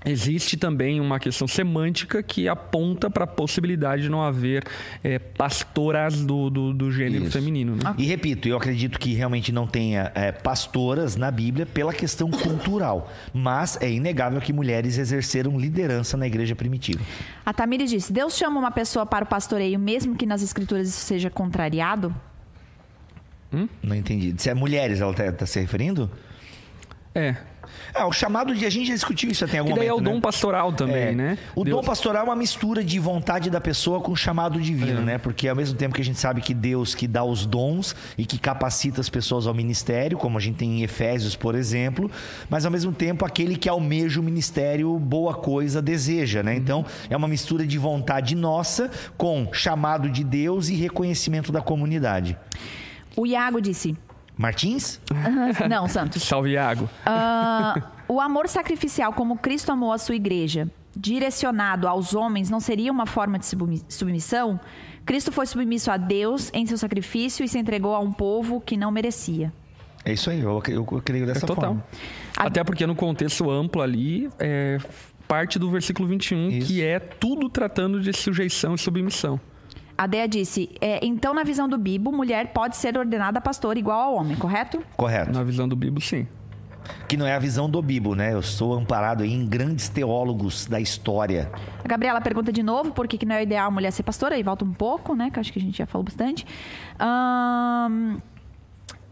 existe 0.06 0.58
também 0.58 1.00
uma 1.00 1.20
questão 1.20 1.48
semântica 1.48 2.24
que 2.24 2.48
aponta 2.48 3.10
para 3.10 3.26
a 3.26 3.28
possibilidade 3.28 4.04
de 4.04 4.10
não 4.10 4.22
haver 4.22 4.64
é, 5.04 5.20
pastoras 5.20 6.22
do, 6.22 6.50
do, 6.50 6.74
do 6.74 6.92
gênero 6.92 7.26
Isso. 7.26 7.34
feminino, 7.34 7.76
né? 7.76 7.94
E 7.98 8.06
repito, 8.06 8.48
eu 8.48 8.58
acredito 8.58 9.00
que 9.00 9.14
realmente 9.14 9.52
não 9.52 9.68
tenha 9.68 10.12
é, 10.16 10.32
pastoras 10.32 11.16
na 11.16 11.30
Bíblia 11.30 11.66
pela 11.66 11.94
questão 11.94 12.30
cultural, 12.32 13.12
mas 13.34 13.78
é 13.82 13.92
inegável 13.92 14.42
que 14.42 14.52
mulheres 14.52 14.98
exerceram 14.98 15.60
liderança 15.60 16.18
na 16.18 16.26
igreja 16.26 16.56
primitiva. 16.56 17.02
A 17.46 17.54
Tamires 17.54 17.90
disse: 17.90 18.12
Deus 18.12 18.36
chama 18.36 18.60
uma 18.60 18.72
pessoa 18.72 19.06
para 19.06 19.24
o 19.24 19.28
pastoreio, 19.28 19.78
mesmo 19.80 20.16
que 20.16 20.26
nas 20.26 20.42
escrituras 20.42 20.90
isso 20.90 21.06
seja 21.06 21.30
contrariado? 21.30 22.14
Não 23.84 23.96
entendi. 23.96 24.34
Se 24.38 24.50
é 24.50 24.54
mulheres, 24.54 25.02
ela 25.02 25.12
está 25.12 25.46
se 25.46 25.60
referindo? 25.60 26.10
É. 27.14 27.36
Ah, 27.94 28.08
o 28.08 28.12
chamado 28.12 28.56
de. 28.56 28.66
A 28.66 28.70
gente 28.70 28.88
já 28.88 28.94
discutiu 28.94 29.30
isso 29.30 29.44
até 29.44 29.58
em 29.58 29.60
algum 29.60 29.74
Que 29.74 29.80
daí 29.80 29.88
é 29.88 29.92
o 29.94 29.96
momento. 29.98 30.10
dom 30.10 30.16
né? 30.16 30.22
pastoral 30.22 30.72
também, 30.74 31.04
É. 31.04 31.12
né? 31.12 31.38
O 31.56 31.64
Deus- 31.66 31.76
dom 31.78 31.84
pastoral 31.84 32.22
é 32.24 32.26
uma 32.26 32.36
mistura 32.36 32.84
de 32.84 32.98
vontade 33.00 33.50
da 33.50 33.60
pessoa 33.62 34.00
com 34.00 34.16
chamado 34.16 34.60
divino, 34.62 35.02
É. 35.02 35.04
né? 35.04 35.18
Porque 35.18 35.48
ao 35.48 35.56
mesmo 35.56 35.78
tempo 35.78 35.94
que 35.94 36.02
a 36.02 36.04
gente 36.04 36.18
sabe 36.20 36.42
que 36.42 36.54
Deus 36.54 36.96
que 36.96 37.08
dá 37.08 37.24
os 37.24 37.46
dons 37.46 37.94
e 38.18 38.26
que 38.26 38.38
capacita 38.40 39.02
as 39.02 39.10
pessoas 39.10 39.46
ao 39.46 39.54
ministério, 39.54 40.18
como 40.18 40.38
a 40.38 40.42
gente 40.42 40.56
tem 40.56 40.80
em 40.80 40.84
Efésios, 40.84 41.36
por 41.36 41.54
exemplo, 41.54 42.10
mas 42.50 42.66
ao 42.66 42.72
mesmo 42.72 42.92
tempo 42.94 43.26
aquele 43.26 43.58
que 43.58 43.68
almeja 43.70 44.20
o 44.20 44.24
ministério, 44.24 44.98
boa 44.98 45.34
coisa 45.34 45.82
deseja, 45.82 46.42
né? 46.42 46.56
Então 46.56 46.86
é 47.10 47.16
uma 47.18 47.28
mistura 47.28 47.66
de 47.68 47.78
vontade 47.78 48.36
nossa 48.36 48.90
com 49.18 49.50
chamado 49.54 50.10
de 50.10 50.24
Deus 50.24 50.70
e 50.70 50.76
reconhecimento 50.76 51.52
da 51.52 51.62
comunidade. 51.62 52.38
O 53.16 53.26
Iago 53.26 53.62
disse: 53.62 53.96
Martins? 54.38 55.00
Não, 55.70 55.88
Santos. 55.88 56.24
Salve, 56.24 56.52
Iago. 56.52 56.90
Ah, 57.06 57.92
o 58.08 58.20
amor 58.20 58.48
sacrificial, 58.48 59.14
como 59.14 59.38
Cristo 59.38 59.72
amou 59.72 59.92
a 59.92 59.98
sua 59.98 60.16
igreja, 60.16 60.70
direcionado 60.96 61.88
aos 61.88 62.14
homens, 62.16 62.50
não 62.50 62.60
seria 62.60 62.92
uma 62.92 63.06
forma 63.06 63.38
de 63.40 63.46
submi- 63.46 63.84
submissão? 63.90 64.60
Cristo 65.06 65.32
foi 65.32 65.46
submisso 65.46 65.90
a 65.92 65.98
Deus 65.98 66.50
em 66.54 66.66
seu 66.66 66.78
sacrifício 66.78 67.44
e 67.44 67.48
se 67.48 67.58
entregou 67.58 67.94
a 67.96 68.00
um 68.00 68.12
povo 68.12 68.62
que 68.62 68.78
não 68.78 68.92
merecia. 68.92 69.52
É 70.06 70.14
isso 70.14 70.30
aí, 70.30 70.40
eu, 70.40 70.62
eu, 70.68 70.88
eu 70.92 71.02
creio 71.04 71.26
dessa 71.26 71.46
É 71.46 71.48
total. 71.48 71.64
forma. 71.76 71.86
Até 72.38 72.64
porque 72.64 72.86
no 72.88 72.96
contexto 72.96 73.50
amplo 73.50 73.82
ali, 73.82 74.30
é 74.40 74.78
parte 75.28 75.58
do 75.60 75.70
versículo 75.70 76.08
21, 76.08 76.50
Isso. 76.50 76.68
que 76.68 76.84
é 76.84 77.00
tudo 77.00 77.48
tratando 77.50 78.02
de 78.02 78.12
sujeição 78.14 78.76
e 78.76 78.78
submissão. 78.78 79.40
A 80.02 80.08
Dea 80.08 80.28
disse: 80.28 80.68
é, 80.82 81.00
então, 81.06 81.32
na 81.32 81.44
visão 81.44 81.70
do 81.70 81.78
Bibo, 81.78 82.12
mulher 82.12 82.52
pode 82.54 82.76
ser 82.76 82.98
ordenada 82.98 83.40
pastora 83.40 83.78
igual 83.78 84.00
ao 84.00 84.16
homem, 84.16 84.36
correto? 84.36 84.84
Correto. 84.98 85.32
Na 85.32 85.44
visão 85.44 85.70
do 85.70 85.76
Bíblia, 85.76 86.04
sim. 86.04 86.28
Que 87.08 87.16
não 87.16 87.28
é 87.28 87.36
a 87.36 87.38
visão 87.38 87.70
do 87.70 87.80
Bibo, 87.84 88.16
né? 88.16 88.34
Eu 88.34 88.42
sou 88.42 88.74
amparado 88.74 89.22
aí 89.22 89.32
em 89.32 89.46
grandes 89.46 89.90
teólogos 89.90 90.66
da 90.66 90.80
história. 90.80 91.52
A 91.86 91.88
Gabriela 91.88 92.20
pergunta 92.20 92.52
de 92.52 92.64
novo 92.64 92.92
por 92.92 93.08
que, 93.08 93.16
que 93.16 93.28
não 93.28 93.36
é 93.36 93.44
ideal 93.44 93.68
a 93.68 93.72
mulher 93.72 93.92
ser 93.92 94.02
pastora, 94.02 94.36
e 94.40 94.42
volta 94.42 94.66
um 94.66 94.74
pouco, 94.74 95.14
né? 95.14 95.30
Que 95.30 95.38
eu 95.38 95.42
acho 95.42 95.54
que 95.54 95.60
a 95.60 95.62
gente 95.62 95.78
já 95.78 95.86
falou 95.86 96.04
bastante. 96.04 96.48
Ahn, 97.00 98.18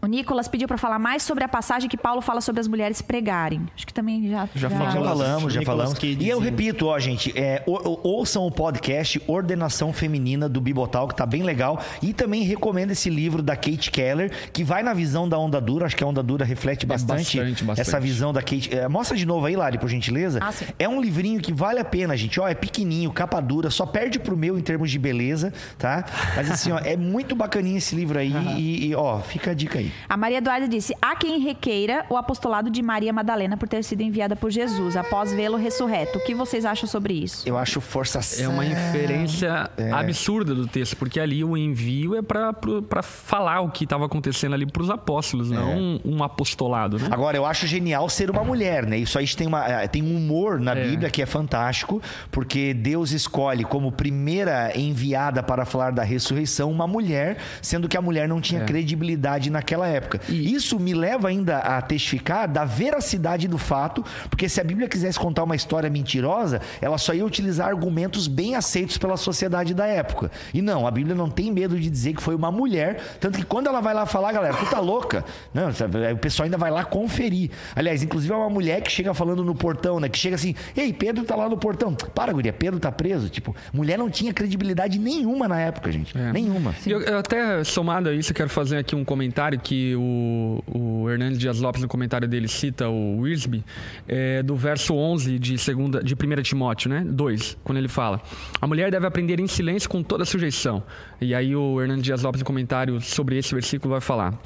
o 0.02 0.06
Nicolas 0.06 0.48
pediu 0.48 0.66
para 0.66 0.78
falar 0.78 0.98
mais 0.98 1.22
sobre 1.22 1.44
a 1.44 1.48
passagem 1.48 1.88
que 1.88 1.96
Paulo 1.96 2.20
fala 2.20 2.40
sobre 2.40 2.60
as 2.60 2.66
mulheres 2.68 3.02
pregarem. 3.02 3.60
Acho 3.76 3.86
que 3.86 3.92
também 3.92 4.28
já. 4.30 4.48
Já 4.54 4.68
Já 4.68 4.70
falamos. 4.70 5.08
falamos, 5.08 5.52
já 5.52 5.62
falamos. 5.62 5.98
E 6.02 6.28
eu 6.28 6.38
repito, 6.40 6.86
ó, 6.86 6.98
gente, 6.98 7.32
é, 7.38 7.62
ou- 7.66 7.80
ou- 7.84 8.00
ouçam 8.02 8.46
o 8.46 8.50
podcast 8.50 9.20
Ordenação 9.26 9.92
Feminina 9.92 10.48
do 10.48 10.60
Bibotal, 10.60 11.06
que 11.08 11.14
tá 11.14 11.26
bem 11.26 11.42
legal. 11.42 11.82
E 12.02 12.12
também 12.14 12.42
recomendo 12.42 12.90
esse 12.92 13.10
livro 13.10 13.42
da 13.42 13.54
Kate 13.56 13.90
Keller, 13.90 14.30
que 14.52 14.64
vai 14.64 14.82
na 14.82 14.94
visão 14.94 15.28
da 15.28 15.38
onda 15.38 15.60
dura. 15.60 15.86
Acho 15.86 15.96
que 15.96 16.04
a 16.04 16.06
onda 16.06 16.22
dura 16.22 16.44
reflete 16.44 16.86
bastante, 16.86 17.36
bastante, 17.38 17.64
bastante. 17.64 17.88
essa 17.88 18.00
visão 18.00 18.32
da 18.32 18.40
Kate. 18.40 18.74
é, 18.74 18.88
mostra 18.88 19.16
de 19.16 19.26
novo 19.26 19.46
aí, 19.46 19.54
Lari, 19.56 19.78
por 19.78 19.88
gentileza. 19.88 20.38
Ah. 20.42 20.50
É 20.78 20.88
um 20.88 21.00
livrinho 21.00 21.40
que 21.40 21.52
vale 21.52 21.78
a 21.78 21.84
pena, 21.84 22.16
gente. 22.16 22.40
Ó, 22.40 22.48
é 22.48 22.54
pequenininho, 22.54 23.12
capa 23.12 23.40
dura, 23.40 23.70
só 23.70 23.84
perde 23.84 24.18
pro 24.18 24.36
meu 24.36 24.58
em 24.58 24.62
termos 24.62 24.90
de 24.90 24.98
beleza, 24.98 25.52
tá? 25.78 26.04
Mas 26.36 26.50
assim, 26.50 26.72
ó, 26.72 26.78
é 26.78 26.96
muito 26.96 27.36
bacaninho 27.36 27.76
esse 27.78 27.94
livro 27.94 28.18
aí. 28.18 28.30
E, 28.60 28.88
e, 28.88 28.94
ó, 28.94 29.18
fica 29.20 29.50
a 29.50 29.54
dica 29.54 29.78
aí. 29.78 29.89
A 30.08 30.16
Maria 30.16 30.38
Eduarda 30.38 30.68
disse: 30.68 30.94
há 31.00 31.14
quem 31.16 31.40
requeira 31.40 32.04
o 32.08 32.16
apostolado 32.16 32.70
de 32.70 32.82
Maria 32.82 33.12
Madalena 33.12 33.56
por 33.56 33.68
ter 33.68 33.82
sido 33.84 34.02
enviada 34.02 34.36
por 34.36 34.50
Jesus 34.50 34.96
após 34.96 35.32
vê-lo 35.32 35.56
ressurreto. 35.56 36.18
O 36.18 36.24
que 36.24 36.34
vocês 36.34 36.64
acham 36.64 36.88
sobre 36.88 37.14
isso? 37.14 37.48
Eu 37.48 37.56
acho 37.56 37.80
força 37.80 38.20
É 38.40 38.48
uma 38.48 38.64
inferência 38.64 39.70
absurda 39.92 40.54
do 40.54 40.66
texto, 40.66 40.96
porque 40.96 41.18
ali 41.20 41.42
o 41.42 41.56
envio 41.56 42.16
é 42.16 42.22
pra 42.22 43.02
falar 43.02 43.60
o 43.60 43.70
que 43.70 43.84
estava 43.84 44.06
acontecendo 44.06 44.54
ali 44.54 44.66
pros 44.66 44.90
apóstolos, 44.90 45.50
não 45.50 45.70
um, 45.76 46.00
um 46.04 46.22
apostolado, 46.22 46.98
né? 46.98 47.08
Agora, 47.10 47.36
eu 47.36 47.46
acho 47.46 47.66
genial 47.66 48.08
ser 48.08 48.30
uma 48.30 48.44
mulher, 48.44 48.86
né? 48.86 48.98
Isso 48.98 49.18
aí 49.18 49.26
tem, 49.28 49.46
uma, 49.46 49.66
eh, 49.66 49.88
tem 49.88 50.02
um 50.02 50.16
humor 50.16 50.60
na 50.60 50.74
É. 50.74 50.84
Bíblia 50.88 51.10
que 51.10 51.22
é 51.22 51.26
fantástico, 51.26 52.00
porque 52.30 52.74
Deus 52.74 53.12
escolhe 53.12 53.64
como 53.64 53.92
primeira 53.92 54.72
enviada 54.78 55.42
para 55.42 55.64
falar 55.64 55.92
da 55.92 56.02
ressurreição 56.02 56.70
uma 56.70 56.86
mulher, 56.86 57.38
sendo 57.62 57.88
que 57.88 57.96
a 57.96 58.02
mulher 58.02 58.28
não 58.28 58.40
tinha 58.40 58.64
credibilidade 58.64 59.50
naquela 59.50 59.79
época. 59.88 60.20
Isso 60.28 60.78
me 60.78 60.94
leva 60.94 61.28
ainda 61.28 61.58
a 61.58 61.80
testificar 61.82 62.48
da 62.48 62.64
veracidade 62.64 63.48
do 63.48 63.58
fato, 63.58 64.04
porque 64.28 64.48
se 64.48 64.60
a 64.60 64.64
Bíblia 64.64 64.88
quisesse 64.88 65.18
contar 65.18 65.44
uma 65.44 65.56
história 65.56 65.90
mentirosa, 65.90 66.60
ela 66.80 66.98
só 66.98 67.14
ia 67.14 67.24
utilizar 67.24 67.68
argumentos 67.68 68.26
bem 68.26 68.54
aceitos 68.54 68.98
pela 68.98 69.16
sociedade 69.16 69.74
da 69.74 69.86
época. 69.86 70.30
E 70.52 70.62
não, 70.62 70.86
a 70.86 70.90
Bíblia 70.90 71.14
não 71.14 71.30
tem 71.30 71.50
medo 71.50 71.78
de 71.78 71.88
dizer 71.88 72.14
que 72.14 72.22
foi 72.22 72.34
uma 72.34 72.50
mulher, 72.50 73.00
tanto 73.20 73.38
que 73.38 73.44
quando 73.44 73.66
ela 73.66 73.80
vai 73.80 73.94
lá 73.94 74.06
falar, 74.06 74.32
galera, 74.32 74.56
tu 74.56 74.66
tá 74.66 74.80
louca? 74.80 75.24
Não, 75.52 75.68
o 76.12 76.18
pessoal 76.18 76.44
ainda 76.44 76.58
vai 76.58 76.70
lá 76.70 76.84
conferir. 76.84 77.50
Aliás, 77.74 78.02
inclusive 78.02 78.32
é 78.32 78.36
uma 78.36 78.50
mulher 78.50 78.80
que 78.82 78.90
chega 78.90 79.12
falando 79.14 79.44
no 79.44 79.54
portão, 79.54 80.00
né? 80.00 80.08
Que 80.08 80.18
chega 80.18 80.36
assim, 80.36 80.54
ei, 80.76 80.92
Pedro 80.92 81.24
tá 81.24 81.36
lá 81.36 81.48
no 81.48 81.56
portão. 81.56 81.94
Para, 81.94 82.32
guria, 82.32 82.52
Pedro 82.52 82.78
tá 82.80 82.90
preso. 82.92 83.28
Tipo, 83.28 83.54
mulher 83.72 83.98
não 83.98 84.10
tinha 84.10 84.32
credibilidade 84.32 84.98
nenhuma 84.98 85.48
na 85.48 85.60
época, 85.60 85.90
gente. 85.90 86.16
Nenhuma. 86.16 86.74
E 86.86 86.90
eu, 86.90 87.00
eu 87.00 87.18
até 87.18 87.62
somado 87.64 88.08
a 88.08 88.14
isso, 88.14 88.32
eu 88.32 88.36
quero 88.36 88.48
fazer 88.48 88.78
aqui 88.78 88.94
um 88.94 89.04
comentário 89.04 89.58
que 89.58 89.69
o, 89.96 90.62
o 90.66 91.10
Hernandes 91.10 91.38
Dias 91.38 91.60
Lopes, 91.60 91.82
no 91.82 91.88
comentário 91.88 92.26
dele, 92.26 92.48
cita 92.48 92.88
o 92.88 93.20
Wisby, 93.20 93.64
é, 94.06 94.42
do 94.42 94.56
verso 94.56 94.94
11 94.94 95.38
de, 95.38 95.58
segunda, 95.58 96.02
de 96.02 96.14
1 96.14 96.42
Timóteo, 96.42 96.90
né? 96.90 97.04
2, 97.06 97.58
quando 97.64 97.78
ele 97.78 97.88
fala: 97.88 98.20
A 98.60 98.66
mulher 98.66 98.90
deve 98.90 99.06
aprender 99.06 99.40
em 99.40 99.46
silêncio 99.46 99.88
com 99.88 100.02
toda 100.02 100.24
sujeição. 100.24 100.82
E 101.20 101.34
aí 101.34 101.54
o 101.54 101.80
Hernandes 101.80 102.04
Dias 102.04 102.22
Lopes, 102.22 102.40
no 102.40 102.44
comentário 102.44 103.00
sobre 103.00 103.38
esse 103.38 103.54
versículo, 103.54 103.92
vai 103.92 104.00
falar. 104.00 104.38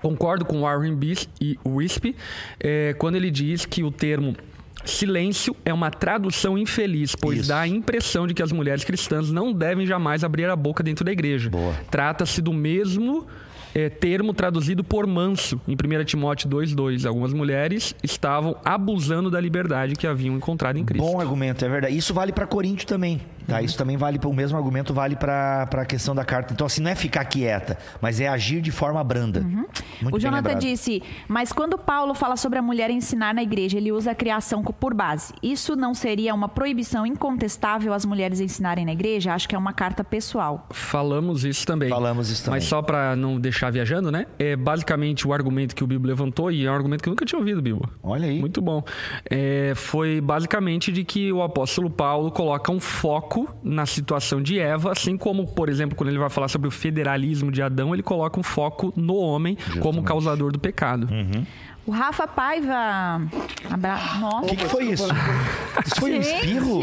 Concordo 0.00 0.44
com 0.44 0.60
Warren 0.60 0.94
Bis 0.94 1.28
e 1.40 1.58
Wisp 1.66 2.14
é, 2.60 2.94
quando 2.98 3.14
ele 3.14 3.30
diz 3.30 3.64
que 3.64 3.82
o 3.82 3.90
termo 3.90 4.36
silêncio 4.84 5.56
é 5.64 5.72
uma 5.72 5.90
tradução 5.90 6.58
infeliz, 6.58 7.14
pois 7.14 7.40
Isso. 7.40 7.48
dá 7.48 7.60
a 7.60 7.68
impressão 7.68 8.26
de 8.26 8.34
que 8.34 8.42
as 8.42 8.52
mulheres 8.52 8.84
cristãs 8.84 9.30
não 9.30 9.52
devem 9.52 9.86
jamais 9.86 10.22
abrir 10.22 10.44
a 10.44 10.56
boca 10.56 10.82
dentro 10.82 11.04
da 11.04 11.12
igreja. 11.12 11.50
Trata-se 11.90 12.42
do 12.42 12.52
mesmo 12.52 13.26
é, 13.74 13.88
termo 13.88 14.32
traduzido 14.32 14.84
por 14.84 15.06
manso 15.06 15.60
em 15.66 15.72
1 15.72 16.04
Timóteo 16.04 16.48
2,2. 16.48 17.06
Algumas 17.06 17.32
mulheres 17.32 17.94
estavam 18.02 18.56
abusando 18.64 19.30
da 19.30 19.40
liberdade 19.40 19.94
que 19.94 20.06
haviam 20.06 20.36
encontrado 20.36 20.78
em 20.78 20.84
Cristo. 20.84 21.04
Bom 21.04 21.20
argumento, 21.20 21.64
é 21.64 21.68
verdade. 21.68 21.96
Isso 21.96 22.14
vale 22.14 22.32
para 22.32 22.46
Coríntio 22.46 22.86
também. 22.86 23.20
Tá? 23.46 23.60
Isso 23.60 23.76
também 23.76 23.96
vale 23.96 24.18
para 24.18 24.28
o 24.28 24.34
mesmo 24.34 24.56
argumento 24.56 24.94
vale 24.94 25.16
para 25.16 25.68
a 25.70 25.84
questão 25.84 26.14
da 26.14 26.24
carta. 26.24 26.52
Então 26.52 26.66
assim, 26.66 26.82
não 26.82 26.90
é 26.90 26.94
ficar 26.94 27.24
quieta, 27.24 27.78
mas 28.00 28.20
é 28.20 28.28
agir 28.28 28.60
de 28.60 28.70
forma 28.70 29.02
branda. 29.04 29.40
Muito 29.40 30.16
o 30.16 30.18
Jonathan 30.18 30.48
lembrado. 30.48 30.60
disse: 30.60 31.02
Mas 31.28 31.52
quando 31.52 31.76
Paulo 31.76 32.14
fala 32.14 32.36
sobre 32.36 32.58
a 32.58 32.62
mulher 32.62 32.90
ensinar 32.90 33.34
na 33.34 33.42
igreja, 33.42 33.76
ele 33.76 33.92
usa 33.92 34.12
a 34.12 34.14
criação 34.14 34.62
por 34.62 34.94
base. 34.94 35.34
Isso 35.42 35.76
não 35.76 35.94
seria 35.94 36.34
uma 36.34 36.48
proibição 36.48 37.06
incontestável 37.06 37.92
as 37.92 38.04
mulheres 38.04 38.40
ensinarem 38.40 38.84
na 38.84 38.92
igreja? 38.92 39.34
Acho 39.34 39.48
que 39.48 39.54
é 39.54 39.58
uma 39.58 39.72
carta 39.72 40.02
pessoal. 40.02 40.66
Falamos 40.70 41.44
isso 41.44 41.66
também. 41.66 41.88
Falamos 41.88 42.30
isso 42.30 42.44
também. 42.44 42.60
Mas 42.60 42.68
só 42.68 42.80
para 42.82 43.14
não 43.16 43.38
deixar 43.38 43.70
viajando, 43.70 44.10
né? 44.10 44.26
É 44.38 44.56
basicamente 44.56 45.26
o 45.26 45.32
argumento 45.32 45.74
que 45.74 45.84
o 45.84 45.86
Bibo 45.86 46.06
levantou, 46.06 46.50
e 46.50 46.66
é 46.66 46.70
um 46.70 46.74
argumento 46.74 47.02
que 47.02 47.08
eu 47.08 47.12
nunca 47.12 47.24
tinha 47.24 47.38
ouvido, 47.38 47.60
Bibo. 47.60 47.88
Olha 48.02 48.28
aí. 48.28 48.38
Muito 48.38 48.60
bom. 48.60 48.82
É, 49.30 49.72
foi 49.74 50.20
basicamente 50.20 50.90
de 50.90 51.04
que 51.04 51.32
o 51.32 51.42
apóstolo 51.42 51.90
Paulo 51.90 52.30
coloca 52.30 52.70
um 52.72 52.80
foco 52.80 53.33
na 53.62 53.86
situação 53.86 54.42
de 54.42 54.58
Eva, 54.58 54.92
assim 54.92 55.16
como, 55.16 55.46
por 55.46 55.68
exemplo, 55.68 55.96
quando 55.96 56.10
ele 56.10 56.18
vai 56.18 56.30
falar 56.30 56.48
sobre 56.48 56.68
o 56.68 56.70
federalismo 56.70 57.50
de 57.50 57.62
Adão, 57.62 57.94
ele 57.94 58.02
coloca 58.02 58.38
um 58.38 58.42
foco 58.42 58.92
no 58.96 59.16
homem 59.16 59.56
como 59.80 60.02
causador 60.02 60.52
do 60.52 60.58
pecado. 60.58 61.08
Hum. 61.10 61.44
O 61.86 61.90
Rafa 61.90 62.26
Paiva. 62.26 63.20
Abra... 63.70 63.98
Nossa. 64.18 64.44
O 64.44 64.48
que, 64.48 64.56
que 64.56 64.64
foi 64.66 64.84
isso? 64.84 65.06
Isso 65.84 66.00
foi 66.00 66.14
um 66.14 66.20
espirro? 66.20 66.80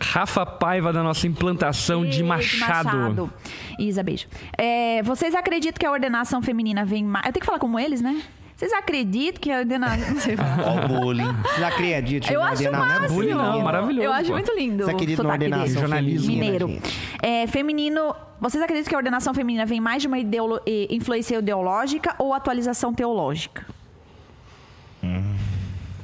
Rafa 0.00 0.46
Paiva 0.46 0.90
da 0.90 1.02
nossa 1.02 1.26
implantação 1.26 2.02
de 2.02 2.22
Beijo, 2.22 2.24
Machado. 2.24 3.30
Isa, 3.78 4.02
beijo. 4.02 4.26
É, 4.56 5.02
vocês 5.02 5.34
acreditam 5.34 5.78
que 5.78 5.84
a 5.84 5.90
ordenação 5.90 6.40
feminina 6.40 6.84
vem 6.84 7.04
mais. 7.04 7.26
Eu 7.26 7.32
tenho 7.32 7.40
que 7.40 7.46
falar 7.46 7.58
como 7.58 7.78
eles, 7.78 8.00
né? 8.00 8.22
Vocês 8.58 8.72
acreditam 8.72 9.40
que 9.40 9.52
a 9.52 9.58
ordenação. 9.60 10.10
Não 10.14 10.20
sei 10.20 10.36
falar. 10.36 10.58
Ó, 10.66 10.84
o 10.84 10.88
bullying. 10.88 11.32
Vocês 11.42 11.62
acreditam 11.62 12.32
Eu 12.32 12.42
acho 12.42 12.52
ordenação? 12.64 12.88
máximo. 13.00 13.08
bullying 13.14 13.34
não, 13.34 13.60
maravilhoso, 13.62 14.02
Eu 14.04 14.12
acho 14.12 14.26
pô. 14.26 14.32
muito 14.32 14.52
lindo. 14.52 14.84
Você 14.84 14.90
acredita 14.90 15.22
na 15.22 15.28
ordenação 15.30 15.80
Jornalismo. 15.80 16.26
feminina, 16.32 16.66
Mineiro. 16.66 16.82
É, 17.22 17.46
feminino. 17.46 18.16
Vocês 18.40 18.60
acreditam 18.60 18.88
que 18.88 18.94
a 18.96 18.98
ordenação 18.98 19.32
feminina 19.32 19.64
vem 19.64 19.80
mais 19.80 20.02
de 20.02 20.08
uma 20.08 20.18
ideolo- 20.18 20.60
influência 20.90 21.36
ideológica 21.38 22.16
ou 22.18 22.34
atualização 22.34 22.92
teológica? 22.92 23.64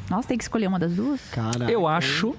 Nossa, 0.09 0.29
tem 0.29 0.39
que 0.39 0.45
escolher 0.45 0.69
uma 0.69 0.79
das 0.79 0.95
duas? 0.95 1.21
Cara, 1.31 1.69
Eu 1.69 1.89
acho. 1.89 2.37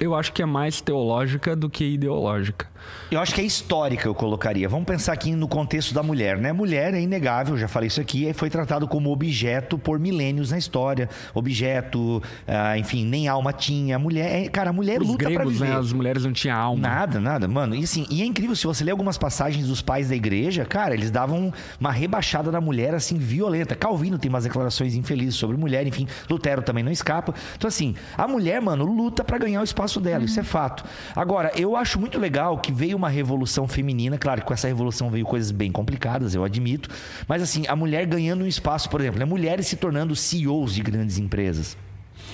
Eu 0.00 0.14
acho 0.14 0.32
que 0.32 0.40
é 0.42 0.46
mais 0.46 0.80
teológica 0.80 1.54
do 1.54 1.68
que 1.68 1.84
ideológica. 1.84 2.66
Eu 3.10 3.20
acho 3.20 3.34
que 3.34 3.42
é 3.42 3.44
histórica, 3.44 4.08
eu 4.08 4.14
colocaria. 4.14 4.66
Vamos 4.66 4.86
pensar 4.86 5.12
aqui 5.12 5.32
no 5.32 5.46
contexto 5.46 5.92
da 5.92 6.02
mulher, 6.02 6.38
né? 6.38 6.50
Mulher 6.52 6.94
é 6.94 7.00
inegável, 7.02 7.54
já 7.58 7.68
falei 7.68 7.88
isso 7.88 8.00
aqui, 8.00 8.32
foi 8.32 8.48
tratado 8.48 8.88
como 8.88 9.12
objeto 9.12 9.76
por 9.76 9.98
milênios 9.98 10.50
na 10.52 10.56
história. 10.56 11.06
Objeto, 11.34 12.22
ah, 12.48 12.78
enfim, 12.78 13.04
nem 13.04 13.28
alma 13.28 13.52
tinha. 13.52 13.98
Mulher, 13.98 14.44
é- 14.46 14.48
cara, 14.48 14.70
a 14.70 14.72
mulher 14.72 15.02
Os 15.02 15.08
luta 15.08 15.24
pra 15.24 15.34
gregos, 15.34 15.52
viver. 15.52 15.68
né? 15.68 15.76
As 15.76 15.92
mulheres 15.92 16.24
não 16.24 16.32
tinham 16.32 16.56
alma. 16.56 16.80
Nada, 16.80 17.20
nada, 17.20 17.46
mano. 17.46 17.74
E 17.74 17.84
assim, 17.84 18.06
e 18.08 18.22
é 18.22 18.24
incrível, 18.24 18.56
se 18.56 18.66
você 18.66 18.82
ler 18.82 18.92
algumas 18.92 19.18
passagens 19.18 19.66
dos 19.66 19.82
pais 19.82 20.08
da 20.08 20.16
igreja, 20.16 20.64
cara, 20.64 20.94
eles 20.94 21.10
davam 21.10 21.52
uma 21.78 21.90
rebaixada 21.92 22.50
da 22.50 22.60
mulher, 22.60 22.94
assim, 22.94 23.18
violenta. 23.18 23.74
Calvino 23.74 24.16
tem 24.18 24.30
umas 24.30 24.44
declarações 24.44 24.94
infelizes 24.94 25.34
sobre 25.34 25.56
mulher, 25.58 25.86
enfim, 25.86 26.06
Lutero 26.30 26.62
também 26.62 26.82
não 26.82 26.90
escapa. 26.92 27.34
Então, 27.56 27.68
assim, 27.68 27.94
a 28.16 28.26
mulher, 28.26 28.62
mano, 28.62 28.86
luta 28.86 29.22
pra 29.22 29.36
ganhar 29.36 29.60
o 29.60 29.64
espaço 29.64 29.89
dela, 29.98 30.24
isso 30.24 30.38
é 30.38 30.42
fato. 30.42 30.84
Agora, 31.16 31.50
eu 31.56 31.74
acho 31.74 31.98
muito 31.98 32.18
legal 32.18 32.58
que 32.58 32.70
veio 32.70 32.96
uma 32.96 33.08
revolução 33.08 33.66
feminina, 33.66 34.18
claro 34.18 34.42
que 34.42 34.46
com 34.46 34.52
essa 34.54 34.68
revolução 34.68 35.10
veio 35.10 35.24
coisas 35.24 35.50
bem 35.50 35.72
complicadas, 35.72 36.34
eu 36.34 36.44
admito, 36.44 36.90
mas 37.26 37.42
assim, 37.42 37.64
a 37.66 37.74
mulher 37.74 38.04
ganhando 38.06 38.44
um 38.44 38.46
espaço, 38.46 38.90
por 38.90 39.00
exemplo, 39.00 39.18
né? 39.18 39.24
mulheres 39.24 39.66
se 39.66 39.76
tornando 39.76 40.14
CEOs 40.14 40.74
de 40.74 40.82
grandes 40.82 41.16
empresas. 41.18 41.76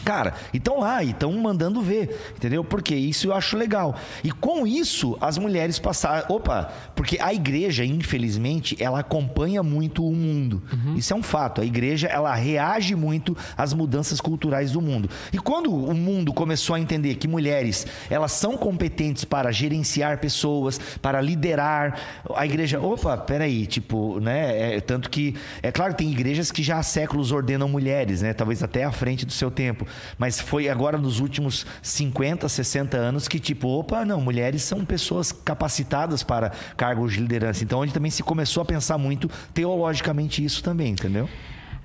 Cara, 0.06 0.34
e 0.54 0.58
estão 0.58 0.78
lá, 0.78 1.02
e 1.02 1.10
estão 1.10 1.32
mandando 1.32 1.82
ver, 1.82 2.32
entendeu? 2.36 2.62
Porque 2.62 2.94
isso 2.94 3.26
eu 3.26 3.34
acho 3.34 3.56
legal. 3.56 3.96
E 4.22 4.30
com 4.30 4.64
isso, 4.64 5.18
as 5.20 5.36
mulheres 5.36 5.80
passaram. 5.80 6.24
Opa, 6.28 6.70
porque 6.94 7.18
a 7.20 7.34
igreja, 7.34 7.84
infelizmente, 7.84 8.80
ela 8.80 9.00
acompanha 9.00 9.64
muito 9.64 10.06
o 10.06 10.14
mundo. 10.14 10.62
Isso 10.96 11.12
é 11.12 11.16
um 11.16 11.24
fato. 11.24 11.60
A 11.60 11.64
igreja, 11.64 12.06
ela 12.06 12.32
reage 12.36 12.94
muito 12.94 13.36
às 13.56 13.74
mudanças 13.74 14.20
culturais 14.20 14.70
do 14.70 14.80
mundo. 14.80 15.10
E 15.32 15.38
quando 15.38 15.74
o 15.74 15.92
mundo 15.92 16.32
começou 16.32 16.76
a 16.76 16.80
entender 16.80 17.16
que 17.16 17.26
mulheres, 17.26 17.84
elas 18.08 18.30
são 18.30 18.56
competentes 18.56 19.24
para 19.24 19.50
gerenciar 19.50 20.18
pessoas, 20.18 20.78
para 21.02 21.20
liderar, 21.20 21.98
a 22.32 22.46
igreja, 22.46 22.80
opa, 22.80 23.16
peraí, 23.16 23.66
tipo, 23.66 24.20
né? 24.20 24.76
É, 24.76 24.80
tanto 24.80 25.10
que, 25.10 25.34
é 25.60 25.72
claro 25.72 25.94
que 25.94 25.98
tem 25.98 26.12
igrejas 26.12 26.52
que 26.52 26.62
já 26.62 26.78
há 26.78 26.82
séculos 26.84 27.32
ordenam 27.32 27.68
mulheres, 27.68 28.22
né? 28.22 28.32
Talvez 28.32 28.62
até 28.62 28.84
à 28.84 28.92
frente 28.92 29.26
do 29.26 29.32
seu 29.32 29.50
tempo. 29.50 29.84
Mas 30.18 30.40
foi 30.40 30.68
agora 30.68 30.98
nos 30.98 31.20
últimos 31.20 31.66
50, 31.82 32.48
60 32.48 32.96
anos 32.96 33.28
que, 33.28 33.38
tipo, 33.38 33.68
opa, 33.68 34.04
não, 34.04 34.20
mulheres 34.20 34.62
são 34.62 34.84
pessoas 34.84 35.32
capacitadas 35.32 36.22
para 36.22 36.50
cargos 36.76 37.12
de 37.12 37.20
liderança. 37.20 37.64
Então, 37.64 37.80
onde 37.80 37.92
também 37.92 38.10
se 38.10 38.22
começou 38.22 38.62
a 38.62 38.64
pensar 38.66 38.98
muito 38.98 39.28
teologicamente 39.52 40.44
isso 40.44 40.62
também, 40.62 40.92
entendeu? 40.92 41.28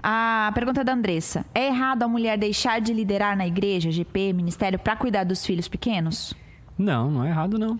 A 0.04 0.52
pergunta 0.56 0.84
da 0.84 0.94
Andressa. 0.94 1.46
É 1.54 1.68
errado 1.68 2.04
a 2.04 2.08
mulher 2.08 2.38
deixar 2.38 2.82
de 2.82 2.92
liderar 2.92 3.38
na 3.38 3.46
igreja, 3.46 3.92
GP, 3.92 4.34
ministério, 4.34 4.80
para 4.80 4.96
cuidar 4.96 5.24
dos 5.24 5.46
filhos 5.46 5.68
pequenos? 5.68 6.34
Não, 6.78 7.12
não 7.12 7.24
é 7.24 7.30
errado, 7.30 7.60
não. 7.60 7.80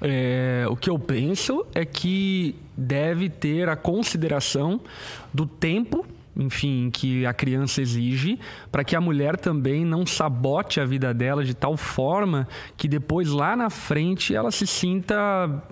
É, 0.00 0.64
o 0.70 0.76
que 0.76 0.88
eu 0.88 0.98
penso 0.98 1.66
é 1.74 1.84
que 1.84 2.56
deve 2.74 3.28
ter 3.28 3.68
a 3.68 3.76
consideração 3.76 4.80
do 5.32 5.44
tempo 5.44 6.06
enfim, 6.40 6.90
que 6.90 7.26
a 7.26 7.34
criança 7.34 7.82
exige, 7.82 8.38
para 8.72 8.82
que 8.82 8.96
a 8.96 9.00
mulher 9.00 9.36
também 9.36 9.84
não 9.84 10.06
sabote 10.06 10.80
a 10.80 10.84
vida 10.84 11.12
dela 11.12 11.44
de 11.44 11.54
tal 11.54 11.76
forma 11.76 12.48
que 12.76 12.88
depois 12.88 13.28
lá 13.28 13.54
na 13.54 13.68
frente 13.68 14.34
ela 14.34 14.50
se 14.50 14.66
sinta 14.66 15.62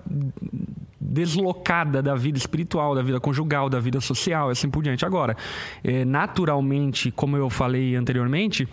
deslocada 0.99 2.03
da 2.03 2.13
vida 2.13 2.37
espiritual, 2.37 2.93
da 2.93 3.01
vida 3.01 3.19
conjugal, 3.19 3.67
da 3.67 3.79
vida 3.79 3.99
social, 3.99 4.49
assim 4.49 4.69
por 4.69 4.83
diante. 4.83 5.05
Agora, 5.05 5.35
é, 5.83 6.05
naturalmente, 6.05 7.09
como 7.09 7.35
eu 7.35 7.49
falei 7.49 7.95
anteriormente, 7.95 8.67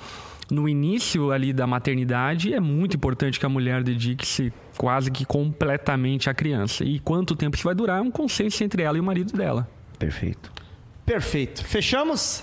no 0.50 0.68
início 0.68 1.32
ali 1.32 1.52
da 1.52 1.66
maternidade 1.66 2.52
é 2.52 2.60
muito 2.60 2.96
importante 2.96 3.40
que 3.40 3.46
a 3.46 3.48
mulher 3.48 3.82
dedique-se 3.82 4.52
quase 4.76 5.10
que 5.10 5.24
completamente 5.24 6.28
à 6.28 6.34
criança. 6.34 6.84
E 6.84 7.00
quanto 7.00 7.34
tempo 7.34 7.56
isso 7.56 7.64
vai 7.64 7.74
durar 7.74 7.98
é 7.98 8.02
um 8.02 8.10
consenso 8.10 8.62
entre 8.62 8.82
ela 8.82 8.98
e 8.98 9.00
o 9.00 9.04
marido 9.04 9.32
dela. 9.32 9.66
Perfeito. 9.98 10.65
Perfeito. 11.06 11.64
Fechamos? 11.64 12.42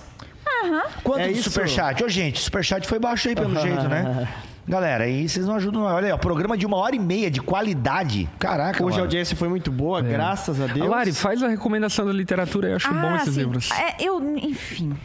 Quanto 1.03 1.19
É 1.19 1.27
de 1.27 1.39
isso? 1.39 1.51
superchat? 1.51 2.01
Ô, 2.03 2.07
gente, 2.09 2.39
superchat 2.39 2.87
foi 2.87 2.97
baixo 2.97 3.27
aí 3.27 3.35
pelo 3.35 3.53
jeito, 3.59 3.87
né? 3.89 4.27
Galera, 4.65 5.03
aí 5.03 5.27
vocês 5.27 5.45
não 5.45 5.55
ajudam. 5.55 5.81
Olha 5.83 6.05
aí, 6.07 6.11
ó, 6.13 6.17
programa 6.17 6.57
de 6.57 6.65
uma 6.65 6.77
hora 6.77 6.95
e 6.95 6.99
meia 6.99 7.29
de 7.29 7.41
qualidade. 7.41 8.29
Caraca, 8.39 8.81
Hoje 8.81 8.93
a 8.93 8.99
mano. 8.99 9.03
audiência 9.03 9.35
foi 9.35 9.49
muito 9.49 9.69
boa, 9.69 10.01
graças 10.01 10.61
a 10.61 10.67
Deus. 10.67 10.87
A 10.87 10.89
Lari, 10.89 11.11
faz 11.11 11.43
a 11.43 11.49
recomendação 11.49 12.05
da 12.05 12.13
literatura, 12.13 12.69
eu 12.69 12.75
acho 12.77 12.93
bom 12.93 13.15
esses 13.17 13.33
sim. 13.33 13.41
livros. 13.41 13.69
É, 13.71 13.95
eu, 13.99 14.21
enfim. 14.37 14.95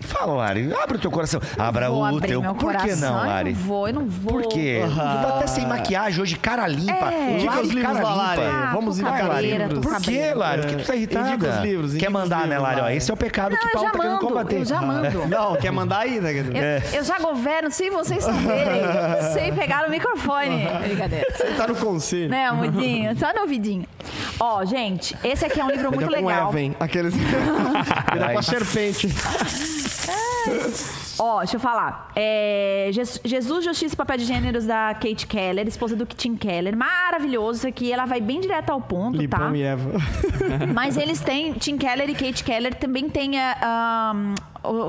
Fala, 0.00 0.32
Lari. 0.34 0.72
Abre 0.74 0.96
o 0.96 1.00
teu 1.00 1.10
coração. 1.10 1.40
Abra 1.58 1.90
o 1.90 2.20
teu. 2.20 2.40
meu 2.40 2.54
Por 2.54 2.74
que 2.76 2.94
não, 2.96 3.14
Lari? 3.14 3.50
Eu 3.50 3.56
não 3.56 3.62
vou, 3.62 3.88
eu 3.88 3.94
não 3.94 4.06
vou. 4.06 4.32
Por 4.40 4.48
quê? 4.48 4.82
Tá 4.96 5.36
até 5.36 5.46
sem 5.46 5.66
maquiagem 5.66 6.22
hoje, 6.22 6.36
cara 6.36 6.66
limpa. 6.66 7.12
É. 7.12 7.34
Indica 7.34 7.50
Lari, 7.54 7.66
os 7.66 7.72
livros 7.72 7.92
cara 7.96 8.08
lá, 8.08 8.14
Lari. 8.14 8.40
limpa. 8.40 8.52
Ah, 8.52 8.70
Vamos 8.72 8.98
indicar 8.98 9.20
cabreira, 9.20 9.66
livros. 9.66 9.84
Por 9.84 9.92
quê, 9.92 10.00
cabreira. 10.00 10.34
Lari? 10.38 10.62
Por 10.62 10.70
que 10.70 10.76
tu 10.76 10.86
tá 10.86 10.96
irritada? 10.96 11.28
Indica 11.30 11.50
os 11.50 11.62
livros, 11.62 11.90
indica 11.90 12.06
Quer 12.06 12.12
mandar, 12.12 12.38
né, 12.40 12.44
livros, 12.46 12.62
Lari? 12.62 12.80
Ó, 12.80 12.82
Lari. 12.84 12.96
esse 12.96 13.10
é 13.10 13.14
o 13.14 13.16
pecado 13.16 13.52
Não, 13.52 13.58
que 13.58 13.66
eu 13.66 13.72
Paulo 13.72 13.90
tá 13.90 13.98
querendo 13.98 14.18
combater. 14.18 14.56
eu 14.56 14.64
já 14.64 14.80
mando. 14.80 15.26
Não, 15.28 15.56
quer 15.56 15.70
mandar 15.70 15.98
aí, 16.00 16.20
né? 16.20 16.32
Eu, 16.32 16.98
eu 16.98 17.04
já 17.04 17.18
governo 17.18 17.70
sem 17.70 17.90
vocês 17.90 18.24
saberem, 18.24 18.82
sem 19.34 19.54
pegar 19.54 19.86
o 19.86 19.90
microfone. 19.90 20.66
Brincadeira. 20.82 21.26
Você 21.30 21.44
tá 21.56 21.66
no 21.66 21.76
conselho. 21.76 22.30
Né, 22.30 22.46
amorzinho? 22.46 23.16
Só 23.18 23.32
no 23.34 23.42
ouvidinho. 23.42 23.86
Ó, 24.38 24.64
gente, 24.64 25.16
esse 25.22 25.44
aqui 25.44 25.60
é 25.60 25.64
um 25.64 25.70
livro 25.70 25.90
muito 25.92 26.04
Ainda 26.04 26.16
com 26.20 26.26
legal. 26.26 26.52
Aqueles... 26.80 27.14
Ainda 28.10 28.32
com 28.32 28.38
a 28.38 28.42
serpente. 28.42 29.08
Ó, 31.18 31.38
deixa 31.40 31.56
eu 31.56 31.60
falar. 31.60 32.10
É, 32.16 32.88
Je- 32.92 33.20
Jesus, 33.24 33.64
Justiça 33.64 33.94
e 33.94 33.96
Papel 33.96 34.16
de 34.18 34.24
Gêneros 34.24 34.64
da 34.66 34.94
Kate 34.94 35.26
Keller, 35.26 35.66
esposa 35.68 35.94
do 35.94 36.06
Tim 36.06 36.34
Keller. 36.36 36.76
Maravilhoso 36.76 37.58
isso 37.60 37.68
aqui. 37.68 37.92
Ela 37.92 38.06
vai 38.06 38.20
bem 38.20 38.40
direto 38.40 38.70
ao 38.70 38.80
ponto, 38.80 39.16
tá? 39.16 39.20
Lipão 39.20 39.56
e 39.56 39.62
Eva. 39.62 39.90
Mas 40.74 40.96
eles 40.96 41.20
têm, 41.20 41.52
Tim 41.52 41.76
Keller 41.76 42.08
e 42.08 42.14
Kate 42.14 42.42
Keller 42.42 42.74
também 42.74 43.08
tem 43.10 43.38
a, 43.38 44.12
um, 44.14 44.34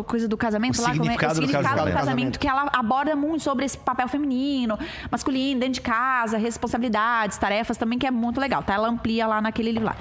coisa 0.05 0.27
do 0.27 0.37
casamento 0.37 0.77
O 0.79 0.81
lá, 0.81 0.89
como 0.89 1.01
é- 1.01 1.03
significado 1.03 1.33
do 1.35 1.43
o 1.43 1.47
significado 1.47 1.75
do 1.75 1.77
casamento. 1.77 1.97
casamento, 1.97 2.39
que 2.39 2.47
ela 2.47 2.69
aborda 2.73 3.15
muito 3.15 3.41
sobre 3.43 3.65
esse 3.65 3.77
papel 3.77 4.07
feminino, 4.07 4.77
masculino, 5.09 5.59
dentro 5.59 5.75
de 5.75 5.81
casa, 5.81 6.37
responsabilidades, 6.37 7.37
tarefas 7.37 7.77
também, 7.77 7.97
que 7.97 8.05
é 8.07 8.11
muito 8.11 8.39
legal, 8.39 8.63
tá? 8.63 8.73
Ela 8.73 8.87
amplia 8.89 9.25
lá 9.27 9.41
naquele 9.41 9.71
livro 9.71 9.85
lá. 9.87 9.95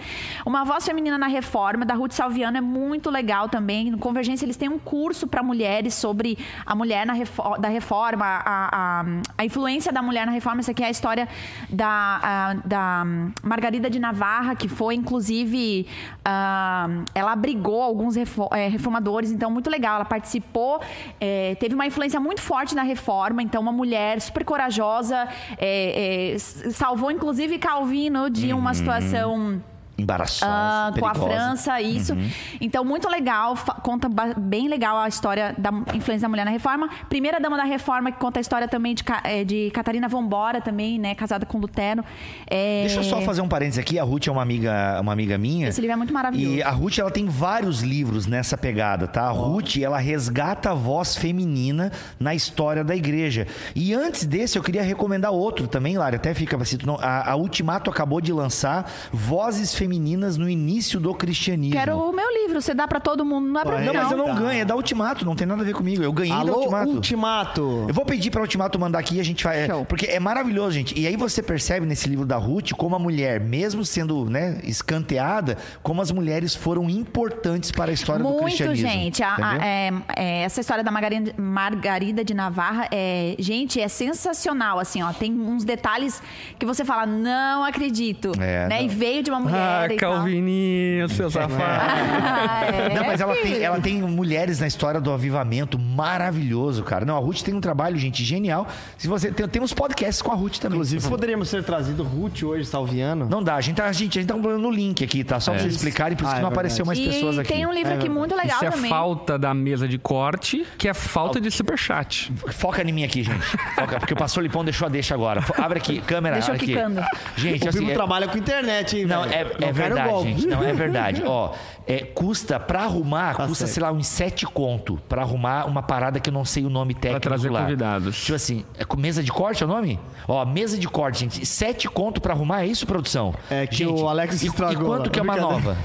Uma 0.45 0.65
voz 0.65 0.85
feminina 0.85 1.17
na 1.19 1.27
reforma, 1.27 1.85
da 1.85 1.95
Ruth 1.95 2.13
Salviano, 2.13 2.57
é 2.57 2.61
muito 2.61 3.11
legal 3.11 3.49
também. 3.49 3.91
No 3.91 3.99
Convergência, 3.99 4.45
eles 4.45 4.57
têm 4.57 4.69
um 4.69 4.79
curso 4.79 5.27
para 5.27 5.43
mulheres 5.43 5.95
sobre 5.95 6.39
a 6.67 6.75
mulher 6.75 7.07
na 7.07 7.15
da 7.59 7.69
reforma, 7.69 8.25
a, 8.25 9.01
a, 9.01 9.05
a 9.39 9.45
influência 9.45 9.93
da 9.93 10.03
mulher 10.03 10.27
na 10.27 10.33
reforma. 10.33 10.61
Essa 10.61 10.71
aqui 10.71 10.83
é 10.83 10.87
a 10.87 10.91
história 10.91 11.29
da, 11.69 12.21
a- 12.23 12.55
da 12.65 13.05
Margarida 13.43 13.89
de 13.91 13.99
Navarra, 13.99 14.55
que 14.55 14.69
foi, 14.69 14.95
inclusive, 14.95 15.87
ah, 16.25 16.89
ela 17.15 17.33
abrigou 17.33 17.83
alguns 17.83 18.17
eh, 18.17 18.69
reformadores, 18.69 19.31
então, 19.31 19.51
muito 19.61 19.71
legal. 19.71 19.97
Ela 19.97 20.05
participou, 20.07 20.81
eh, 21.21 21.55
teve 21.61 21.75
uma 21.75 21.87
influência 21.87 22.19
muito 22.19 22.41
forte 22.41 22.75
na 22.75 22.83
reforma, 22.83 23.43
então, 23.43 23.61
uma 23.61 23.73
mulher 23.73 24.21
super 24.21 24.45
corajosa, 24.45 25.29
eh, 25.59 26.33
s- 26.35 26.73
salvou, 26.73 27.11
inclusive, 27.11 27.59
Calvino 27.59 28.31
de 28.31 28.53
uma 28.55 28.73
situação. 28.75 29.63
Embaraçosa. 30.01 30.51
Ah, 30.51 30.93
com 30.99 31.07
a. 31.07 31.15
França, 31.15 31.81
isso. 31.81 32.17
Então, 32.61 32.85
muito 32.85 33.09
legal, 33.09 33.55
conta 33.83 34.09
bem 34.39 34.69
legal 34.69 34.97
a 34.99 35.09
história 35.09 35.55
da 35.59 35.71
influência 35.95 36.23
da 36.23 36.29
mulher 36.29 36.45
na 36.45 36.51
reforma. 36.51 36.89
Primeira 37.09 37.39
dama 37.41 37.57
da 37.57 37.65
reforma, 37.65 38.11
que 38.11 38.19
conta 38.19 38.41
a 38.41 38.43
história 38.43 38.67
também 38.67 38.95
de, 38.95 39.05
eh, 39.25 39.45
de 39.45 39.71
Catarina 39.71 40.09
Vambora, 40.09 40.61
também, 40.61 40.99
né? 40.99 41.15
Casada 41.15 41.45
com 41.45 41.59
Lutero. 41.59 42.05
É, 42.47 42.83
Deixa 42.83 43.01
eu 43.01 43.05
só 43.05 43.21
fazer 43.21 43.43
um 43.43 43.49
parênteses 43.49 43.79
aqui. 43.79 43.99
A 43.99 44.05
Ruth 44.05 44.27
é 44.29 44.31
uma 44.31 44.43
amiga, 44.43 44.99
uma 45.01 45.13
amiga 45.13 45.37
minha. 45.37 45.69
Esse 45.69 45.81
livro 45.81 45.93
é 45.93 45.97
muito 45.97 46.13
maravilhoso. 46.13 46.57
E 46.57 46.63
a 46.63 46.71
Ruth, 46.71 46.99
ela 46.99 47.11
tem 47.11 47.27
vários 47.27 47.83
livros 47.83 48.27
nessa 48.27 48.57
pegada, 48.57 49.07
tá? 49.07 49.23
A 49.23 49.31
Ruth, 49.31 49.77
ela 49.77 49.99
resgata 49.99 50.71
a 50.71 50.75
voz 50.75 51.17
feminina 51.17 51.93
na 52.19 52.35
história 52.35 52.83
da 52.83 52.97
igreja. 52.97 53.47
E 53.75 53.95
antes 53.95 54.25
desse, 54.25 54.59
eu 54.59 54.63
queria 54.63 54.83
recomendar 54.83 55.33
outro 55.33 55.69
também, 55.69 55.97
Lara. 55.99 56.17
Até 56.17 56.35
fica, 56.35 56.63
se 56.65 56.79
tu 56.79 56.87
não, 56.87 56.97
a, 57.01 57.31
a 57.31 57.37
Ultimato 57.37 57.91
acabou 57.91 58.21
de 58.21 58.33
lançar 58.33 58.91
Vozes 59.13 59.75
Femininas 59.75 59.90
no 59.99 60.49
Início 60.49 61.01
do 61.01 61.15
Cristianismo. 61.15 61.75
Quero 61.79 61.97
o 61.99 62.13
meu 62.13 62.31
livro, 62.43 62.61
você 62.61 62.75
dá 62.75 62.87
pra 62.87 63.01
todo 63.01 63.25
mundo, 63.25 63.49
não 63.49 63.61
é 63.61 63.65
pra 63.65 63.79
mim, 63.79 63.87
Não, 63.87 63.95
mas 63.95 64.11
eu 64.11 64.17
não 64.19 64.35
ganho, 64.35 64.61
é 64.61 64.65
da 64.65 64.77
Ultimato, 64.77 65.25
não 65.25 65.35
tem 65.35 65.47
nada 65.47 65.63
a 65.63 65.65
ver 65.65 65.75
comigo. 65.75 66.03
Eu 66.03 66.13
ganhei 66.13 66.33
da 66.35 66.41
Alô, 66.41 66.59
Ultimato. 66.59 66.91
Ultimato. 66.91 67.85
Eu 67.89 67.95
vou 67.95 68.05
pedir 68.05 68.31
pra 68.31 68.41
Ultimato 68.43 68.79
mandar 68.79 68.99
aqui 68.99 69.17
e 69.17 69.21
a 69.21 69.25
gente 69.25 69.45
vai. 69.45 69.67
Show. 69.67 69.85
Porque 69.85 70.07
é 70.07 70.19
maravilhoso, 70.21 70.73
gente. 70.73 70.99
E 70.99 71.07
aí 71.07 71.17
você 71.17 71.43
percebe 71.43 71.87
nesse 71.87 72.09
livro 72.09 72.25
da 72.27 72.37
Ruth 72.37 72.73
como 72.73 72.95
a 72.95 72.99
mulher, 72.99 73.41
mesmo 73.41 73.85
sendo 73.85 74.29
né, 74.29 74.61
escanteada, 74.65 75.57
como 75.83 76.01
as 76.03 76.11
mulheres 76.11 76.55
foram 76.55 76.89
importantes 76.89 77.71
para 77.71 77.91
a 77.91 77.95
história 77.95 78.23
do 78.23 78.31
Muito, 78.31 78.45
cristianismo. 78.45 78.89
gente. 78.89 79.23
A- 79.23 79.37
a- 79.37 79.67
é- 79.67 79.93
é, 80.17 80.43
essa 80.43 80.61
história 80.61 80.83
da 80.85 80.91
Margarida, 80.91 81.33
Margarida 81.37 82.25
de 82.25 82.35
Navarra, 82.35 82.89
é, 82.91 83.35
gente, 83.39 83.81
é 83.81 83.89
sensacional. 83.89 84.79
Assim, 84.79 85.03
ó, 85.03 85.13
tem 85.13 85.33
uns 85.33 85.65
detalhes 85.65 86.23
que 86.59 86.67
você 86.67 86.85
fala, 86.85 87.07
não 87.07 87.65
acredito. 87.65 88.33
É, 88.41 88.69
né? 88.69 88.79
não. 88.79 88.85
E 88.85 88.89
veio 88.89 89.23
de 89.23 89.31
uma 89.31 89.41
mulher. 89.41 89.59
Ah, 89.59 89.80
tal. 89.89 90.13
Calvininho, 90.15 91.09
seu 91.09 91.31
safado. 91.31 91.55
Ah, 91.63 92.65
é, 92.91 92.95
Não, 92.95 93.05
mas 93.05 93.21
ela 93.21 93.35
tem, 93.35 93.63
ela 93.63 93.81
tem 93.81 94.01
mulheres 94.03 94.61
na 94.61 94.67
história 94.67 95.01
do 95.01 95.11
avivamento 95.13 95.79
maravilhoso, 95.79 96.83
cara. 96.83 97.05
Não, 97.05 97.17
a 97.17 97.21
Ruth 97.21 97.41
tem 97.43 97.55
um 97.55 97.61
trabalho, 97.61 97.97
gente, 97.97 98.25
genial. 98.25 98.67
Se 98.99 99.09
você 99.09 99.31
tem, 99.31 99.47
tem 99.49 99.63
uns 99.63 99.73
podcasts 99.73 100.21
com 100.23 100.33
a 100.33 100.35
Ruth 100.35 100.59
também. 100.59 100.77
Inclusive, 100.77 101.09
poderíamos 101.09 101.51
ter 101.51 101.63
trazido 101.65 102.03
Ruth 102.03 102.43
hoje, 102.43 102.65
Salviano. 102.67 103.29
Não 103.29 103.43
dá, 103.43 103.57
a 103.57 103.61
gente 103.61 103.77
tá, 103.77 103.87
a 103.87 103.93
gente, 103.93 104.19
a 104.19 104.23
gente 104.23 104.29
tá 104.31 104.37
no 104.37 104.71
link 104.71 105.03
aqui, 105.05 105.25
tá? 105.25 105.41
Só 105.41 105.53
pra 105.53 105.61
vocês 105.61 105.75
explicarem, 105.75 106.17
por 106.17 106.25
isso 106.25 106.31
Ah, 106.33 106.35
que 106.35 106.41
é 106.41 106.43
não 106.43 106.49
apareceu 106.51 106.85
mais 106.85 106.99
E 106.99 107.07
pessoas 107.07 107.39
aqui. 107.39 107.53
tem 107.53 107.67
um 107.67 107.73
livro 107.73 107.93
aqui 107.95 108.09
muito 108.09 108.35
legal 108.35 108.57
Isso 108.57 108.65
é 108.67 108.71
também. 108.71 108.91
falta 108.91 109.39
da 109.39 109.55
mesa 109.55 109.87
de 109.89 109.99
corte, 109.99 110.67
que 110.79 110.89
é 110.89 110.95
falta 110.95 111.41
de 111.41 111.51
superchat. 111.51 112.33
Foca 112.53 112.83
em 112.83 112.93
mim 112.93 113.05
aqui, 113.05 113.23
gente. 113.23 113.41
Foca, 113.75 113.99
porque 113.99 114.15
o 114.15 114.17
pastor 114.17 114.43
Lipão 114.43 114.65
deixou 114.65 114.87
a 114.87 114.89
deixa 114.91 115.15
agora. 115.15 115.45
Abre 115.59 115.79
aqui, 115.79 116.01
câmera. 116.01 116.37
Deixa 116.37 116.51
eu 116.51 116.55
aqui. 116.57 116.67
quicando. 116.67 117.03
Gente, 117.37 117.65
O 117.67 117.69
assim. 117.69 117.91
é- 117.91 117.95
trabalha 117.95 118.29
com 118.29 118.39
internet, 118.39 118.97
hein, 118.99 119.07
Não, 119.07 119.23
velho? 119.25 119.51
É, 119.69 119.73
verdade, 119.73 120.23
gente. 120.23 120.47
Não, 120.47 120.63
é 120.63 120.73
verdade. 120.73 121.23
Ó, 121.27 121.53
é, 121.87 121.99
custa, 122.01 122.59
pra 122.61 122.83
arrumar, 122.83 123.35
Tá 123.37 123.47
custa, 123.47 123.67
certo. 123.67 123.75
sei 123.75 123.83
lá, 123.83 123.93
uns 123.93 124.07
sete 124.07 124.47
conto. 124.47 124.99
Pra 125.09 125.23
arrumar 125.23 125.67
uma 125.67 125.83
parada 125.83 126.19
que 126.21 126.29
eu 126.31 126.33
não 126.33 126.45
sei 126.45 126.65
o 126.65 126.71
nome 126.71 126.95
técnico 126.95 127.21
trazer 127.21 127.51
lá. 127.51 127.63
convidados. 127.63 128.21
Tipo 128.21 128.35
assim, 128.37 128.65
é 128.79 128.85
mesa 128.97 129.23
de 129.23 129.33
corte 129.33 129.63
é 129.63 129.67
o 129.67 129.69
nome? 129.69 129.99
Ó, 130.29 130.45
mesa 130.45 130.79
de 130.79 130.89
corte, 130.89 131.21
gente. 131.21 131.45
Sete 131.47 131.89
conto 131.89 132.21
pra 132.21 132.33
arrumar, 132.35 132.63
é 132.63 132.67
isso, 132.67 132.87
produção? 132.87 133.35
É 133.51 133.67
que 133.67 133.77
gente, 133.77 134.01
o 134.03 134.09
Alex 134.09 134.43
e, 134.43 134.47
estragou 134.47 134.83
E 134.83 134.87
quanto 134.87 135.07
lá. 135.07 135.13
que 135.13 135.19
é 135.19 135.23
uma 135.23 135.37
nova? 135.37 135.77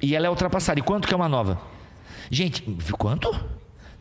E 0.00 0.16
ela 0.16 0.26
é 0.26 0.30
ultrapassada. 0.30 0.78
E 0.80 0.82
quanto 0.82 1.06
que 1.06 1.14
é 1.14 1.16
uma 1.16 1.28
nova? 1.28 1.58
Gente, 2.30 2.62
quanto? 2.98 3.34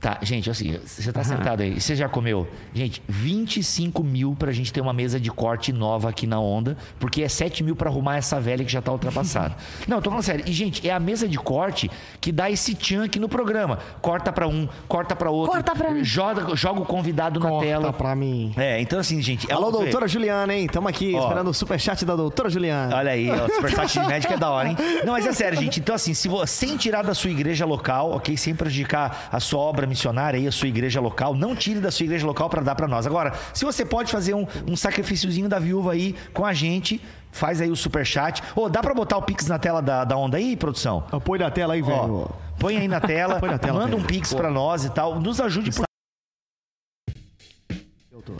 Tá, 0.01 0.17
gente, 0.23 0.49
assim, 0.49 0.79
você 0.83 1.13
tá 1.13 1.23
sentado 1.23 1.61
aí, 1.61 1.79
você 1.79 1.95
já 1.95 2.09
comeu? 2.09 2.47
Gente, 2.73 3.03
25 3.07 4.03
mil 4.03 4.35
pra 4.37 4.51
gente 4.51 4.73
ter 4.73 4.81
uma 4.81 4.91
mesa 4.91 5.19
de 5.19 5.29
corte 5.29 5.71
nova 5.71 6.09
aqui 6.09 6.25
na 6.25 6.39
onda, 6.39 6.75
porque 6.99 7.21
é 7.21 7.29
7 7.29 7.63
mil 7.63 7.75
pra 7.75 7.87
arrumar 7.87 8.17
essa 8.17 8.39
velha 8.39 8.65
que 8.65 8.71
já 8.71 8.81
tá 8.81 8.91
ultrapassada. 8.91 9.55
Não, 9.87 9.97
eu 9.97 10.01
tô 10.01 10.09
falando 10.09 10.23
sério. 10.23 10.43
E, 10.47 10.51
gente, 10.51 10.89
é 10.89 10.91
a 10.91 10.99
mesa 10.99 11.27
de 11.27 11.37
corte 11.37 11.87
que 12.19 12.31
dá 12.31 12.49
esse 12.49 12.73
tchan 12.73 13.03
aqui 13.03 13.19
no 13.19 13.29
programa. 13.29 13.77
Corta 14.01 14.33
pra 14.33 14.47
um, 14.47 14.67
corta 14.87 15.15
pra 15.15 15.29
outro. 15.29 15.51
Corta 15.51 15.75
pra 15.75 15.91
mim. 15.91 16.03
Joga, 16.03 16.55
joga 16.55 16.81
o 16.81 16.85
convidado 16.85 17.39
na 17.39 17.47
Corta 17.47 17.67
tela. 17.67 17.93
pra 17.93 18.15
mim. 18.15 18.55
É, 18.57 18.81
então 18.81 18.99
assim, 18.99 19.21
gente. 19.21 19.51
é 19.51 19.53
Alô, 19.53 19.69
doutora 19.69 20.07
Juliana, 20.07 20.55
hein? 20.55 20.65
Tamo 20.67 20.87
aqui 20.87 21.13
Ó. 21.13 21.19
esperando 21.21 21.51
o 21.51 21.53
superchat 21.53 22.03
da 22.03 22.15
doutora 22.15 22.49
Juliana. 22.49 22.95
Olha 22.95 23.11
aí, 23.11 23.29
ó, 23.29 23.45
o 23.45 23.49
superchat 23.53 23.99
de 23.99 24.07
médico 24.07 24.33
é 24.33 24.37
da 24.37 24.49
hora, 24.49 24.69
hein? 24.69 24.77
Não, 25.05 25.13
mas 25.13 25.27
é 25.27 25.31
sério, 25.31 25.59
gente. 25.59 25.79
Então, 25.79 25.93
assim, 25.93 26.15
se 26.15 26.27
você, 26.27 26.47
sem 26.65 26.75
tirar 26.75 27.03
da 27.03 27.13
sua 27.13 27.29
igreja 27.29 27.67
local, 27.67 28.13
ok? 28.13 28.35
Sem 28.35 28.55
prejudicar 28.55 29.29
a 29.31 29.39
sua 29.39 29.59
obra 29.59 29.90
missionária 29.91 30.39
aí, 30.39 30.47
a 30.47 30.51
sua 30.51 30.67
igreja 30.67 30.99
local, 30.99 31.35
não 31.35 31.55
tire 31.55 31.79
da 31.79 31.91
sua 31.91 32.05
igreja 32.05 32.25
local 32.25 32.49
para 32.49 32.61
dar 32.61 32.73
para 32.75 32.87
nós. 32.87 33.05
Agora, 33.05 33.33
se 33.53 33.63
você 33.63 33.85
pode 33.85 34.11
fazer 34.11 34.33
um, 34.33 34.47
um 34.67 34.75
sacrifíciozinho 34.75 35.47
da 35.47 35.59
viúva 35.59 35.91
aí 35.91 36.15
com 36.33 36.45
a 36.45 36.53
gente, 36.53 36.99
faz 37.31 37.61
aí 37.61 37.69
o 37.69 37.75
superchat. 37.75 38.41
Ô, 38.55 38.69
dá 38.69 38.81
para 38.81 38.93
botar 38.93 39.17
o 39.17 39.21
Pix 39.21 39.47
na 39.47 39.59
tela 39.59 39.81
da, 39.81 40.03
da 40.03 40.17
onda 40.17 40.37
aí, 40.37 40.55
produção? 40.55 41.03
Apoio 41.11 41.39
da 41.39 41.51
tela 41.51 41.73
aí, 41.75 41.81
velho. 41.81 42.29
Põe 42.57 42.77
aí 42.77 42.87
na 42.87 42.99
tela, 43.01 43.37
Põe 43.41 43.49
na 43.49 43.57
tela, 43.57 43.79
manda 43.79 43.95
um 43.95 43.99
Pedro. 43.99 44.13
pix 44.15 44.33
pra 44.33 44.49
nós 44.49 44.85
e 44.85 44.89
tal. 44.89 45.19
Nos 45.19 45.41
ajude 45.41 45.71
por 45.71 45.85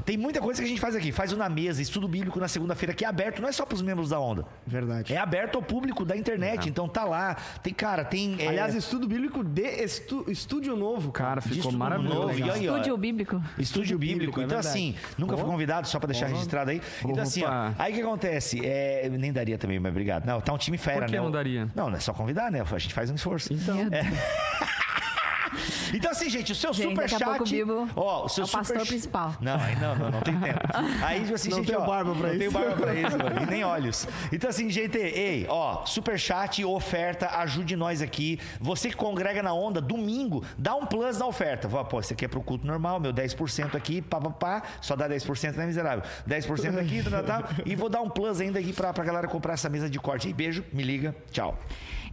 tem 0.06 0.18
muita 0.18 0.40
coisa 0.40 0.62
que 0.62 0.66
a 0.66 0.70
gente 0.70 0.82
faz 0.82 0.96
aqui. 0.96 1.12
Faz 1.12 1.32
o 1.34 1.38
Na 1.38 1.50
Mesa, 1.50 1.82
estudo 1.82 2.08
bíblico 2.08 2.40
na 2.40 2.48
segunda-feira, 2.48 2.94
que 2.94 3.04
é 3.06 3.08
aberto, 3.08 3.42
não 3.42 3.50
é 3.50 3.52
só 3.52 3.66
pros 3.66 3.82
membros 3.82 4.10
da 4.10 4.20
Onda. 4.20 4.46
Verdade. 4.66 5.14
É 5.14 5.18
aberto 5.18 5.56
ao 5.56 5.62
público 5.62 6.04
da 6.06 6.16
internet. 6.16 6.68
Então 6.70 6.88
tá 6.88 7.04
lá. 7.04 7.36
Tem, 7.64 7.74
cara, 7.74 8.04
tem. 8.06 8.36
é, 8.40 8.48
Aliás, 8.48 8.76
estudo 8.76 9.08
bíblico 9.08 9.44
de 9.44 9.62
estu- 9.84 10.26
estúdio 10.30 10.76
novo. 10.76 11.12
Cara, 11.12 11.42
ficou 11.42 11.72
maravilhoso. 11.72 12.16
novo. 12.20 12.38
E 12.40 12.44
aí, 12.44 12.70
ó, 12.70 12.76
Estúdio 12.78 12.98
bíblico. 12.98 13.42
Estúdio 13.58 13.98
bíblico. 13.98 14.40
é 14.40 14.44
então, 14.44 14.58
verdade. 14.58 14.68
assim, 14.68 14.96
nunca 15.18 15.36
fui 15.38 15.46
convidado, 15.46 15.88
só 15.88 16.00
pra 16.00 16.08
deixar 16.08 16.28
registrado 16.28 16.72
aí. 16.72 16.82
Então, 17.04 17.24
assim, 17.24 17.44
ó, 17.44 17.48
Opa. 17.48 17.76
aí 17.80 17.92
o 17.92 17.96
que 17.96 18.02
acontece? 18.02 18.66
É, 18.66 19.10
nem 19.10 19.32
daria 19.34 19.58
também, 19.58 19.80
mas 19.80 19.92
obrigado. 19.92 20.26
Não, 20.26 20.40
tá 20.42 20.54
um 20.54 20.58
time 20.58 20.78
fera, 20.78 21.00
Por 21.02 21.06
que 21.08 21.12
né? 21.16 21.22
não 21.22 21.32
daria? 21.32 21.68
Não, 21.76 21.90
não 21.90 21.98
é 21.98 22.00
só 22.00 22.14
convidar, 22.14 22.52
né? 22.52 22.62
A 22.62 22.78
gente 22.78 22.94
faz 22.94 23.10
um 23.10 23.16
esforço. 23.16 23.54
Então, 23.54 23.78
Então, 25.94 26.12
assim, 26.12 26.30
gente, 26.30 26.52
o 26.52 26.56
seu 26.56 26.74
Gente, 26.74 26.90
super 26.90 27.10
daqui 27.10 27.16
a 27.24 27.28
chat. 27.38 27.50
Bibo 27.52 27.88
ó, 27.96 28.26
o 28.26 28.30
seu 28.30 28.44
é 28.44 28.46
o 28.46 28.48
super 28.48 28.60
pastor 28.60 28.86
ch- 28.86 28.88
principal. 28.88 29.36
Não, 29.42 29.56
aí 29.60 29.76
não, 29.80 29.96
não, 29.96 30.12
não 30.12 30.22
tem 30.22 30.40
tempo. 30.40 30.60
Aí, 31.04 31.34
assim, 31.34 31.50
Não 31.50 31.58
gente, 31.58 31.68
tenho 31.68 31.82
ó, 31.82 31.86
barba 31.86 32.14
pra 32.14 32.22
não 32.28 32.30
isso. 32.30 32.40
tenho 32.40 32.52
barba 32.52 32.76
pra 32.78 32.94
isso, 32.96 33.18
mano, 33.18 33.42
e 33.44 33.46
nem 33.46 33.64
olhos. 33.64 34.08
Então, 34.32 34.50
assim, 34.50 34.70
gente, 34.70 34.98
ei, 34.98 35.46
ó, 35.50 35.86
super 35.86 36.18
chat, 36.20 36.64
oferta, 36.64 37.28
ajude 37.40 37.76
nós 37.76 38.02
aqui. 38.02 38.40
Você 38.60 38.90
que 38.90 38.96
congrega 38.96 39.44
na 39.44 39.54
onda, 39.54 39.82
domingo, 39.82 40.44
dá 40.58 40.76
um 40.76 40.86
plus 40.86 41.18
na 41.18 41.26
oferta. 41.28 41.68
Fala, 41.70 41.84
Pô, 41.84 42.00
isso 42.00 42.14
aqui 42.14 42.26
é 42.26 42.28
pro 42.28 42.42
culto 42.42 42.66
normal, 42.66 43.00
meu 43.00 43.14
10% 43.14 43.76
aqui, 43.76 44.02
pá, 44.02 44.20
pá, 44.22 44.30
pá, 44.30 44.64
só 44.80 44.96
dá 44.96 45.10
10%, 45.10 45.56
né, 45.56 45.66
miserável? 45.66 46.04
10% 46.28 46.80
aqui, 46.80 47.04
tá, 47.04 47.22
tá, 47.24 47.42
tá, 47.42 47.50
e 47.66 47.76
vou 47.76 47.90
dar 47.90 48.02
um 48.02 48.10
plus 48.10 48.40
ainda 48.40 48.60
aqui 48.60 48.72
pra, 48.74 48.94
pra 48.94 49.04
galera 49.04 49.28
comprar 49.28 49.54
essa 49.54 49.68
mesa 49.70 49.90
de 49.90 50.00
corte 50.00 50.28
aí. 50.28 50.34
Beijo, 50.34 50.64
me 50.72 50.84
liga, 50.84 51.16
tchau. 51.32 51.58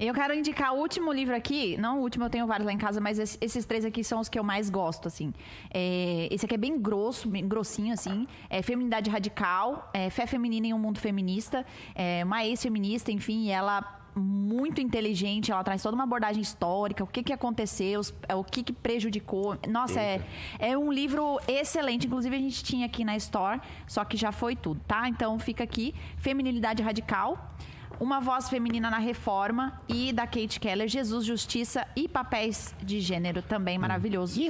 Eu 0.00 0.14
quero 0.14 0.32
indicar 0.32 0.72
o 0.74 0.78
último 0.78 1.12
livro 1.12 1.34
aqui. 1.34 1.76
Não 1.76 1.98
o 1.98 2.02
último, 2.02 2.24
eu 2.24 2.30
tenho 2.30 2.46
vários 2.46 2.64
lá 2.66 2.72
em 2.72 2.78
casa, 2.78 3.00
mas 3.00 3.18
esse- 3.18 3.36
esses 3.40 3.64
três 3.64 3.84
aqui 3.84 4.04
são 4.04 4.20
os 4.20 4.28
que 4.28 4.38
eu 4.38 4.44
mais 4.44 4.70
gosto, 4.70 5.08
assim. 5.08 5.32
É, 5.74 6.28
esse 6.30 6.44
aqui 6.46 6.54
é 6.54 6.58
bem 6.58 6.78
grosso, 6.80 7.28
bem 7.28 7.46
grossinho, 7.48 7.92
assim. 7.92 8.26
É 8.48 8.62
Feminidade 8.62 9.10
Radical, 9.10 9.90
é 9.92 10.08
Fé 10.08 10.26
Feminina 10.26 10.68
em 10.68 10.74
um 10.74 10.78
Mundo 10.78 11.00
Feminista. 11.00 11.66
É 11.94 12.22
uma 12.24 12.44
ex-feminista, 12.44 13.10
enfim, 13.10 13.50
ela 13.50 13.96
muito 14.20 14.80
inteligente, 14.80 15.52
ela 15.52 15.62
traz 15.62 15.80
toda 15.80 15.94
uma 15.94 16.02
abordagem 16.02 16.42
histórica, 16.42 17.04
o 17.04 17.06
que, 17.06 17.22
que 17.22 17.32
aconteceu, 17.32 18.00
é, 18.28 18.34
o 18.34 18.42
que, 18.42 18.64
que 18.64 18.72
prejudicou. 18.72 19.56
Nossa, 19.68 20.00
é, 20.00 20.20
é 20.58 20.76
um 20.78 20.92
livro 20.92 21.38
excelente. 21.46 22.06
Inclusive, 22.06 22.34
a 22.34 22.38
gente 22.40 22.62
tinha 22.64 22.86
aqui 22.86 23.04
na 23.04 23.16
Store, 23.16 23.60
só 23.86 24.04
que 24.04 24.16
já 24.16 24.32
foi 24.32 24.56
tudo, 24.56 24.80
tá? 24.88 25.08
Então 25.08 25.38
fica 25.38 25.62
aqui, 25.64 25.94
Feminilidade 26.16 26.82
Radical. 26.82 27.52
Uma 28.00 28.20
voz 28.20 28.48
feminina 28.48 28.90
na 28.90 28.98
reforma 28.98 29.80
e 29.88 30.12
da 30.12 30.26
Kate 30.26 30.60
Keller, 30.60 30.88
Jesus, 30.88 31.24
Justiça 31.24 31.86
e 31.96 32.06
papéis 32.06 32.74
de 32.80 33.00
gênero 33.00 33.42
também 33.42 33.76
maravilhoso. 33.76 34.40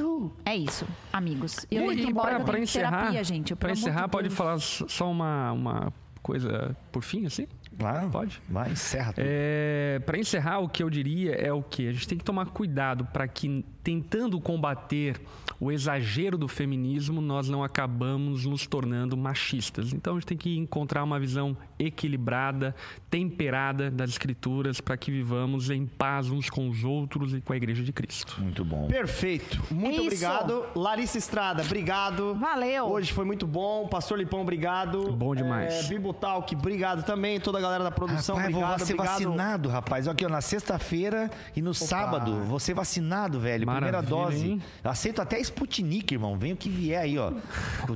É 0.44 0.54
isso, 0.54 0.86
amigos. 1.12 1.66
Eu 1.70 1.86
que 1.96 2.02
ir 2.02 2.10
embora, 2.10 2.38
eu 2.38 2.44
pra 2.44 2.58
encerrar, 2.58 2.90
terapia, 2.90 3.24
gente. 3.24 3.52
amor 3.52 3.72
encerrar 3.72 4.04
de 4.04 4.10
pode 4.10 4.28
Deus. 4.28 4.36
falar 4.38 4.58
só 4.58 5.10
uma, 5.10 5.52
uma 5.52 5.92
coisa 6.22 6.76
por 6.92 7.02
fim, 7.02 7.24
assim? 7.24 7.46
Claro. 7.78 8.10
Pode? 8.10 8.42
Vai, 8.48 8.72
encerra 8.72 9.12
tudo. 9.12 9.24
É, 9.26 10.00
para 10.04 10.18
encerrar, 10.18 10.58
o 10.58 10.68
que 10.68 10.82
eu 10.82 10.90
diria 10.90 11.34
é 11.34 11.52
o 11.52 11.62
que 11.62 11.88
a 11.88 11.92
gente 11.92 12.08
tem 12.08 12.18
que 12.18 12.24
tomar 12.24 12.46
cuidado 12.46 13.04
para 13.06 13.26
que, 13.28 13.64
tentando 13.82 14.38
combater 14.40 15.18
o 15.60 15.72
exagero 15.72 16.38
do 16.38 16.46
feminismo, 16.48 17.20
nós 17.20 17.48
não 17.48 17.64
acabamos 17.64 18.44
nos 18.44 18.66
tornando 18.66 19.16
machistas. 19.16 19.92
Então 19.92 20.14
a 20.14 20.16
gente 20.18 20.26
tem 20.26 20.36
que 20.36 20.56
encontrar 20.56 21.02
uma 21.04 21.18
visão 21.18 21.56
equilibrada, 21.78 22.74
temperada 23.10 23.90
das 23.90 24.10
escrituras 24.10 24.80
para 24.80 24.96
que 24.96 25.10
vivamos 25.10 25.70
em 25.70 25.86
paz 25.86 26.30
uns 26.30 26.48
com 26.48 26.68
os 26.68 26.84
outros 26.84 27.34
e 27.34 27.40
com 27.40 27.52
a 27.52 27.56
Igreja 27.56 27.82
de 27.82 27.92
Cristo. 27.92 28.36
Muito 28.40 28.64
bom. 28.64 28.86
Perfeito. 28.88 29.60
Muito 29.70 29.86
É 29.88 29.92
isso. 29.96 30.02
obrigado. 30.06 30.64
Larissa 30.76 31.18
Estrada, 31.18 31.62
obrigado. 31.62 32.34
Valeu. 32.34 32.84
Hoje 32.86 33.12
foi 33.12 33.24
muito 33.24 33.46
bom. 33.46 33.88
Pastor 33.88 34.18
Lipão, 34.18 34.42
obrigado. 34.42 35.12
Bom 35.12 35.34
demais. 35.34 35.86
É, 35.86 35.88
Bibo 35.88 36.12
Talk, 36.12 36.54
obrigado 36.54 37.02
também. 37.04 37.40
Toda 37.40 37.58
a 37.58 37.60
galera 37.60 37.82
da 37.84 37.90
produção, 37.90 38.36
Rapaz, 38.36 38.54
vou 38.54 38.62
obrigado. 38.62 38.86
ser 38.86 38.94
obrigado. 38.94 39.14
vacinado, 39.24 39.68
rapaz. 39.68 40.06
Aqui, 40.08 40.24
ó, 40.24 40.28
na 40.28 40.40
sexta-feira 40.40 41.30
e 41.56 41.62
no 41.62 41.74
sábado. 41.74 42.44
Vou 42.44 42.60
ser 42.60 42.74
vacinado, 42.74 43.40
velho. 43.40 43.66
Primeira 43.66 44.02
Maravilha, 44.02 44.08
dose. 44.08 44.46
hein? 44.50 44.62
Aceito 44.84 45.20
até 45.20 45.40
Sputnik, 45.48 46.12
irmão. 46.14 46.36
Vem 46.38 46.52
o 46.52 46.56
que 46.56 46.68
vier 46.68 47.00
aí, 47.00 47.18
ó. 47.18 47.32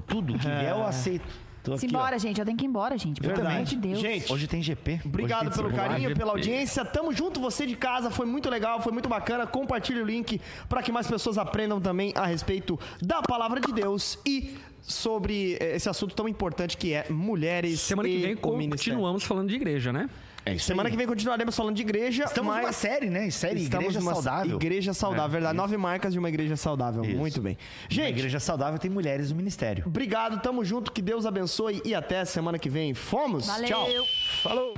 Tudo 0.07 0.39
que 0.39 0.47
vier 0.47 0.71
eu 0.71 0.85
aceito. 0.85 1.25
Tô 1.63 1.75
aqui, 1.75 1.83
Simbora, 1.83 2.19
gente. 2.19 2.41
Eu 2.41 2.45
tenho 2.45 2.57
que 2.59 2.65
ir 2.65 2.69
embora, 2.69 2.99
gente. 2.99 3.21
Pelo 3.21 3.35
amor 3.35 3.45
Verdade. 3.47 3.71
de 3.71 3.77
Deus. 3.77 4.01
Gente. 4.01 4.33
Hoje 4.33 4.49
tem 4.49 4.61
GP. 4.61 5.01
Obrigado 5.05 5.43
tem 5.43 5.51
pelo 5.51 5.69
celular. 5.71 5.91
carinho, 5.91 6.17
pela 6.17 6.33
audiência. 6.33 6.85
Tamo 6.85 7.13
junto, 7.13 7.41
você 7.41 7.65
de 7.65 7.77
casa. 7.77 8.11
Foi 8.11 8.27
muito 8.27 8.51
legal, 8.51 8.83
foi 8.83 8.93
muito 8.93 9.09
bacana. 9.09 9.47
Compartilhe 9.47 10.01
o 10.01 10.05
link 10.05 10.41
para 10.69 10.83
que 10.83 10.91
mais 10.91 11.07
pessoas 11.07 11.39
aprendam 11.39 11.81
também 11.81 12.13
a 12.17 12.27
respeito 12.27 12.79
da 13.01 13.23
palavra 13.23 13.61
de 13.61 13.73
Deus 13.73 14.19
e 14.27 14.57
sobre 14.83 15.57
eh, 15.61 15.77
esse 15.77 15.89
assunto 15.89 16.15
tão 16.17 16.29
importante 16.29 16.77
que 16.77 16.93
é 16.93 17.07
mulheres 17.09 17.81
Semana 17.81 18.09
que 18.09 18.15
e 18.17 18.19
vem 18.19 18.35
o 18.43 18.57
ministério. 18.57 18.95
continuamos 18.95 19.23
falando 19.23 19.49
de 19.49 19.55
igreja, 19.55 19.93
né? 19.93 20.11
É 20.45 20.55
isso 20.55 20.67
Semana 20.67 20.89
aí. 20.89 20.91
que 20.91 20.97
vem 20.97 21.07
continuaremos 21.07 21.55
falando 21.57 21.77
de 21.77 21.83
igreja, 21.83 22.25
Estamos 22.25 22.53
mas 22.53 22.63
numa 22.63 22.73
série, 22.73 23.09
né? 23.09 23.31
Série 23.31 23.63
estamos 23.63 23.85
Igreja 23.87 24.01
numa 24.01 24.15
Saudável. 24.15 24.57
Igreja 24.57 24.93
saudável, 24.93 25.31
verdade. 25.31 25.57
Nove 25.57 25.77
marcas 25.77 26.13
de 26.13 26.19
uma 26.19 26.29
igreja 26.29 26.57
saudável. 26.57 27.05
Isso. 27.05 27.17
Muito 27.17 27.41
bem. 27.41 27.57
Gente, 27.89 28.19
Igreja 28.19 28.41
Saudável 28.41 28.79
tem 28.79 28.91
mulheres 28.91 29.31
no 29.31 29.37
ministério. 29.37 29.85
obrigado, 29.87 30.41
tamo 30.43 30.65
junto, 30.65 30.91
que 30.91 31.01
Deus 31.01 31.27
abençoe 31.27 31.81
e 31.85 31.95
até 31.95 32.25
semana 32.25 32.59
que 32.59 32.69
vem. 32.69 32.93
Fomos? 32.93 33.47
Valeu. 33.47 33.69
Tchau. 33.69 33.89
Falou. 34.43 34.75